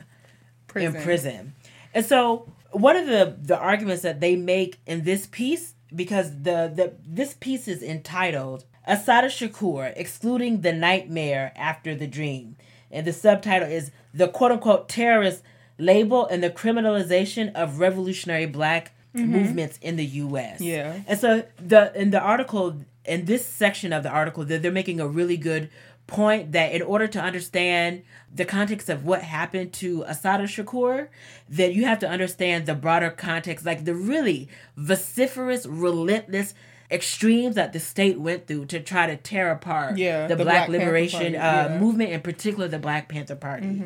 prison. 0.67 0.95
in 0.95 1.03
prison. 1.03 1.55
And 1.93 2.05
so 2.05 2.51
one 2.71 2.95
of 2.95 3.07
the 3.07 3.37
the 3.41 3.57
arguments 3.57 4.03
that 4.03 4.19
they 4.19 4.35
make 4.35 4.79
in 4.85 5.03
this 5.03 5.27
piece, 5.27 5.73
because 5.95 6.31
the 6.43 6.71
the 6.73 6.93
this 7.05 7.33
piece 7.33 7.67
is 7.67 7.81
entitled 7.81 8.65
Assata 8.85 9.27
Shakur, 9.27 9.93
excluding 9.95 10.61
the 10.61 10.73
nightmare 10.73 11.51
after 11.55 11.95
the 11.95 12.07
dream. 12.07 12.55
And 12.89 13.05
the 13.05 13.13
subtitle 13.13 13.69
is 13.69 13.91
the 14.13 14.27
quote 14.27 14.51
unquote 14.51 14.87
terrorist 14.87 15.43
label 15.77 16.25
and 16.25 16.41
the 16.41 16.49
criminalization 16.49 17.53
of 17.53 17.79
revolutionary 17.79 18.45
black 18.45 18.93
mm-hmm. 19.15 19.31
movements 19.31 19.77
in 19.81 19.97
the 19.97 20.05
US. 20.05 20.61
Yeah. 20.61 21.01
And 21.07 21.19
so 21.19 21.43
the 21.59 21.91
in 21.99 22.11
the 22.11 22.19
article 22.19 22.81
in 23.05 23.25
this 23.25 23.45
section 23.45 23.93
of 23.93 24.03
the 24.03 24.09
article 24.09 24.45
they're, 24.45 24.59
they're 24.59 24.71
making 24.71 24.99
a 24.99 25.07
really 25.07 25.37
good 25.37 25.69
point 26.07 26.53
that 26.53 26.71
in 26.71 26.81
order 26.81 27.05
to 27.07 27.19
understand 27.19 28.01
the 28.33 28.45
context 28.45 28.89
of 28.89 29.05
what 29.05 29.21
happened 29.21 29.73
to 29.73 30.03
Assata 30.07 30.43
Shakur, 30.43 31.09
that 31.49 31.73
you 31.73 31.85
have 31.85 31.99
to 31.99 32.09
understand 32.09 32.65
the 32.65 32.75
broader 32.75 33.09
context, 33.09 33.65
like 33.65 33.85
the 33.85 33.93
really 33.93 34.47
vociferous, 34.75 35.65
relentless 35.65 36.53
extremes 36.89 37.55
that 37.55 37.73
the 37.73 37.79
state 37.79 38.19
went 38.19 38.47
through 38.47 38.65
to 38.65 38.79
try 38.79 39.07
to 39.07 39.17
tear 39.17 39.51
apart 39.51 39.97
Yeah, 39.97 40.27
the, 40.27 40.35
the 40.35 40.43
Black, 40.43 40.67
Black 40.67 40.79
Liberation 40.79 41.35
uh, 41.35 41.39
yeah. 41.39 41.67
Mm-hmm. 41.67 41.83
movement, 41.83 42.11
in 42.11 42.21
particular 42.21 42.67
the 42.67 42.79
Black 42.79 43.09
Panther 43.09 43.35
Party. 43.35 43.81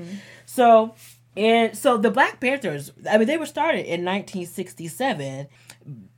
So 0.46 0.94
and 1.36 1.78
so 1.78 1.98
the 1.98 2.12
Black 2.12 2.40
Panthers, 2.40 2.92
I 3.10 3.18
mean, 3.18 3.28
they 3.28 3.38
were 3.38 3.46
started 3.46 3.86
in 3.86 4.04
1967. 4.04 5.48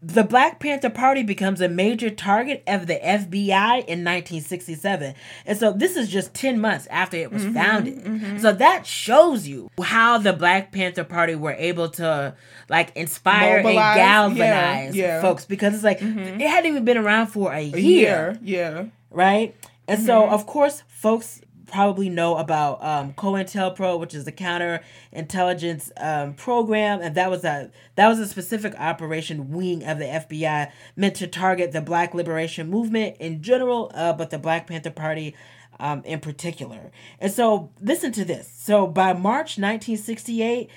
The 0.02 0.24
Black 0.24 0.60
Panther 0.60 0.90
Party 0.90 1.24
becomes 1.24 1.62
a 1.62 1.70
major 1.70 2.10
target 2.10 2.62
of 2.68 2.88
the 2.88 2.96
FBI 2.96 3.86
in 3.86 4.04
1967. 4.04 5.16
And 5.46 5.58
so 5.58 5.72
this 5.72 5.96
is 5.96 6.10
just 6.10 6.34
10 6.34 6.60
months 6.60 6.88
after 6.88 7.16
it 7.16 7.32
was 7.32 7.44
mm-hmm, 7.44 7.54
founded. 7.54 8.04
Mm-hmm. 8.04 8.38
So 8.40 8.52
that 8.52 8.86
shows 8.86 9.48
you 9.48 9.70
how 9.82 10.18
the 10.18 10.34
Black 10.34 10.72
Panther 10.74 11.06
Party 11.06 11.36
were 11.36 11.54
able 11.54 11.90
to 11.92 12.36
like 12.70 12.96
inspire 12.96 13.64
Mobilize, 13.64 13.98
and 13.98 14.36
galvanize 14.36 14.96
yeah. 14.96 15.22
folks 15.22 15.46
because 15.46 15.74
it's 15.74 15.84
like 15.84 16.00
mm-hmm. 16.00 16.42
it 16.42 16.50
hadn't 16.50 16.70
even 16.70 16.84
been 16.84 16.98
around 16.98 17.28
for 17.28 17.54
a, 17.54 17.60
A 17.60 17.80
year 17.80 17.80
year. 17.82 18.40
Yeah. 18.42 18.86
right? 19.10 19.56
And 19.88 20.02
so, 20.06 20.30
of 20.30 20.46
course, 20.46 20.84
folks 20.88 21.42
probably 21.68 22.10
know 22.10 22.38
about 22.38 22.84
um, 22.84 23.14
COINTELPRO, 23.14 24.00
which 24.00 24.14
is 24.14 24.26
the 24.26 24.32
counterintelligence 24.32 25.92
um, 25.98 26.34
program, 26.34 27.02
and 27.02 27.16
that 27.16 27.30
was 27.30 27.44
a 27.44 27.72
that 27.96 28.08
was 28.08 28.20
a 28.20 28.28
specific 28.28 28.74
operation 28.78 29.52
wing 29.52 29.84
of 29.84 30.00
the 30.00 30.06
FBI 30.06 30.72
meant 30.96 31.16
to 31.16 31.28
target 31.28 31.72
the 31.72 31.82
Black 31.82 32.14
Liberation 32.14 32.70
Movement 32.70 33.18
in 33.20 33.42
general, 33.42 33.92
uh, 33.94 34.14
but 34.14 34.30
the 34.30 34.40
Black 34.40 34.68
Panther 34.68 34.92
Party. 34.92 35.36
Um, 35.80 36.04
in 36.06 36.20
particular. 36.20 36.92
And 37.20 37.32
so, 37.32 37.72
listen 37.82 38.12
to 38.12 38.24
this. 38.24 38.48
So, 38.48 38.86
by 38.86 39.12
March 39.14 39.58
1968, 39.58 40.70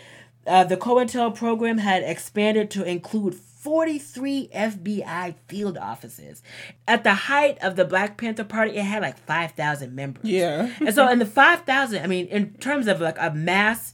uh, 0.46 0.64
the 0.64 0.78
COINTEL 0.78 1.32
program 1.36 1.78
had 1.78 2.02
expanded 2.02 2.70
to 2.70 2.82
include 2.82 3.34
43 3.66 4.48
FBI 4.54 5.34
field 5.48 5.76
offices. 5.76 6.40
At 6.86 7.02
the 7.02 7.14
height 7.14 7.58
of 7.62 7.74
the 7.74 7.84
Black 7.84 8.16
Panther 8.16 8.44
Party, 8.44 8.76
it 8.76 8.84
had 8.84 9.02
like 9.02 9.18
5,000 9.26 9.92
members. 9.92 10.22
Yeah. 10.24 10.70
and 10.78 10.94
so 10.94 11.08
in 11.08 11.18
the 11.18 11.26
5,000, 11.26 12.00
I 12.02 12.06
mean, 12.06 12.26
in 12.28 12.54
terms 12.54 12.86
of 12.86 13.00
like 13.00 13.16
a 13.18 13.32
mass 13.34 13.92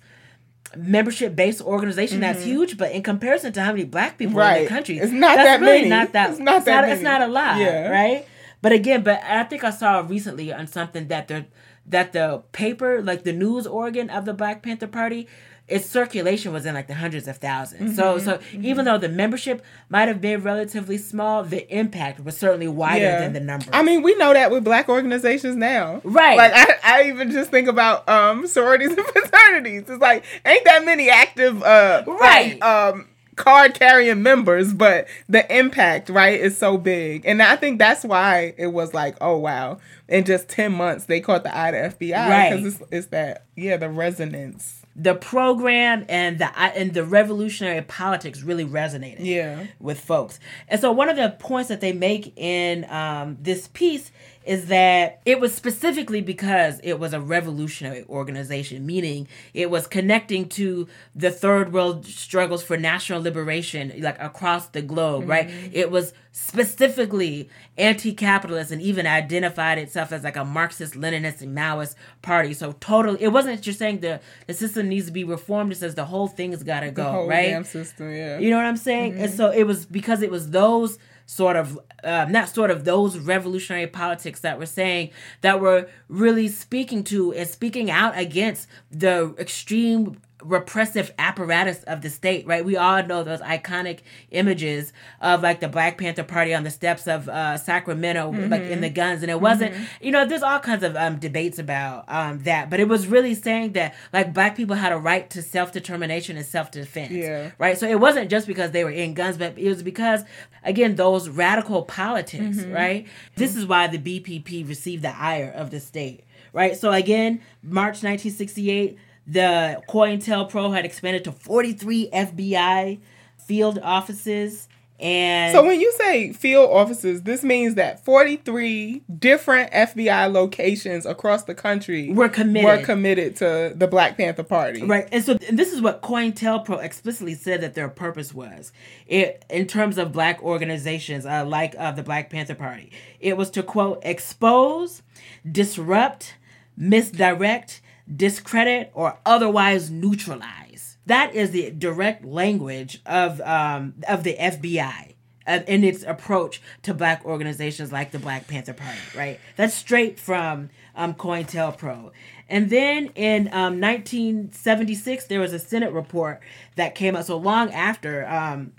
membership 0.77 1.35
based 1.37 1.61
organization 1.61 2.21
that's 2.21 2.45
huge 2.45 2.79
but 2.79 2.91
in 2.93 3.03
comparison 3.03 3.53
to 3.53 3.61
how 3.63 3.73
many 3.73 3.85
black 3.85 4.17
people 4.19 4.41
are 4.41 4.51
in 4.51 4.55
Mm-hmm. 4.57 4.65
The 4.65 4.69
country 4.69 4.99
It's 4.99 5.13
not 5.13 5.37
that's 5.37 5.47
that 5.49 5.61
really 5.61 5.79
many. 5.79 5.89
not 5.91 6.13
that 6.13 6.31
It's 6.31 6.39
not 6.39 6.65
that 6.65 6.85
it's 6.89 7.03
many. 7.03 7.19
not 7.19 7.29
a 7.29 7.31
lot 7.31 7.59
Yeah. 7.59 7.89
right 7.91 8.27
but 8.63 8.73
again 8.73 9.03
but 9.03 9.21
i 9.23 9.43
think 9.45 9.65
i 9.65 9.71
saw 9.71 10.01
recently 10.01 10.51
on 10.51 10.67
something 10.67 11.09
that 11.09 11.29
the 11.29 11.45
that 11.85 12.13
the 12.15 12.43
paper 12.53 13.03
like 13.03 13.23
the 13.25 13.35
news 13.35 13.67
organ 13.67 14.09
of 14.09 14.25
the 14.25 14.33
black 14.33 14.63
panther 14.63 14.87
party 14.87 15.29
its 15.69 15.87
circulation 15.89 16.53
was 16.53 16.67
in 16.67 16.75
like 16.75 16.87
the 16.89 16.95
hundreds 16.95 17.27
of 17.29 17.39
1000s 17.41 17.95
so 17.95 18.17
Mm-hmm. 18.17 18.25
so 18.25 18.39
even 18.61 18.85
though 18.85 18.99
the 18.99 19.09
membership 19.09 19.65
might 19.89 20.09
have 20.09 20.21
been 20.21 20.43
relatively 20.43 20.99
small 20.99 21.43
the 21.45 21.67
impact 21.75 22.23
was 22.25 22.37
certainly 22.37 22.69
wider 22.69 23.05
Yeah. 23.05 23.21
than 23.21 23.33
the 23.33 23.41
number. 23.41 23.67
I 23.73 23.83
mean, 23.83 24.03
we 24.03 24.15
know 24.17 24.33
that 24.33 24.51
with 24.51 24.65
black 24.65 24.89
organizations 24.89 25.57
now. 25.57 26.01
Right. 26.05 26.37
Like 26.37 26.53
I, 26.55 26.75
I 26.85 27.03
even 27.09 27.31
just 27.31 27.51
think 27.51 27.69
about 27.69 28.09
um 28.09 28.47
sororities 28.47 28.91
and 28.97 29.07
fraternities. 29.07 29.83
It's 29.89 30.01
like 30.01 30.25
ain't 30.45 30.65
that 30.65 30.85
many 30.85 31.09
active 31.09 31.63
uh 31.63 32.03
Right. 32.07 32.61
um 32.63 33.09
card 33.37 33.73
carrying 33.75 34.23
members, 34.23 34.75
but 34.75 35.09
the 35.27 35.57
impact, 35.57 36.11
right, 36.11 36.39
is 36.39 36.59
so 36.59 36.77
big. 36.77 37.25
And 37.25 37.43
I 37.43 37.57
think 37.57 37.79
that's 37.79 38.05
why 38.05 38.53
it 38.59 38.67
was 38.69 38.93
like, 38.93 39.17
oh 39.23 39.39
wow. 39.39 39.79
In 40.09 40.25
just 40.25 40.49
ten 40.49 40.73
months 40.73 41.07
they 41.07 41.21
caught 41.21 41.45
the 41.45 41.57
eye 41.57 41.71
to 41.71 41.77
FBI. 41.79 42.29
Right. 42.29 42.51
Because 42.57 42.75
it's, 42.81 42.83
it's 42.93 43.07
that 43.09 43.47
yeah, 43.57 43.77
the 43.79 43.89
resonance. 43.89 44.82
The 44.95 45.15
program 45.15 46.05
and 46.09 46.39
the 46.39 46.59
and 46.59 46.93
the 46.93 47.05
revolutionary 47.05 47.81
politics 47.83 48.43
really 48.43 48.65
resonated 48.65 49.25
Yeah. 49.25 49.65
with 49.81 49.99
folks. 49.99 50.39
And 50.69 50.81
so 50.81 50.93
one 50.93 51.09
of 51.09 51.17
the 51.17 51.31
points 51.39 51.69
that 51.71 51.81
they 51.81 51.93
make 51.93 52.33
in 52.37 52.85
um, 52.91 53.39
this 53.41 53.69
piece 53.69 54.13
is 54.45 54.67
that 54.67 55.21
it 55.25 55.41
was 55.41 55.55
specifically 55.55 56.21
because 56.21 56.81
it 56.83 56.99
was 56.99 57.13
a 57.13 57.21
revolutionary 57.21 58.05
organization, 58.09 58.85
meaning 58.85 59.29
it 59.55 59.71
was 59.71 59.87
connecting 59.87 60.49
to 60.51 60.89
the 61.15 61.31
third 61.31 61.73
world 61.73 62.07
struggles 62.07 62.63
for 62.63 62.77
national 62.77 63.23
liberation, 63.23 63.93
like 63.99 64.21
across 64.21 64.69
the 64.69 64.83
globe, 64.83 65.29
right? 65.29 65.49
Mm-hmm. 65.49 65.71
It 65.73 65.91
was 65.91 66.13
specifically 66.33 67.49
anti-capitalist 67.77 68.71
and 68.71 68.81
even 68.81 69.07
identified 69.07 69.79
itself 69.79 70.13
as 70.13 70.25
like 70.25 70.37
a 70.37 70.45
Marxist, 70.45 70.95
Leninist, 70.95 71.43
and 71.43 71.57
Maoist 71.57 71.95
party. 72.23 72.55
So 72.55 72.73
totally, 72.81 73.23
it 73.23 73.29
wasn't 73.29 73.61
just 73.61 73.79
saying 73.79 74.01
the 74.01 74.21
the 74.47 74.55
system 74.55 74.89
needs 74.89 75.07
to 75.07 75.13
be 75.13 75.25
reformed. 75.25 75.73
It 75.73 75.77
says 75.77 75.95
the 75.95 76.07
whole 76.07 76.29
thing's 76.29 76.63
got 76.63 76.81
to 76.81 76.87
The 76.87 76.93
go, 76.93 77.11
whole 77.11 77.29
right? 77.29 77.51
damn 77.51 77.65
system, 77.65 78.13
yeah. 78.13 78.39
You 78.39 78.51
know 78.51 78.57
what 78.57 78.67
I'm 78.67 78.77
saying? 78.77 79.13
And 79.13 79.29
mm-hmm. 79.29 79.37
so 79.37 79.51
it 79.51 79.65
was 79.65 79.87
because 79.87 80.23
it 80.23 80.31
was 80.31 80.51
those 80.51 80.99
sort 81.27 81.57
of, 81.57 81.79
uh, 82.05 82.27
not 82.29 82.49
sort 82.49 82.71
of 82.71 82.85
those 82.85 83.19
revolutionary 83.19 83.87
politics 83.87 84.41
that 84.41 84.59
were 84.59 84.67
saying 84.67 85.11
that 85.41 85.61
were 85.61 85.89
really 86.09 86.49
speaking 86.49 87.05
to 87.05 87.33
and 87.33 87.49
speaking 87.49 87.91
out 87.91 88.17
against 88.17 88.69
the 88.91 89.35
extreme 89.39 90.21
repressive 90.43 91.13
apparatus 91.19 91.83
of 91.85 92.03
the 92.03 92.11
state, 92.11 92.47
right? 92.47 92.65
We 92.65 92.77
all 92.77 93.03
know 93.05 93.23
those 93.23 93.41
iconic 93.41 94.01
images 94.31 94.93
of 95.21 95.43
like 95.43 95.61
the 95.61 95.69
Black 95.69 95.99
Panther 95.99 96.25
Party 96.25 96.53
on 96.55 96.65
the 96.65 96.71
steps 96.71 97.07
of 97.07 97.29
uh, 97.29 97.57
Sacramento, 97.57 98.31
like 98.49 98.63
in 98.63 98.81
the 98.81 98.91
guns. 98.91 99.23
And 99.23 99.31
it 99.31 99.41
wasn't, 99.41 99.75
you 100.01 100.11
know, 100.11 100.27
there's 100.27 100.43
all 100.43 100.59
kinds 100.59 100.83
of 100.83 100.97
um, 100.97 101.19
debates 101.19 101.59
about 101.59 102.05
um, 102.09 102.41
that, 102.41 102.71
but 102.71 102.81
it 102.81 102.89
was 102.89 103.07
really 103.07 103.35
saying 103.35 103.73
that 103.73 103.95
like 104.13 104.33
black 104.35 104.57
people 104.57 104.77
had 104.77 104.93
a 104.93 104.97
right 104.99 105.29
to 105.31 105.43
self 105.43 105.73
determination 105.73 106.37
and 106.37 106.47
self 106.47 106.71
defense 106.71 107.13
Yeah. 107.13 107.51
right? 107.59 107.79
So 107.79 107.87
it 107.89 108.01
wasn't 108.01 108.31
just 108.31 108.47
because 108.47 108.71
they 108.73 108.85
were 108.85 108.91
in 108.91 109.15
guns, 109.15 109.37
but 109.39 109.59
it 109.59 109.69
was 109.69 109.83
because, 109.83 110.25
again, 110.65 110.97
those 110.97 111.29
radical 111.29 111.83
politics, 111.83 112.63
right? 112.65 113.07
This 113.37 113.57
is 113.57 113.67
why 113.67 113.87
the 113.87 113.99
BPP 113.99 114.69
received 114.69 115.03
the 115.05 115.17
ire 115.17 115.51
of 115.55 115.71
the 115.71 115.81
state, 115.81 116.25
right? 116.53 116.77
So 116.77 116.91
again, 116.93 117.41
March 117.63 118.03
1968, 118.03 118.99
the 119.27 119.83
COINTELPRO 119.89 120.75
had 120.75 120.85
expanded 120.85 121.25
to 121.25 121.33
43 121.33 122.11
FBI 122.13 123.01
field 123.39 123.79
offices. 123.83 124.69
And 125.01 125.53
So 125.53 125.65
when 125.67 125.81
you 125.81 125.91
say 125.99 126.33
field 126.33 126.71
offices, 126.71 127.23
this 127.23 127.43
means 127.43 127.75
that 127.75 128.05
43 128.05 129.03
different 129.19 129.73
FBI 129.73 130.33
locations 130.33 131.07
across 131.07 131.43
the 131.43 131.57
country 131.57 132.13
Were 132.13 132.29
committed. 132.29 132.65
were 132.65 132.85
committed 132.85 133.35
to 133.37 133.73
the 133.75 133.89
Black 133.89 134.17
Panther 134.17 134.45
Party. 134.45 134.85
Right, 134.85 135.09
and 135.11 135.25
so 135.25 135.39
and 135.49 135.59
this 135.59 135.73
is 135.73 135.83
what 135.83 136.03
COINTELPRO 136.03 136.81
explicitly 136.81 137.35
said 137.35 137.63
that 137.63 137.75
their 137.75 137.89
purpose 137.89 138.33
was, 138.33 138.73
it 139.09 139.45
in 139.51 139.67
terms 139.67 139.99
of 139.99 140.13
black 140.13 140.41
organizations 140.41 141.27
uh, 141.27 141.45
like 141.45 141.75
uh, 141.79 141.91
the 141.91 142.05
Black 142.05 142.31
Panther 142.31 142.55
Party. 142.55 142.93
It 143.19 143.37
was 143.37 143.51
to 143.51 143.65
quote 143.65 144.01
expose, 144.05 145.03
disrupt, 145.51 146.37
misdirect, 146.77 147.82
discredit, 148.15 148.91
or 148.95 149.19
otherwise 149.25 149.91
neutralize. 149.91 150.97
That 151.07 151.35
is 151.35 151.51
the 151.51 151.71
direct 151.71 152.25
language 152.25 153.01
of 153.07 153.41
um, 153.41 153.95
of 154.09 154.23
the 154.25 154.37
FBI 154.37 155.15
uh, 155.47 155.61
in 155.67 155.85
its 155.85 156.03
approach 156.03 156.63
to 156.83 156.95
black 156.95 157.25
organizations 157.25 157.93
like 157.93 158.13
the 158.13 158.19
Black 158.19 158.47
Panther 158.47 158.73
Party, 158.73 158.99
right? 159.17 159.41
That's 159.57 159.75
straight 159.75 160.19
from 160.19 160.71
um, 160.95 161.15
COINTELPRO. 161.15 162.13
And 162.53 162.69
then 162.69 163.07
in 163.15 163.49
um, 163.49 163.81
1976, 163.81 165.25
there 165.25 165.41
was 165.41 165.55
a 165.55 165.59
Senate 165.59 165.91
report 165.91 166.43
that 166.77 166.95
came 166.95 167.17
out. 167.17 167.25
So 167.25 167.39
long 167.39 167.73
after, 167.73 168.29
um, 168.29 168.73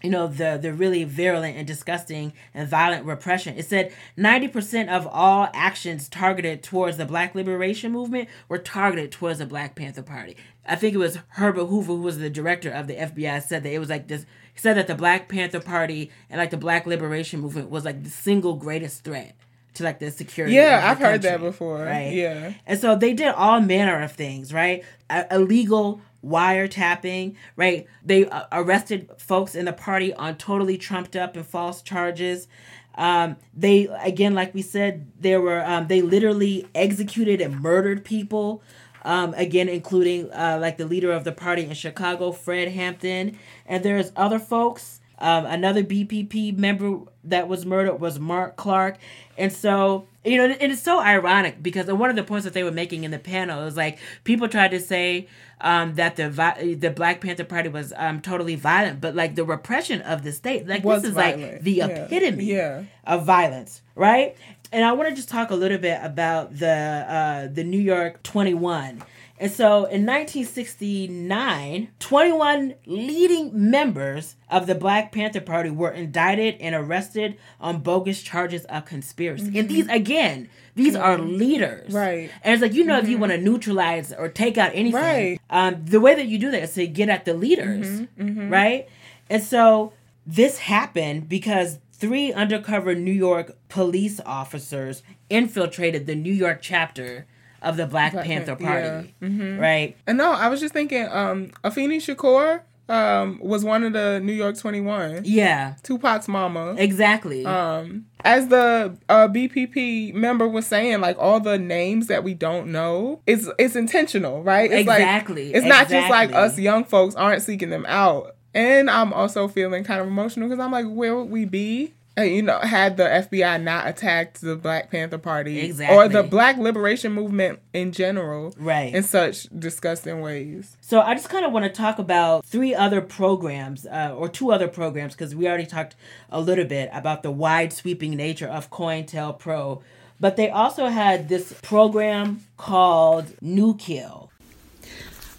you 0.00 0.10
know, 0.10 0.28
the 0.28 0.60
the 0.62 0.72
really 0.72 1.02
virulent 1.02 1.56
and 1.56 1.66
disgusting 1.66 2.32
and 2.54 2.68
violent 2.68 3.04
repression, 3.06 3.58
it 3.58 3.66
said 3.66 3.92
90% 4.16 4.88
of 4.88 5.08
all 5.08 5.48
actions 5.52 6.08
targeted 6.08 6.62
towards 6.62 6.98
the 6.98 7.04
Black 7.04 7.34
liberation 7.34 7.90
movement 7.90 8.28
were 8.48 8.58
targeted 8.58 9.10
towards 9.10 9.40
the 9.40 9.46
Black 9.46 9.74
Panther 9.74 10.04
Party. 10.04 10.36
I 10.64 10.76
think 10.76 10.94
it 10.94 10.98
was 10.98 11.18
Herbert 11.30 11.66
Hoover, 11.66 11.94
who 11.94 12.02
was 12.02 12.18
the 12.18 12.30
director 12.30 12.70
of 12.70 12.86
the 12.86 12.94
FBI, 12.94 13.42
said 13.42 13.64
that 13.64 13.72
it 13.72 13.80
was 13.80 13.88
like 13.88 14.06
this. 14.06 14.24
He 14.54 14.60
said 14.60 14.76
that 14.76 14.86
the 14.86 14.94
Black 14.94 15.28
Panther 15.28 15.58
Party 15.58 16.12
and 16.28 16.38
like 16.38 16.50
the 16.50 16.56
Black 16.56 16.86
liberation 16.86 17.40
movement 17.40 17.70
was 17.70 17.84
like 17.84 18.04
the 18.04 18.10
single 18.10 18.54
greatest 18.54 19.02
threat 19.02 19.34
to 19.80 19.84
like 19.84 19.98
the 19.98 20.10
security. 20.10 20.54
Yeah, 20.54 20.80
I've 20.84 20.98
heard 20.98 21.22
that 21.22 21.40
before. 21.40 21.82
Right. 21.82 22.12
Yeah. 22.12 22.52
And 22.66 22.78
so 22.78 22.96
they 22.96 23.12
did 23.12 23.28
all 23.28 23.60
manner 23.60 24.02
of 24.02 24.12
things, 24.12 24.52
right? 24.52 24.84
Illegal 25.30 26.00
wiretapping, 26.24 27.34
right? 27.56 27.86
They 28.04 28.26
uh, 28.26 28.44
arrested 28.52 29.10
folks 29.18 29.54
in 29.54 29.64
the 29.64 29.72
party 29.72 30.12
on 30.14 30.36
totally 30.36 30.78
trumped 30.78 31.16
up 31.16 31.34
and 31.34 31.44
false 31.44 31.82
charges. 31.82 32.46
Um, 32.94 33.36
they 33.54 33.86
again, 34.02 34.34
like 34.34 34.54
we 34.54 34.62
said, 34.62 35.10
there 35.18 35.40
were 35.40 35.64
um, 35.64 35.88
they 35.88 36.02
literally 36.02 36.68
executed 36.74 37.40
and 37.40 37.60
murdered 37.60 38.04
people. 38.04 38.62
Um, 39.02 39.32
again, 39.32 39.70
including 39.70 40.30
uh, 40.30 40.58
like 40.60 40.76
the 40.76 40.84
leader 40.84 41.10
of 41.10 41.24
the 41.24 41.32
party 41.32 41.64
in 41.64 41.72
Chicago, 41.72 42.32
Fred 42.32 42.68
Hampton, 42.68 43.38
and 43.64 43.82
there's 43.82 44.12
other 44.14 44.38
folks. 44.38 45.00
Um, 45.18 45.46
another 45.46 45.82
BPP 45.82 46.56
member 46.58 47.00
that 47.24 47.48
was 47.48 47.66
murdered 47.66 47.96
was 48.00 48.18
Mark 48.18 48.56
Clark, 48.56 48.96
and 49.36 49.52
so 49.52 50.06
you 50.24 50.36
know, 50.36 50.54
it's 50.60 50.82
so 50.82 51.00
ironic 51.00 51.62
because 51.62 51.86
one 51.86 52.10
of 52.10 52.16
the 52.16 52.22
points 52.22 52.44
that 52.44 52.52
they 52.52 52.62
were 52.62 52.70
making 52.70 53.04
in 53.04 53.10
the 53.10 53.18
panel 53.18 53.64
is 53.66 53.74
like 53.76 53.98
people 54.24 54.48
tried 54.48 54.70
to 54.72 54.78
say 54.80 55.26
um, 55.62 55.94
that 55.94 56.16
the 56.16 56.28
vi- 56.28 56.74
the 56.74 56.90
Black 56.90 57.20
Panther 57.22 57.44
Party 57.44 57.70
was 57.70 57.92
um, 57.96 58.20
totally 58.20 58.54
violent, 58.54 59.00
but 59.00 59.14
like 59.14 59.34
the 59.34 59.44
repression 59.44 60.02
of 60.02 60.22
the 60.22 60.32
state, 60.32 60.66
like 60.68 60.84
Was 60.84 61.02
this 61.02 61.10
is 61.10 61.14
violent. 61.14 61.52
like 61.54 61.62
the 61.62 61.72
Yeah. 61.72 61.86
epitome 61.86 62.44
Yeah. 62.44 62.82
of 63.06 63.24
violence, 63.24 63.80
right? 63.94 64.36
And 64.72 64.84
I 64.84 64.92
want 64.92 65.08
to 65.08 65.14
just 65.14 65.28
talk 65.30 65.50
a 65.50 65.54
little 65.56 65.78
bit 65.78 65.98
about 66.02 66.56
the 66.58 66.68
uh, 66.68 67.46
the 67.52 67.64
New 67.64 67.80
York 67.80 68.22
Twenty 68.22 68.54
One. 68.54 69.02
And 69.40 69.50
so 69.50 69.86
in 69.86 70.04
1969, 70.04 71.88
21 71.98 72.74
leading 72.86 73.70
members 73.70 74.36
of 74.50 74.66
the 74.66 74.74
Black 74.74 75.12
Panther 75.12 75.40
Party 75.40 75.70
were 75.70 75.90
indicted 75.90 76.56
and 76.60 76.74
arrested 76.74 77.36
on 77.58 77.80
bogus 77.80 78.22
charges 78.22 78.64
of 78.66 78.84
conspiracy. 78.84 79.58
And 79.58 79.68
these, 79.68 79.88
again, 79.88 80.48
these 80.74 80.94
are 80.94 81.18
leaders. 81.18 81.88
Mm-hmm. 81.88 81.96
Right. 81.96 82.30
And 82.42 82.52
it's 82.52 82.62
like, 82.62 82.74
you 82.74 82.84
know, 82.84 82.98
if 82.98 83.08
you 83.08 83.16
want 83.18 83.32
to 83.32 83.38
neutralize 83.38 84.12
or 84.12 84.28
take 84.28 84.58
out 84.58 84.72
anything, 84.74 85.00
Right. 85.00 85.40
um, 85.48 85.84
the 85.86 86.00
way 86.00 86.14
that 86.14 86.26
you 86.26 86.38
do 86.38 86.50
that 86.50 86.62
is 86.64 86.74
to 86.74 86.86
get 86.86 87.08
at 87.08 87.24
the 87.24 87.32
leaders, 87.34 87.86
Mm-hmm, 88.18 88.50
right? 88.50 88.88
And 89.30 89.42
so 89.42 89.92
this 90.26 90.58
happened 90.58 91.28
because 91.28 91.78
three 91.92 92.32
undercover 92.32 92.94
New 92.94 93.10
York 93.12 93.56
police 93.68 94.20
officers 94.26 95.02
infiltrated 95.30 96.06
the 96.06 96.14
New 96.14 96.32
York 96.32 96.58
chapter 96.60 97.26
of 97.62 97.76
the 97.76 97.86
Black, 97.86 98.12
Black 98.12 98.24
Panther 98.26 98.56
Pan- 98.56 98.66
Party, 98.66 99.14
yeah. 99.20 99.28
Mm-hmm. 99.28 99.58
right? 99.60 99.96
And 100.06 100.18
no, 100.18 100.32
I 100.32 100.48
was 100.48 100.60
just 100.60 100.72
thinking, 100.72 101.06
um, 101.08 101.50
Afeni 101.64 101.96
Shakur 101.96 102.62
um, 102.90 103.38
was 103.40 103.64
one 103.64 103.84
of 103.84 103.92
the 103.92 104.20
New 104.20 104.32
York 104.32 104.58
21. 104.58 105.22
Yeah, 105.24 105.74
Tupac's 105.82 106.26
mama. 106.28 106.74
exactly. 106.76 107.46
Um, 107.46 108.06
as 108.24 108.48
the 108.48 108.96
uh, 109.08 109.28
BPP 109.28 110.12
member 110.12 110.48
was 110.48 110.66
saying, 110.66 111.00
like 111.00 111.16
all 111.18 111.40
the 111.40 111.56
names 111.58 112.08
that 112.08 112.24
we 112.24 112.34
don't 112.34 112.72
know, 112.72 113.20
it's 113.26 113.48
it's 113.58 113.76
intentional, 113.76 114.42
right? 114.42 114.70
It's 114.70 114.80
Exactly, 114.80 115.46
Like, 115.46 115.56
it's 115.56 115.66
not 115.66 115.88
just 115.88 116.10
like 116.10 116.32
us 116.32 116.58
young 116.58 116.84
folks 116.84 117.14
aren't 117.14 117.42
seeking 117.42 117.70
them 117.70 117.86
out. 117.88 118.34
And 118.52 118.90
I'm 118.90 119.12
also 119.12 119.46
feeling 119.46 119.84
kind 119.84 120.00
of 120.00 120.08
emotional 120.08 120.48
because 120.48 120.62
I'm 120.62 120.72
like, 120.72 120.86
where 120.86 121.16
would 121.16 121.30
we 121.30 121.44
be? 121.44 121.94
You 122.22 122.42
know, 122.42 122.58
had 122.58 122.96
the 122.96 123.04
FBI 123.04 123.62
not 123.62 123.86
attacked 123.88 124.40
the 124.40 124.56
Black 124.56 124.90
Panther 124.90 125.18
Party 125.18 125.60
Exactly. 125.60 125.96
or 125.96 126.08
the 126.08 126.22
Black 126.22 126.56
Liberation 126.58 127.12
Movement 127.12 127.58
in 127.72 127.92
general, 127.92 128.54
Right. 128.58 128.94
in 128.94 129.02
such 129.02 129.46
disgusting 129.58 130.20
ways. 130.20 130.76
So 130.80 131.00
I 131.00 131.14
just 131.14 131.28
kind 131.28 131.44
of 131.44 131.52
want 131.52 131.64
to 131.64 131.70
talk 131.70 131.98
about 131.98 132.44
three 132.44 132.74
other 132.74 133.00
programs, 133.00 133.86
uh, 133.86 134.14
or 134.16 134.28
two 134.28 134.52
other 134.52 134.68
programs, 134.68 135.14
because 135.14 135.34
we 135.34 135.46
already 135.48 135.66
talked 135.66 135.96
a 136.30 136.40
little 136.40 136.64
bit 136.64 136.90
about 136.92 137.22
the 137.22 137.30
wide 137.30 137.72
sweeping 137.72 138.12
nature 138.16 138.48
of 138.48 138.70
COINTELPRO. 138.70 139.82
But 140.18 140.36
they 140.36 140.50
also 140.50 140.86
had 140.88 141.28
this 141.30 141.54
program 141.62 142.42
called 142.58 143.26
New 143.40 143.74
Kill. 143.76 144.30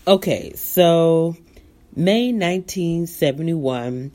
Okay, 0.07 0.53
so 0.55 1.35
May 1.95 2.31
1971, 2.31 4.11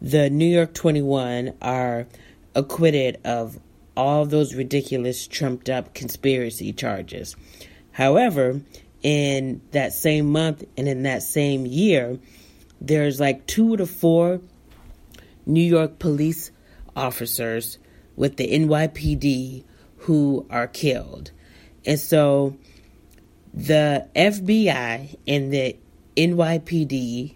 the 0.00 0.30
New 0.30 0.46
York 0.46 0.72
21 0.74 1.54
are 1.60 2.06
acquitted 2.54 3.18
of 3.24 3.58
all 3.96 4.24
those 4.24 4.54
ridiculous, 4.54 5.26
trumped 5.26 5.68
up 5.68 5.94
conspiracy 5.94 6.72
charges. 6.72 7.36
However, 7.92 8.60
in 9.02 9.60
that 9.72 9.92
same 9.92 10.30
month 10.30 10.64
and 10.76 10.88
in 10.88 11.02
that 11.02 11.22
same 11.22 11.66
year, 11.66 12.18
there's 12.80 13.20
like 13.20 13.46
two 13.46 13.76
to 13.76 13.86
four 13.86 14.40
New 15.44 15.62
York 15.62 15.98
police 15.98 16.50
officers 16.96 17.78
with 18.16 18.36
the 18.36 18.48
NYPD 18.50 19.64
who 19.98 20.46
are 20.50 20.66
killed. 20.66 21.30
And 21.84 21.98
so 21.98 22.56
the 23.52 24.06
FBI 24.14 25.16
and 25.26 25.52
the 25.52 25.76
NYPD 26.16 27.34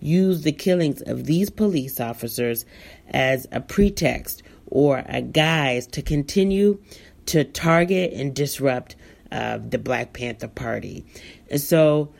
used 0.00 0.44
the 0.44 0.52
killings 0.52 1.02
of 1.02 1.24
these 1.24 1.50
police 1.50 2.00
officers 2.00 2.64
as 3.10 3.46
a 3.52 3.60
pretext 3.60 4.42
or 4.66 5.04
a 5.06 5.20
guise 5.20 5.86
to 5.88 6.02
continue 6.02 6.80
to 7.26 7.44
target 7.44 8.12
and 8.12 8.34
disrupt 8.34 8.96
uh, 9.30 9.58
the 9.58 9.78
Black 9.78 10.12
Panther 10.12 10.48
Party. 10.48 11.04
And 11.50 11.60
so 11.60 12.12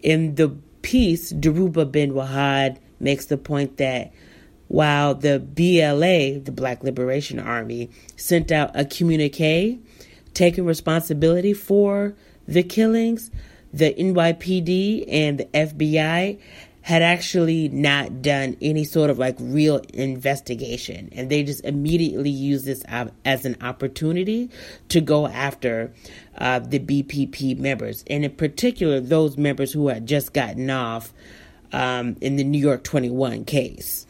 in 0.00 0.34
the 0.36 0.48
piece, 0.82 1.32
Dhoruba 1.32 1.90
bin 1.90 2.12
Wahad 2.12 2.78
makes 2.98 3.26
the 3.26 3.36
point 3.36 3.76
that 3.76 4.12
while 4.68 5.14
the 5.14 5.38
BLA, 5.38 6.40
the 6.40 6.52
Black 6.52 6.82
Liberation 6.82 7.38
Army, 7.38 7.90
sent 8.16 8.50
out 8.50 8.70
a 8.74 8.84
communique 8.84 9.78
taking 10.34 10.64
responsibility 10.64 11.54
for 11.54 12.14
the 12.46 12.62
killings, 12.62 13.30
the 13.72 13.94
NYPD 13.94 15.04
and 15.08 15.38
the 15.38 15.44
FBI 15.46 16.38
had 16.86 17.02
actually 17.02 17.68
not 17.70 18.22
done 18.22 18.56
any 18.62 18.84
sort 18.84 19.10
of 19.10 19.18
like 19.18 19.34
real 19.40 19.78
investigation 19.92 21.08
and 21.10 21.28
they 21.28 21.42
just 21.42 21.64
immediately 21.64 22.30
used 22.30 22.64
this 22.64 22.84
as 23.24 23.44
an 23.44 23.56
opportunity 23.60 24.48
to 24.88 25.00
go 25.00 25.26
after 25.26 25.92
uh, 26.38 26.60
the 26.60 26.78
BPP 26.78 27.58
members 27.58 28.04
and 28.06 28.24
in 28.24 28.30
particular 28.30 29.00
those 29.00 29.36
members 29.36 29.72
who 29.72 29.88
had 29.88 30.06
just 30.06 30.32
gotten 30.32 30.70
off 30.70 31.12
um, 31.72 32.16
in 32.20 32.36
the 32.36 32.44
New 32.44 32.60
York 32.60 32.84
21 32.84 33.44
case. 33.46 34.06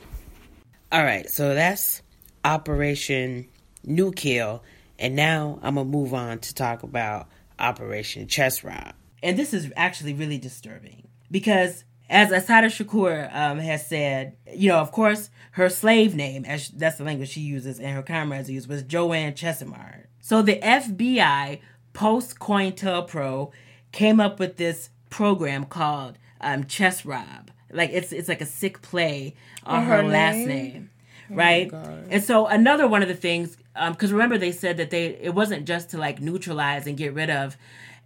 All 0.93 1.03
right, 1.03 1.31
so 1.31 1.55
that's 1.55 2.03
Operation 2.45 3.49
New 3.85 4.13
Kill, 4.13 4.63
and 4.99 5.17
now 5.17 5.59
I'm 5.63 5.77
gonna 5.77 5.89
move 5.89 6.13
on 6.13 6.41
to 6.41 6.55
talk 6.55 6.83
about 6.83 7.27
Operation 7.59 8.27
CHESROB. 8.27 8.93
And 9.23 9.39
this 9.39 9.55
is 9.55 9.73
actually 9.77 10.13
really 10.13 10.37
disturbing 10.37 11.09
because, 11.31 11.85
as 12.09 12.31
Assata 12.31 12.69
Shakur 12.69 13.35
um, 13.35 13.59
has 13.59 13.87
said, 13.87 14.37
you 14.53 14.69
know, 14.69 14.79
of 14.79 14.93
course, 14.93 15.31
her 15.53 15.69
slave 15.69 16.15
name, 16.15 16.45
as 16.45 16.69
that's 16.69 16.99
the 16.99 17.05
language 17.05 17.31
she 17.31 17.41
uses, 17.41 17.81
and 17.81 17.95
her 17.95 18.03
comrades 18.03 18.51
use, 18.51 18.69
was 18.69 18.83
Joanne 18.83 19.33
Chesimard. 19.33 20.05
So 20.21 20.43
the 20.43 20.57
FBI, 20.61 21.61
post 21.93 22.39
COINTELPRO, 22.39 23.51
came 23.93 24.21
up 24.21 24.39
with 24.39 24.57
this 24.57 24.91
program 25.11 25.65
called 25.65 26.19
um, 26.41 26.65
CHESROB. 26.65 27.49
Like 27.73 27.91
it's 27.93 28.13
it's 28.13 28.29
like 28.29 28.41
a 28.41 28.47
sick 28.47 28.83
play 28.83 29.35
on 29.65 29.83
her, 29.85 30.03
her 30.03 30.09
last 30.09 30.37
name? 30.37 30.47
name, 30.47 30.91
right? 31.31 31.69
God. 31.69 32.07
And 32.11 32.23
so 32.23 32.47
another 32.47 32.87
one 32.87 33.03
of 33.03 33.09
the 33.09 33.15
things, 33.15 33.57
because 33.91 34.13
remember 34.13 34.39
they 34.39 34.53
said 34.53 34.77
that 34.77 34.91
they 34.91 35.07
it 35.21 35.35
wasn't 35.35 35.67
just 35.67 35.91
to 35.91 35.99
like 35.99 36.21
neutralize 36.21 36.87
and 36.87 36.97
get 36.97 37.13
rid 37.15 37.31
of 37.31 37.57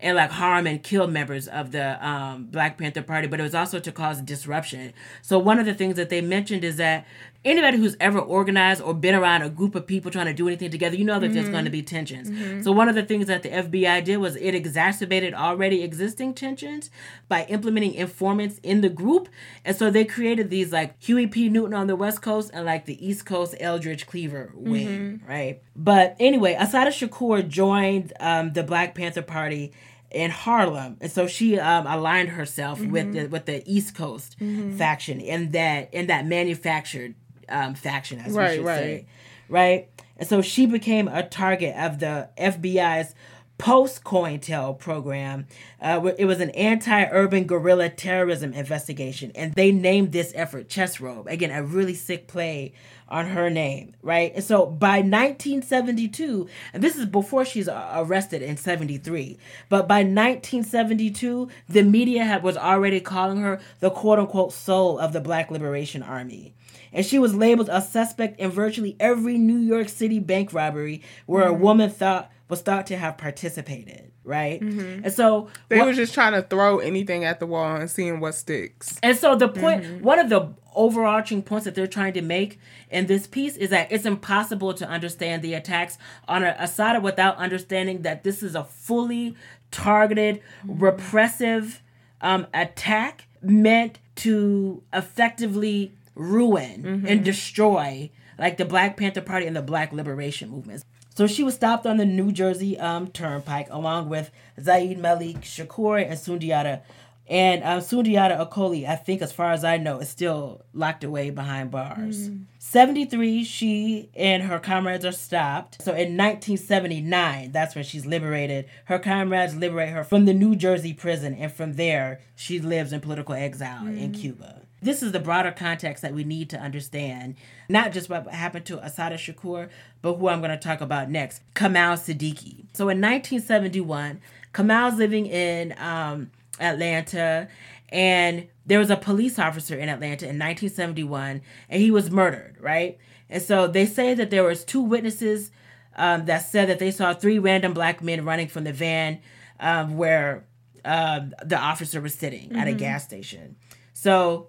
and 0.02 0.16
like 0.16 0.30
harm 0.30 0.66
and 0.66 0.82
kill 0.82 1.06
members 1.06 1.48
of 1.48 1.72
the 1.72 2.06
um, 2.06 2.44
Black 2.44 2.78
Panther 2.78 3.02
Party, 3.02 3.26
but 3.26 3.40
it 3.40 3.42
was 3.42 3.54
also 3.54 3.78
to 3.80 3.92
cause 3.92 4.20
disruption. 4.20 4.92
So 5.22 5.38
one 5.38 5.58
of 5.58 5.66
the 5.66 5.74
things 5.74 5.96
that 5.96 6.08
they 6.10 6.20
mentioned 6.20 6.64
is 6.64 6.76
that 6.76 7.06
anybody 7.42 7.78
who's 7.78 7.96
ever 8.00 8.18
organized 8.18 8.82
or 8.82 8.92
been 8.92 9.14
around 9.14 9.40
a 9.40 9.48
group 9.48 9.74
of 9.74 9.86
people 9.86 10.10
trying 10.10 10.26
to 10.26 10.34
do 10.34 10.46
anything 10.46 10.70
together, 10.70 10.94
you 10.94 11.04
know 11.04 11.18
that 11.18 11.32
there's 11.32 11.48
going 11.48 11.64
to 11.64 11.70
be 11.70 11.82
tensions. 11.82 12.28
So 12.64 12.70
one 12.72 12.88
of 12.88 12.94
the 12.94 13.02
things 13.02 13.26
that 13.28 13.42
the 13.42 13.48
FBI 13.48 14.04
did 14.04 14.18
was 14.18 14.36
it 14.36 14.54
exacerbated 14.54 15.32
already 15.32 15.82
existing 15.82 16.34
tensions 16.34 16.90
by 17.28 17.44
implementing 17.46 17.94
informants 17.94 18.58
in 18.62 18.82
the 18.82 18.90
group. 18.90 19.28
And 19.64 19.74
so 19.74 19.90
they 19.90 20.04
created 20.04 20.50
these 20.50 20.70
like 20.70 21.02
Huey 21.02 21.26
P. 21.26 21.48
Newton 21.48 21.72
on 21.72 21.86
the 21.86 21.96
West 21.96 22.20
Coast 22.20 22.50
and 22.52 22.66
like 22.66 22.84
the 22.84 23.06
East 23.06 23.24
Coast 23.24 23.54
Eldridge 23.58 24.06
Cleaver 24.06 24.52
wing, 24.54 25.22
right? 25.26 25.62
But 25.74 26.16
anyway, 26.20 26.56
Assata 26.60 26.90
Shakur 26.90 27.46
joined 27.48 28.12
um, 28.20 28.52
the 28.52 28.62
Black 28.62 28.94
Panther 28.94 29.22
Party 29.22 29.72
in 30.10 30.30
Harlem, 30.30 30.96
and 31.00 31.10
so 31.10 31.26
she 31.26 31.58
um, 31.58 31.86
aligned 31.86 32.30
herself 32.30 32.80
with 32.80 33.12
the 33.12 33.26
with 33.26 33.46
the 33.46 33.62
East 33.70 33.94
Coast 33.94 34.36
faction 34.76 35.20
in 35.20 35.50
that 35.52 35.92
in 35.94 36.06
that 36.08 36.26
manufactured 36.26 37.14
um, 37.48 37.74
faction, 37.74 38.18
as 38.20 38.32
Right, 38.32 38.50
we 38.50 38.56
should 38.56 38.64
right. 38.66 38.76
say, 38.78 39.06
right? 39.48 39.88
And 40.16 40.28
so 40.28 40.42
she 40.42 40.66
became 40.66 41.08
a 41.08 41.22
target 41.26 41.74
of 41.76 41.98
the 41.98 42.28
FBI's 42.38 43.14
post 43.60 44.04
COINTEL 44.04 44.78
program. 44.78 45.46
Uh, 45.82 46.10
it 46.16 46.24
was 46.24 46.40
an 46.40 46.48
anti-urban 46.50 47.44
guerrilla 47.44 47.90
terrorism 47.90 48.54
investigation, 48.54 49.30
and 49.34 49.52
they 49.52 49.70
named 49.70 50.12
this 50.12 50.32
effort 50.34 50.68
CHESROB. 50.68 51.26
Again, 51.26 51.50
a 51.50 51.62
really 51.62 51.94
sick 51.94 52.26
play 52.26 52.72
on 53.08 53.26
her 53.26 53.50
name, 53.50 53.94
right? 54.02 54.32
And 54.34 54.42
so 54.42 54.64
by 54.64 54.98
1972, 55.00 56.48
and 56.72 56.82
this 56.82 56.96
is 56.96 57.04
before 57.04 57.44
she's 57.44 57.68
arrested 57.68 58.40
in 58.40 58.56
73, 58.56 59.36
but 59.68 59.86
by 59.86 59.98
1972, 59.98 61.48
the 61.68 61.82
media 61.82 62.24
had, 62.24 62.42
was 62.42 62.56
already 62.56 63.00
calling 63.00 63.42
her 63.42 63.60
the 63.80 63.90
quote 63.90 64.18
unquote 64.18 64.54
soul 64.54 64.98
of 64.98 65.12
the 65.12 65.20
Black 65.20 65.50
Liberation 65.50 66.02
Army. 66.02 66.54
And 66.92 67.04
she 67.04 67.18
was 67.18 67.34
labeled 67.34 67.68
a 67.70 67.82
suspect 67.82 68.40
in 68.40 68.50
virtually 68.50 68.96
every 68.98 69.36
New 69.38 69.58
York 69.58 69.88
City 69.88 70.18
bank 70.18 70.52
robbery 70.52 71.02
where 71.26 71.46
a 71.46 71.52
woman 71.52 71.90
thought 71.90 72.30
was 72.50 72.60
thought 72.60 72.86
to 72.88 72.96
have 72.96 73.16
participated, 73.16 74.10
right? 74.24 74.60
Mm-hmm. 74.60 75.04
And 75.04 75.12
so 75.12 75.48
They 75.68 75.78
what- 75.78 75.88
was 75.88 75.96
just 75.96 76.12
trying 76.12 76.32
to 76.32 76.42
throw 76.42 76.78
anything 76.78 77.24
at 77.24 77.40
the 77.40 77.46
wall 77.46 77.76
and 77.76 77.88
seeing 77.88 78.20
what 78.20 78.34
sticks. 78.34 78.98
and 79.02 79.16
so 79.16 79.36
the 79.36 79.48
point, 79.48 79.84
mm-hmm. 79.84 80.04
one 80.04 80.18
of 80.18 80.28
the 80.28 80.48
overarching 80.74 81.42
points 81.42 81.64
that 81.64 81.74
they're 81.74 81.86
trying 81.86 82.12
to 82.14 82.22
make 82.22 82.58
in 82.90 83.06
this 83.06 83.26
piece 83.26 83.56
is 83.56 83.70
that 83.70 83.90
it's 83.90 84.04
impossible 84.04 84.74
to 84.74 84.86
understand 84.88 85.42
the 85.42 85.54
attacks 85.54 85.98
on 86.28 86.42
a 86.44 86.54
Assata 86.58 87.00
without 87.00 87.36
understanding 87.36 88.02
that 88.02 88.24
this 88.24 88.42
is 88.42 88.54
a 88.54 88.64
fully 88.64 89.34
targeted, 89.70 90.40
mm-hmm. 90.64 90.82
repressive 90.82 91.82
um, 92.20 92.46
attack 92.52 93.26
meant 93.42 93.98
to 94.16 94.82
effectively 94.92 95.92
ruin 96.14 97.04
and 97.08 97.24
destroy 97.24 98.10
like 98.38 98.56
the 98.56 98.64
Black 98.64 98.96
Panther 98.96 99.20
Party 99.20 99.46
and 99.46 99.54
the 99.54 99.62
Black 99.62 99.92
Liberation 99.92 100.50
movements. 100.50 100.84
So 101.14 101.26
she 101.26 101.42
was 101.42 101.54
stopped 101.54 101.86
on 101.86 101.96
the 101.96 102.06
New 102.06 102.32
Jersey 102.32 102.78
um, 102.78 103.08
Turnpike 103.08 103.68
along 103.70 104.08
with 104.08 104.30
Zaid 104.60 104.98
Malik 104.98 105.42
Shakur 105.42 106.02
and 106.02 106.14
Sundiata. 106.18 106.80
And 107.28 107.62
um, 107.62 107.78
Sundiata 107.78 108.44
Acoli, 108.44 108.88
I 108.88 108.96
think, 108.96 109.22
as 109.22 109.30
far 109.32 109.52
as 109.52 109.62
I 109.62 109.76
know, 109.76 110.00
is 110.00 110.08
still 110.08 110.62
locked 110.72 111.04
away 111.04 111.30
behind 111.30 111.70
bars. 111.70 112.28
73, 112.58 113.44
she 113.44 114.10
and 114.16 114.42
her 114.44 114.58
comrades 114.58 115.04
are 115.04 115.12
stopped. 115.12 115.80
So 115.80 115.92
in 115.92 116.16
1979, 116.16 117.52
that's 117.52 117.76
when 117.76 117.84
she's 117.84 118.04
liberated. 118.04 118.66
Her 118.86 118.98
comrades 118.98 119.54
liberate 119.54 119.90
her 119.90 120.02
from 120.02 120.24
the 120.24 120.34
New 120.34 120.56
Jersey 120.56 120.92
prison, 120.92 121.34
and 121.34 121.52
from 121.52 121.74
there, 121.74 122.20
she 122.34 122.58
lives 122.58 122.92
in 122.92 123.00
political 123.00 123.34
exile 123.36 123.86
in 123.86 124.10
Cuba. 124.12 124.59
This 124.82 125.02
is 125.02 125.12
the 125.12 125.20
broader 125.20 125.52
context 125.52 126.02
that 126.02 126.14
we 126.14 126.24
need 126.24 126.50
to 126.50 126.58
understand, 126.58 127.36
not 127.68 127.92
just 127.92 128.08
what 128.08 128.26
happened 128.28 128.64
to 128.66 128.84
Assata 128.84 129.16
Shakur, 129.16 129.68
but 130.00 130.14
who 130.14 130.28
I'm 130.28 130.40
going 130.40 130.50
to 130.50 130.56
talk 130.56 130.80
about 130.80 131.10
next, 131.10 131.42
Kamau 131.54 131.94
Sadiki. 131.94 132.64
So 132.72 132.88
in 132.88 133.00
1971, 133.00 134.20
Kamau's 134.54 134.96
living 134.96 135.26
in 135.26 135.74
um, 135.78 136.30
Atlanta, 136.58 137.48
and 137.90 138.48
there 138.64 138.78
was 138.78 138.90
a 138.90 138.96
police 138.96 139.38
officer 139.38 139.76
in 139.76 139.88
Atlanta 139.88 140.24
in 140.24 140.38
1971, 140.38 141.42
and 141.68 141.82
he 141.82 141.90
was 141.90 142.10
murdered, 142.10 142.56
right? 142.60 142.98
And 143.28 143.42
so 143.42 143.66
they 143.66 143.86
say 143.86 144.14
that 144.14 144.30
there 144.30 144.44
was 144.44 144.64
two 144.64 144.80
witnesses 144.80 145.50
um, 145.96 146.24
that 146.26 146.38
said 146.38 146.68
that 146.68 146.78
they 146.78 146.90
saw 146.90 147.12
three 147.12 147.38
random 147.38 147.74
black 147.74 148.02
men 148.02 148.24
running 148.24 148.48
from 148.48 148.64
the 148.64 148.72
van 148.72 149.20
um, 149.58 149.96
where 149.96 150.44
um, 150.84 151.34
the 151.44 151.58
officer 151.58 152.00
was 152.00 152.14
sitting 152.14 152.56
at 152.56 152.68
a 152.68 152.72
gas 152.72 153.04
station. 153.04 153.56
So 153.92 154.48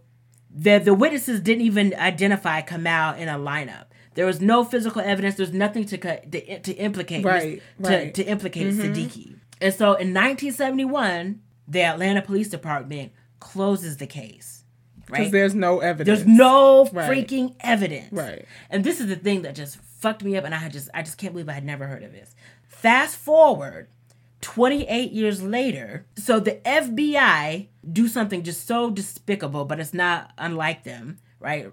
the 0.53 0.79
the 0.79 0.93
witnesses 0.93 1.39
didn't 1.41 1.63
even 1.63 1.93
identify 1.95 2.61
Kamau 2.61 3.17
in 3.17 3.27
a 3.29 3.37
lineup. 3.37 3.85
There 4.13 4.25
was 4.25 4.41
no 4.41 4.63
physical 4.63 5.01
evidence. 5.01 5.35
There's 5.35 5.53
nothing 5.53 5.85
to 5.85 5.97
to, 5.97 6.59
to 6.59 6.73
implicate 6.73 7.23
Right, 7.23 7.61
to, 7.81 7.89
right. 7.89 8.13
to 8.13 8.23
implicate 8.23 8.73
mm-hmm. 8.73 8.81
Sadiki. 8.93 9.35
And 9.61 9.73
so 9.73 9.85
in 9.93 10.13
1971, 10.13 11.41
the 11.67 11.81
Atlanta 11.83 12.21
Police 12.21 12.49
Department 12.49 13.11
closes 13.39 13.97
the 13.97 14.07
case. 14.07 14.63
Because 15.05 15.25
Right? 15.25 15.31
there's 15.31 15.55
no 15.55 15.79
evidence. 15.79 16.19
There's 16.23 16.27
no 16.27 16.85
Right. 16.91 17.09
freaking 17.09 17.55
evidence. 17.59 18.11
Right. 18.11 18.45
And 18.69 18.83
this 18.83 18.99
is 18.99 19.07
the 19.07 19.15
thing 19.15 19.43
that 19.43 19.55
just 19.55 19.77
fucked 19.77 20.23
me 20.23 20.35
up, 20.35 20.43
and 20.45 20.53
I 20.53 20.57
had 20.57 20.73
just 20.73 20.89
I 20.93 21.01
just 21.03 21.17
can't 21.17 21.33
believe 21.33 21.47
I 21.49 21.53
had 21.53 21.65
never 21.65 21.87
heard 21.87 22.03
of 22.03 22.11
this. 22.11 22.35
Fast 22.67 23.15
forward 23.17 23.87
28 24.41 25.11
years 25.11 25.41
later, 25.41 26.05
so 26.15 26.39
the 26.39 26.55
FBI 26.65 27.67
do 27.89 28.07
something 28.07 28.43
just 28.43 28.67
so 28.67 28.89
despicable, 28.89 29.65
but 29.65 29.79
it's 29.79 29.93
not 29.93 30.31
unlike 30.37 30.83
them, 30.83 31.17
right? 31.39 31.71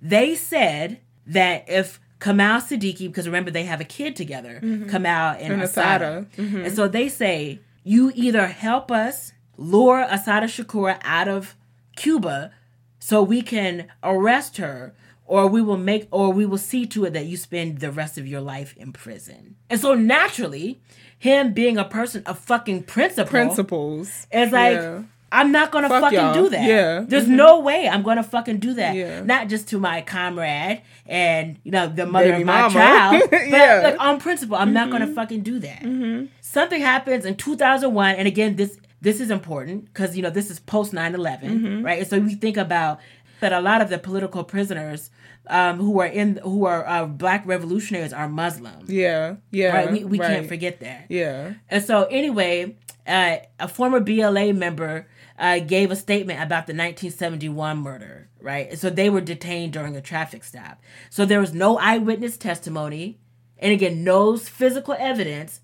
They 0.00 0.34
said 0.34 1.00
that 1.26 1.68
if 1.68 2.00
Kamau 2.18 2.60
Sadiki, 2.60 3.06
because 3.06 3.26
remember 3.26 3.50
they 3.50 3.64
have 3.64 3.80
a 3.80 3.84
kid 3.84 4.16
together, 4.16 4.60
mm-hmm. 4.62 4.88
Kamau 4.88 5.36
and, 5.40 5.54
And 5.54 5.62
Assata. 5.62 6.04
Assata. 6.04 6.26
Mm-hmm. 6.36 6.64
And 6.64 6.74
so 6.74 6.88
they 6.88 7.08
say, 7.08 7.60
you 7.84 8.12
either 8.14 8.46
help 8.46 8.90
us 8.90 9.32
lure 9.56 10.06
Assata 10.08 10.46
Shakur 10.46 10.98
out 11.02 11.28
of 11.28 11.56
Cuba 11.96 12.52
so 12.98 13.22
we 13.22 13.42
can 13.42 13.88
arrest 14.02 14.58
her 14.58 14.94
or 15.26 15.46
we 15.46 15.62
will 15.62 15.76
make 15.76 16.08
or 16.10 16.32
we 16.32 16.44
will 16.44 16.58
see 16.58 16.86
to 16.86 17.04
it 17.04 17.12
that 17.12 17.26
you 17.26 17.36
spend 17.36 17.78
the 17.78 17.90
rest 17.92 18.18
of 18.18 18.26
your 18.26 18.40
life 18.40 18.74
in 18.76 18.92
prison. 18.92 19.56
And 19.70 19.80
so 19.80 19.94
naturally, 19.94 20.80
him 21.18 21.52
being 21.52 21.78
a 21.78 21.84
person 21.84 22.22
of 22.26 22.38
fucking 22.38 22.82
principle, 22.84 23.30
principles. 23.30 24.26
it's 24.30 24.52
like 24.52 24.72
Yeah. 24.74 25.02
I'm 25.32 25.52
not 25.52 25.70
gonna 25.70 25.88
Fuck 25.88 26.02
fucking 26.02 26.18
y'all. 26.18 26.34
do 26.34 26.48
that. 26.50 26.64
Yeah. 26.66 27.04
There's 27.06 27.28
no 27.28 27.60
way 27.60 27.88
I'm 27.88 28.02
gonna 28.02 28.22
fucking 28.24 28.58
do 28.58 28.74
that. 28.74 28.94
Yeah. 28.96 29.22
Not 29.22 29.48
just 29.48 29.68
to 29.68 29.78
my 29.78 30.02
comrade 30.02 30.82
and 31.06 31.58
you 31.62 31.70
know 31.70 31.86
the 31.88 32.04
mother 32.06 32.30
Baby 32.30 32.42
of 32.42 32.46
my 32.46 32.62
mama. 32.62 32.74
child, 32.74 33.22
but 33.30 33.48
Yeah. 33.48 33.74
Mm-hmm. 33.76 33.84
like 33.84 34.00
on 34.00 34.20
principle, 34.20 34.56
I'm 34.56 34.72
not 34.72 34.90
gonna 34.90 35.06
fucking 35.14 35.42
do 35.42 35.58
that. 35.60 36.28
Something 36.40 36.80
happens 36.82 37.24
in 37.24 37.36
2001, 37.36 38.16
and 38.16 38.26
again, 38.26 38.56
this 38.56 38.78
this 39.00 39.20
is 39.20 39.30
important 39.30 39.84
because 39.86 40.16
you 40.16 40.22
know 40.22 40.30
this 40.30 40.50
is 40.50 40.58
post 40.60 40.92
9/11, 40.92 41.40
Mm-hmm. 41.42 41.82
right? 41.84 42.00
And 42.00 42.08
so 42.08 42.18
we 42.18 42.34
think 42.34 42.56
about 42.56 42.98
that 43.40 43.52
a 43.52 43.60
lot 43.60 43.80
of 43.80 43.88
the 43.88 43.98
political 43.98 44.44
prisoners 44.44 45.10
um, 45.46 45.78
who 45.78 46.00
are 46.00 46.06
in 46.06 46.36
who 46.42 46.66
are 46.66 46.86
uh, 46.86 47.06
black 47.06 47.46
revolutionaries 47.46 48.12
are 48.12 48.28
Muslim. 48.28 48.84
Yeah. 48.86 49.36
Yeah. 49.52 49.74
Right, 49.76 49.92
we, 49.92 50.04
we 50.04 50.18
can't 50.18 50.46
forget 50.48 50.80
that. 50.80 51.06
Yeah. 51.08 51.54
And 51.70 51.82
so, 51.82 52.04
anyway, 52.04 52.76
uh, 53.10 53.38
a 53.58 53.68
former 53.68 54.00
BLA 54.00 54.52
member 54.52 55.08
uh, 55.38 55.58
gave 55.58 55.90
a 55.90 55.96
statement 55.96 56.38
about 56.38 56.66
the 56.66 56.72
1971 56.72 57.78
murder, 57.78 58.28
right? 58.40 58.78
So 58.78 58.88
they 58.88 59.10
were 59.10 59.20
detained 59.20 59.72
during 59.72 59.96
a 59.96 60.00
traffic 60.00 60.44
stop. 60.44 60.80
So 61.08 61.24
there 61.24 61.40
was 61.40 61.52
no 61.52 61.78
eyewitness 61.78 62.36
testimony, 62.36 63.18
and 63.58 63.72
again, 63.72 64.04
no 64.04 64.36
physical 64.36 64.94
evidence. 64.98 65.60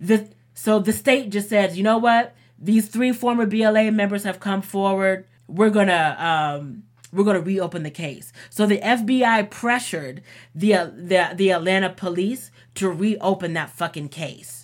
The 0.00 0.28
so 0.54 0.78
the 0.78 0.92
state 0.92 1.30
just 1.30 1.50
says, 1.50 1.76
you 1.76 1.84
know 1.84 1.98
what? 1.98 2.34
These 2.58 2.88
three 2.88 3.12
former 3.12 3.44
BLA 3.44 3.92
members 3.92 4.24
have 4.24 4.40
come 4.40 4.62
forward. 4.62 5.26
We're 5.46 5.70
gonna 5.70 6.16
um, 6.18 6.84
we're 7.12 7.24
gonna 7.24 7.40
reopen 7.40 7.82
the 7.82 7.90
case. 7.90 8.32
So 8.48 8.64
the 8.64 8.78
FBI 8.78 9.50
pressured 9.50 10.22
the 10.54 10.74
uh, 10.74 10.90
the 10.96 11.32
the 11.34 11.50
Atlanta 11.50 11.90
police 11.90 12.50
to 12.76 12.88
reopen 12.88 13.52
that 13.52 13.70
fucking 13.70 14.08
case. 14.08 14.55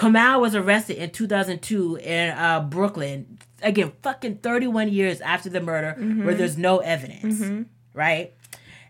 Kamau 0.00 0.40
was 0.40 0.54
arrested 0.54 0.96
in 0.96 1.10
2002 1.10 1.96
in 1.96 2.30
uh, 2.30 2.60
Brooklyn. 2.60 3.38
Again, 3.62 3.92
fucking 4.02 4.36
31 4.36 4.88
years 4.88 5.20
after 5.20 5.50
the 5.50 5.60
murder, 5.60 5.92
where 6.24 6.34
there's 6.34 6.56
no 6.56 6.78
evidence, 6.78 7.66
right? 7.92 8.32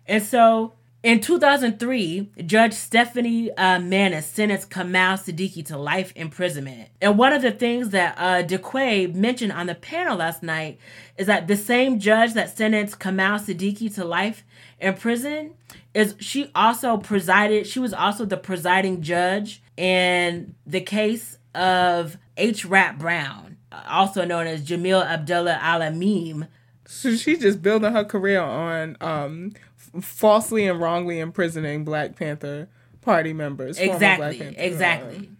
And 0.06 0.22
so 0.22 0.74
in 1.02 1.20
2003, 1.20 2.30
Judge 2.46 2.74
Stephanie 2.74 3.50
uh, 3.52 3.80
Manis 3.80 4.26
sentenced 4.26 4.70
Kamau 4.70 5.14
Sadiki 5.14 5.66
to 5.66 5.76
life 5.76 6.12
imprisonment. 6.14 6.90
And 7.00 7.18
one 7.18 7.32
of 7.32 7.42
the 7.42 7.50
things 7.50 7.88
that 7.90 8.14
uh, 8.16 8.44
Dequi 8.44 9.12
mentioned 9.12 9.50
on 9.50 9.66
the 9.66 9.74
panel 9.74 10.18
last 10.18 10.44
night 10.44 10.78
is 11.18 11.26
that 11.26 11.48
the 11.48 11.56
same 11.56 11.98
judge 11.98 12.34
that 12.34 12.56
sentenced 12.56 13.00
Kamau 13.00 13.40
Sadiki 13.40 13.92
to 13.94 14.04
life 14.04 14.44
in 14.78 14.94
prison 14.94 15.54
is 15.92 16.14
she 16.20 16.52
also 16.54 16.98
presided, 16.98 17.66
she 17.66 17.80
was 17.80 17.92
also 17.92 18.24
the 18.24 18.36
presiding 18.36 19.02
judge 19.02 19.60
in 19.80 20.54
the 20.66 20.80
case 20.82 21.38
of 21.54 22.18
H. 22.36 22.64
Rap 22.66 22.98
Brown, 22.98 23.56
also 23.88 24.24
known 24.26 24.46
as 24.46 24.62
Jamil 24.62 25.04
Abdullah 25.04 25.58
Al-Amin, 25.60 26.46
So 26.84 27.16
she's 27.16 27.38
just 27.40 27.62
building 27.62 27.92
her 27.92 28.04
career 28.04 28.40
on 28.42 28.96
um, 29.00 29.52
f- 29.94 30.04
falsely 30.04 30.66
and 30.66 30.80
wrongly 30.80 31.18
imprisoning 31.18 31.84
Black 31.84 32.14
Panther 32.16 32.68
Party 33.00 33.32
members. 33.32 33.78
exactly 33.78 34.38
Panther- 34.38 34.60
exactly 34.60 35.30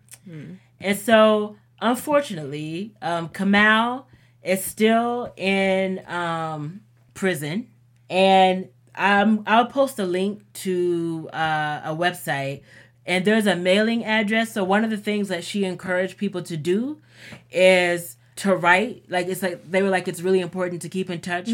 and 0.81 0.97
so 0.99 1.57
unfortunately 1.83 2.95
um 3.03 3.29
kamau 3.29 4.05
is 4.43 4.65
still 4.65 5.33
in 5.37 6.01
um 6.07 6.81
prison 7.15 7.69
and 8.09 8.69
um 8.95 9.43
i'll 9.47 9.67
post 9.67 9.99
a 9.99 10.05
link 10.05 10.43
to 10.53 11.29
uh, 11.33 11.81
a 11.85 11.95
website 11.95 12.62
and 13.11 13.24
there's 13.24 13.49
a 13.49 13.57
mailing 13.57 14.05
address. 14.05 14.53
So 14.53 14.62
one 14.62 14.85
of 14.85 14.91
the 14.91 14.97
things 14.97 15.27
that 15.28 15.43
she 15.43 15.65
encouraged 15.65 16.16
people 16.16 16.43
to 16.43 16.57
do 16.57 16.99
is 17.51 18.16
to 18.37 18.55
write 18.55 19.03
like 19.09 19.27
it's 19.27 19.43
like 19.43 19.69
they 19.69 19.82
were 19.82 19.91
like 19.91 20.07
it's 20.07 20.20
really 20.20 20.41
important 20.41 20.81
to 20.82 20.89
keep 20.89 21.11
in 21.11 21.20
touch 21.20 21.49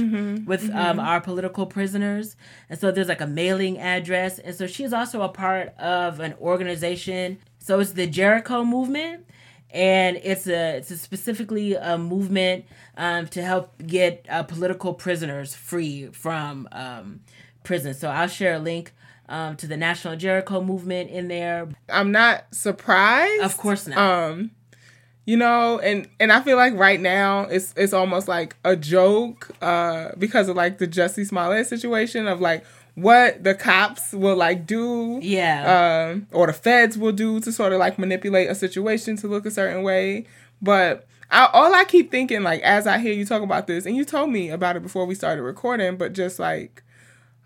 with 0.47 0.71
um, 0.75 1.01
our 1.01 1.19
political 1.19 1.65
prisoners. 1.65 2.37
And 2.69 2.79
so 2.79 2.93
there's 2.93 3.09
like 3.09 3.23
a 3.23 3.27
mailing 3.27 3.79
address. 3.79 4.39
And 4.39 4.55
so 4.55 4.67
she's 4.67 4.93
also 4.93 5.23
a 5.23 5.31
part 5.31 5.75
of 5.79 6.21
an 6.21 6.35
organization. 6.41 7.39
So 7.59 7.81
it's 7.81 7.93
the 7.93 8.07
jericho 8.07 8.63
movement. 8.63 9.25
And 9.71 10.19
it's 10.23 10.47
a 10.47 10.77
it's 10.77 10.91
a 10.91 10.99
specifically 10.99 11.75
a 11.75 11.97
movement 11.97 12.67
um, 12.99 13.29
to 13.29 13.43
help 13.43 13.73
get 13.87 14.27
uh, 14.29 14.43
political 14.43 14.93
prisoners 14.93 15.55
free 15.55 16.09
from 16.09 16.69
um, 16.71 17.21
prison. 17.65 17.95
So 17.95 18.09
i'll 18.09 18.29
share 18.29 18.55
a 18.55 18.59
link 18.59 18.93
um, 19.29 19.57
to 19.57 19.67
the 19.67 19.77
national 19.77 20.17
jericho 20.17 20.61
movement 20.63 21.11
in 21.11 21.29
there 21.29 21.69
I'm 21.89 22.13
not 22.13 22.45
surprised. 22.53 23.43
of 23.43 23.57
course 23.57 23.87
not 23.87 23.99
Um, 23.99 24.51
you 25.25 25.37
know, 25.37 25.81
and 25.81 26.09
and 26.21 26.33
I 26.33 26.41
feel 26.41 26.57
like 26.57 26.75
right 26.75 27.01
now 27.01 27.41
it's 27.43 27.75
it's 27.77 27.93
almost 27.93 28.29
like 28.29 28.57
a 28.65 28.77
joke 28.77 29.51
uh 29.61 30.11
because 30.19 30.49
of 30.49 30.55
like 30.57 30.79
the 30.79 30.87
Jussie 30.87 31.27
Smollett 31.27 31.67
situation 31.67 32.29
of 32.29 32.41
like 32.41 32.65
what 32.95 33.43
the 33.45 33.55
cops 33.55 34.13
will 34.13 34.37
like 34.37 34.67
do 34.67 35.19
yeah 35.21 36.11
um, 36.13 36.27
or 36.33 36.47
the 36.47 36.53
feds 36.53 36.97
will 36.97 37.13
do 37.13 37.41
to 37.41 37.53
sort 37.53 37.73
of 37.73 37.79
like 37.81 37.99
manipulate 37.99 38.49
a 38.49 38.55
situation 38.55 39.17
to 39.17 39.27
look 39.27 39.45
a 39.47 39.51
certain 39.51 39.83
way. 39.83 40.27
But 40.63 41.07
I, 41.31 41.51
all 41.53 41.75
I 41.75 41.85
keep 41.85 42.11
thinking, 42.13 42.43
like, 42.45 42.63
as 42.63 42.87
I 42.87 42.99
hear 42.99 43.13
you 43.13 43.27
talk 43.27 43.43
about 43.43 43.67
this, 43.67 43.85
and 43.85 43.97
you 43.97 44.05
told 44.05 44.31
me 44.31 44.49
about 44.49 44.77
it 44.77 44.83
before 44.83 45.05
we 45.07 45.15
started 45.17 45.43
recording, 45.43 45.97
but 45.97 46.13
just 46.13 46.39
like 46.39 46.83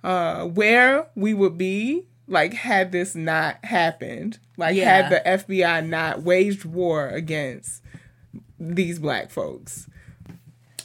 uh, 0.04 0.44
where 0.46 1.06
we 1.14 1.34
would 1.34 1.56
be, 1.58 2.06
like, 2.26 2.54
had 2.54 2.92
this 2.92 3.14
not 3.14 3.64
happened, 3.64 4.38
like, 4.56 4.76
Yeah. 4.76 4.84
had 5.08 5.10
the 5.10 5.28
FBI 5.28 5.86
not 5.86 6.22
waged 6.22 6.64
war 6.64 7.08
against 7.08 7.82
these 8.58 8.98
black 8.98 9.30
folks. 9.30 9.88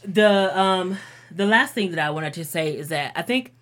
the 0.03 0.57
um 0.57 0.97
the 1.31 1.45
last 1.45 1.73
thing 1.73 1.89
that 1.91 1.99
I 1.99 2.09
wanted 2.11 2.33
to 2.33 2.45
say 2.45 2.75
is 2.77 2.89
that 2.89 3.11
I 3.15 3.21
think 3.21 3.53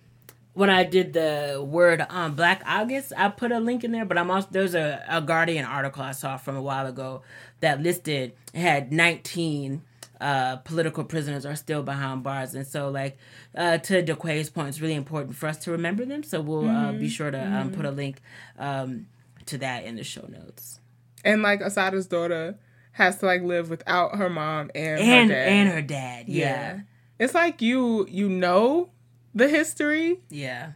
when 0.52 0.70
I 0.70 0.84
did 0.84 1.12
the 1.14 1.64
word 1.66 2.04
um 2.10 2.34
Black 2.34 2.62
August, 2.66 3.12
I 3.16 3.28
put 3.28 3.50
a 3.50 3.58
link 3.58 3.82
in 3.82 3.90
there, 3.92 4.04
but 4.04 4.16
I'm 4.18 4.30
also 4.30 4.48
there's 4.50 4.74
a, 4.74 5.02
a 5.08 5.20
Guardian 5.20 5.64
article 5.64 6.02
I 6.02 6.12
saw 6.12 6.36
from 6.36 6.56
a 6.56 6.62
while 6.62 6.86
ago 6.86 7.22
that 7.60 7.82
listed 7.82 8.34
had 8.54 8.92
19 8.92 9.82
uh 10.20 10.56
political 10.56 11.04
prisoners 11.04 11.44
are 11.44 11.56
still 11.56 11.82
behind 11.82 12.22
bars. 12.22 12.54
And 12.54 12.66
so 12.66 12.88
like 12.90 13.18
uh 13.56 13.78
to 13.78 14.02
Dequi's 14.02 14.50
point 14.50 14.68
it's 14.68 14.80
really 14.80 14.94
important 14.94 15.36
for 15.36 15.46
us 15.46 15.58
to 15.64 15.70
remember 15.70 16.04
them. 16.04 16.22
So 16.22 16.40
we'll 16.40 16.68
uh, 16.68 16.92
be 16.92 17.08
sure 17.08 17.30
to 17.30 17.40
um, 17.40 17.72
put 17.72 17.84
a 17.84 17.90
link 17.90 18.20
um 18.58 19.06
to 19.46 19.58
that 19.58 19.84
in 19.84 19.96
the 19.96 20.04
show 20.04 20.26
notes. 20.28 20.80
And 21.24 21.42
like 21.42 21.60
Assata's 21.60 22.06
daughter 22.06 22.58
has 22.92 23.18
to 23.18 23.26
like 23.26 23.42
live 23.42 23.70
without 23.70 24.16
her 24.16 24.30
mom 24.30 24.70
and, 24.74 25.00
and 25.00 25.30
her 25.30 25.36
dad. 25.36 25.48
and 25.48 25.68
her 25.68 25.82
dad 25.82 26.28
yeah. 26.28 26.80
It's 27.18 27.34
like 27.34 27.60
you 27.62 28.06
you 28.08 28.28
know 28.28 28.90
the 29.34 29.48
history, 29.48 30.20
yeah. 30.30 30.72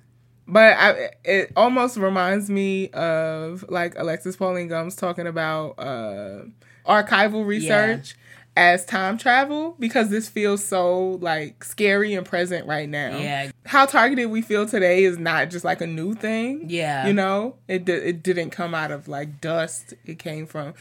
But 0.47 0.77
I, 0.78 1.10
it 1.24 1.52
almost 1.56 1.97
reminds 1.98 2.48
me 2.48 2.89
of 2.90 3.65
like 3.69 3.94
Alexis 3.98 4.35
Pauline 4.36 4.69
Gumbs 4.69 4.97
talking 4.97 5.27
about 5.27 5.78
uh, 5.78 6.44
archival 6.86 7.47
research 7.47 8.16
as 8.59 8.85
time 8.85 9.16
travel 9.16 9.76
because 9.78 10.10
this 10.10 10.28
feels 10.28 10.64
so 10.64 11.18
like 11.20 11.62
scary 11.62 12.12
and 12.14 12.26
present 12.26 12.66
right 12.66 12.89
now. 12.89 13.16
yeah 13.18 13.51
How 13.64 13.86
targeted 13.86 14.30
we 14.30 14.43
feel 14.43 14.66
today 14.66 15.05
is 15.05 15.16
not 15.16 15.48
just 15.51 15.64
like 15.64 15.80
a 15.80 15.86
new 15.86 16.14
thing. 16.14 16.64
yeah 16.68 17.06
You 17.06 17.12
know, 17.12 17.56
it 17.68 17.85
di- 17.85 17.93
it 17.93 18.22
didn't 18.22 18.51
come 18.51 18.74
out 18.74 18.90
of 18.90 19.06
like 19.09 19.40
dust. 19.40 19.94
It 20.05 20.18
came 20.18 20.47
from 20.47 20.74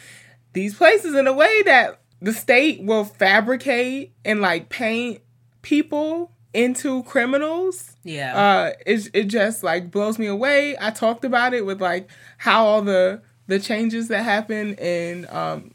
these 0.54 0.74
places 0.76 1.14
in 1.16 1.28
a 1.28 1.34
way 1.34 1.62
that 1.66 2.02
the 2.20 2.34
state 2.34 2.82
will 2.84 3.06
fabricate 3.06 4.14
and 4.26 4.42
like 4.42 4.70
paint 4.70 5.22
people 5.62 6.32
into 6.54 7.04
criminals 7.04 7.96
Yeah. 8.04 8.36
uh 8.36 8.72
it, 8.86 9.10
it 9.14 9.24
just 9.26 9.62
like 9.64 9.92
blows 9.92 10.18
me 10.18 10.26
away 10.26 10.76
i 10.80 10.90
talked 10.90 11.24
about 11.26 11.54
it 11.54 11.66
with 11.66 11.80
like 11.82 12.10
how 12.38 12.66
all 12.66 12.82
the 12.82 13.22
the 13.48 13.60
changes 13.60 14.08
that 14.08 14.24
happen 14.24 14.74
in 14.76 15.28
um 15.30 15.74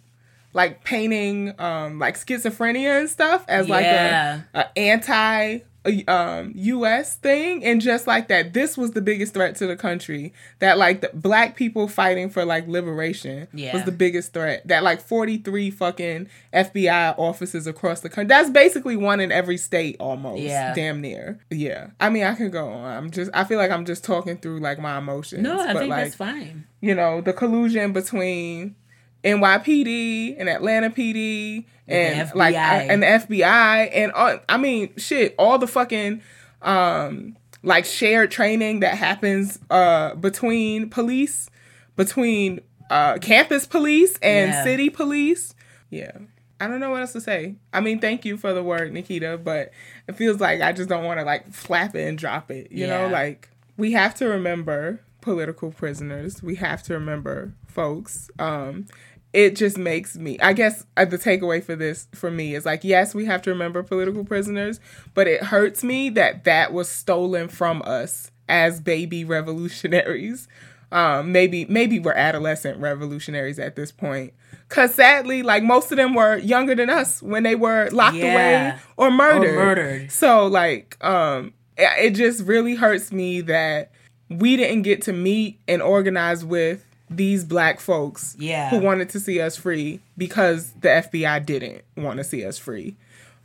like 0.54 0.84
painting 0.84 1.54
um 1.60 1.98
like 1.98 2.16
schizophrenia 2.16 3.00
and 3.00 3.08
stuff 3.10 3.44
as 3.48 3.68
like 3.68 3.86
a, 3.86 4.44
a 4.54 4.78
anti 4.78 5.58
um 6.06 6.52
us 6.54 7.16
thing 7.16 7.64
and 7.64 7.80
just 7.80 8.06
like 8.06 8.28
that 8.28 8.52
this 8.52 8.78
was 8.78 8.92
the 8.92 9.00
biggest 9.00 9.34
threat 9.34 9.56
to 9.56 9.66
the 9.66 9.74
country 9.74 10.32
that 10.60 10.78
like 10.78 11.00
the 11.00 11.10
black 11.12 11.56
people 11.56 11.88
fighting 11.88 12.30
for 12.30 12.44
like 12.44 12.68
liberation 12.68 13.48
Yeah. 13.52 13.72
was 13.74 13.82
the 13.84 13.90
biggest 13.90 14.32
threat 14.32 14.64
that 14.68 14.84
like 14.84 15.00
43 15.00 15.72
fucking 15.72 16.28
fbi 16.54 17.18
offices 17.18 17.66
across 17.66 17.98
the 18.00 18.08
country 18.08 18.28
that's 18.28 18.48
basically 18.50 18.96
one 18.96 19.18
in 19.18 19.32
every 19.32 19.56
state 19.56 19.96
almost 19.98 20.40
Yeah. 20.42 20.72
damn 20.72 21.00
near 21.00 21.40
yeah 21.50 21.88
i 21.98 22.08
mean 22.10 22.22
i 22.24 22.34
can 22.36 22.50
go 22.52 22.68
on 22.68 22.84
i'm 22.96 23.10
just 23.10 23.32
i 23.34 23.42
feel 23.42 23.58
like 23.58 23.72
i'm 23.72 23.84
just 23.84 24.04
talking 24.04 24.36
through 24.36 24.60
like 24.60 24.78
my 24.78 24.98
emotions 24.98 25.42
no, 25.42 25.58
I 25.58 25.72
but 25.72 25.80
think 25.80 25.90
like 25.90 26.04
that's 26.04 26.14
fine. 26.14 26.64
you 26.80 26.94
know 26.94 27.20
the 27.22 27.32
collusion 27.32 27.92
between 27.92 28.76
NYPD 29.24 30.36
and 30.38 30.48
Atlanta 30.48 30.90
PD 30.90 31.64
and 31.88 32.30
the 32.30 32.36
like 32.36 32.54
and 32.54 33.02
the 33.02 33.06
FBI 33.06 33.90
and 33.92 34.12
all, 34.12 34.38
I 34.48 34.56
mean 34.56 34.92
shit 34.96 35.34
all 35.38 35.58
the 35.58 35.66
fucking 35.66 36.22
um 36.62 37.36
like 37.62 37.84
shared 37.84 38.30
training 38.30 38.80
that 38.80 38.96
happens 38.96 39.58
uh 39.70 40.14
between 40.16 40.88
police 40.90 41.48
between 41.96 42.60
uh 42.90 43.18
campus 43.18 43.66
police 43.66 44.16
and 44.22 44.52
Yeah. 44.52 44.64
city 44.64 44.90
police 44.90 45.54
yeah 45.90 46.12
I 46.60 46.68
don't 46.68 46.78
know 46.78 46.90
what 46.90 47.00
else 47.00 47.12
to 47.14 47.20
say. 47.20 47.56
I 47.72 47.80
mean, 47.80 47.98
thank 47.98 48.24
you 48.24 48.36
for 48.36 48.52
the 48.54 48.62
word, 48.62 48.92
Nikita, 48.92 49.36
but 49.42 49.72
it 50.06 50.14
feels 50.14 50.38
like 50.40 50.60
I 50.60 50.70
just 50.70 50.88
don't 50.88 51.02
want 51.02 51.18
to 51.18 51.24
like 51.26 51.52
flap 51.52 51.96
it 51.96 52.06
and 52.06 52.16
drop 52.16 52.52
it. 52.52 52.70
You 52.70 52.86
know, 52.86 53.08
like 53.08 53.48
we 53.76 53.90
have 53.94 54.14
to 54.16 54.26
remember 54.28 55.00
political 55.20 55.72
prisoners. 55.72 56.40
We 56.40 56.54
have 56.54 56.84
to 56.84 56.94
remember 56.94 57.52
folks. 57.66 58.30
Um, 58.38 58.86
it 59.32 59.56
just 59.56 59.78
makes 59.78 60.16
me. 60.16 60.38
I 60.40 60.52
guess 60.52 60.84
uh, 60.96 61.04
the 61.04 61.18
takeaway 61.18 61.62
for 61.62 61.74
this 61.76 62.06
for 62.14 62.30
me 62.30 62.54
is 62.54 62.66
like, 62.66 62.84
yes, 62.84 63.14
we 63.14 63.24
have 63.24 63.42
to 63.42 63.50
remember 63.50 63.82
political 63.82 64.24
prisoners, 64.24 64.78
but 65.14 65.26
it 65.26 65.42
hurts 65.44 65.82
me 65.82 66.10
that 66.10 66.44
that 66.44 66.72
was 66.72 66.88
stolen 66.88 67.48
from 67.48 67.82
us 67.84 68.30
as 68.48 68.80
baby 68.80 69.24
revolutionaries. 69.24 70.48
Um, 70.92 71.32
maybe 71.32 71.64
maybe 71.70 71.98
we're 71.98 72.12
adolescent 72.12 72.78
revolutionaries 72.78 73.58
at 73.58 73.76
this 73.76 73.90
point. 73.90 74.34
Cause 74.68 74.92
sadly, 74.94 75.42
like 75.42 75.62
most 75.62 75.90
of 75.90 75.96
them 75.96 76.12
were 76.12 76.36
younger 76.36 76.74
than 76.74 76.90
us 76.90 77.22
when 77.22 77.44
they 77.44 77.54
were 77.54 77.88
locked 77.92 78.16
Yeah. 78.16 78.34
away 78.74 78.78
or 78.98 79.10
murdered. 79.10 79.54
or 79.54 79.64
murdered. 79.64 80.12
So 80.12 80.46
like, 80.48 81.02
um, 81.02 81.54
it 81.78 82.10
just 82.10 82.44
really 82.44 82.74
hurts 82.74 83.10
me 83.10 83.40
that 83.40 83.90
we 84.28 84.58
didn't 84.58 84.82
get 84.82 85.00
to 85.04 85.14
meet 85.14 85.60
and 85.66 85.80
organize 85.80 86.44
with 86.44 86.84
these 87.16 87.44
black 87.44 87.80
folks 87.80 88.36
Yeah. 88.38 88.70
who 88.70 88.78
wanted 88.78 89.08
to 89.10 89.20
see 89.20 89.40
us 89.40 89.56
free 89.56 90.00
because 90.16 90.72
the 90.80 90.88
FBI 90.88 91.44
didn't 91.44 91.82
want 91.96 92.18
to 92.18 92.24
see 92.24 92.44
us 92.44 92.58
free. 92.58 92.96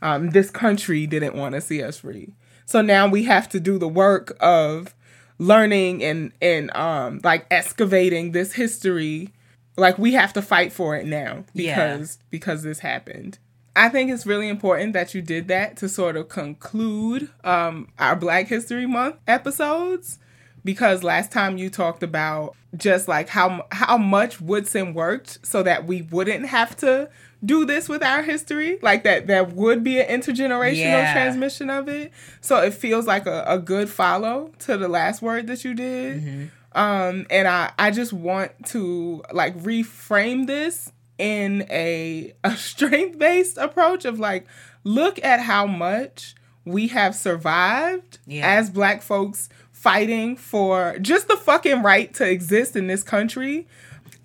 Um, 0.02 0.30
this 0.30 0.50
country 0.52 1.08
didn't 1.08 1.36
want 1.36 1.56
to 1.56 1.62
see 1.62 1.82
us 1.82 2.00
free. 2.00 2.34
So 2.66 2.82
now 2.82 3.08
we 3.08 3.24
have 3.24 3.48
to 3.50 3.60
do 3.60 3.78
the 3.78 3.88
work 3.88 4.36
of 4.40 4.94
learning 5.40 6.04
and 6.04 6.32
and 6.42 6.76
um 6.76 7.20
like 7.24 7.46
excavating 7.52 8.32
this 8.32 8.54
history 8.54 9.30
like 9.78 9.96
we 10.00 10.14
have 10.14 10.34
to 10.34 10.42
fight 10.42 10.74
for 10.74 10.96
it 10.96 11.06
now 11.06 11.44
Yeah. 11.54 11.76
because 11.76 12.18
because 12.32 12.64
this 12.64 12.80
happened 12.80 13.38
i 13.76 13.88
think 13.88 14.10
it's 14.10 14.26
really 14.26 14.50
important 14.50 14.94
that 14.94 15.14
you 15.14 15.22
did 15.22 15.48
that 15.50 15.78
to 15.78 15.88
sort 15.90 16.18
of 16.18 16.28
conclude 16.28 17.30
um 17.44 17.88
our 18.00 18.16
black 18.16 18.48
history 18.48 18.88
month 18.88 19.18
episodes 19.28 20.18
because 20.66 21.04
last 21.04 21.32
time 21.32 21.56
you 21.60 21.70
talked 21.70 22.02
about 22.02 22.56
just 22.78 23.08
like 23.08 23.28
how 23.30 23.66
how 23.72 23.98
much 23.98 24.40
woodson 24.40 24.94
worked 24.94 25.40
so 25.46 25.64
that 25.64 25.86
we 25.86 26.02
wouldn't 26.04 26.46
have 26.46 26.76
to 26.78 27.10
do 27.46 27.66
this 27.66 27.88
with 27.90 28.02
our 28.04 28.24
history 28.24 28.78
like 28.82 29.04
that 29.04 29.28
that 29.28 29.54
would 29.54 29.84
be 29.84 30.00
an 30.00 30.22
intergenerational 30.22 30.76
Yeah. 30.76 31.14
transmission 31.14 31.70
of 31.70 31.88
it 31.88 32.12
so 32.42 32.62
it 32.62 32.74
feels 32.74 33.06
like 33.08 33.26
a, 33.28 33.44
a 33.48 33.60
good 33.60 33.90
follow 33.90 34.52
to 34.60 34.78
the 34.78 34.88
last 34.88 35.22
word 35.22 35.48
that 35.48 35.64
you 35.64 35.74
did 35.74 36.50
um 36.74 37.26
and 37.30 37.48
i 37.48 37.72
i 37.80 37.92
just 37.92 38.12
want 38.14 38.52
to 38.68 39.24
like 39.32 39.58
reframe 39.60 40.48
this 40.48 40.92
in 41.18 41.66
a 41.70 42.34
a 42.44 42.52
strength 42.58 43.18
based 43.18 43.58
approach 43.58 44.04
of 44.06 44.20
like 44.20 44.46
look 44.84 45.24
at 45.24 45.40
how 45.40 45.66
much 45.66 46.36
we 46.66 46.88
have 46.88 47.16
survived 47.16 48.18
Yeah. 48.28 48.46
as 48.58 48.70
black 48.70 49.02
folks 49.02 49.48
fighting 49.88 50.36
for 50.36 50.98
just 51.00 51.30
the 51.30 51.38
fucking 51.38 51.82
right 51.82 52.14
to 52.14 52.30
exist 52.30 52.76
in 52.76 52.88
this 52.88 53.04
country. 53.04 53.66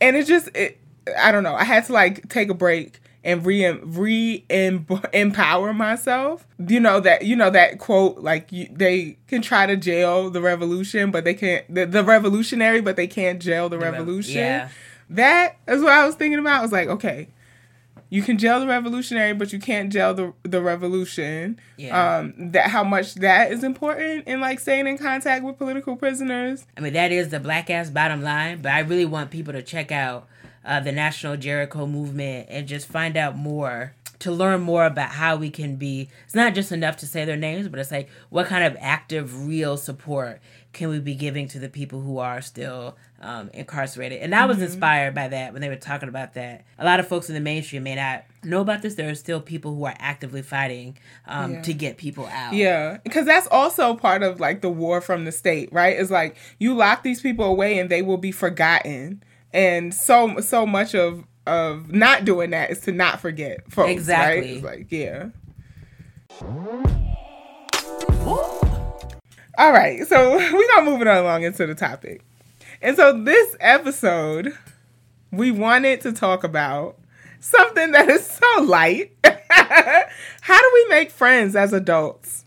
And 0.00 0.16
it 0.16 0.26
just 0.26 0.48
it 0.56 0.80
i 1.16 1.30
don't 1.30 1.44
know. 1.44 1.54
I 1.54 1.62
had 1.62 1.84
to 1.84 1.92
like 1.92 2.28
take 2.28 2.50
a 2.50 2.54
break 2.54 2.98
and 3.22 3.46
re 3.46 3.70
re 3.70 4.44
empower 5.12 5.72
myself. 5.72 6.44
You 6.58 6.80
know 6.80 6.98
that 6.98 7.26
you 7.26 7.36
know 7.36 7.50
that 7.50 7.78
quote 7.78 8.18
like 8.18 8.50
you, 8.50 8.66
they 8.72 9.18
can 9.28 9.40
try 9.40 9.66
to 9.66 9.76
jail 9.76 10.30
the 10.30 10.40
revolution 10.40 11.12
but 11.12 11.22
they 11.22 11.34
can't 11.34 11.72
the, 11.72 11.86
the 11.86 12.02
revolutionary 12.02 12.80
but 12.80 12.96
they 12.96 13.06
can't 13.06 13.40
jail 13.40 13.68
the, 13.68 13.78
rev- 13.78 13.92
revolution. 13.92 14.38
yeah. 14.38 14.68
that 15.10 15.58
is 15.68 15.80
what 15.80 15.92
i 15.92 16.04
was 16.04 16.16
thinking 16.16 16.40
about. 16.40 16.58
I 16.58 16.62
was 16.62 16.72
like 16.72 16.88
okay 16.88 17.28
you 18.12 18.20
can 18.22 18.36
jail 18.36 18.60
the 18.60 18.66
revolutionary 18.66 19.32
but 19.32 19.52
you 19.54 19.58
can't 19.58 19.90
jail 19.90 20.12
the 20.12 20.32
the 20.42 20.60
revolution 20.60 21.58
Yeah. 21.78 22.18
um 22.18 22.34
that 22.52 22.68
how 22.70 22.84
much 22.84 23.14
that 23.16 23.50
is 23.50 23.64
important 23.64 24.28
in 24.28 24.38
like 24.40 24.60
staying 24.60 24.86
in 24.86 24.98
contact 24.98 25.42
with 25.44 25.56
political 25.56 25.96
prisoners 25.96 26.66
I 26.76 26.80
mean, 26.82 26.92
that 26.92 27.10
is 27.10 27.30
the 27.30 27.40
black 27.40 27.70
ass 27.70 27.88
bottom 27.90 28.22
line, 28.22 28.60
but 28.60 28.70
I 28.72 28.80
really 28.80 29.06
want 29.06 29.30
people 29.30 29.52
to 29.54 29.62
check 29.62 29.90
out 29.90 30.28
uh, 30.64 30.78
the 30.80 30.92
National 30.92 31.36
Jericho 31.36 31.86
movement 31.86 32.48
and 32.50 32.68
just 32.68 32.86
find 32.86 33.16
out 33.16 33.36
more 33.36 33.94
to 34.22 34.32
learn 34.32 34.60
more 34.60 34.84
about 34.86 35.10
how 35.10 35.36
we 35.36 35.50
can 35.50 35.76
be. 35.76 36.08
It's 36.24 36.34
not 36.34 36.54
just 36.54 36.72
enough 36.72 36.96
to 36.98 37.06
say 37.06 37.24
their 37.24 37.36
names, 37.36 37.68
but 37.68 37.78
it's 37.78 37.90
like 37.92 38.08
what 38.30 38.46
kind 38.46 38.64
of 38.64 38.76
active, 38.80 39.46
real 39.46 39.76
support 39.76 40.40
can 40.72 40.88
we 40.88 40.98
be 41.00 41.14
giving 41.14 41.46
to 41.48 41.58
the 41.58 41.68
people 41.68 42.00
who 42.00 42.18
are 42.18 42.40
still 42.40 42.96
um, 43.20 43.50
incarcerated? 43.52 44.20
And 44.22 44.34
I 44.34 44.46
was 44.46 44.56
Mm-hmm. 44.56 44.66
inspired 44.66 45.14
by 45.14 45.28
that 45.28 45.52
when 45.52 45.60
they 45.60 45.68
were 45.68 45.76
talking 45.76 46.08
about 46.08 46.34
that. 46.34 46.64
A 46.78 46.84
lot 46.84 46.98
of 47.00 47.06
folks 47.08 47.28
in 47.28 47.34
the 47.34 47.40
mainstream 47.40 47.82
may 47.82 47.94
not 47.94 48.24
know 48.42 48.60
about 48.62 48.80
this. 48.82 48.94
There 48.94 49.10
are 49.10 49.14
still 49.14 49.40
people 49.40 49.74
who 49.74 49.84
are 49.84 49.94
actively 49.98 50.42
fighting 50.42 50.96
um, 51.26 51.52
Yeah. 51.54 51.62
to 51.62 51.74
get 51.74 51.96
people 51.98 52.26
out. 52.26 52.54
Yeah, 52.54 52.98
because 53.04 53.26
that's 53.26 53.46
also 53.48 53.94
part 53.94 54.22
of 54.22 54.40
like 54.40 54.62
the 54.62 54.70
war 54.70 55.00
from 55.00 55.24
the 55.24 55.32
state, 55.32 55.68
right? 55.72 55.98
It's 55.98 56.10
like 56.10 56.36
you 56.58 56.74
lock 56.74 57.02
these 57.02 57.20
people 57.20 57.44
away 57.44 57.78
and 57.78 57.90
they 57.90 58.02
will 58.02 58.16
be 58.18 58.32
forgotten, 58.32 59.22
and 59.52 59.92
so 59.92 60.40
so 60.40 60.64
much 60.66 60.94
of 60.94 61.24
of 61.46 61.92
not 61.92 62.24
doing 62.24 62.50
that 62.50 62.70
is 62.70 62.80
to 62.82 62.92
not 62.92 63.20
forget 63.20 63.70
folks. 63.70 63.76
Right? 63.76 63.90
Exactly. 63.90 64.54
It's 64.54 64.64
like 64.64 64.86
yeah. 64.90 65.28
All 69.58 69.72
right, 69.72 70.06
so 70.06 70.36
we're 70.52 70.68
gonna 70.74 70.90
move 70.90 71.02
it 71.02 71.06
along 71.06 71.42
into 71.42 71.66
the 71.66 71.74
topic, 71.74 72.24
and 72.80 72.96
so 72.96 73.22
this 73.22 73.56
episode 73.60 74.56
we 75.30 75.50
wanted 75.50 76.00
to 76.02 76.12
talk 76.12 76.44
about 76.44 76.98
something 77.40 77.92
that 77.92 78.08
is 78.08 78.26
so 78.26 78.62
light. 78.62 79.12
How 79.50 80.58
do 80.58 80.70
we 80.74 80.86
make 80.88 81.10
friends 81.10 81.54
as 81.56 81.72
adults? 81.72 82.44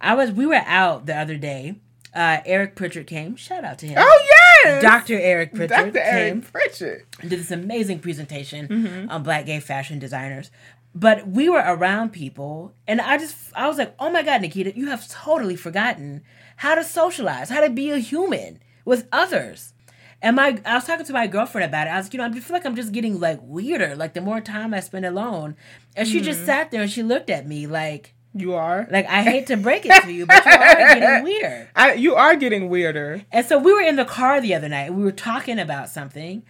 I 0.00 0.14
was 0.14 0.32
we 0.32 0.46
were 0.46 0.62
out 0.66 1.06
the 1.06 1.16
other 1.16 1.36
day. 1.36 1.76
Uh, 2.16 2.40
Eric 2.46 2.74
Pritchard 2.76 3.06
came. 3.06 3.36
Shout 3.36 3.64
out 3.64 3.78
to 3.80 3.86
him. 3.86 3.98
Oh 4.00 4.26
yes, 4.64 4.82
Dr. 4.82 5.18
Eric 5.20 5.52
Pritchard 5.54 5.92
Dr. 5.92 5.98
Eric 6.04 6.32
came 6.32 6.40
Pritchard. 6.42 7.04
did 7.20 7.30
this 7.30 7.50
amazing 7.50 7.98
presentation 8.00 8.68
Mm-hmm. 8.68 9.10
on 9.10 9.22
black 9.22 9.46
gay 9.46 9.60
fashion 9.60 9.98
designers. 9.98 10.50
But 10.94 11.28
we 11.28 11.50
were 11.50 11.62
around 11.64 12.14
people, 12.14 12.72
and 12.88 13.02
I 13.02 13.18
just 13.18 13.36
I 13.54 13.68
was 13.68 13.76
like, 13.76 13.94
oh 13.98 14.10
my 14.10 14.22
god, 14.22 14.40
Nikita, 14.40 14.74
you 14.76 14.88
have 14.88 15.06
totally 15.08 15.54
forgotten 15.56 16.22
how 16.56 16.74
to 16.74 16.82
socialize, 16.82 17.50
how 17.50 17.60
to 17.60 17.68
be 17.68 17.90
a 17.90 17.98
human 17.98 18.60
with 18.86 19.06
others. 19.12 19.74
And 20.22 20.36
my 20.36 20.58
I 20.64 20.76
was 20.76 20.84
talking 20.86 21.04
to 21.04 21.12
my 21.12 21.26
girlfriend 21.26 21.68
about 21.68 21.86
it. 21.86 21.90
I 21.90 21.98
was, 21.98 22.06
like 22.06 22.14
you 22.14 22.18
know, 22.18 22.24
I 22.24 22.32
feel 22.32 22.54
like 22.56 22.64
I'm 22.64 22.74
just 22.76 22.92
getting 22.92 23.20
like 23.20 23.40
weirder. 23.42 23.94
Like 23.94 24.14
the 24.14 24.22
more 24.22 24.40
time 24.40 24.72
I 24.72 24.80
spend 24.80 25.04
alone, 25.04 25.54
and 25.94 26.08
she 26.08 26.16
Mm-hmm. 26.16 26.24
just 26.24 26.46
sat 26.46 26.70
there 26.70 26.80
and 26.80 26.90
she 26.90 27.02
looked 27.02 27.28
at 27.28 27.46
me 27.46 27.66
like, 27.66 28.14
You 28.36 28.54
are 28.54 28.86
like 28.90 29.06
I 29.06 29.22
hate 29.22 29.46
to 29.46 29.56
break 29.56 29.86
it 29.86 30.02
to 30.02 30.12
you, 30.12 30.26
but 30.26 30.44
you 30.44 30.52
are 30.52 30.74
getting 30.74 31.24
weird. 31.24 31.68
I, 31.74 31.94
you 31.94 32.14
are 32.14 32.36
getting 32.36 32.68
weirder. 32.68 33.22
And 33.32 33.46
so 33.46 33.58
we 33.58 33.72
were 33.72 33.80
in 33.80 33.96
the 33.96 34.04
car 34.04 34.40
the 34.40 34.54
other 34.54 34.68
night. 34.68 34.92
We 34.92 35.02
were 35.02 35.12
talking 35.12 35.58
about 35.58 35.88
something. 35.88 36.42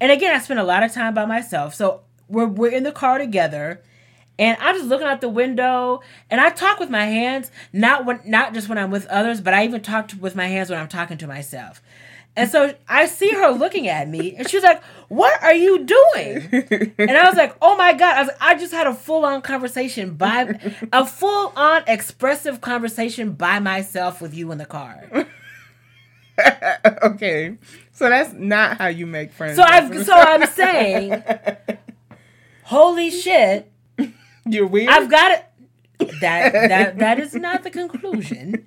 And 0.00 0.12
again, 0.12 0.34
I 0.34 0.38
spent 0.38 0.60
a 0.60 0.64
lot 0.64 0.84
of 0.84 0.92
time 0.92 1.14
by 1.14 1.26
myself. 1.26 1.74
So 1.74 2.02
we're, 2.28 2.46
we're 2.46 2.70
in 2.70 2.84
the 2.84 2.92
car 2.92 3.18
together. 3.18 3.82
And 4.38 4.56
I'm 4.60 4.76
just 4.76 4.88
looking 4.88 5.06
out 5.06 5.20
the 5.20 5.28
window. 5.28 6.00
And 6.30 6.40
I 6.40 6.50
talk 6.50 6.78
with 6.78 6.90
my 6.90 7.06
hands, 7.06 7.50
not 7.72 8.04
when 8.04 8.20
not 8.24 8.54
just 8.54 8.68
when 8.68 8.78
I'm 8.78 8.90
with 8.90 9.06
others, 9.06 9.40
but 9.40 9.54
I 9.54 9.64
even 9.64 9.80
talk 9.80 10.08
to, 10.08 10.18
with 10.18 10.36
my 10.36 10.46
hands 10.46 10.70
when 10.70 10.78
I'm 10.78 10.88
talking 10.88 11.18
to 11.18 11.26
myself. 11.26 11.82
And 12.36 12.50
so 12.50 12.74
I 12.86 13.06
see 13.06 13.30
her 13.30 13.50
looking 13.50 13.88
at 13.88 14.08
me, 14.10 14.36
and 14.36 14.46
she's 14.48 14.62
like, 14.62 14.82
"What 15.08 15.42
are 15.42 15.54
you 15.54 15.84
doing?" 15.84 16.92
And 16.98 17.10
I 17.12 17.26
was 17.26 17.36
like, 17.36 17.56
"Oh 17.62 17.76
my 17.76 17.94
god!" 17.94 18.16
I 18.16 18.22
was, 18.22 18.30
I 18.42 18.54
just 18.58 18.74
had 18.74 18.86
a 18.86 18.92
full 18.92 19.24
on 19.24 19.40
conversation 19.40 20.14
by, 20.14 20.58
a 20.92 21.06
full 21.06 21.52
on 21.56 21.82
expressive 21.86 22.60
conversation 22.60 23.32
by 23.32 23.58
myself 23.58 24.20
with 24.20 24.34
you 24.34 24.52
in 24.52 24.58
the 24.58 24.66
car. 24.66 25.26
okay, 27.02 27.56
so 27.92 28.10
that's 28.10 28.34
not 28.34 28.76
how 28.76 28.88
you 28.88 29.06
make 29.06 29.32
friends. 29.32 29.56
So 29.56 29.62
I've, 29.62 30.04
so 30.04 30.12
I'm 30.12 30.46
saying, 30.46 31.22
holy 32.64 33.10
shit, 33.10 33.72
you're 34.46 34.66
weird. 34.66 34.90
I've 34.90 35.10
got 35.10 35.32
it. 35.32 36.20
That 36.20 36.52
that 36.52 36.98
that 36.98 37.18
is 37.18 37.34
not 37.34 37.62
the 37.62 37.70
conclusion. 37.70 38.66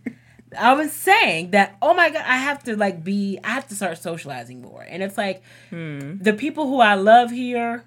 I 0.57 0.73
was 0.73 0.91
saying 0.91 1.51
that 1.51 1.77
oh 1.81 1.93
my 1.93 2.09
god, 2.09 2.23
I 2.25 2.37
have 2.37 2.63
to 2.63 2.75
like 2.75 3.03
be 3.03 3.39
I 3.43 3.49
have 3.51 3.67
to 3.67 3.75
start 3.75 3.97
socializing 3.97 4.61
more. 4.61 4.85
And 4.87 5.03
it's 5.03 5.17
like 5.17 5.43
hmm. 5.69 6.17
the 6.17 6.33
people 6.33 6.67
who 6.67 6.79
I 6.79 6.95
love 6.95 7.31
here, 7.31 7.83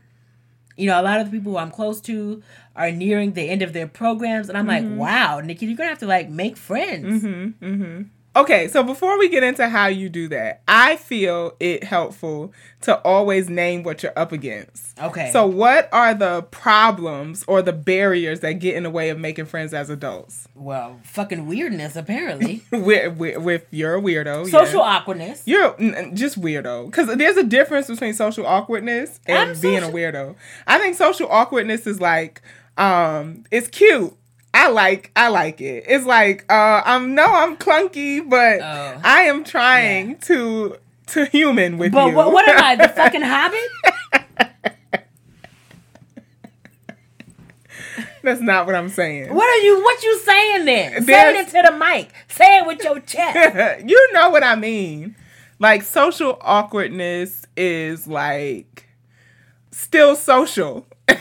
you 0.76 0.86
know, 0.86 1.00
a 1.00 1.02
lot 1.02 1.20
of 1.20 1.30
the 1.30 1.38
people 1.38 1.52
who 1.52 1.58
I'm 1.58 1.70
close 1.70 2.00
to 2.02 2.42
are 2.74 2.90
nearing 2.90 3.32
the 3.32 3.48
end 3.48 3.62
of 3.62 3.72
their 3.72 3.86
programs. 3.86 4.48
And 4.48 4.56
I'm 4.56 4.66
like, 4.66 4.84
mm-hmm. 4.84 4.96
wow, 4.96 5.40
Nikki, 5.40 5.66
you're 5.66 5.76
gonna 5.76 5.90
have 5.90 5.98
to 5.98 6.06
like 6.06 6.28
make 6.28 6.56
friends. 6.56 7.22
Mm-hmm. 7.22 7.64
Mm-hmm. 7.64 8.02
Okay, 8.34 8.68
so 8.68 8.82
before 8.82 9.18
we 9.18 9.28
get 9.28 9.42
into 9.42 9.68
how 9.68 9.88
you 9.88 10.08
do 10.08 10.28
that, 10.28 10.62
I 10.66 10.96
feel 10.96 11.54
it 11.60 11.84
helpful 11.84 12.52
to 12.82 12.98
always 13.02 13.50
name 13.50 13.82
what 13.82 14.02
you're 14.02 14.18
up 14.18 14.32
against. 14.32 14.98
Okay. 14.98 15.30
So, 15.32 15.46
what 15.46 15.90
are 15.92 16.14
the 16.14 16.42
problems 16.44 17.44
or 17.46 17.60
the 17.60 17.74
barriers 17.74 18.40
that 18.40 18.54
get 18.54 18.74
in 18.74 18.84
the 18.84 18.90
way 18.90 19.10
of 19.10 19.18
making 19.18 19.46
friends 19.46 19.74
as 19.74 19.90
adults? 19.90 20.48
Well, 20.54 20.98
fucking 21.04 21.46
weirdness, 21.46 21.94
apparently. 21.94 22.64
With, 22.72 23.16
with, 23.16 23.38
with 23.38 23.66
you're 23.70 23.96
a 23.96 24.00
weirdo. 24.00 24.50
Social 24.50 24.80
yeah. 24.80 24.86
awkwardness. 24.86 25.42
You're 25.46 25.76
just 26.14 26.40
weirdo. 26.40 26.86
Because 26.86 27.14
there's 27.16 27.36
a 27.36 27.44
difference 27.44 27.86
between 27.86 28.14
social 28.14 28.46
awkwardness 28.46 29.20
and 29.26 29.50
I'm 29.50 29.60
being 29.60 29.82
a 29.82 29.88
weirdo. 29.88 30.34
I 30.66 30.78
think 30.78 30.96
social 30.96 31.28
awkwardness 31.30 31.86
is 31.86 32.00
like, 32.00 32.42
um, 32.76 33.44
it's 33.50 33.68
cute. 33.68 34.16
I 34.62 34.68
like 34.68 35.10
I 35.16 35.26
like 35.28 35.60
it. 35.60 35.84
It's 35.88 36.06
like 36.06 36.44
uh 36.50 36.82
I'm 36.84 37.14
no 37.16 37.26
I'm 37.26 37.56
clunky, 37.56 38.28
but 38.28 38.60
Oh. 38.62 39.00
I 39.02 39.22
am 39.22 39.42
trying 39.42 40.18
to 40.20 40.76
to 41.08 41.24
human 41.26 41.78
with 41.78 41.90
But 41.92 42.06
you. 42.06 42.14
what, 42.14 42.32
what 42.32 42.48
am 42.48 42.62
I, 42.62 42.76
the 42.76 42.88
fucking 42.96 43.22
hobbit? 43.22 43.60
That's 48.22 48.40
not 48.40 48.66
what 48.66 48.76
I'm 48.76 48.88
saying. 48.88 49.34
What 49.34 49.48
are 49.48 49.62
you 49.64 49.82
what 49.82 50.00
you 50.04 50.18
saying 50.20 50.64
then? 50.64 51.02
Say 51.04 51.38
it 51.40 51.46
to 51.48 51.62
the 51.70 51.76
mic. 51.76 52.10
Say 52.28 52.58
it 52.58 52.66
with 52.66 52.84
your 52.84 53.00
chest. 53.00 53.84
you 53.88 54.12
know 54.12 54.30
what 54.30 54.44
I 54.44 54.54
mean. 54.54 55.16
Like 55.58 55.82
social 55.82 56.38
awkwardness 56.40 57.46
is 57.56 58.06
like 58.06 58.88
still 59.72 60.14
social. 60.14 60.86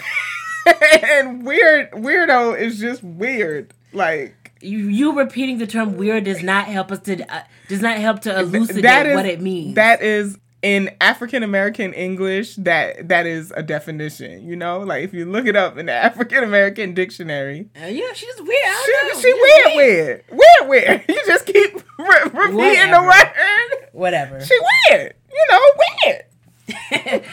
and 1.04 1.46
weird 1.46 1.92
weirdo 1.92 2.60
is 2.60 2.80
just 2.80 3.04
weird. 3.04 3.74
Like 3.94 4.54
you 4.62 4.78
you 4.78 5.18
repeating 5.18 5.58
the 5.58 5.68
term 5.68 5.98
weird 5.98 6.24
does 6.26 6.44
not 6.44 6.66
help 6.66 6.92
us 6.92 7.00
to 7.00 7.34
uh, 7.34 7.44
does 7.68 7.82
not 7.82 7.98
help 7.98 8.22
to 8.22 8.40
elucidate 8.40 8.84
that 8.84 9.06
is 9.06 9.16
what 9.16 9.26
it 9.26 9.42
means. 9.42 9.76
That 9.76 10.02
is 10.02 10.38
in 10.62 10.92
African 11.02 11.44
American 11.44 11.94
English 11.94 12.56
that 12.58 13.08
that 13.10 13.26
is 13.26 13.52
a 13.56 13.64
definition, 13.64 14.48
you 14.48 14.56
know? 14.56 14.80
Like 14.80 15.04
if 15.04 15.14
you 15.14 15.26
look 15.26 15.46
it 15.46 15.56
up 15.56 15.78
in 15.78 15.88
the 15.88 15.94
African 16.10 16.44
American 16.44 16.94
dictionary. 16.94 17.70
Uh, 17.82 17.88
yeah, 17.88 18.14
she's 18.14 18.40
weird. 18.40 18.76
She, 18.86 18.94
she 19.16 19.22
She's 19.22 19.34
weird, 19.34 19.76
weird, 19.76 20.24
weird, 20.32 20.70
weird. 20.70 21.06
You 21.10 21.22
just 21.26 21.46
keep 21.46 21.74
re- 21.98 22.30
repeating 22.32 22.92
the 22.92 23.02
word. 23.02 23.90
Whatever. 23.92 24.42
She 24.42 24.58
weird, 24.90 25.14
you 25.32 25.46
know, 25.50 25.60
weird. 26.06 27.24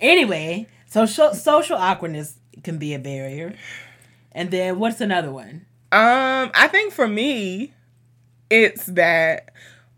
anyway, 0.00 0.66
so 0.86 1.06
social 1.06 1.76
awkwardness 1.76 2.38
can 2.68 2.78
be 2.78 2.92
a 2.94 2.98
barrier. 2.98 3.54
And 4.32 4.50
then 4.50 4.78
what's 4.78 5.00
another 5.00 5.30
one? 5.32 5.64
Um, 5.90 6.50
I 6.54 6.68
think 6.70 6.92
for 6.92 7.08
me, 7.08 7.72
it's 8.50 8.84
that 8.86 9.48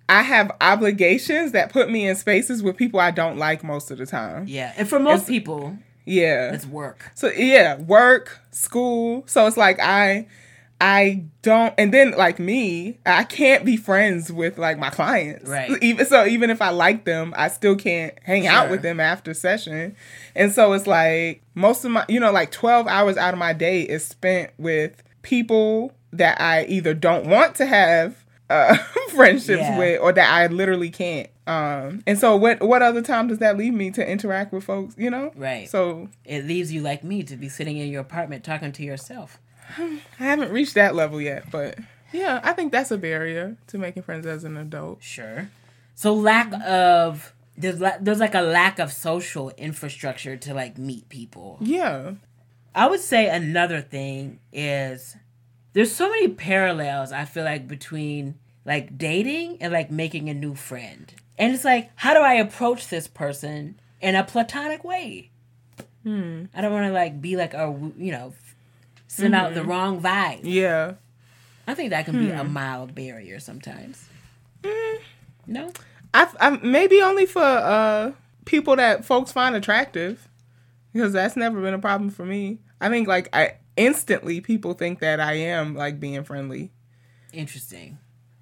I 0.09 0.22
have 0.22 0.52
obligations 0.60 1.51
that 1.52 1.72
put 1.72 1.90
me 1.90 2.06
in 2.06 2.14
spaces 2.14 2.62
with 2.62 2.76
people 2.76 3.01
I 3.01 3.10
don't 3.10 3.38
like 3.38 3.64
most 3.64 3.90
of 3.90 3.98
the 3.98 4.06
time. 4.06 4.44
Yeah, 4.47 4.72
and 4.76 4.88
for 4.88 5.01
most 5.01 5.22
It's- 5.22 5.28
people, 5.28 5.76
Yeah. 6.05 6.52
it's 6.52 6.64
work. 6.66 7.10
So 7.14 7.28
yeah, 7.32 7.76
work, 7.76 8.38
school. 8.52 9.24
So 9.26 9.47
it's 9.48 9.56
like 9.56 9.78
I 9.80 10.26
I 10.81 11.24
don't 11.43 11.74
and 11.77 11.93
then 11.93 12.12
like 12.12 12.39
me, 12.39 12.98
I 13.05 13.24
can't 13.24 13.65
be 13.65 13.77
friends 13.77 14.32
with 14.32 14.57
like 14.59 14.78
my 14.78 14.89
clients. 14.90 15.48
Right. 15.48 15.70
Even 15.82 16.07
so 16.07 16.24
even 16.27 16.48
if 16.51 16.62
I 16.62 16.70
like 16.70 17.05
them, 17.05 17.35
I 17.36 17.48
still 17.48 17.77
can't 17.77 18.15
hang 18.23 18.47
out 18.47 18.70
with 18.70 18.82
them 18.82 18.98
after 19.01 19.35
session. 19.35 19.94
And 20.35 20.52
so 20.52 20.73
it's 20.73 20.86
like 20.86 21.43
most 21.55 21.85
of 21.85 21.90
my 21.90 22.05
you 22.09 22.19
know, 22.20 22.32
like 22.32 22.51
12 22.51 22.86
hours 22.86 23.16
out 23.16 23.35
of 23.35 23.39
my 23.39 23.52
day 23.52 23.82
is 23.82 24.07
spent 24.07 24.52
with 24.59 25.02
people 25.23 25.93
that 26.12 26.40
I 26.40 26.65
either 26.65 26.94
don't 26.94 27.27
want 27.27 27.55
to 27.57 27.66
have 27.66 28.24
uh 28.48 28.77
friendships 29.15 29.61
Yeah. 29.61 29.78
with 29.78 30.01
or 30.01 30.12
that 30.12 30.31
I 30.32 30.47
literally 30.47 30.90
can't. 30.90 31.28
Um 31.47 32.02
and 32.07 32.19
so 32.19 32.36
what 32.36 32.62
what 32.62 32.81
other 32.81 33.02
time 33.02 33.28
does 33.28 33.39
that 33.39 33.59
leave 33.59 33.74
me 33.74 33.90
to 33.93 34.09
interact 34.09 34.52
with 34.52 34.65
folks, 34.65 34.94
you 34.97 35.11
know? 35.11 35.31
Right. 35.36 35.69
So 35.69 36.09
It 36.24 36.47
leaves 36.47 36.73
you 36.73 36.81
like 36.81 37.05
me 37.05 37.23
to 37.24 37.36
be 37.36 37.48
sitting 37.51 37.77
in 37.77 37.89
your 37.89 38.01
apartment 38.01 38.44
talking 38.44 38.73
to 38.73 38.82
yourself. 38.82 39.39
I 39.78 40.24
haven't 40.24 40.52
reached 40.52 40.74
that 40.74 40.94
level 40.94 41.20
yet, 41.20 41.51
but 41.51 41.78
yeah, 42.12 42.40
I 42.42 42.52
think 42.52 42.72
that's 42.72 42.90
a 42.90 42.98
barrier 42.98 43.56
to 43.68 43.78
making 43.78 44.02
friends 44.02 44.26
as 44.26 44.44
an 44.44 44.56
adult. 44.56 45.02
Sure. 45.02 45.51
So 45.94 46.14
lack 46.14 46.52
of 46.66 47.34
there's 47.56 47.80
la- 47.80 47.98
there's 48.01 48.20
like 48.20 48.34
a 48.34 48.40
lack 48.40 48.78
of 48.78 48.92
social 48.92 49.51
infrastructure 49.51 50.36
to 50.36 50.55
like 50.55 50.78
meet 50.78 51.09
people. 51.09 51.59
Yeah. 51.60 52.14
I 52.74 52.88
would 52.88 53.01
say 53.01 53.28
another 53.28 53.80
thing 53.80 54.38
is 54.52 55.16
there's 55.72 55.92
so 55.92 56.09
many 56.09 56.28
parallels 56.28 57.12
I 57.12 57.24
feel 57.24 57.44
like 57.44 57.68
between 57.68 58.36
like 58.64 58.97
dating 58.97 59.59
and 59.60 59.72
like 59.72 59.90
making 59.90 60.28
a 60.28 60.34
new 60.34 60.55
friend. 60.55 61.12
And 61.38 61.55
it's 61.55 61.64
like, 61.64 61.90
how 61.97 62.14
do 62.14 62.20
I 62.20 62.34
approach 62.34 62.88
this 62.88 63.09
person 63.09 63.80
in 64.01 64.14
a 64.14 64.24
platonic 64.24 64.84
way? 64.84 65.30
Hmm. 66.02 66.44
I 66.55 66.60
don't 66.60 66.72
want 66.72 66.86
to 66.86 66.92
like 66.92 67.20
be 67.20 67.36
like 67.36 67.55
a 67.55 67.76
you 67.98 68.12
know 68.12 68.32
send 69.11 69.35
out 69.35 69.55
the 69.55 69.65
wrong 69.65 70.01
vibe. 70.01 70.39
Mm-hmm. 70.39 70.47
Yeah. 70.49 70.93
I 71.66 71.74
think 71.74 71.91
that 71.91 72.05
can 72.05 72.19
be 72.19 72.31
Hmm. 72.31 72.39
a 72.39 72.45
mild 72.45 72.95
barrier 72.95 73.39
sometimes. 73.41 74.05
Mm. 74.62 74.99
No, 75.47 75.73
I, 76.15 76.28
I 76.41 76.51
maybe 76.62 77.01
only 77.03 77.27
for 77.27 77.43
uh 77.43 78.12
people 78.45 78.77
that 78.77 79.05
folks 79.05 79.31
find 79.32 79.55
attractive 79.55 80.28
because 80.93 81.12
that's 81.12 81.37
never 81.37 81.61
been 81.61 81.74
a 81.74 81.78
problem 81.78 82.11
for 82.11 82.24
me. 82.24 82.59
I 82.81 82.89
think 82.89 83.07
like 83.09 83.28
I 83.32 83.55
instantly 83.77 84.41
people 84.41 84.74
think 84.74 84.99
that 85.01 85.20
I 85.20 85.35
am 85.35 85.74
like 85.74 85.99
being 86.01 86.23
friendly. 86.24 86.70
interesting. 87.32 87.99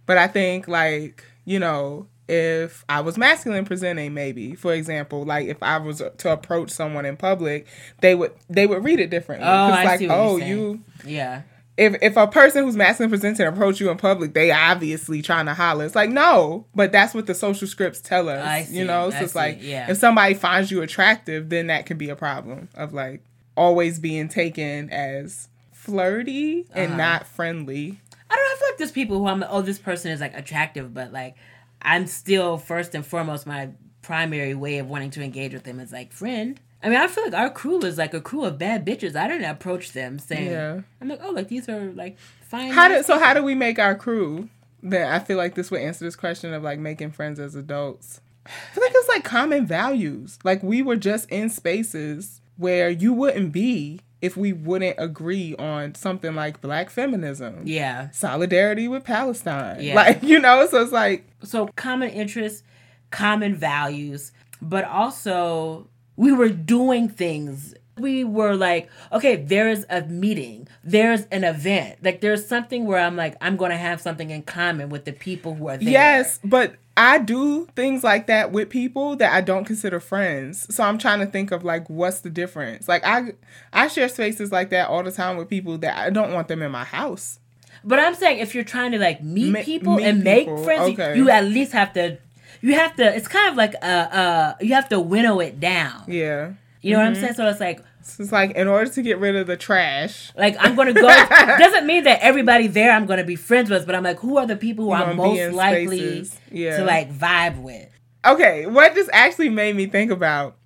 But 0.06 0.16
I 0.16 0.26
think 0.26 0.66
like, 0.68 1.22
you 1.44 1.58
know, 1.58 2.06
if 2.28 2.84
I 2.88 3.00
was 3.00 3.16
masculine 3.16 3.64
presenting 3.64 4.12
maybe, 4.14 4.54
for 4.54 4.74
example, 4.74 5.24
like 5.24 5.48
if 5.48 5.62
I 5.62 5.78
was 5.78 6.02
to 6.18 6.32
approach 6.32 6.70
someone 6.70 7.06
in 7.06 7.16
public, 7.16 7.66
they 8.00 8.14
would 8.14 8.32
they 8.50 8.66
would 8.66 8.84
read 8.84 9.00
it 9.00 9.10
differently. 9.10 9.48
Oh, 9.48 9.50
I 9.50 9.84
like, 9.84 9.98
see 9.98 10.06
what 10.08 10.14
you're 10.14 10.24
oh, 10.24 10.38
saying. 10.38 10.50
you 10.50 10.84
Yeah, 11.04 11.42
if 11.78 11.96
if 12.02 12.16
a 12.16 12.26
person 12.26 12.64
who's 12.64 12.76
masculine 12.76 13.08
presenting 13.10 13.46
approach 13.46 13.80
you 13.80 13.88
in 13.90 13.96
public, 13.96 14.34
they 14.34 14.50
obviously 14.50 15.22
trying 15.22 15.46
to 15.46 15.54
holler. 15.54 15.86
It's 15.86 15.94
like 15.94 16.10
no, 16.10 16.66
but 16.74 16.92
that's 16.92 17.14
what 17.14 17.26
the 17.26 17.34
social 17.34 17.66
scripts 17.66 18.00
tell 18.00 18.28
us. 18.28 18.44
I 18.44 18.62
see, 18.64 18.78
You 18.78 18.84
know, 18.84 19.08
so 19.10 19.16
I 19.16 19.20
it's 19.20 19.32
see, 19.32 19.38
like 19.38 19.58
yeah. 19.62 19.90
if 19.90 19.96
somebody 19.96 20.34
finds 20.34 20.70
you 20.70 20.82
attractive, 20.82 21.48
then 21.48 21.68
that 21.68 21.86
can 21.86 21.96
be 21.96 22.10
a 22.10 22.16
problem 22.16 22.68
of 22.74 22.92
like 22.92 23.22
always 23.56 23.98
being 23.98 24.28
taken 24.28 24.90
as 24.90 25.48
flirty 25.72 26.66
and 26.74 26.88
Uh-huh. 26.88 26.96
not 26.96 27.26
friendly. 27.26 28.00
I 28.30 28.34
don't 28.34 28.44
know. 28.44 28.50
I 28.52 28.56
feel 28.58 28.68
like 28.68 28.78
there's 28.78 28.92
people 28.92 29.18
who 29.18 29.26
I'm 29.26 29.40
like, 29.40 29.48
oh, 29.50 29.62
this 29.62 29.78
person 29.78 30.10
is 30.10 30.20
like 30.20 30.36
attractive, 30.36 30.92
but 30.92 31.12
like 31.12 31.34
I'm 31.82 32.06
still 32.06 32.58
first 32.58 32.94
and 32.94 33.04
foremost 33.06 33.46
my 33.46 33.70
primary 34.02 34.54
way 34.54 34.78
of 34.78 34.88
wanting 34.88 35.10
to 35.10 35.22
engage 35.22 35.52
with 35.52 35.64
them 35.64 35.80
is 35.80 35.92
like 35.92 36.12
friend. 36.12 36.60
I 36.82 36.88
mean, 36.88 36.98
I 36.98 37.08
feel 37.08 37.24
like 37.24 37.34
our 37.34 37.50
crew 37.50 37.80
is 37.80 37.98
like 37.98 38.14
a 38.14 38.20
crew 38.20 38.44
of 38.44 38.58
bad 38.58 38.86
bitches. 38.86 39.16
I 39.16 39.26
didn't 39.26 39.50
approach 39.50 39.92
them 39.92 40.18
saying, 40.18 40.50
Yeah. 40.50 40.80
I'm 41.00 41.08
like, 41.08 41.20
oh, 41.22 41.30
like 41.30 41.48
these 41.48 41.68
are 41.68 41.90
like 41.92 42.16
fine. 42.42 42.70
How 42.70 42.88
do 42.88 43.02
so? 43.02 43.18
How 43.18 43.34
do 43.34 43.42
we 43.42 43.54
make 43.54 43.78
our 43.78 43.94
crew? 43.94 44.48
Then 44.82 45.12
I 45.12 45.18
feel 45.18 45.36
like 45.36 45.54
this 45.54 45.70
would 45.70 45.80
answer 45.80 46.04
this 46.04 46.14
question 46.16 46.54
of 46.54 46.62
like 46.62 46.78
making 46.78 47.10
friends 47.10 47.40
as 47.40 47.54
adults. 47.54 48.20
I 48.46 48.50
feel 48.74 48.84
like 48.84 48.92
it's 48.94 49.08
like 49.08 49.24
common 49.24 49.66
values. 49.66 50.38
Like 50.44 50.62
we 50.62 50.82
were 50.82 50.96
just 50.96 51.28
in 51.30 51.50
spaces 51.50 52.40
where 52.56 52.88
you 52.88 53.12
wouldn't 53.12 53.52
be 53.52 54.00
if 54.20 54.36
we 54.36 54.52
wouldn't 54.52 54.96
agree 54.98 55.54
on 55.56 55.94
something 55.94 56.34
like 56.34 56.60
black 56.60 56.90
feminism. 56.90 57.62
Yeah. 57.64 58.10
Solidarity 58.10 58.88
with 58.88 59.04
Palestine. 59.04 59.80
Yeah. 59.80 59.94
Like, 59.94 60.22
you 60.22 60.38
know, 60.38 60.66
so 60.66 60.82
it's 60.82 60.92
like 60.92 61.24
So 61.42 61.68
common 61.76 62.10
interests, 62.10 62.62
common 63.10 63.54
values, 63.54 64.32
but 64.60 64.84
also 64.84 65.88
we 66.16 66.32
were 66.32 66.48
doing 66.48 67.08
things. 67.08 67.74
We 67.96 68.24
were 68.24 68.54
like, 68.54 68.90
okay, 69.12 69.36
there's 69.36 69.84
a 69.88 70.02
meeting, 70.02 70.68
there's 70.84 71.22
an 71.26 71.44
event. 71.44 71.98
Like 72.02 72.20
there's 72.20 72.46
something 72.46 72.86
where 72.86 72.98
I'm 72.98 73.16
like, 73.16 73.36
I'm 73.40 73.56
gonna 73.56 73.76
have 73.76 74.00
something 74.00 74.30
in 74.30 74.42
common 74.42 74.88
with 74.88 75.04
the 75.04 75.12
people 75.12 75.54
who 75.54 75.68
are 75.68 75.76
there. 75.76 75.88
Yes, 75.88 76.38
but 76.44 76.76
I 77.00 77.18
do 77.18 77.66
things 77.76 78.02
like 78.02 78.26
that 78.26 78.50
with 78.50 78.70
people 78.70 79.14
that 79.16 79.32
I 79.32 79.40
don't 79.40 79.64
consider 79.64 80.00
friends. 80.00 80.74
So 80.74 80.82
I'm 80.82 80.98
trying 80.98 81.20
to 81.20 81.26
think 81.26 81.52
of 81.52 81.62
like 81.62 81.88
what's 81.88 82.20
the 82.22 82.30
difference. 82.30 82.88
Like 82.88 83.04
I 83.06 83.34
I 83.72 83.86
share 83.86 84.08
spaces 84.08 84.50
like 84.50 84.70
that 84.70 84.88
all 84.88 85.04
the 85.04 85.12
time 85.12 85.36
with 85.36 85.48
people 85.48 85.78
that 85.78 85.96
I 85.96 86.10
don't 86.10 86.32
want 86.32 86.48
them 86.48 86.60
in 86.60 86.72
my 86.72 86.82
house. 86.84 87.38
But 87.84 88.00
I'm 88.00 88.14
saying 88.16 88.38
if 88.40 88.52
you're 88.54 88.64
trying 88.64 88.90
to 88.92 88.98
like 88.98 89.22
meet 89.22 89.52
Ma- 89.52 89.62
people 89.62 89.94
meet 89.96 90.06
and 90.06 90.24
people, 90.24 90.56
make 90.56 90.64
friends, 90.64 90.92
okay. 90.98 91.16
you 91.16 91.30
at 91.30 91.44
least 91.44 91.70
have 91.72 91.92
to. 91.92 92.18
You 92.62 92.74
have 92.74 92.96
to. 92.96 93.14
It's 93.14 93.28
kind 93.28 93.48
of 93.48 93.54
like 93.56 93.74
uh 93.80 93.86
uh. 93.86 94.54
You 94.60 94.74
have 94.74 94.88
to 94.88 94.98
winnow 94.98 95.38
it 95.38 95.60
down. 95.60 96.02
Yeah. 96.08 96.54
You 96.82 96.92
know 96.94 96.98
what 96.98 97.06
I'm 97.06 97.12
Mm-hmm. 97.12 97.20
saying? 97.22 97.34
So 97.34 97.48
it's 97.48 97.60
like 97.60 97.80
So 98.02 98.22
it's 98.22 98.32
like 98.32 98.52
in 98.52 98.68
order 98.68 98.90
to 98.90 99.02
get 99.02 99.18
rid 99.18 99.36
of 99.36 99.46
the 99.46 99.56
trash, 99.56 100.32
like 100.36 100.56
I'm 100.58 100.74
gonna 100.74 100.92
go. 100.94 101.02
doesn't 101.58 101.86
mean 101.86 102.04
that 102.04 102.20
everybody 102.22 102.66
there 102.66 102.92
I'm 102.92 103.06
gonna 103.06 103.24
be 103.24 103.36
friends 103.36 103.68
with, 103.70 103.84
but 103.86 103.94
I'm 103.94 104.02
like, 104.04 104.18
who 104.18 104.38
are 104.38 104.46
the 104.46 104.56
people 104.56 104.86
who 104.86 104.92
I'm 104.92 105.16
most 105.16 105.52
likely. 105.52 106.26
Yeah. 106.50 106.78
to 106.78 106.84
like 106.84 107.12
vibe 107.12 107.60
with? 107.60 107.88
okay, 108.26 108.66
what 108.66 108.94
this 108.94 109.08
actually 109.12 109.48
made 109.48 109.76
me 109.76 109.86
think 109.86 110.10
about, 110.10 110.56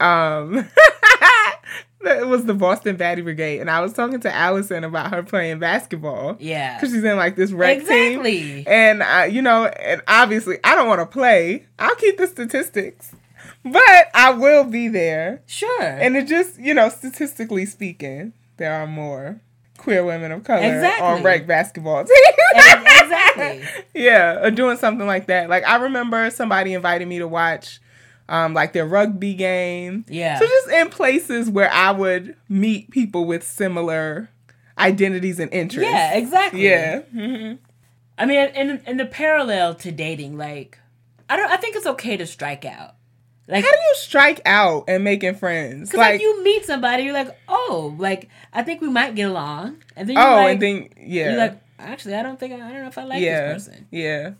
um, 0.00 0.56
it 2.00 2.26
was 2.26 2.44
the 2.44 2.54
Boston 2.54 2.96
Batty 2.96 3.22
Brigade, 3.22 3.60
and 3.60 3.70
I 3.70 3.80
was 3.80 3.92
talking 3.92 4.20
to 4.20 4.34
Allison 4.34 4.84
about 4.84 5.12
her 5.12 5.22
playing 5.22 5.58
basketball. 5.58 6.36
Yeah. 6.38 6.76
because 6.76 6.92
she's 6.94 7.04
in 7.04 7.16
like 7.16 7.36
this 7.36 7.52
rec 7.52 7.78
Exactly. 7.78 8.38
team, 8.38 8.64
and 8.66 9.02
I, 9.02 9.26
you 9.26 9.42
know, 9.42 9.66
and 9.66 10.02
obviously 10.08 10.58
I 10.64 10.74
don't 10.74 10.88
want 10.88 11.00
to 11.00 11.06
play. 11.06 11.66
I'll 11.78 11.94
keep 11.96 12.16
the 12.18 12.26
statistics, 12.26 13.12
but 13.64 14.06
I 14.14 14.30
will 14.30 14.64
be 14.64 14.88
there, 14.88 15.42
Sure. 15.46 15.82
and 15.82 16.16
it 16.16 16.26
just, 16.26 16.58
you 16.60 16.74
know, 16.74 16.88
statistically 16.88 17.66
speaking, 17.66 18.32
there 18.56 18.72
are 18.74 18.86
more 18.86 19.40
queer 19.78 20.04
women 20.04 20.32
of 20.32 20.44
color 20.44 20.62
Exactly. 20.74 21.06
on 21.06 21.22
rec 21.22 21.46
basketball 21.46 22.04
teams. 22.04 22.18
Exactly. 22.54 23.62
yeah, 23.94 24.44
or 24.44 24.50
doing 24.50 24.76
something 24.76 25.06
like 25.06 25.26
that. 25.26 25.48
Like 25.50 25.64
I 25.64 25.76
remember 25.76 26.30
somebody 26.30 26.74
invited 26.74 27.06
me 27.08 27.18
to 27.18 27.28
watch 27.28 27.80
um 28.28 28.54
like 28.54 28.72
their 28.72 28.86
rugby 28.86 29.34
game. 29.34 30.04
Yeah. 30.08 30.38
So 30.38 30.46
just 30.46 30.68
in 30.70 30.88
places 30.90 31.50
where 31.50 31.70
I 31.72 31.90
would 31.90 32.36
meet 32.48 32.90
people 32.90 33.26
with 33.26 33.42
similar 33.42 34.30
identities 34.78 35.38
and 35.40 35.52
interests. 35.52 35.90
Yeah, 35.92 36.14
exactly. 36.14 36.64
Yeah. 36.64 37.00
hmm 37.00 37.54
I 38.16 38.26
mean, 38.26 38.48
in 38.54 38.80
in 38.86 38.96
the 38.96 39.06
parallel 39.06 39.74
to 39.76 39.90
dating, 39.90 40.38
like 40.38 40.78
I 41.28 41.36
don't. 41.36 41.50
I 41.50 41.56
think 41.56 41.74
it's 41.76 41.86
okay 41.86 42.16
to 42.16 42.26
strike 42.26 42.64
out. 42.64 42.94
Like, 43.46 43.64
How 43.64 43.70
do 43.70 43.76
you 43.76 43.94
strike 43.96 44.40
out 44.46 44.84
and 44.88 45.04
making 45.04 45.34
friends? 45.34 45.90
cause 45.90 45.98
like, 45.98 46.20
you 46.20 46.42
meet 46.42 46.64
somebody, 46.64 47.02
you're 47.02 47.12
like, 47.12 47.36
oh, 47.48 47.94
like 47.98 48.28
I 48.52 48.62
think 48.62 48.80
we 48.80 48.88
might 48.88 49.14
get 49.14 49.28
along, 49.28 49.82
and 49.96 50.08
then 50.08 50.16
you're 50.16 50.26
oh, 50.26 50.36
like, 50.36 50.52
and 50.52 50.62
then 50.62 50.88
yeah. 50.96 51.30
you're 51.30 51.38
like, 51.38 51.60
actually, 51.78 52.14
I 52.14 52.22
don't 52.22 52.40
think 52.40 52.54
I, 52.54 52.56
I 52.56 52.72
don't 52.72 52.82
know 52.82 52.88
if 52.88 52.96
I 52.98 53.04
like 53.04 53.22
yeah, 53.22 53.52
this 53.52 53.68
person. 53.68 53.86
Yeah. 53.90 54.32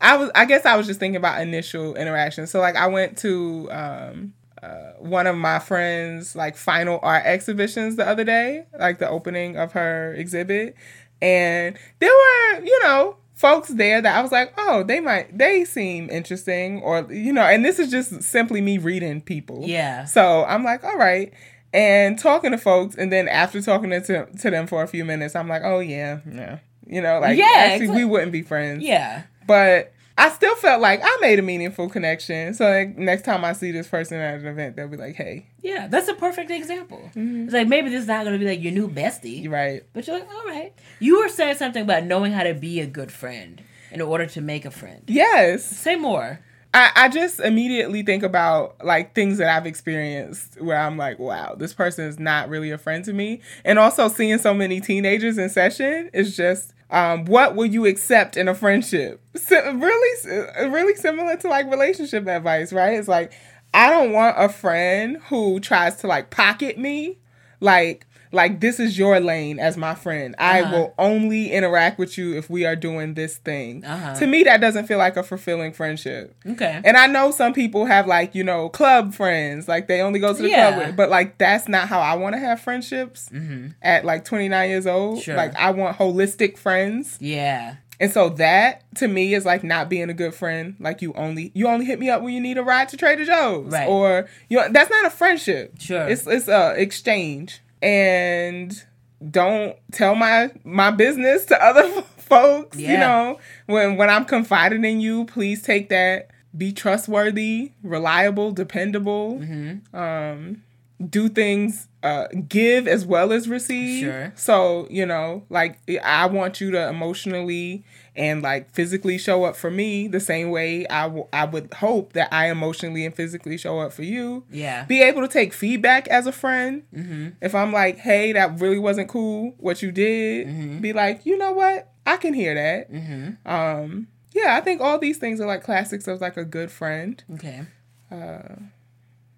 I 0.00 0.16
was 0.16 0.30
I 0.34 0.44
guess 0.44 0.66
I 0.66 0.76
was 0.76 0.86
just 0.86 1.00
thinking 1.00 1.16
about 1.16 1.40
initial 1.40 1.96
interaction. 1.96 2.46
So 2.46 2.60
like 2.60 2.76
I 2.76 2.86
went 2.86 3.16
to 3.18 3.68
um 3.70 4.34
uh, 4.62 4.92
one 4.98 5.26
of 5.26 5.36
my 5.36 5.58
friends 5.58 6.36
like 6.36 6.54
final 6.54 7.00
art 7.02 7.24
exhibitions 7.24 7.96
the 7.96 8.06
other 8.06 8.24
day, 8.24 8.66
like 8.78 8.98
the 8.98 9.08
opening 9.08 9.56
of 9.56 9.72
her 9.72 10.12
exhibit, 10.14 10.76
and 11.22 11.78
there 11.98 12.10
were, 12.10 12.64
you 12.64 12.78
know, 12.82 13.16
folks 13.40 13.70
there 13.70 14.02
that 14.02 14.16
I 14.16 14.20
was 14.20 14.30
like, 14.30 14.52
"Oh, 14.58 14.82
they 14.82 15.00
might 15.00 15.36
they 15.36 15.64
seem 15.64 16.10
interesting," 16.10 16.82
or 16.82 17.10
you 17.10 17.32
know, 17.32 17.42
and 17.42 17.64
this 17.64 17.78
is 17.78 17.90
just 17.90 18.22
simply 18.22 18.60
me 18.60 18.76
reading 18.78 19.22
people. 19.22 19.62
Yeah. 19.64 20.04
So 20.04 20.44
I'm 20.44 20.62
like, 20.62 20.84
all 20.84 20.96
right. 20.96 21.32
And 21.72 22.18
talking 22.18 22.50
to 22.50 22.58
folks, 22.58 22.96
and 22.96 23.12
then 23.12 23.28
after 23.28 23.62
talking 23.62 23.90
to, 23.90 24.26
to 24.26 24.50
them 24.50 24.66
for 24.66 24.82
a 24.82 24.88
few 24.88 25.04
minutes, 25.04 25.36
I'm 25.36 25.48
like, 25.48 25.62
oh, 25.64 25.78
yeah, 25.78 26.18
yeah. 26.30 26.58
You 26.84 27.00
know, 27.00 27.20
like, 27.20 27.38
Yeah, 27.38 27.46
actually, 27.54 27.90
we 27.90 28.04
wouldn't 28.04 28.32
be 28.32 28.42
friends. 28.42 28.82
Yeah. 28.82 29.22
But 29.46 29.92
I 30.20 30.28
still 30.28 30.54
felt 30.56 30.82
like 30.82 31.00
I 31.02 31.16
made 31.22 31.38
a 31.38 31.42
meaningful 31.42 31.88
connection. 31.88 32.52
So, 32.52 32.68
like, 32.68 32.98
next 32.98 33.22
time 33.22 33.42
I 33.42 33.54
see 33.54 33.72
this 33.72 33.88
person 33.88 34.18
at 34.18 34.40
an 34.40 34.46
event, 34.46 34.76
they'll 34.76 34.86
be 34.86 34.98
like, 34.98 35.14
hey, 35.14 35.46
Yeah, 35.62 35.88
that's 35.88 36.08
a 36.08 36.14
perfect 36.14 36.50
example. 36.50 37.00
Mm-hmm. 37.16 37.44
It's 37.44 37.54
like 37.54 37.68
maybe 37.68 37.88
this 37.88 38.02
is 38.02 38.06
not 38.06 38.24
gonna 38.24 38.38
be 38.38 38.44
like 38.44 38.62
your 38.62 38.72
new 38.72 38.88
bestie, 38.88 39.50
right. 39.50 39.82
but 39.94 40.06
you're 40.06 40.18
like, 40.18 40.28
all 40.28 40.44
right. 40.44 40.74
You 40.98 41.20
were 41.20 41.28
saying 41.30 41.56
something 41.56 41.82
about 41.82 42.04
knowing 42.04 42.32
how 42.32 42.42
to 42.42 42.52
be 42.52 42.80
a 42.80 42.86
good 42.86 43.10
friend 43.10 43.62
in 43.90 44.02
order 44.02 44.26
to 44.26 44.42
make 44.42 44.66
a 44.66 44.70
friend. 44.70 45.02
Yes. 45.06 45.64
Say 45.64 45.96
more. 45.96 46.40
I, 46.72 46.90
I 46.94 47.08
just 47.08 47.40
immediately 47.40 48.02
think 48.02 48.22
about 48.22 48.84
like 48.84 49.14
things 49.14 49.38
that 49.38 49.48
I've 49.48 49.66
experienced 49.66 50.60
where 50.60 50.78
I'm 50.78 50.96
like, 50.96 51.18
wow, 51.18 51.54
this 51.56 51.72
person 51.72 52.04
is 52.04 52.18
not 52.20 52.48
really 52.48 52.70
a 52.70 52.78
friend 52.78 53.04
to 53.06 53.12
me. 53.12 53.40
And 53.64 53.78
also 53.78 54.08
seeing 54.08 54.38
so 54.38 54.54
many 54.54 54.80
teenagers 54.80 55.38
in 55.38 55.48
session 55.48 56.10
is 56.12 56.36
just, 56.36 56.74
um, 56.90 57.24
what 57.24 57.54
will 57.54 57.66
you 57.66 57.86
accept 57.86 58.36
in 58.36 58.48
a 58.48 58.54
friendship? 58.54 59.22
Si- 59.36 59.54
really, 59.54 60.68
really 60.68 60.94
similar 60.96 61.36
to 61.36 61.48
like 61.48 61.70
relationship 61.70 62.26
advice, 62.26 62.72
right? 62.72 62.98
It's 62.98 63.08
like, 63.08 63.32
I 63.72 63.90
don't 63.90 64.12
want 64.12 64.36
a 64.38 64.48
friend 64.48 65.18
who 65.28 65.60
tries 65.60 65.96
to 65.96 66.06
like 66.06 66.30
pocket 66.30 66.78
me, 66.78 67.18
like, 67.60 68.06
like 68.32 68.60
this 68.60 68.78
is 68.78 68.96
your 68.98 69.18
lane 69.20 69.58
as 69.58 69.76
my 69.76 69.94
friend. 69.94 70.34
I 70.38 70.60
Uh-huh. 70.62 70.76
will 70.76 70.94
only 70.98 71.50
interact 71.50 71.98
with 71.98 72.16
you 72.16 72.36
if 72.36 72.48
we 72.48 72.64
are 72.64 72.76
doing 72.76 73.14
this 73.14 73.36
thing. 73.38 73.84
Uh-huh. 73.84 74.14
To 74.16 74.26
me, 74.26 74.44
that 74.44 74.60
doesn't 74.60 74.86
feel 74.86 74.98
like 74.98 75.16
a 75.16 75.22
fulfilling 75.22 75.72
friendship. 75.72 76.34
Okay. 76.46 76.80
And 76.84 76.96
I 76.96 77.06
know 77.06 77.30
some 77.32 77.52
people 77.52 77.86
have 77.86 78.06
like, 78.06 78.34
you 78.34 78.44
know, 78.44 78.68
club 78.68 79.14
friends, 79.14 79.66
like 79.68 79.88
they 79.88 80.00
only 80.00 80.20
go 80.20 80.32
to 80.32 80.42
the 80.42 80.48
Yeah. 80.48 80.72
club 80.72 80.86
with, 80.86 80.96
but 80.96 81.10
like 81.10 81.38
that's 81.38 81.68
not 81.68 81.88
how 81.88 82.00
I 82.00 82.14
want 82.14 82.34
to 82.34 82.38
have 82.40 82.60
friendships 82.60 83.28
Mm-hmm. 83.32 83.68
at 83.82 84.04
like 84.04 84.24
29 84.24 84.68
years 84.70 84.86
old. 84.86 85.22
Sure. 85.22 85.36
Like 85.36 85.54
I 85.56 85.70
want 85.72 85.98
holistic 85.98 86.56
friends. 86.58 87.16
yeah. 87.20 87.76
And 88.02 88.10
so 88.10 88.30
that 88.30 88.82
to 88.94 89.08
me 89.08 89.34
is 89.34 89.44
like 89.44 89.62
not 89.62 89.90
being 89.90 90.08
a 90.08 90.14
good 90.14 90.32
friend. 90.34 90.74
Like 90.80 91.02
you 91.02 91.12
only 91.14 91.50
you 91.54 91.66
only 91.68 91.84
hit 91.84 91.98
me 92.00 92.08
up 92.08 92.22
when 92.22 92.32
you 92.32 92.40
need 92.40 92.56
a 92.56 92.62
ride 92.62 92.88
to 92.88 92.96
Trader 92.96 93.26
Joe's. 93.26 93.70
Right. 93.70 93.86
Or 93.86 94.26
you 94.48 94.56
know, 94.56 94.68
that's 94.70 94.88
not 94.88 95.04
a 95.04 95.10
friendship. 95.10 95.74
Sure. 95.78 96.08
It's 96.08 96.26
it's 96.26 96.48
a 96.48 96.74
exchange. 96.80 97.60
And 97.82 98.82
don't 99.28 99.76
tell 99.92 100.14
my 100.14 100.50
my 100.64 100.90
business 100.90 101.44
to 101.46 101.62
other 101.62 101.88
folks. 102.16 102.78
You 102.78 102.96
know, 102.96 103.38
when 103.66 103.96
when 103.96 104.10
I'm 104.10 104.24
confiding 104.24 104.84
in 104.84 105.00
you, 105.00 105.24
please 105.26 105.62
take 105.62 105.88
that. 105.90 106.30
Be 106.56 106.72
trustworthy, 106.72 107.72
reliable, 107.82 108.50
dependable. 108.50 109.38
Mm-hmm. 109.38 109.96
Um, 109.96 110.62
do 111.08 111.28
things, 111.28 111.86
uh, 112.02 112.26
give 112.48 112.88
as 112.88 113.06
well 113.06 113.32
as 113.32 113.48
receive. 113.48 114.04
Sure. 114.04 114.32
So 114.34 114.86
you 114.90 115.06
know, 115.06 115.44
like 115.48 115.78
I 116.02 116.26
want 116.26 116.60
you 116.60 116.70
to 116.72 116.88
emotionally 116.88 117.84
and 118.20 118.42
like 118.42 118.70
physically 118.70 119.16
show 119.18 119.44
up 119.44 119.56
for 119.56 119.70
me 119.70 120.06
the 120.06 120.20
same 120.20 120.50
way 120.50 120.86
I, 120.88 121.02
w- 121.04 121.26
I 121.32 121.44
would 121.46 121.72
hope 121.74 122.12
that 122.12 122.28
I 122.32 122.50
emotionally 122.50 123.04
and 123.06 123.14
physically 123.14 123.56
show 123.56 123.80
up 123.80 123.92
for 123.92 124.02
you 124.02 124.44
Yeah. 124.50 124.84
be 124.84 125.02
able 125.02 125.22
to 125.22 125.28
take 125.28 125.52
feedback 125.52 126.06
as 126.08 126.26
a 126.26 126.32
friend. 126.32 126.82
Mm-hmm. 126.94 127.28
If 127.40 127.54
I'm 127.54 127.72
like, 127.72 127.98
hey, 127.98 128.32
that 128.32 128.60
really 128.60 128.78
wasn't 128.78 129.08
cool, 129.08 129.54
what 129.58 129.80
you 129.82 129.90
did, 129.90 130.46
Mm-hmm. 130.46 130.78
be 130.80 130.92
like, 130.92 131.24
you 131.26 131.38
know 131.38 131.52
what? 131.52 131.90
I 132.06 132.16
can 132.16 132.34
hear 132.34 132.54
that. 132.54 132.92
Mm-hmm. 132.92 133.48
Um, 133.50 134.08
yeah, 134.32 134.56
I 134.56 134.60
think 134.60 134.80
all 134.80 134.98
these 134.98 135.18
things 135.18 135.40
are 135.40 135.46
like 135.46 135.62
classics 135.64 136.06
of 136.06 136.20
like 136.20 136.36
a 136.36 136.44
good 136.44 136.70
friend. 136.70 137.22
Okay. 137.34 137.62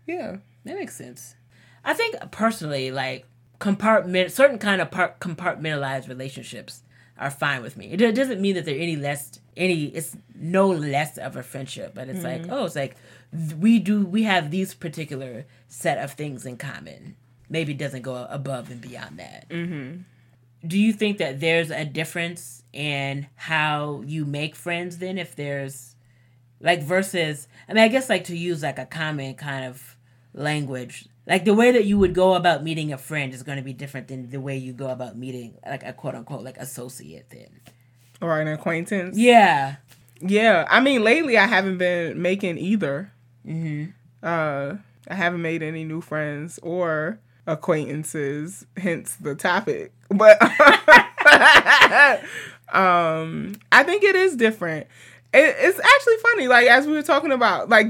Yeah. 0.07 0.37
That 0.65 0.77
makes 0.77 0.97
sense. 0.97 1.37
I 1.85 1.95
think 1.95 2.17
personally, 2.31 2.91
like 2.91 3.27
compartment, 3.59 4.33
certain 4.33 4.59
kind 4.59 4.81
of 4.81 4.91
part 4.91 5.21
compartmentalized 5.21 6.09
relationships 6.09 6.83
are 7.23 7.31
fine 7.31 7.63
with 7.63 7.77
me. 7.77 7.93
It 7.93 7.97
do- 7.99 8.13
doesn't 8.13 8.41
mean 8.41 8.55
that 8.57 8.65
they're 8.65 8.77
any 8.79 8.97
less, 8.97 9.39
any. 9.57 9.85
It's 9.87 10.17
no 10.35 10.69
less 10.69 11.19
of 11.19 11.37
a 11.37 11.43
friendship, 11.43 11.93
but 11.95 12.09
it's 12.09 12.25
like, 12.25 12.45
oh, 12.51 12.65
it's 12.67 12.77
like 12.77 12.97
we 13.59 13.79
do, 13.79 14.05
we 14.05 14.25
have 14.25 14.51
these 14.51 14.75
particular 14.75 15.47
set 15.69 15.99
of 15.99 16.13
things 16.13 16.45
in 16.45 16.57
common. 16.57 17.17
Maybe 17.49 17.73
it 17.73 17.79
doesn't 17.79 18.03
go 18.03 18.27
above 18.29 18.71
and 18.71 18.81
beyond 18.81 19.19
that. 19.19 19.49
Mm-hmm. 19.49 20.03
Do 20.67 20.79
you 20.79 20.93
think 20.93 21.19
that 21.19 21.41
there's 21.41 21.71
a 21.71 21.85
difference 21.85 22.63
in 22.73 23.27
how 23.35 24.03
you 24.07 24.25
make 24.25 24.55
friends 24.55 24.99
then, 24.99 25.19
if 25.19 25.35
there's 25.37 25.93
like 26.63 26.83
versus 26.83 27.49
i 27.69 27.75
mean 27.75 27.83
i 27.83 27.89
guess 27.89 28.09
like 28.09 28.25
to 28.25 28.37
use 28.37 28.63
like 28.63 28.79
a 28.79 28.87
common 28.87 29.35
kind 29.35 29.65
of 29.65 29.97
language 30.33 31.07
like 31.27 31.45
the 31.45 31.55
way 31.55 31.71
that 31.73 31.85
you 31.85 31.99
would 31.99 32.15
go 32.15 32.35
about 32.35 32.63
meeting 32.65 32.93
a 32.93 32.99
friend 32.99 33.33
is 33.33 33.43
going 33.43 33.59
to 33.59 33.63
be 33.65 33.73
different 33.73 34.09
than 34.09 34.31
the 34.31 34.41
way 34.41 34.57
you 34.57 34.73
go 34.73 34.89
about 34.89 35.17
meeting 35.17 35.55
like 35.67 35.83
a 35.85 35.93
quote 35.93 36.15
unquote 36.15 36.43
like 36.43 36.57
associate 36.59 37.27
then 37.31 37.61
Or 38.21 38.41
an 38.41 38.49
acquaintance. 38.49 39.17
yeah 39.19 39.77
Yeah. 40.21 40.67
I 40.71 40.81
mean, 40.81 41.03
lately 41.03 41.37
I 41.39 41.47
haven't 41.47 41.79
been 41.79 42.21
making 42.23 42.59
either. 42.59 43.13
Mm-hmm. 43.47 43.91
Uh, 44.23 44.77
I 45.09 45.15
haven't 45.15 45.43
made 45.43 45.63
any 45.65 45.83
new 45.85 46.01
friends 46.01 46.59
or 46.63 47.19
acquaintances, 47.47 48.65
hence 48.77 49.17
the 49.17 49.35
topic. 49.35 49.93
But 50.13 50.39
um, 52.73 53.55
I 53.71 53.83
think 53.83 54.05
it 54.05 54.15
is 54.17 54.37
different. 54.37 54.87
It, 55.35 55.57
it's 55.59 55.79
actually 55.79 56.17
funny. 56.19 56.49
Like 56.49 56.67
as 56.69 56.87
we 56.87 56.93
were 56.93 57.03
talking 57.03 57.33
about, 57.33 57.69
like 57.69 57.87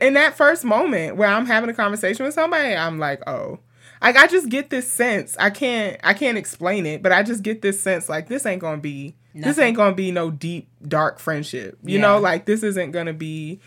in 0.00 0.14
that 0.14 0.36
first 0.36 0.64
moment 0.64 1.16
where 1.16 1.28
I'm 1.28 1.46
having 1.46 1.70
a 1.70 1.74
conversation 1.74 2.24
with 2.24 2.34
somebody, 2.34 2.74
I'm 2.74 2.98
like, 2.98 3.22
oh. 3.28 3.58
Like 4.02 4.16
I 4.16 4.26
just 4.26 4.50
get 4.50 4.68
this 4.68 4.90
sense. 4.92 5.34
I 5.38 5.48
can't 5.48 5.98
I 6.04 6.12
can't 6.12 6.36
explain 6.36 6.84
it, 6.84 7.02
but 7.02 7.10
I 7.10 7.22
just 7.22 7.42
get 7.42 7.62
this 7.62 7.80
sense 7.80 8.06
like 8.08 8.28
this 8.28 8.44
ain't 8.44 8.60
gonna 8.60 8.76
be 8.82 9.14
This 9.34 9.58
ain't 9.58 9.76
gonna 9.78 9.94
be 9.94 10.10
no 10.12 10.30
deep, 10.30 10.68
dark 10.86 11.18
friendship. 11.18 11.78
You 11.82 11.94
Yeah. 11.98 12.02
know, 12.02 12.18
like 12.18 12.44
this 12.44 12.62
isn't 12.62 12.90
gonna 12.90 13.14
be 13.14 13.60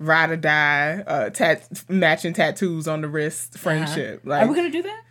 ride 0.00 0.30
or 0.30 0.36
die, 0.36 1.04
uh, 1.06 1.30
tat- 1.30 1.68
matching 1.88 2.32
tattoos 2.32 2.88
on 2.88 3.00
the 3.00 3.08
wrist 3.08 3.58
friendship. 3.58 4.20
Uh-huh. 4.24 4.30
Like, 4.30 4.42
Are 4.42 4.48
we 4.50 4.56
gonna 4.56 4.70
do 4.70 4.82
that? 4.82 5.02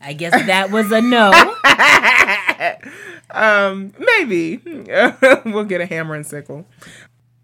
I 0.00 0.12
guess 0.12 0.32
that 0.46 0.70
was 0.70 0.92
a 0.92 1.00
no. 1.00 1.32
um, 3.30 3.92
maybe 3.98 4.58
we'll 5.44 5.64
get 5.64 5.80
a 5.80 5.86
hammer 5.86 6.14
and 6.14 6.26
sickle. 6.26 6.66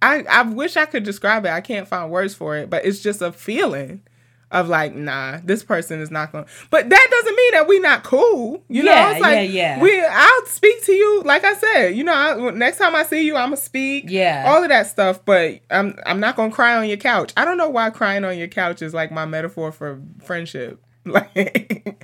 I 0.02 0.24
I 0.30 0.42
wish 0.42 0.76
I 0.76 0.86
could 0.86 1.02
describe 1.04 1.44
it. 1.44 1.50
I 1.50 1.60
can't 1.60 1.86
find 1.88 2.10
words 2.10 2.34
for 2.34 2.56
it, 2.56 2.70
but 2.70 2.84
it's 2.84 3.00
just 3.00 3.20
a 3.22 3.32
feeling 3.32 4.02
of 4.50 4.68
like, 4.68 4.94
nah, 4.96 5.38
this 5.44 5.62
person 5.62 6.00
is 6.00 6.10
not 6.10 6.32
going. 6.32 6.44
to 6.44 6.50
But 6.70 6.88
that 6.88 7.08
doesn't 7.10 7.36
mean 7.36 7.52
that 7.52 7.68
we 7.68 7.78
not 7.78 8.02
cool. 8.02 8.64
You 8.68 8.82
know, 8.82 8.90
Yeah, 8.90 9.10
it's 9.12 9.20
like 9.20 9.34
yeah, 9.34 9.76
yeah. 9.76 9.80
we. 9.80 10.04
I'll 10.04 10.46
speak 10.46 10.82
to 10.86 10.92
you, 10.92 11.22
like 11.24 11.44
I 11.44 11.54
said. 11.54 11.90
You 11.90 12.02
know, 12.02 12.12
I, 12.12 12.50
next 12.50 12.78
time 12.78 12.96
I 12.96 13.04
see 13.04 13.24
you, 13.24 13.36
I'm 13.36 13.46
gonna 13.50 13.56
speak. 13.58 14.06
Yeah. 14.08 14.44
all 14.48 14.62
of 14.62 14.68
that 14.70 14.88
stuff. 14.88 15.24
But 15.24 15.60
I'm 15.70 15.96
I'm 16.04 16.18
not 16.18 16.34
gonna 16.34 16.50
cry 16.50 16.74
on 16.76 16.88
your 16.88 16.96
couch. 16.96 17.32
I 17.36 17.44
don't 17.44 17.58
know 17.58 17.68
why 17.68 17.90
crying 17.90 18.24
on 18.24 18.36
your 18.38 18.48
couch 18.48 18.82
is 18.82 18.92
like 18.92 19.12
my 19.12 19.24
metaphor 19.26 19.70
for 19.72 20.00
friendship. 20.22 20.82
Like, 21.06 21.98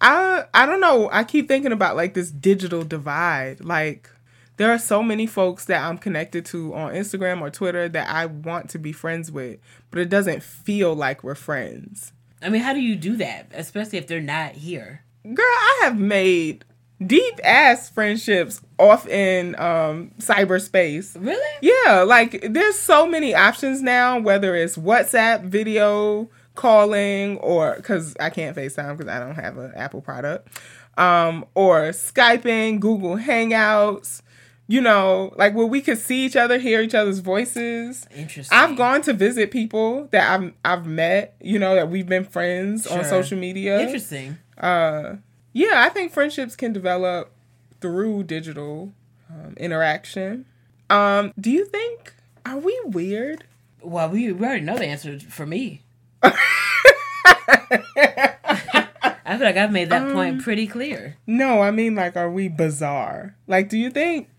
I 0.00 0.44
I 0.52 0.66
don't 0.66 0.80
know. 0.80 1.08
I 1.10 1.24
keep 1.24 1.48
thinking 1.48 1.72
about 1.72 1.96
like 1.96 2.12
this 2.14 2.30
digital 2.30 2.84
divide. 2.84 3.64
Like 3.64 4.10
there 4.56 4.72
are 4.72 4.78
so 4.78 5.02
many 5.02 5.26
folks 5.26 5.66
that 5.66 5.82
I'm 5.82 5.98
connected 5.98 6.44
to 6.46 6.74
on 6.74 6.94
Instagram 6.94 7.40
or 7.40 7.50
Twitter 7.50 7.88
that 7.88 8.08
I 8.08 8.26
want 8.26 8.70
to 8.70 8.78
be 8.78 8.92
friends 8.92 9.30
with, 9.30 9.58
but 9.90 10.00
it 10.00 10.08
doesn't 10.08 10.42
feel 10.42 10.94
like 10.94 11.22
we're 11.22 11.34
friends. 11.34 12.12
I 12.42 12.48
mean, 12.48 12.62
how 12.62 12.72
do 12.72 12.80
you 12.80 12.96
do 12.96 13.16
that, 13.16 13.50
especially 13.52 13.98
if 13.98 14.06
they're 14.06 14.20
not 14.20 14.52
here? 14.52 15.02
Girl, 15.24 15.44
I 15.44 15.80
have 15.82 15.98
made 15.98 16.64
deep 17.04 17.38
ass 17.44 17.90
friendships 17.90 18.60
off 18.78 19.06
in 19.06 19.58
um 19.60 20.12
cyberspace. 20.18 21.14
Really? 21.18 21.58
Yeah, 21.60 22.02
like 22.02 22.46
there's 22.48 22.78
so 22.78 23.06
many 23.06 23.34
options 23.34 23.82
now, 23.82 24.18
whether 24.18 24.54
it's 24.54 24.76
WhatsApp 24.76 25.44
video 25.44 26.28
calling 26.54 27.38
or 27.38 27.74
because 27.76 28.16
I 28.18 28.30
can't 28.30 28.56
FaceTime 28.56 28.96
because 28.96 29.12
I 29.12 29.18
don't 29.18 29.34
have 29.34 29.58
an 29.58 29.72
Apple 29.74 30.00
product, 30.00 30.48
um, 30.96 31.44
or 31.54 31.90
Skyping, 31.90 32.80
Google 32.80 33.16
Hangouts, 33.16 34.22
you 34.68 34.80
know, 34.80 35.32
like 35.36 35.54
where 35.54 35.66
we 35.66 35.80
could 35.80 35.98
see 35.98 36.24
each 36.26 36.36
other, 36.36 36.58
hear 36.58 36.80
each 36.82 36.94
other's 36.94 37.20
voices. 37.20 38.06
Interesting. 38.14 38.56
I've 38.56 38.76
gone 38.76 39.02
to 39.02 39.12
visit 39.12 39.50
people 39.50 40.08
that 40.10 40.28
I've 40.40 40.52
I've 40.64 40.86
met, 40.86 41.34
you 41.40 41.58
know, 41.58 41.74
that 41.74 41.88
we've 41.90 42.08
been 42.08 42.24
friends 42.24 42.86
on 42.86 43.04
social 43.04 43.38
media. 43.38 43.80
Interesting. 43.80 44.38
Uh, 44.58 45.16
yeah, 45.52 45.72
I 45.84 45.88
think 45.90 46.12
friendships 46.12 46.56
can 46.56 46.72
develop 46.72 47.30
through 47.80 48.24
digital 48.24 48.92
um, 49.30 49.54
interaction. 49.58 50.46
Um, 50.90 51.32
do 51.38 51.50
you 51.50 51.64
think 51.66 52.14
are 52.44 52.58
we 52.58 52.78
weird? 52.86 53.44
Well, 53.82 54.08
we, 54.08 54.32
we 54.32 54.44
already 54.46 54.62
know 54.64 54.76
the 54.76 54.86
answer 54.86 55.18
for 55.20 55.46
me. 55.46 55.82
I 59.28 59.36
feel 59.38 59.46
like 59.46 59.56
I've 59.56 59.72
made 59.72 59.90
that 59.90 60.02
Um, 60.02 60.12
point 60.12 60.42
pretty 60.42 60.66
clear. 60.66 61.16
No, 61.26 61.60
I 61.62 61.70
mean 61.70 61.94
like 61.94 62.16
are 62.16 62.30
we 62.30 62.48
bizarre? 62.48 63.34
Like 63.46 63.68
do 63.68 63.76
you 63.78 63.90
think 63.90 64.35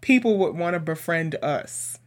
people 0.00 0.38
would 0.38 0.56
want 0.56 0.74
to 0.74 0.80
befriend 0.80 1.34
us? 1.36 1.98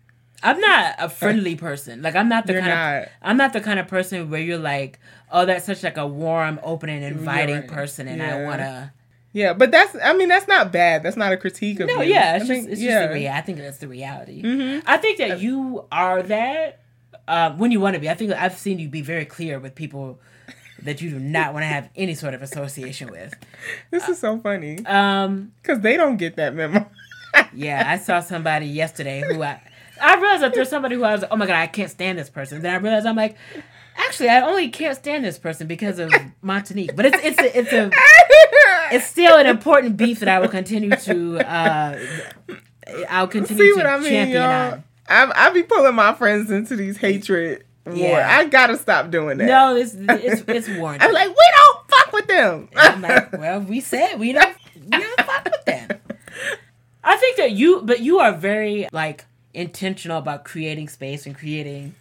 I'm 0.42 0.60
not 0.60 0.96
a 1.00 1.08
friendly 1.10 1.56
person. 1.56 2.02
Like 2.02 2.16
I'm 2.16 2.28
not 2.28 2.48
the 2.48 2.54
You're 2.54 2.62
kind 2.62 2.74
not. 2.74 3.04
of 3.04 3.10
I'm 3.22 3.38
not 3.38 3.54
the 3.54 3.62
kind 3.62 3.80
of 3.80 3.88
person 3.88 4.30
where 4.30 4.42
you're 4.42 4.58
like, 4.58 5.00
oh, 5.32 5.46
that's 5.46 5.66
such 5.66 5.84
like 5.84 5.98
a 5.98 6.06
warm, 6.06 6.60
open, 6.64 6.90
and 6.90 7.04
inviting 7.04 7.56
right. 7.56 7.68
person, 7.68 8.08
and 8.10 8.22
I 8.22 8.44
wanna. 8.44 8.94
Yeah, 9.32 9.54
but 9.54 9.72
that's 9.72 9.96
I 10.04 10.14
mean 10.14 10.28
that's 10.28 10.48
not 10.48 10.72
bad. 10.72 11.02
That's 11.02 11.16
not 11.18 11.32
a 11.32 11.38
critique 11.38 11.80
of 11.80 11.88
No, 11.88 12.02
you. 12.02 12.14
yeah, 12.14 12.34
I 12.34 12.36
it's 12.38 12.48
think- 12.48 12.64
just 12.66 12.74
it's 12.74 12.82
yeah. 12.82 13.00
just 13.00 13.10
the 13.10 13.14
reality. 13.16 13.38
I 13.38 13.42
think 13.42 13.58
that's 13.60 13.78
the 13.78 13.88
reality. 13.88 14.44
Mhm. 14.44 14.84
I 14.86 14.98
think 14.98 15.18
that 15.20 15.40
you 15.40 15.86
are 15.92 16.22
that 16.24 16.82
uh, 17.28 17.52
when 17.54 17.72
you 17.72 17.80
want 17.80 17.94
to 17.96 18.00
be. 18.02 18.10
I 18.10 18.14
think 18.14 18.34
I've 18.34 18.58
seen 18.58 18.80
you 18.80 18.90
be 18.90 19.02
very 19.02 19.26
clear 19.26 19.60
with 19.60 19.76
people 19.76 20.20
that 20.84 21.02
you 21.02 21.10
do 21.10 21.20
not 21.20 21.54
want 21.54 21.64
to 21.64 21.68
have 21.68 21.90
any 21.96 22.14
sort 22.16 22.34
of 22.34 22.42
association 22.42 23.10
with. 23.10 23.34
This 23.92 24.10
is 24.10 24.20
so 24.20 24.38
funny 24.40 24.86
Um, 24.86 25.54
because 25.62 25.80
they 25.80 25.96
don't 25.96 26.18
get 26.18 26.36
that 26.36 26.54
memo. 26.54 26.86
Yeah, 27.54 27.84
I 27.86 27.98
saw 27.98 28.20
somebody 28.20 28.66
yesterday 28.68 29.22
who 29.28 29.42
I 29.44 29.62
I 30.02 30.16
realized 30.16 30.44
that 30.44 30.54
there's 30.54 30.70
somebody 30.70 30.96
who 30.96 31.04
I 31.04 31.14
was 31.14 31.22
like, 31.22 31.32
oh 31.32 31.36
my 31.36 31.46
god, 31.46 31.56
I 31.56 31.68
can't 31.68 31.90
stand 31.90 32.18
this 32.18 32.30
person. 32.30 32.62
Then 32.62 32.74
I 32.74 32.78
realized 32.78 33.06
I'm 33.06 33.16
like, 33.16 33.38
actually, 33.96 34.30
I 34.30 34.42
only 34.42 34.70
can't 34.70 34.96
stand 34.98 35.24
this 35.24 35.38
person 35.38 35.68
because 35.68 36.00
of 36.00 36.12
Montanique. 36.44 36.96
But 36.96 37.06
it's 37.06 37.18
it's 37.24 37.40
a, 37.40 37.58
it's 37.58 37.72
a 37.74 37.92
it's 38.92 39.06
still 39.06 39.38
an 39.38 39.46
important 39.48 39.98
beef 39.98 40.20
that 40.20 40.30
I 40.30 40.40
will 40.40 40.50
continue 40.50 40.96
to 40.96 41.40
uh, 41.40 42.00
I'll 43.10 43.28
continue 43.28 43.64
See 43.64 43.70
to 43.72 43.76
what 43.78 43.86
I 43.86 43.98
mean, 44.00 44.10
champion 44.10 44.42
y'all? 44.42 44.74
on. 44.74 44.84
I 45.08 45.48
I 45.48 45.50
be 45.52 45.64
pulling 45.64 45.96
my 45.96 46.14
friends 46.14 46.52
into 46.52 46.76
these 46.76 46.98
hatred 46.98 47.64
war. 47.86 47.96
Yeah. 47.96 48.38
I 48.40 48.46
gotta 48.46 48.78
stop 48.78 49.10
doing 49.12 49.38
that. 49.38 49.46
No, 49.46 49.76
it's 49.76 49.94
it's 49.96 50.44
it's 50.48 50.70
warranted. 50.70 51.08
I'm 51.08 51.14
like, 51.14 51.30
we 51.30 51.36
don't 51.56 51.90
fuck 51.90 52.14
with 52.14 52.28
them. 52.28 52.70
I'm 52.76 53.02
like, 53.02 53.32
well, 53.34 53.60
we 53.62 53.80
said 53.80 54.20
we 54.20 54.34
don't 54.34 54.56
we 54.76 54.90
don't 54.90 55.22
fuck 55.22 55.46
with 55.46 55.66
them. 55.66 55.90
I 57.04 57.18
think 57.18 57.38
that 57.38 57.52
you, 57.52 57.82
but 57.84 58.00
you 58.00 58.20
are 58.20 58.32
very 58.34 58.88
like 58.92 59.26
intentional 59.54 60.18
about 60.18 60.44
creating 60.46 60.88
space 60.90 61.26
and 61.26 61.38
creating 61.38 61.96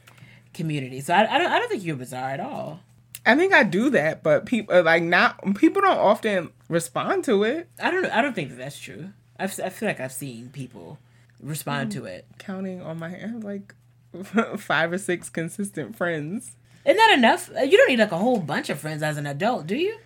community. 0.54 1.00
So 1.00 1.14
I, 1.14 1.34
I 1.34 1.38
don't 1.38 1.50
I 1.52 1.58
don't 1.58 1.68
think 1.70 1.84
you're 1.84 1.96
bizarre 1.96 2.30
at 2.30 2.40
all. 2.40 2.80
I 3.24 3.36
think 3.36 3.52
I 3.52 3.62
do 3.62 3.90
that, 3.90 4.22
but 4.22 4.46
people 4.46 4.82
like 4.82 5.02
not 5.02 5.54
people 5.56 5.82
don't 5.82 5.98
often 5.98 6.50
respond 6.68 7.24
to 7.24 7.42
it. 7.44 7.68
I 7.80 7.90
don't 7.90 8.06
I 8.06 8.22
don't 8.22 8.34
think 8.34 8.50
that 8.50 8.58
that's 8.58 8.78
true. 8.78 9.10
I've, 9.38 9.58
I 9.60 9.70
feel 9.70 9.88
like 9.88 10.00
I've 10.00 10.12
seen 10.12 10.50
people 10.50 10.98
respond 11.40 11.92
to 11.92 12.04
it. 12.04 12.26
Counting 12.38 12.80
on 12.82 12.98
my 12.98 13.08
hand, 13.08 13.42
like 13.44 13.74
five 14.58 14.92
or 14.92 14.98
six 14.98 15.28
consistent 15.28 15.96
friends. 15.96 16.56
Isn't 16.84 16.96
that 16.96 17.14
enough? 17.16 17.50
Uh, 17.56 17.60
You 17.60 17.76
don't 17.76 17.88
need 17.88 17.98
like 17.98 18.12
a 18.12 18.18
whole 18.18 18.38
bunch 18.38 18.70
of 18.70 18.78
friends 18.78 19.02
as 19.02 19.16
an 19.16 19.26
adult, 19.26 19.66
do 19.66 19.76
you? 19.76 19.96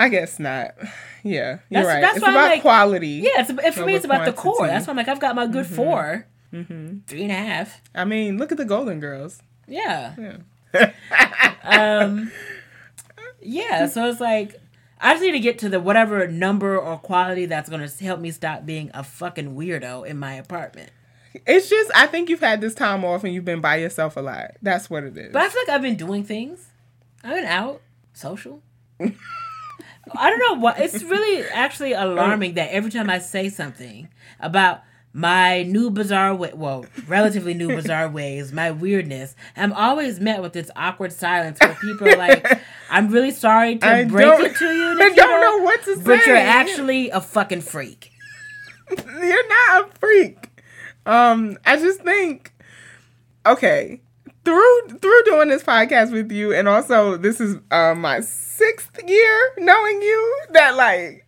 I 0.00 0.08
guess 0.08 0.38
not. 0.38 0.74
Yeah, 1.22 1.58
you're 1.68 1.82
That's- 1.82 1.86
right. 1.86 2.00
that's 2.00 2.16
it's 2.16 2.22
about 2.26 2.34
like- 2.50 2.62
quality. 2.62 3.20
Yeah, 3.22 3.40
it's, 3.42 3.50
it, 3.50 3.74
for 3.74 3.84
me, 3.84 3.94
it's 3.94 4.04
about 4.06 4.24
the 4.24 4.32
core. 4.32 4.66
That's 4.66 4.86
why 4.86 4.92
I'm 4.92 4.96
like, 4.96 5.08
I've 5.08 5.20
got 5.20 5.34
my 5.36 5.46
good 5.46 5.66
4 5.66 6.26
three 6.52 7.22
and 7.22 7.30
a 7.30 7.34
half. 7.34 7.80
I 7.94 8.04
mean, 8.04 8.38
look 8.38 8.50
at 8.52 8.58
the 8.58 8.64
Golden 8.64 8.98
Girls. 9.00 9.40
Yeah. 9.68 10.14
Yeah. 10.74 10.92
um 11.64 12.30
yeah 13.42 13.86
so 13.86 14.08
it's 14.08 14.20
like 14.20 14.54
i 15.00 15.12
just 15.14 15.22
need 15.22 15.32
to 15.32 15.40
get 15.40 15.58
to 15.58 15.68
the 15.68 15.80
whatever 15.80 16.26
number 16.28 16.78
or 16.78 16.96
quality 16.98 17.46
that's 17.46 17.68
going 17.68 17.86
to 17.86 18.04
help 18.04 18.20
me 18.20 18.30
stop 18.30 18.64
being 18.64 18.90
a 18.94 19.02
fucking 19.02 19.56
weirdo 19.56 20.06
in 20.06 20.16
my 20.18 20.34
apartment 20.34 20.90
It's 21.46 21.68
just 21.68 21.90
I 21.94 22.06
think 22.06 22.28
you've 22.28 22.40
had 22.40 22.60
this 22.60 22.74
time 22.74 23.04
off 23.04 23.24
and 23.24 23.32
you've 23.34 23.44
been 23.44 23.60
by 23.60 23.76
yourself 23.76 24.16
a 24.16 24.20
lot. 24.20 24.52
That's 24.62 24.88
what 24.90 25.02
it 25.04 25.16
is. 25.16 25.32
but 25.32 25.42
i 25.42 25.48
feel 25.48 25.62
like 25.62 25.74
i've 25.74 25.82
been 25.82 25.96
doing 25.96 26.22
things 26.24 26.68
i've 27.24 27.34
been 27.34 27.44
out 27.46 27.80
social 28.12 28.62
i 30.16 30.30
don't 30.30 30.38
know 30.38 30.60
what 30.60 30.78
it's 30.80 31.02
really 31.02 31.44
actually 31.48 31.92
alarming 31.92 32.54
that 32.54 32.70
every 32.70 32.90
time 32.90 33.08
i 33.10 33.18
say 33.18 33.48
something 33.48 34.08
about 34.38 34.82
my 35.12 35.64
new 35.64 35.90
bizarre 35.90 36.34
way 36.34 36.52
well 36.54 36.86
relatively 37.08 37.52
new 37.52 37.68
bizarre 37.68 38.08
ways 38.18 38.52
my 38.52 38.70
weirdness 38.70 39.34
i'm 39.56 39.72
always 39.72 40.20
met 40.20 40.40
with 40.40 40.52
this 40.52 40.70
awkward 40.76 41.12
silence 41.12 41.58
where 41.60 41.74
people 41.80 42.08
are 42.08 42.16
like 42.16 42.60
i'm 42.90 43.08
really 43.10 43.32
sorry 43.32 43.76
to 43.76 43.86
I 43.86 44.04
break 44.04 44.40
it 44.40 44.56
to 44.56 44.64
you 44.72 45.00
I 45.00 45.10
don't 45.10 45.40
know 45.40 45.64
what 45.64 45.82
to 45.84 45.96
say. 45.96 46.02
but 46.02 46.26
you're 46.26 46.36
actually 46.36 47.10
a 47.10 47.20
fucking 47.20 47.62
freak 47.62 48.12
you're 49.22 49.48
not 49.48 49.84
a 49.84 49.98
freak. 49.98 50.48
Um, 51.06 51.58
I 51.64 51.76
just 51.76 52.00
think 52.00 52.52
okay. 53.46 54.00
Through 54.44 54.88
through 55.00 55.22
doing 55.24 55.48
this 55.48 55.62
podcast 55.62 56.12
with 56.12 56.32
you 56.32 56.52
and 56.54 56.66
also 56.66 57.16
this 57.16 57.40
is 57.40 57.56
uh, 57.70 57.94
my 57.94 58.20
sixth 58.20 58.98
year 59.06 59.52
knowing 59.58 60.02
you 60.02 60.36
that 60.52 60.76
like 60.76 61.26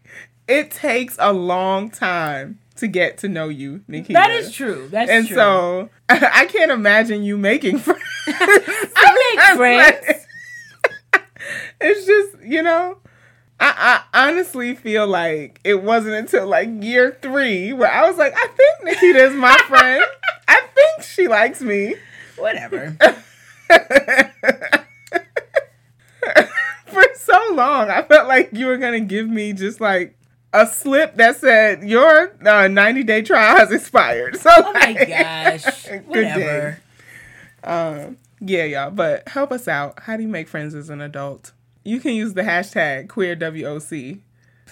it 0.48 0.70
takes 0.70 1.16
a 1.18 1.32
long 1.32 1.90
time 1.90 2.58
to 2.76 2.88
get 2.88 3.18
to 3.18 3.28
know 3.28 3.48
you, 3.48 3.82
Nikita. 3.86 4.14
that 4.14 4.30
is 4.30 4.52
true 4.52 4.88
that's 4.90 5.08
true. 5.08 5.18
And 5.18 5.26
true 5.28 5.36
so 5.36 5.90
I 6.08 6.46
can't 6.46 6.70
imagine 6.70 7.22
you 7.22 7.36
making 7.36 7.78
friends. 7.78 8.00
I 8.26 9.34
make 9.36 9.56
friends. 9.56 10.26
it's 11.80 12.06
just, 12.06 12.44
you 12.44 12.62
know, 12.62 12.98
I, 13.60 14.02
I 14.12 14.28
honestly 14.28 14.74
feel 14.74 15.06
like 15.06 15.60
it 15.64 15.82
wasn't 15.82 16.14
until 16.14 16.46
like 16.46 16.68
year 16.82 17.16
three 17.22 17.72
where 17.72 17.90
I 17.92 18.08
was 18.08 18.18
like, 18.18 18.32
I 18.34 18.46
think 18.48 18.84
Nikita 18.84 19.26
is 19.26 19.34
my 19.34 19.56
friend. 19.68 20.04
I 20.48 20.60
think 20.74 21.02
she 21.06 21.28
likes 21.28 21.60
me. 21.60 21.94
Whatever 22.36 22.96
For 26.86 27.02
so 27.14 27.40
long, 27.54 27.90
I 27.90 28.02
felt 28.02 28.28
like 28.28 28.50
you 28.52 28.66
were 28.66 28.76
going 28.76 28.92
to 28.92 29.06
give 29.06 29.28
me 29.28 29.52
just 29.54 29.80
like 29.80 30.16
a 30.52 30.66
slip 30.66 31.16
that 31.16 31.36
said 31.36 31.82
your 31.82 32.34
uh, 32.46 32.68
90 32.68 33.02
day 33.04 33.22
trial 33.22 33.56
has 33.56 33.72
expired. 33.72 34.36
So, 34.36 34.50
oh 34.54 34.72
my 34.74 34.92
gosh 34.92 35.86
good 35.86 36.06
whatever 36.06 36.80
day. 37.64 37.68
Um, 37.68 38.18
yeah, 38.40 38.64
y'all, 38.64 38.90
but 38.90 39.28
help 39.28 39.52
us 39.52 39.68
out. 39.68 40.00
How 40.00 40.16
do 40.16 40.22
you 40.22 40.28
make 40.28 40.48
friends 40.48 40.74
as 40.74 40.90
an 40.90 41.00
adult? 41.00 41.52
You 41.84 42.00
can 42.00 42.14
use 42.14 42.34
the 42.34 42.42
hashtag 42.42 43.06
queerWOC 43.06 44.20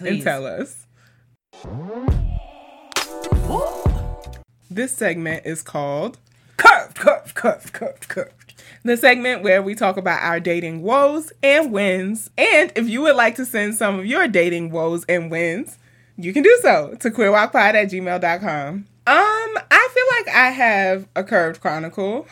and 0.01 0.23
tell 0.23 0.47
us. 0.47 0.87
This 4.71 4.93
segment 4.93 5.47
is 5.47 5.63
called 5.63 6.19
Curved, 6.57 6.97
curved, 6.97 7.20
curved, 7.41 7.73
curved, 7.73 8.09
curved. 8.09 8.63
the 8.83 8.99
segment 8.99 9.43
where 9.43 9.63
we 9.63 9.75
talk 9.75 9.97
about 9.97 10.23
our 10.23 10.39
dating 10.39 10.83
woes 10.83 11.33
and 11.43 11.73
wins. 11.73 12.29
And 12.37 12.71
if 12.77 12.87
you 12.87 13.01
would 13.01 13.17
like 13.17 13.37
to 13.37 13.47
send 13.47 13.77
some 13.77 13.99
of 13.99 14.05
your 14.05 14.29
dating 14.29 14.71
woes 14.73 15.07
and 15.09 15.31
wins, 15.31 15.79
you 16.19 16.35
can 16.35 16.43
do 16.43 16.59
so 16.61 16.97
to 17.01 17.11
queerwocpod 17.11 17.55
at 17.55 17.91
gmail.com. 17.91 18.75
Um, 18.75 18.87
I 19.07 19.89
feel 19.95 20.05
like 20.19 20.37
I 20.37 20.51
have 20.51 21.09
a 21.17 21.25
curved 21.25 21.63
chronicle. 21.63 22.29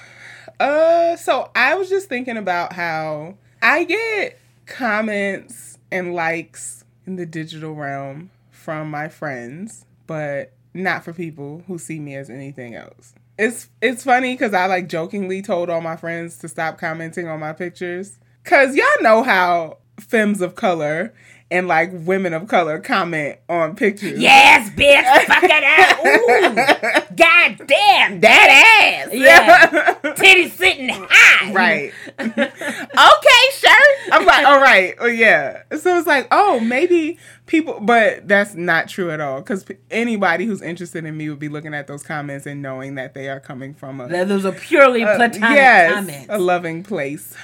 Uh, 0.61 1.17
so 1.17 1.51
I 1.57 1.75
was 1.75 1.89
just 1.89 2.11
thinking 2.11 2.37
about 2.37 2.75
how 2.75 3.37
I 3.63 3.85
get 3.85 4.39
comments 4.67 5.79
and 5.91 6.15
likes 6.15 6.85
in 7.07 7.17
the 7.17 7.25
digital 7.25 7.75
realm 7.75 8.31
from 8.51 8.91
my 8.91 9.09
friends, 9.09 9.87
but 10.07 10.53
not 10.75 11.03
for 11.03 11.15
people 11.15 11.63
who 11.67 11.79
see 11.79 11.99
me 11.99 12.15
as 12.15 12.29
anything 12.29 12.75
else. 12.75 13.15
It's 13.39 13.69
it's 13.81 14.03
funny 14.05 14.35
because 14.35 14.53
I 14.53 14.67
like 14.67 14.89
jokingly 14.89 15.43
told 15.43 15.71
all 15.71 15.81
my 15.81 15.97
friends 15.97 16.39
to 16.39 16.49
stop 16.49 16.79
commenting 16.79 17.29
on 17.29 17.39
my 17.41 17.53
pictures. 17.53 18.19
Cause 18.45 18.75
y'all 18.75 18.87
know 19.03 19.23
how 19.23 19.79
femmes 20.01 20.41
of 20.41 20.55
color 20.55 21.15
and 21.51 21.67
like 21.67 21.91
women 21.93 22.35
of 22.35 22.47
color 22.49 22.79
comment 22.79 23.39
on 23.49 23.75
pictures. 23.75 24.19
Yes, 24.19 24.71
bitch, 24.71 25.25
fuck 25.27 25.43
it 25.45 25.65
up. 25.65 27.09
Ooh, 27.11 27.17
god 27.17 27.67
damn, 27.67 28.21
That 28.21 29.05
ass. 29.07 29.13
Yeah. 29.13 29.95
titties 30.15 30.51
sitting 30.51 30.91
high. 30.91 31.53
right. 31.53 31.93
okay, 32.19 33.43
sure. 33.53 33.97
I'm 34.13 34.27
like, 34.27 34.47
all 34.47 34.61
right. 34.61 34.95
Oh, 34.99 35.07
yeah. 35.07 35.63
So 35.79 35.99
it's 35.99 36.07
like, 36.07 36.29
oh, 36.31 36.61
maybe 36.61 37.19
people, 37.47 37.81
but 37.81 38.29
that's 38.29 38.55
not 38.55 38.89
true 38.89 39.11
at 39.11 39.21
all. 39.21 39.41
Because 39.41 39.65
anybody 39.91 40.45
who's 40.45 40.61
interested 40.63 41.05
in 41.05 41.17
me 41.17 41.31
would 41.31 41.39
be 41.39 41.49
looking 41.49 41.73
at 41.75 41.87
those 41.87 42.03
comments 42.03 42.47
and 42.47 42.61
knowing 42.61 42.97
that 42.97 43.15
they 43.15 43.29
are 43.29 43.41
coming 43.41 43.75
from 43.75 44.01
a 44.01 44.09
That 44.09 44.29
was 44.29 44.45
a 44.45 44.53
purely 44.53 45.03
uh, 45.03 45.17
platonic 45.17 45.57
yes, 45.57 45.95
comment. 45.95 46.27
a 46.29 46.39
loving 46.39 46.83
place. 46.83 47.35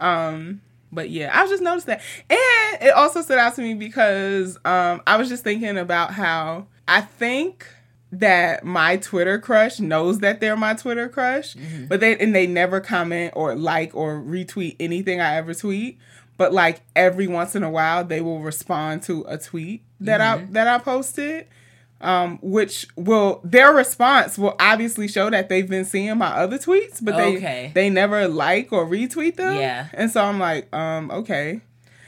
Um, 0.00 0.60
but 0.94 1.10
yeah, 1.10 1.30
I 1.32 1.46
just 1.48 1.62
noticed 1.62 1.86
that, 1.86 2.00
and 2.30 2.82
it 2.82 2.90
also 2.94 3.20
stood 3.22 3.38
out 3.38 3.54
to 3.56 3.62
me 3.62 3.74
because 3.74 4.56
um, 4.64 5.02
I 5.06 5.16
was 5.16 5.28
just 5.28 5.44
thinking 5.44 5.76
about 5.76 6.12
how 6.12 6.66
I 6.88 7.00
think 7.02 7.66
that 8.12 8.64
my 8.64 8.96
Twitter 8.96 9.38
crush 9.40 9.80
knows 9.80 10.20
that 10.20 10.40
they're 10.40 10.56
my 10.56 10.74
Twitter 10.74 11.08
crush, 11.08 11.54
Mm-hmm. 11.56 11.86
but 11.86 12.00
they 12.00 12.16
and 12.16 12.34
they 12.34 12.46
never 12.46 12.80
comment 12.80 13.32
or 13.36 13.54
like 13.56 13.94
or 13.94 14.20
retweet 14.20 14.76
anything 14.78 15.20
I 15.20 15.36
ever 15.36 15.52
tweet. 15.54 15.98
But 16.36 16.52
like 16.52 16.80
every 16.96 17.26
once 17.28 17.54
in 17.54 17.62
a 17.62 17.70
while, 17.70 18.04
they 18.04 18.20
will 18.20 18.40
respond 18.40 19.02
to 19.04 19.24
a 19.28 19.36
tweet 19.38 19.82
that 20.00 20.20
Mm-hmm. 20.20 20.48
I 20.48 20.52
that 20.52 20.68
I 20.68 20.78
posted 20.78 21.46
um, 22.04 22.38
which 22.42 22.86
will 22.96 23.40
their 23.44 23.72
response 23.72 24.36
will 24.38 24.54
obviously 24.60 25.08
show 25.08 25.30
that 25.30 25.48
they've 25.48 25.68
been 25.68 25.84
seeing 25.84 26.16
my 26.18 26.28
other 26.28 26.58
tweets, 26.58 27.02
but 27.02 27.16
they 27.16 27.36
Okay. 27.36 27.70
they 27.74 27.90
never 27.90 28.28
like 28.28 28.72
or 28.72 28.86
retweet 28.86 29.36
them. 29.36 29.56
Yeah. 29.56 29.86
and 29.94 30.10
so 30.10 30.22
I'm 30.22 30.38
like, 30.38 30.72
um, 30.74 31.10
okay, 31.10 31.60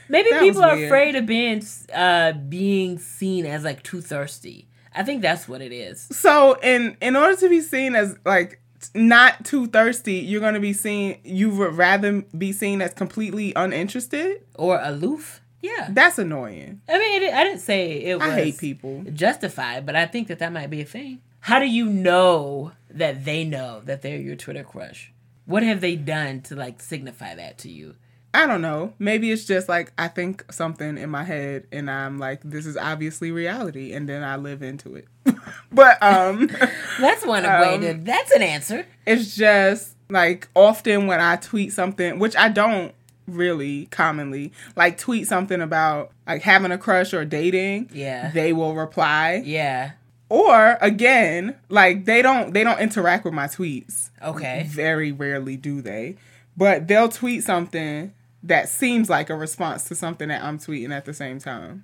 Maybe 0.09 0.29
That 0.29 0.39
people 0.41 0.63
are 0.63 0.75
weird. 0.75 0.87
afraid 0.87 1.15
of 1.15 1.25
being 1.25 1.61
uh 1.93 2.31
being 2.31 2.97
seen 2.97 3.45
as 3.45 3.63
like 3.65 3.83
too 3.83 3.99
thirsty. 4.01 4.67
I 4.95 5.03
think 5.03 5.21
that's 5.21 5.47
what 5.49 5.61
it 5.61 5.73
is. 5.73 6.07
so 6.11 6.57
in 6.63 6.95
in 7.01 7.15
order 7.17 7.35
to 7.35 7.49
be 7.49 7.59
seen 7.61 7.93
as 7.95 8.15
like 8.25 8.61
not 8.95 9.43
too 9.43 9.67
thirsty, 9.67 10.13
you're 10.15 10.39
gonna 10.39 10.59
be 10.59 10.71
seen. 10.71 11.17
You 11.23 11.49
would 11.49 11.73
rather 11.73 12.21
be 12.37 12.51
seen 12.53 12.81
as 12.81 12.93
completely 12.93 13.51
uninterested. 13.55 14.43
Or 14.55 14.79
aloof. 14.81 15.41
Yeah. 15.61 15.87
That's 15.89 16.19
annoying. 16.19 16.81
I 16.87 16.97
mean, 16.99 17.23
it, 17.23 17.33
I 17.33 17.43
didn't 17.43 17.59
say 17.59 18.03
it 18.03 18.19
was 18.19 18.27
I 18.27 18.35
hate 18.35 18.57
people. 18.57 19.03
justified, 19.13 19.85
but 19.85 19.95
I 19.95 20.05
think 20.05 20.27
that 20.27 20.39
that 20.39 20.51
might 20.53 20.69
be 20.69 20.81
a 20.81 20.85
thing. 20.85 21.21
How 21.39 21.59
do 21.59 21.65
you 21.65 21.85
know 21.85 22.73
that 22.89 23.25
they 23.25 23.43
know 23.43 23.81
that 23.85 24.01
they're 24.01 24.17
your 24.17 24.35
Twitter 24.35 24.63
crush? 24.63 25.11
What 25.45 25.63
have 25.63 25.81
they 25.81 25.95
done 25.95 26.41
to 26.41 26.55
like 26.55 26.81
signify 26.81 27.35
that 27.35 27.57
to 27.59 27.69
you? 27.69 27.95
I 28.33 28.45
don't 28.45 28.61
know. 28.61 28.93
Maybe 28.99 29.31
it's 29.31 29.45
just 29.45 29.67
like 29.69 29.93
I 29.97 30.09
think 30.09 30.45
something 30.51 30.97
in 30.97 31.09
my 31.09 31.23
head 31.23 31.65
and 31.71 31.89
I'm 31.89 32.19
like, 32.19 32.41
this 32.43 32.65
is 32.65 32.77
obviously 32.77 33.31
reality, 33.31 33.93
and 33.93 34.07
then 34.07 34.23
I 34.23 34.35
live 34.35 34.61
into 34.61 34.95
it. 34.95 35.07
but 35.71 36.01
um 36.03 36.47
That's 36.99 37.25
one 37.25 37.43
way 37.43 37.77
to. 37.79 37.93
That's 37.95 38.31
an 38.31 38.41
answer. 38.41 38.85
it's 39.05 39.35
just 39.35 39.95
like 40.09 40.49
often 40.55 41.07
when 41.07 41.19
I 41.19 41.37
tweet 41.37 41.73
something, 41.73 42.19
which 42.19 42.35
I 42.35 42.49
don't 42.49 42.93
really 43.27 43.85
commonly, 43.87 44.51
like 44.75 44.97
tweet 44.97 45.27
something 45.27 45.61
about 45.61 46.11
like 46.25 46.41
having 46.41 46.71
a 46.71 46.77
crush 46.77 47.13
or 47.13 47.25
dating, 47.25 47.89
Yeah. 47.93 48.31
they 48.31 48.53
will 48.53 48.73
reply. 48.75 49.41
Yeah. 49.45 49.91
Or 50.29 50.77
again, 50.81 51.55
like 51.69 52.05
they 52.05 52.21
don't 52.21 52.53
they 52.53 52.63
don't 52.63 52.79
interact 52.79 53.23
with 53.25 53.33
my 53.33 53.47
tweets. 53.47 54.09
Okay. 54.21 54.65
Very 54.69 55.11
rarely 55.11 55.55
do 55.57 55.81
they. 55.81 56.15
But 56.57 56.87
they'll 56.87 57.09
tweet 57.09 57.43
something 57.43 58.13
that 58.43 58.67
seems 58.69 59.09
like 59.09 59.29
a 59.29 59.35
response 59.35 59.85
to 59.85 59.95
something 59.95 60.29
that 60.29 60.43
I'm 60.43 60.57
tweeting 60.57 60.91
at 60.91 61.05
the 61.05 61.13
same 61.13 61.39
time. 61.39 61.83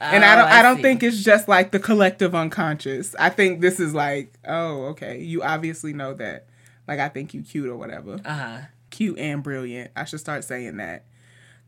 And 0.00 0.24
I 0.24 0.34
Oh, 0.34 0.36
don't 0.42 0.48
I, 0.52 0.62
don't 0.62 0.76
see. 0.76 0.82
think 0.82 1.02
it's 1.02 1.22
just 1.22 1.46
like 1.48 1.70
the 1.70 1.78
collective 1.78 2.34
unconscious. 2.34 3.14
I 3.18 3.30
think 3.30 3.60
this 3.60 3.78
is 3.80 3.94
like, 3.94 4.32
oh, 4.46 4.86
okay. 4.86 5.20
You 5.20 5.42
obviously 5.42 5.92
know 5.92 6.12
that. 6.14 6.46
Like 6.88 6.98
I 6.98 7.08
think 7.08 7.32
you 7.32 7.42
cute 7.42 7.68
or 7.68 7.76
whatever. 7.76 8.18
Uh 8.24 8.34
huh. 8.34 8.58
Cute 8.94 9.18
and 9.18 9.42
brilliant. 9.42 9.90
I 9.96 10.04
should 10.04 10.20
start 10.20 10.44
saying 10.44 10.76
that. 10.76 11.04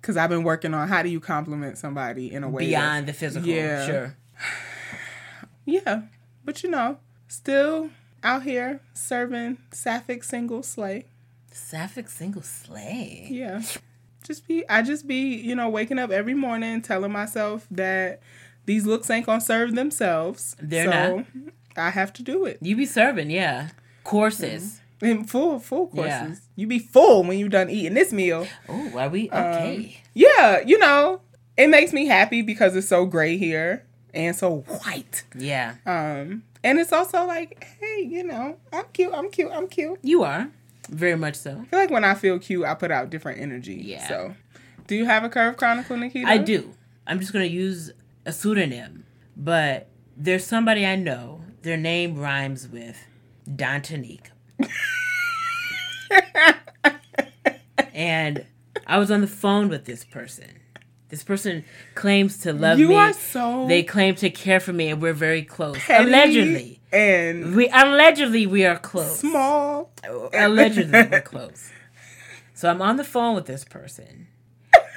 Cause 0.01 0.16
I've 0.16 0.31
been 0.31 0.44
working 0.44 0.74
on 0.74 0.86
how 0.86 1.03
do 1.03 1.09
you 1.09 1.19
compliment 1.19 1.77
somebody 1.77 2.32
in 2.32 2.44
a 2.44 2.48
way 2.48 2.66
Beyond 2.66 3.09
the 3.09 3.12
physical. 3.12 3.48
Yeah. 3.48 3.86
Sure. 3.86 4.16
Yeah. 5.69 6.03
But 6.44 6.62
you 6.62 6.70
know, 6.70 6.98
still 7.27 7.90
out 8.23 8.44
here 8.44 8.78
serving 8.94 9.59
sapphic 9.73 10.23
single 10.23 10.62
slay. 10.62 11.07
Sapphic 11.51 12.09
single 12.09 12.43
slay. 12.43 13.27
Yeah. 13.28 13.62
Just 14.23 14.47
be 14.47 14.62
I 14.69 14.82
just 14.82 15.09
be, 15.09 15.35
you 15.35 15.57
know, 15.57 15.69
waking 15.69 15.98
up 15.98 16.12
every 16.12 16.35
morning 16.35 16.82
telling 16.82 17.11
myself 17.11 17.66
that 17.73 18.20
these 18.66 18.86
looks 18.86 19.11
ain't 19.11 19.27
gonna 19.27 19.40
serve 19.40 19.74
themselves. 19.74 20.55
They're 20.62 20.85
so 20.85 21.24
I 21.77 21.90
have 21.90 22.12
to 22.12 22.23
do 22.23 22.44
it. 22.44 22.59
You 22.61 22.77
be 22.77 22.86
serving, 22.86 23.31
yeah. 23.31 23.70
Courses. 24.05 24.81
In 25.02 25.24
full 25.24 25.59
full 25.59 25.89
courses. 25.89 26.10
Yeah. 26.10 26.35
You 26.56 26.66
be 26.66 26.78
full 26.78 27.23
when 27.24 27.39
you 27.39 27.48
done 27.48 27.68
eating 27.70 27.94
this 27.94 28.12
meal. 28.12 28.47
Oh, 28.68 28.98
are 28.98 29.09
we 29.09 29.28
Um, 29.31 29.44
okay? 29.44 30.01
Yeah, 30.14 30.60
you 30.64 30.78
know, 30.78 31.20
it 31.56 31.68
makes 31.68 31.93
me 31.93 32.06
happy 32.06 32.40
because 32.43 32.74
it's 32.74 32.89
so 32.89 33.05
gray 33.05 33.36
here 33.36 33.85
and 34.14 34.35
so 34.35 34.60
white. 34.60 35.24
yeah. 35.36 35.74
Um 35.85 36.44
and 36.64 36.78
it's 36.78 36.93
also 36.93 37.24
like, 37.27 37.64
hey, 37.81 38.01
you 38.02 38.24
know, 38.24 38.56
I'm 38.73 38.86
cute, 38.93 39.12
I'm 39.14 39.31
cute, 39.31 39.52
I'm 39.52 39.68
cute. 39.68 39.98
You 40.02 40.24
are. 40.24 40.48
Very 40.89 41.16
much 41.16 41.35
so. 41.36 41.51
I 41.60 41.64
feel 41.66 41.78
like 41.78 41.90
when 41.90 42.05
I 42.05 42.14
feel 42.14 42.39
cute, 42.39 42.64
I 42.64 42.74
put 42.74 42.90
out 42.90 43.10
different 43.10 43.40
energy. 43.40 43.74
Yeah. 43.74 44.09
So, 44.09 44.35
do 44.86 44.94
you 44.97 45.05
have 45.05 45.24
a 45.24 45.28
curve 45.28 45.56
chronicle, 45.56 45.97
Nikita? 45.97 46.28
I 46.28 46.39
do. 46.39 46.73
I'm 47.06 47.20
just 47.20 47.32
gonna 47.32 47.44
use 47.44 47.93
a 48.24 48.32
pseudonym, 48.32 49.05
but 49.36 49.89
there's 50.16 50.44
somebody 50.44 50.86
I 50.86 50.97
know. 50.97 51.43
Their 51.62 51.77
name 51.77 52.16
rhymes 52.16 52.66
with 52.68 52.97
Dantonique. 53.48 54.31
And 57.95 58.47
I 58.87 58.99
was 58.99 59.11
on 59.11 59.20
the 59.20 59.27
phone 59.27 59.69
with 59.69 59.85
this 59.85 60.05
person. 60.05 60.61
This 61.09 61.23
person 61.23 61.65
claims 61.95 62.39
to 62.39 62.53
love 62.53 62.78
You 62.81 62.89
me. 62.89 62.95
are 62.97 63.12
so 63.12 63.66
they 63.69 63.83
claim 63.85 64.16
to 64.16 64.28
care 64.31 64.59
for 64.59 64.73
me, 64.73 64.89
and 64.89 65.01
we're 65.01 65.12
very 65.12 65.43
close. 65.43 65.78
Allegedly, 65.89 66.81
and 66.93 67.55
we 67.55 67.69
allegedly 67.69 68.47
we 68.47 68.65
are 68.65 68.78
close. 68.78 69.20
small. 69.20 69.93
Allegedly, 70.35 71.09
we're 71.11 71.20
close. 71.24 71.70
So 72.55 72.69
I'm 72.69 72.83
on 72.83 72.97
the 72.97 73.05
phone 73.05 73.35
with 73.37 73.47
this 73.47 73.65
person, 73.65 74.27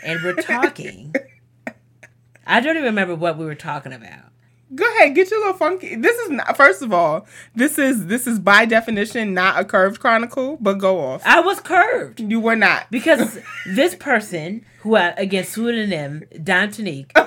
and 0.03 0.19
we're 0.23 0.35
talking. 0.35 1.13
I 2.47 2.59
don't 2.61 2.75
even 2.77 2.85
remember 2.85 3.13
what 3.13 3.37
we 3.37 3.45
were 3.45 3.53
talking 3.53 3.93
about. 3.93 4.28
Go 4.75 4.85
ahead, 4.97 5.15
get 5.15 5.31
your 5.31 5.39
little 5.39 5.55
funky. 5.55 5.95
This 5.95 6.15
is 6.19 6.29
not. 6.29 6.55
First 6.55 6.81
of 6.83 6.93
all, 6.93 7.25
this 7.55 7.79
is 7.79 8.05
this 8.05 8.27
is 8.27 8.37
by 8.39 8.65
definition 8.65 9.33
not 9.33 9.59
a 9.59 9.65
curved 9.65 9.99
chronicle. 9.99 10.57
But 10.61 10.75
go 10.75 10.99
off. 10.99 11.23
I 11.25 11.39
was 11.39 11.59
curved 11.59 12.19
You 12.19 12.39
were 12.39 12.55
not. 12.55 12.85
because 12.91 13.39
this 13.65 13.95
person, 13.95 14.63
who 14.81 14.95
uh, 14.95 15.13
I, 15.17 15.21
again 15.21 15.43
pseudonym 15.43 16.23
Dantonique, 16.35 17.11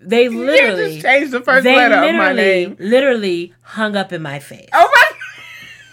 they 0.00 0.24
You 0.24 0.30
can't 0.30 0.34
literally, 0.46 0.92
just 0.94 1.04
change 1.04 1.30
the 1.30 1.40
first 1.40 1.64
they 1.64 1.76
letter 1.76 1.94
of 2.08 2.14
my 2.14 2.32
name. 2.32 2.76
literally 2.78 3.52
hung 3.62 3.96
up 3.96 4.12
in 4.12 4.22
my 4.22 4.38
face. 4.38 4.68
Oh 4.72 4.90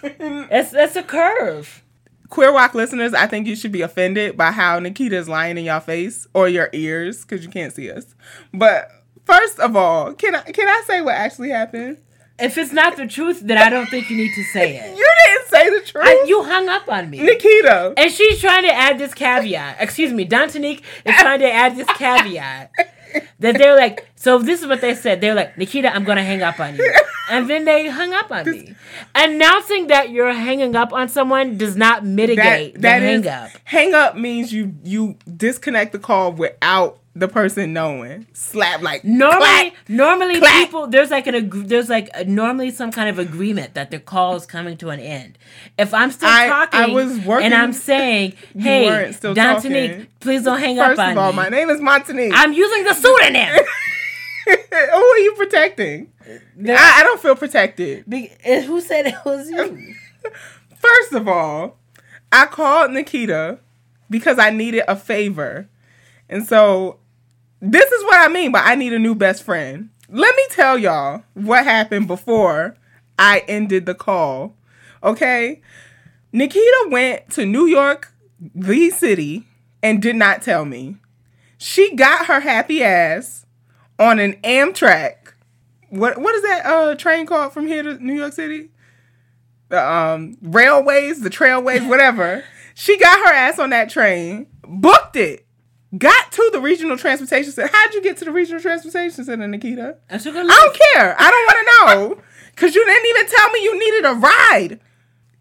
my. 0.04 0.08
That's 0.50 0.72
that's 0.72 0.96
a 0.96 1.04
curve. 1.04 1.84
Queer 2.30 2.52
WOC 2.52 2.74
listeners, 2.76 3.14
I 3.14 3.28
think 3.28 3.46
you 3.46 3.56
should 3.56 3.72
be 3.74 3.82
offended 3.82 4.38
by 4.38 4.52
how 4.52 4.80
Nikita 4.80 5.16
is 5.18 5.28
lying 5.30 5.58
in 5.58 5.66
your 5.66 5.80
face 5.82 6.28
or 6.34 6.48
your 6.48 6.70
ears 6.72 7.22
because 7.26 7.44
you 7.46 7.52
can't 7.52 7.74
see 7.74 7.92
us. 7.92 8.16
But 8.54 8.90
first 9.26 9.60
of 9.60 9.76
all, 9.76 10.14
can 10.14 10.36
I 10.36 10.42
can 10.42 10.68
I 10.68 10.84
say 10.88 11.02
what 11.02 11.16
actually 11.16 11.50
happened? 11.50 11.98
If 12.40 12.58
it's 12.58 12.72
not 12.74 12.98
the 12.98 13.06
truth, 13.06 13.42
then 13.42 13.60
I 13.60 13.70
don't 13.70 13.86
think 13.88 14.10
you 14.10 14.18
need 14.18 14.34
to 14.34 14.44
say 14.46 14.76
it. 14.78 14.98
You 14.98 15.14
didn't 15.28 15.48
say 15.50 15.70
the 15.70 15.86
truth, 15.86 16.06
I, 16.08 16.26
you 16.28 16.44
hung 16.44 16.70
up 16.70 16.90
on 16.90 17.08
me. 17.12 17.20
Nikita. 17.22 17.94
And 17.98 18.12
she's 18.12 18.40
trying 18.40 18.64
to 18.64 18.74
add 18.74 18.98
this 18.98 19.14
caveat. 19.14 19.78
Excuse 19.80 20.12
me, 20.12 20.26
Dantonique 20.28 20.82
is 21.06 21.16
trying 21.18 21.40
to 21.42 21.52
add 21.52 21.76
this 21.78 21.86
caveat 21.98 22.72
that 23.40 23.58
they're 23.60 23.76
like, 23.76 24.10
so 24.16 24.40
this 24.40 24.62
is 24.62 24.68
what 24.68 24.82
they 24.82 24.96
said. 24.96 25.22
They're 25.22 25.36
like, 25.36 25.56
Nikita, 25.56 25.94
I'm 25.94 26.04
gonna 26.04 26.24
hang 26.24 26.42
up 26.42 26.60
on 26.60 26.76
you, 26.78 26.92
and 27.30 27.48
then 27.48 27.66
they 27.66 27.90
hung 27.90 28.12
up 28.14 28.32
on 28.32 28.50
me. 28.50 28.74
Announcing 29.14 29.88
that 29.88 30.10
you're 30.10 30.34
hanging 30.34 30.76
up 30.76 30.94
on 30.94 31.10
someone 31.10 31.58
does 31.58 31.76
not 31.76 32.04
mitigate 32.06 32.74
that, 32.76 32.82
that 32.82 33.00
the 33.02 33.06
hang 33.06 33.20
is- 33.22 33.28
up. 33.28 33.50
hang 33.66 33.94
up 33.94 34.16
means 34.18 34.52
you 34.52 34.74
you 34.84 35.16
disconnect 35.38 35.92
the 35.92 36.00
call 36.00 36.32
without 36.32 36.98
the 37.14 37.28
person 37.28 37.74
knowing. 37.74 38.26
Slap 38.34 38.82
like 38.82 39.04
Normally, 39.04 39.40
clack. 39.40 39.74
normally 39.90 40.40
clack. 40.40 40.66
people 40.66 40.88
there's 40.88 41.12
like 41.12 41.28
an 41.28 41.36
ag- 41.36 41.68
there's 41.68 41.90
like 41.90 42.10
a, 42.14 42.24
normally 42.24 42.72
some 42.72 42.92
kind 42.92 43.10
of 43.10 43.20
agreement 43.20 43.74
that 43.74 43.92
the 43.92 44.00
call 44.00 44.36
is 44.36 44.46
coming 44.46 44.78
to 44.78 44.90
an 44.90 45.00
end. 45.02 45.38
If 45.78 45.94
I'm 45.94 46.12
still 46.12 46.30
I- 46.30 46.48
talking 46.48 46.80
I 46.80 46.88
was 46.88 47.20
working- 47.20 47.48
and 47.48 47.54
I'm 47.54 47.74
saying, 47.74 48.34
"Hey, 48.58 49.12
Dantonique, 49.22 50.08
please 50.22 50.44
don't 50.44 50.60
hang 50.60 50.78
First 50.78 51.00
up 51.00 51.06
on 51.06 51.12
of 51.12 51.18
all, 51.18 51.32
me," 51.32 51.36
my 51.38 51.50
name 51.50 51.70
is 51.70 51.82
Montanique. 51.82 52.32
I'm 52.34 52.54
using 52.54 52.84
the 52.86 52.94
pseudonym. 52.94 53.56
Who 54.46 54.56
are 54.98 55.18
you 55.20 55.34
protecting? 55.38 56.12
I, 56.26 57.00
I 57.00 57.04
don't 57.04 57.20
feel 57.22 57.36
protected. 57.36 58.06
Be- 58.10 58.32
and 58.46 58.64
Who 58.66 58.80
said 58.82 59.06
it 59.08 59.16
was 59.26 59.50
you? 59.50 59.96
First 60.78 61.14
of 61.14 61.28
all, 61.28 61.78
I 62.32 62.46
called 62.48 62.92
Nikita 62.92 63.60
because 64.10 64.40
I 64.40 64.50
needed 64.50 64.84
a 64.88 64.96
favor. 64.96 65.68
And 66.30 66.48
so 66.48 66.98
this 67.62 67.92
is 67.92 68.04
what 68.04 68.20
I 68.20 68.28
mean 68.28 68.52
by 68.52 68.62
I 68.62 68.76
need 68.76 68.94
a 68.94 69.00
new 69.00 69.16
best 69.16 69.44
friend. 69.44 69.90
Let 70.10 70.36
me 70.36 70.44
tell 70.50 70.78
y'all 70.78 71.24
what 71.34 71.64
happened 71.64 72.08
before 72.08 72.76
I 73.18 73.44
ended 73.48 73.86
the 73.86 73.96
call. 73.96 74.56
Okay? 75.04 75.62
Nikita 76.34 76.88
went 76.90 77.30
to 77.32 77.46
New 77.46 77.66
York, 77.66 78.14
the 78.54 78.90
city, 78.90 79.48
and 79.82 80.02
did 80.02 80.16
not 80.16 80.42
tell 80.42 80.66
me. 80.66 80.98
She 81.58 81.96
got 81.96 82.26
her 82.26 82.40
happy 82.40 82.84
ass 82.84 83.46
on 84.00 84.20
an 84.20 84.34
Amtrak. 84.44 85.34
What 85.90 86.18
what 86.18 86.36
is 86.36 86.42
that 86.42 86.66
uh 86.66 86.96
train 86.96 87.26
called 87.26 87.54
from 87.54 87.68
here 87.68 87.84
to 87.84 88.04
New 88.04 88.14
York 88.14 88.34
City? 88.34 88.72
the 89.72 89.92
um 89.92 90.38
railways, 90.42 91.22
the 91.22 91.30
trailways, 91.30 91.88
whatever. 91.90 92.44
she 92.76 92.98
got 92.98 93.20
her 93.20 93.34
ass 93.34 93.58
on 93.58 93.72
that 93.72 93.90
train, 93.90 94.46
booked 94.68 95.16
it, 95.16 95.48
got 95.98 96.32
to 96.32 96.50
the 96.54 96.60
regional 96.62 96.98
transportation 96.98 97.52
center. 97.52 97.70
How'd 97.74 97.94
you 97.94 98.02
get 98.02 98.18
to 98.18 98.26
the 98.26 98.32
regional 98.32 98.62
transportation 98.62 99.24
center, 99.26 99.48
Nikita? 99.48 99.98
I 100.10 100.18
took 100.18 100.36
a 100.36 100.40
I 100.40 100.44
look. 100.44 100.56
don't 100.58 100.80
care. 100.94 101.16
I 101.20 101.30
don't 101.30 101.46
want 101.46 101.58
to 101.60 102.16
know. 102.18 102.24
Cause 102.56 102.76
you 102.76 102.86
didn't 102.86 103.06
even 103.10 103.28
tell 103.28 103.50
me 103.52 103.64
you 103.64 103.80
needed 103.80 104.10
a 104.10 104.14
ride. 104.14 104.80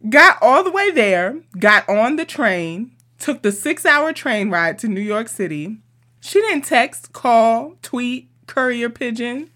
Got 0.09 0.39
all 0.40 0.64
the 0.64 0.70
way 0.70 0.90
there, 0.90 1.40
got 1.59 1.86
on 1.89 2.16
the 2.16 2.24
train, 2.24 2.93
took 3.18 3.43
the 3.43 3.52
six 3.52 3.85
hour 3.85 4.12
train 4.14 4.48
ride 4.48 4.78
to 4.78 4.89
New 4.89 5.01
York 5.02 5.28
City. 5.28 5.78
She 6.20 6.40
didn't 6.40 6.62
text, 6.64 7.12
call, 7.12 7.74
tweet, 7.82 8.31
courier 8.47 8.89
pigeon. 8.89 9.51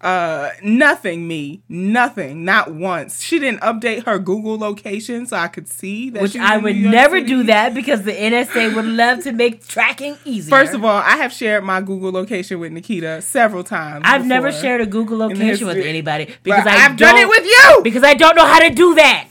Uh, 0.00 0.50
nothing, 0.62 1.28
me. 1.28 1.62
Nothing. 1.68 2.42
Not 2.42 2.72
once. 2.72 3.20
She 3.22 3.38
didn't 3.38 3.60
update 3.60 4.06
her 4.06 4.18
Google 4.18 4.56
location 4.58 5.26
so 5.26 5.36
I 5.36 5.48
could 5.48 5.68
see 5.68 6.08
that 6.10 6.22
Which 6.22 6.32
she 6.32 6.38
was 6.38 6.50
I 6.50 6.56
would 6.56 6.76
never 6.76 7.16
City. 7.16 7.26
do 7.26 7.42
that 7.44 7.74
because 7.74 8.02
the 8.04 8.12
NSA 8.12 8.74
would 8.74 8.86
love 8.86 9.22
to 9.24 9.32
make 9.32 9.66
tracking 9.66 10.16
easier. 10.24 10.48
First 10.56 10.72
of 10.72 10.84
all, 10.86 10.96
I 10.96 11.16
have 11.16 11.32
shared 11.34 11.64
my 11.64 11.82
Google 11.82 12.12
location 12.12 12.58
with 12.60 12.72
Nikita 12.72 13.20
several 13.20 13.62
times. 13.62 14.04
I've 14.06 14.24
never 14.24 14.50
shared 14.50 14.80
a 14.80 14.86
Google 14.86 15.18
location 15.18 15.66
with 15.66 15.76
anybody 15.76 16.34
because 16.42 16.66
I 16.66 16.76
I've 16.86 16.96
done 16.96 17.18
it 17.18 17.28
with 17.28 17.44
you. 17.44 17.80
because 17.82 18.02
I 18.02 18.14
don't 18.14 18.36
know 18.36 18.46
how 18.46 18.60
to 18.60 18.70
do 18.70 18.94
that. 18.94 19.28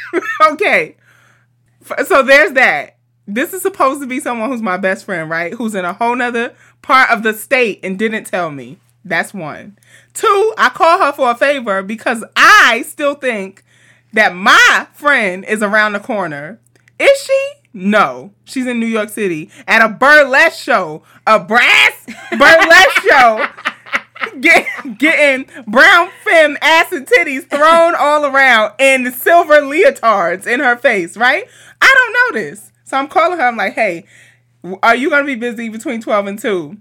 okay. 0.50 0.96
So 2.06 2.22
there's 2.24 2.52
that. 2.52 2.96
This 3.28 3.52
is 3.52 3.62
supposed 3.62 4.00
to 4.00 4.06
be 4.06 4.20
someone 4.20 4.50
who's 4.50 4.62
my 4.62 4.78
best 4.78 5.04
friend, 5.04 5.30
right? 5.30 5.52
Who's 5.52 5.74
in 5.74 5.84
a 5.84 5.92
whole 5.92 6.16
nother 6.16 6.54
part 6.82 7.10
of 7.10 7.22
the 7.22 7.34
state 7.34 7.80
and 7.84 7.98
didn't 7.98 8.24
tell 8.24 8.50
me. 8.50 8.78
That's 9.04 9.32
one. 9.32 9.78
Two, 10.18 10.52
I 10.58 10.68
call 10.70 10.98
her 10.98 11.12
for 11.12 11.30
a 11.30 11.36
favor 11.36 11.80
because 11.80 12.24
I 12.34 12.82
still 12.84 13.14
think 13.14 13.62
that 14.12 14.34
my 14.34 14.88
friend 14.92 15.44
is 15.44 15.62
around 15.62 15.92
the 15.92 16.00
corner. 16.00 16.58
Is 16.98 17.22
she? 17.22 17.52
No. 17.72 18.32
She's 18.44 18.66
in 18.66 18.80
New 18.80 18.86
York 18.86 19.10
City 19.10 19.48
at 19.68 19.80
a 19.80 19.88
burlesque 19.88 20.60
show, 20.60 21.04
a 21.24 21.38
brass 21.38 22.04
burlesque 22.36 23.00
show. 23.08 23.46
Get, 24.40 24.98
getting 24.98 25.46
brown 25.68 26.10
femme 26.24 26.58
ass 26.62 26.90
and 26.90 27.06
titties 27.06 27.48
thrown 27.48 27.94
all 27.94 28.24
around 28.26 28.72
and 28.80 29.14
silver 29.14 29.60
leotards 29.60 30.48
in 30.48 30.58
her 30.58 30.76
face, 30.76 31.16
right? 31.16 31.44
I 31.80 31.94
don't 31.94 32.12
know 32.34 32.42
this. 32.42 32.72
So 32.82 32.96
I'm 32.96 33.06
calling 33.06 33.38
her. 33.38 33.44
I'm 33.44 33.56
like, 33.56 33.74
hey, 33.74 34.04
are 34.82 34.96
you 34.96 35.10
going 35.10 35.22
to 35.22 35.26
be 35.32 35.36
busy 35.36 35.68
between 35.68 36.00
12 36.00 36.26
and 36.26 36.38
2? 36.40 36.76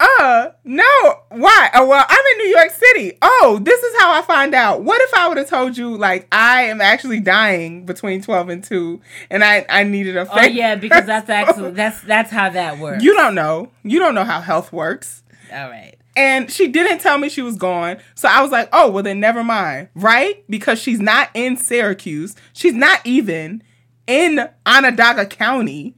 Uh, 0.00 0.50
no. 0.64 0.84
Why? 1.30 1.70
Oh, 1.74 1.86
well, 1.88 2.04
I'm 2.08 2.24
in 2.32 2.38
New 2.38 2.56
York 2.56 2.70
City. 2.70 3.18
Oh, 3.20 3.58
this 3.62 3.82
is 3.82 4.00
how 4.00 4.12
I 4.12 4.22
find 4.22 4.54
out. 4.54 4.82
What 4.82 5.00
if 5.02 5.12
I 5.14 5.26
would 5.28 5.38
have 5.38 5.48
told 5.48 5.76
you, 5.76 5.96
like, 5.96 6.28
I 6.30 6.62
am 6.62 6.80
actually 6.80 7.20
dying 7.20 7.84
between 7.84 8.22
12 8.22 8.48
and 8.48 8.62
2 8.64 9.00
and 9.30 9.42
I, 9.42 9.66
I 9.68 9.82
needed 9.82 10.16
a 10.16 10.20
Oh 10.30 10.34
favor? 10.36 10.48
yeah, 10.50 10.74
because 10.76 11.04
that's 11.06 11.28
actually 11.28 11.72
that's 11.72 12.00
that's 12.02 12.30
how 12.30 12.48
that 12.50 12.78
works. 12.78 13.02
You 13.02 13.14
don't 13.14 13.34
know. 13.34 13.70
You 13.82 13.98
don't 13.98 14.14
know 14.14 14.24
how 14.24 14.40
health 14.40 14.72
works. 14.72 15.22
All 15.52 15.68
right. 15.68 15.94
And 16.16 16.50
she 16.50 16.68
didn't 16.68 16.98
tell 17.00 17.16
me 17.18 17.28
she 17.28 17.42
was 17.42 17.56
gone. 17.56 17.98
So 18.16 18.28
I 18.28 18.42
was 18.42 18.50
like, 18.50 18.68
oh, 18.72 18.90
well, 18.90 19.02
then 19.04 19.20
never 19.20 19.44
mind. 19.44 19.88
Right? 19.94 20.44
Because 20.50 20.80
she's 20.80 20.98
not 21.00 21.30
in 21.34 21.56
Syracuse. 21.56 22.34
She's 22.52 22.74
not 22.74 23.00
even 23.04 23.62
in 24.08 24.48
Onondaga 24.66 25.26
County. 25.26 25.94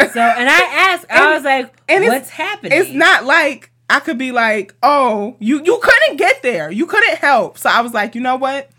So 0.00 0.20
and 0.20 0.48
I 0.48 0.60
asked, 0.92 1.06
I 1.10 1.34
was 1.34 1.44
like, 1.44 1.74
and 1.88 2.04
it's- 2.04 2.08
"What's 2.20 2.30
happening?" 2.30 2.72
It's 2.78 2.90
not 2.92 3.24
like 3.24 3.70
I 3.90 4.00
could 4.00 4.18
be 4.18 4.32
like, 4.32 4.74
oh, 4.82 5.36
you 5.40 5.62
you 5.64 5.80
couldn't 5.82 6.16
get 6.18 6.42
there. 6.42 6.70
You 6.70 6.86
couldn't 6.86 7.18
help. 7.18 7.58
So 7.58 7.68
I 7.68 7.80
was 7.80 7.92
like, 7.94 8.14
you 8.14 8.20
know 8.20 8.36
what? 8.36 8.70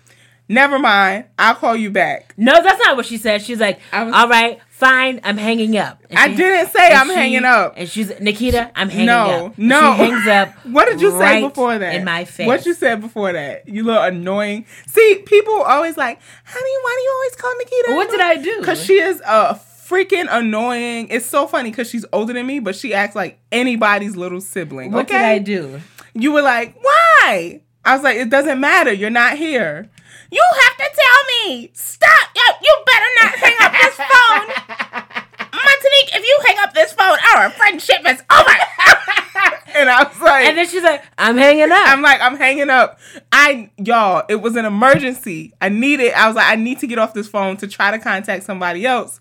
Never 0.51 0.79
mind. 0.79 1.25
I'll 1.37 1.53
call 1.55 1.75
you 1.75 1.91
back. 1.91 2.33
No, 2.37 2.53
that's 2.63 2.83
not 2.83 2.97
what 2.97 3.05
she 3.05 3.17
said. 3.17 3.41
She's 3.43 3.59
like, 3.59 3.79
was- 3.93 4.13
"All 4.13 4.27
right, 4.27 4.59
fine, 4.69 5.19
I'm 5.23 5.37
hanging 5.37 5.77
up." 5.77 5.99
And 6.09 6.17
I 6.17 6.29
she- 6.29 6.35
didn't 6.37 6.71
say 6.71 6.91
I'm 6.91 7.07
she- 7.07 7.13
hanging 7.15 7.43
up. 7.45 7.73
And 7.77 7.87
she's 7.87 8.17
Nikita, 8.19 8.71
I'm 8.75 8.89
hanging 8.89 9.05
No, 9.07 9.45
up. 9.47 9.57
And 9.57 9.67
no. 9.69 9.79
She 9.95 9.97
hangs 9.97 10.27
up. 10.27 10.53
What 10.65 10.85
did 10.85 11.01
you 11.01 11.11
right 11.11 11.41
say 11.43 11.47
before 11.47 11.77
that? 11.77 11.93
In 11.95 12.03
my 12.03 12.25
face. 12.25 12.47
What 12.47 12.65
you 12.65 12.73
said 12.73 12.99
before 13.01 13.31
that? 13.33 13.67
You 13.67 13.83
little 13.83 14.01
annoying. 14.01 14.65
See, 14.87 15.21
people 15.25 15.61
always 15.61 15.97
like, 15.97 16.19
honey, 16.45 16.75
why 16.83 16.95
do 16.97 17.03
you 17.03 17.13
always 17.17 17.35
call 17.35 17.53
Nikita? 17.59 17.95
What 17.95 18.09
did 18.09 18.21
I 18.21 18.35
do? 18.37 18.57
Because 18.59 18.83
she 18.83 18.93
is 18.99 19.21
a 19.21 19.53
freaking 19.89 20.27
annoying. 20.29 21.07
It's 21.09 21.25
so 21.25 21.47
funny 21.47 21.71
because 21.71 21.89
she's 21.89 22.05
older 22.13 22.33
than 22.33 22.45
me, 22.45 22.59
but 22.59 22.75
she 22.75 22.93
acts 22.93 23.15
like 23.15 23.39
anybody's 23.51 24.15
little 24.15 24.41
sibling. 24.41 24.91
What 24.91 25.07
okay? 25.07 25.17
did 25.17 25.25
I 25.25 25.39
do? 25.39 25.81
You 26.13 26.31
were 26.31 26.41
like, 26.41 26.77
why? 26.81 27.61
I 27.83 27.95
was 27.95 28.03
like, 28.03 28.17
it 28.17 28.29
doesn't 28.29 28.59
matter. 28.59 28.93
You're 28.93 29.09
not 29.09 29.37
here. 29.37 29.89
You 30.31 30.43
have 30.61 30.77
to 30.77 30.89
tell 30.95 31.49
me. 31.49 31.71
Stop. 31.73 32.29
Yo, 32.35 32.41
you 32.61 32.77
better 32.85 33.05
not 33.23 33.35
hang 33.35 33.55
up 33.61 33.71
this 33.71 33.95
phone. 33.95 35.25
Montanique, 35.59 36.15
if 36.15 36.23
you 36.23 36.39
hang 36.45 36.57
up 36.59 36.73
this 36.73 36.93
phone, 36.93 37.17
our 37.35 37.49
friendship 37.49 38.01
is 38.07 38.21
over. 38.31 38.49
and 39.75 39.89
I 39.89 40.03
was 40.03 40.21
like, 40.21 40.45
And 40.45 40.57
then 40.57 40.67
she's 40.67 40.83
like, 40.83 41.03
"I'm 41.17 41.35
hanging 41.35 41.71
up." 41.71 41.87
I'm 41.87 42.01
like, 42.01 42.21
I'm 42.21 42.37
hanging 42.37 42.69
up. 42.69 42.99
I 43.31 43.71
y'all, 43.77 44.23
it 44.29 44.35
was 44.35 44.55
an 44.55 44.65
emergency. 44.65 45.53
I 45.59 45.69
needed. 45.69 46.13
I 46.13 46.27
was 46.27 46.35
like, 46.35 46.47
I 46.47 46.55
need 46.55 46.79
to 46.79 46.87
get 46.87 46.99
off 46.99 47.13
this 47.13 47.27
phone 47.27 47.57
to 47.57 47.67
try 47.67 47.91
to 47.91 47.99
contact 47.99 48.43
somebody 48.43 48.85
else 48.85 49.19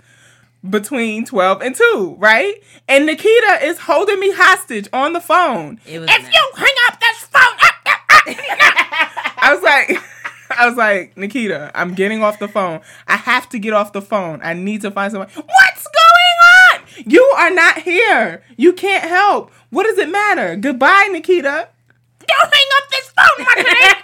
between 0.68 1.24
12 1.24 1.62
and 1.62 1.74
2, 1.74 2.16
right? 2.18 2.55
And 2.89 3.06
Nikita 3.06 3.59
is 3.62 3.78
holding 3.78 4.18
me 4.18 4.32
hostage 4.32 4.89
on 4.93 5.12
the 5.12 5.20
phone. 5.20 5.80
If 5.86 6.02
not- 6.06 6.20
you 6.20 6.51
hang 6.56 6.74
up 6.89 7.01
this 7.01 7.18
phone, 7.24 7.56
ah, 7.60 7.80
ah, 7.86 8.02
ah, 8.10 9.35
I 9.39 9.55
was 9.55 9.62
like 9.62 10.02
I 10.51 10.66
was 10.66 10.76
like, 10.76 11.16
Nikita, 11.16 11.70
I'm 11.74 11.94
getting 11.94 12.22
off 12.22 12.39
the 12.39 12.48
phone. 12.48 12.80
I 13.06 13.16
have 13.16 13.48
to 13.51 13.59
get 13.59 13.74
off 13.74 13.93
the 13.93 14.02
phone. 14.02 14.40
I 14.43 14.55
need 14.55 14.80
to 14.80 14.90
find 14.90 15.12
someone. 15.12 15.28
What's 15.35 15.86
going 15.86 17.05
on? 17.05 17.05
You 17.06 17.22
are 17.36 17.51
not 17.51 17.82
here. 17.82 18.43
You 18.56 18.72
can't 18.72 19.05
help. 19.05 19.52
What 19.70 19.85
does 19.85 19.98
it 19.98 20.09
matter? 20.09 20.56
Goodbye, 20.56 21.09
Nikita. 21.12 21.68
Don't 22.26 22.55
hang 22.55 22.68
up 22.76 22.90
this 22.90 23.12
phone, 23.16 23.47
Montanique. 23.47 23.98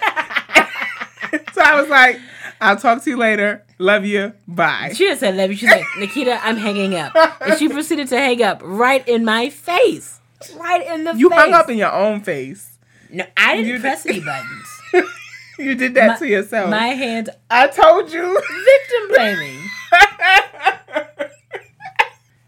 so 1.54 1.60
I 1.62 1.80
was 1.80 1.88
like, 1.90 2.20
I'll 2.60 2.76
talk 2.76 3.02
to 3.02 3.10
you 3.10 3.16
later. 3.16 3.63
Love 3.78 4.04
you. 4.04 4.32
Bye. 4.46 4.92
She 4.94 5.04
didn't 5.04 5.18
say 5.20 5.32
love 5.32 5.50
you. 5.50 5.56
She's 5.56 5.70
like, 5.70 5.84
Nikita, 5.98 6.38
I'm 6.46 6.56
hanging 6.56 6.94
up. 6.96 7.12
And 7.40 7.58
she 7.58 7.68
proceeded 7.68 8.08
to 8.08 8.16
hang 8.18 8.42
up 8.42 8.60
right 8.64 9.06
in 9.08 9.24
my 9.24 9.50
face. 9.50 10.20
Right 10.56 10.86
in 10.86 11.04
the 11.04 11.14
You 11.14 11.28
face. 11.30 11.38
hung 11.38 11.52
up 11.54 11.68
in 11.70 11.78
your 11.78 11.92
own 11.92 12.20
face. 12.20 12.78
No, 13.10 13.24
I 13.36 13.56
didn't 13.56 13.68
You 13.70 13.80
press 13.80 14.02
did- 14.04 14.16
any 14.16 14.24
buttons. 14.24 15.10
You 15.58 15.74
did 15.76 15.94
that 15.94 16.06
My- 16.08 16.16
to 16.18 16.26
yourself. 16.28 16.70
My 16.70 16.86
hands 16.88 17.28
I 17.50 17.66
told 17.68 18.12
you. 18.12 18.22
victim 18.40 19.08
blaming. 19.08 19.60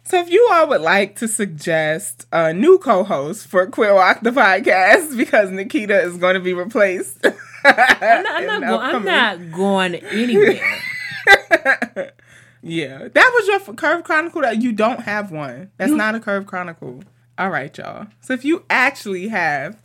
So 0.09 0.21
if 0.21 0.31
you 0.31 0.49
all 0.53 0.69
would 0.69 0.83
like 0.83 1.17
to 1.17 1.27
suggest 1.27 2.29
a 2.31 2.53
new 2.53 2.79
co-host 2.79 3.49
for 3.49 3.67
Queer 3.67 3.91
WOC 3.91 4.21
the 4.23 4.31
podcast 4.31 5.17
because 5.17 5.51
Nikita 5.51 6.01
is 6.01 6.17
going 6.17 6.35
to 6.35 6.41
be 6.41 6.55
replaced. 6.55 7.27
I'm 7.65 8.23
not, 8.23 8.27
I'm 8.27 8.47
not, 8.47 8.61
go- 8.63 8.79
I'm 8.79 9.05
not 9.05 9.51
going 9.53 9.97
anywhere. 9.97 10.61
Yeah, 12.63 13.07
that 13.07 13.33
was 13.33 13.47
your 13.47 13.77
Curve 13.77 14.03
Chronicle. 14.03 14.41
That 14.43 14.61
you 14.61 14.73
don't 14.73 15.01
have 15.01 15.31
one. 15.31 15.71
That's 15.77 15.93
not 15.93 16.17
a 16.17 16.21
Curve 16.21 16.47
Chronicle. 16.47 17.05
All 17.39 17.51
right, 17.51 17.77
y'all. 17.79 18.09
So 18.21 18.33
if 18.33 18.45
you 18.45 18.65
actually 18.69 19.29
have 19.29 19.81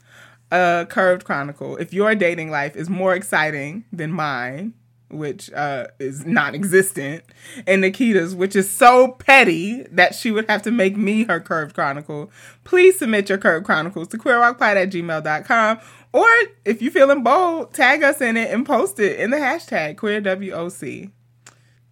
a 0.51 0.87
curved 0.89 1.23
chronicle, 1.23 1.77
if 1.77 1.93
your 1.93 2.15
dating 2.15 2.49
life 2.49 2.75
is 2.75 2.89
more 2.89 3.13
exciting 3.13 3.85
than 3.93 4.11
mine, 4.11 4.73
which 5.09 5.51
uh, 5.51 5.87
is 5.99 6.25
non-existent, 6.25 7.23
and 7.67 7.81
Nikita's, 7.81 8.33
which 8.33 8.55
is 8.55 8.69
so 8.69 9.09
petty 9.09 9.83
that 9.91 10.15
she 10.15 10.31
would 10.31 10.49
have 10.49 10.63
to 10.63 10.71
make 10.71 10.97
me 10.97 11.25
her 11.25 11.39
curved 11.39 11.75
chronicle, 11.75 12.31
please 12.63 12.97
submit 12.97 13.29
your 13.29 13.37
curved 13.37 13.65
chronicles 13.65 14.07
to 14.07 14.17
queerwocpod 14.17 14.75
at 14.75 14.91
gmail.com. 14.91 15.79
Or 16.13 16.27
if 16.65 16.81
you're 16.81 16.91
feeling 16.91 17.21
bold, 17.21 17.73
tag 17.73 18.01
us 18.01 18.21
in 18.21 18.37
it 18.37 18.51
and 18.51 18.65
post 18.65 18.99
it 18.99 19.19
in 19.19 19.29
the 19.29 19.37
hashtag 19.37 19.97
queerWOC. 19.97 21.11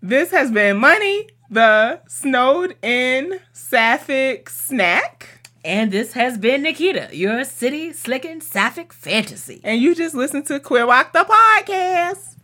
This 0.01 0.31
has 0.31 0.49
been 0.49 0.77
Money, 0.77 1.27
the 1.49 1.99
snowed 2.07 2.77
in 2.81 3.41
sapphic 3.51 4.49
snack. 4.49 5.49
And 5.65 5.91
this 5.91 6.13
has 6.13 6.37
been 6.37 6.61
Nikita, 6.61 7.09
your 7.11 7.43
city 7.43 7.91
slicking 7.91 8.39
sapphic 8.39 8.93
fantasy. 8.93 9.59
And 9.61 9.81
you 9.81 9.93
just 9.93 10.15
listen 10.15 10.43
to 10.45 10.61
Queer 10.61 10.87
WOC 10.87 11.11
the 11.11 11.25
podcast. 11.25 12.38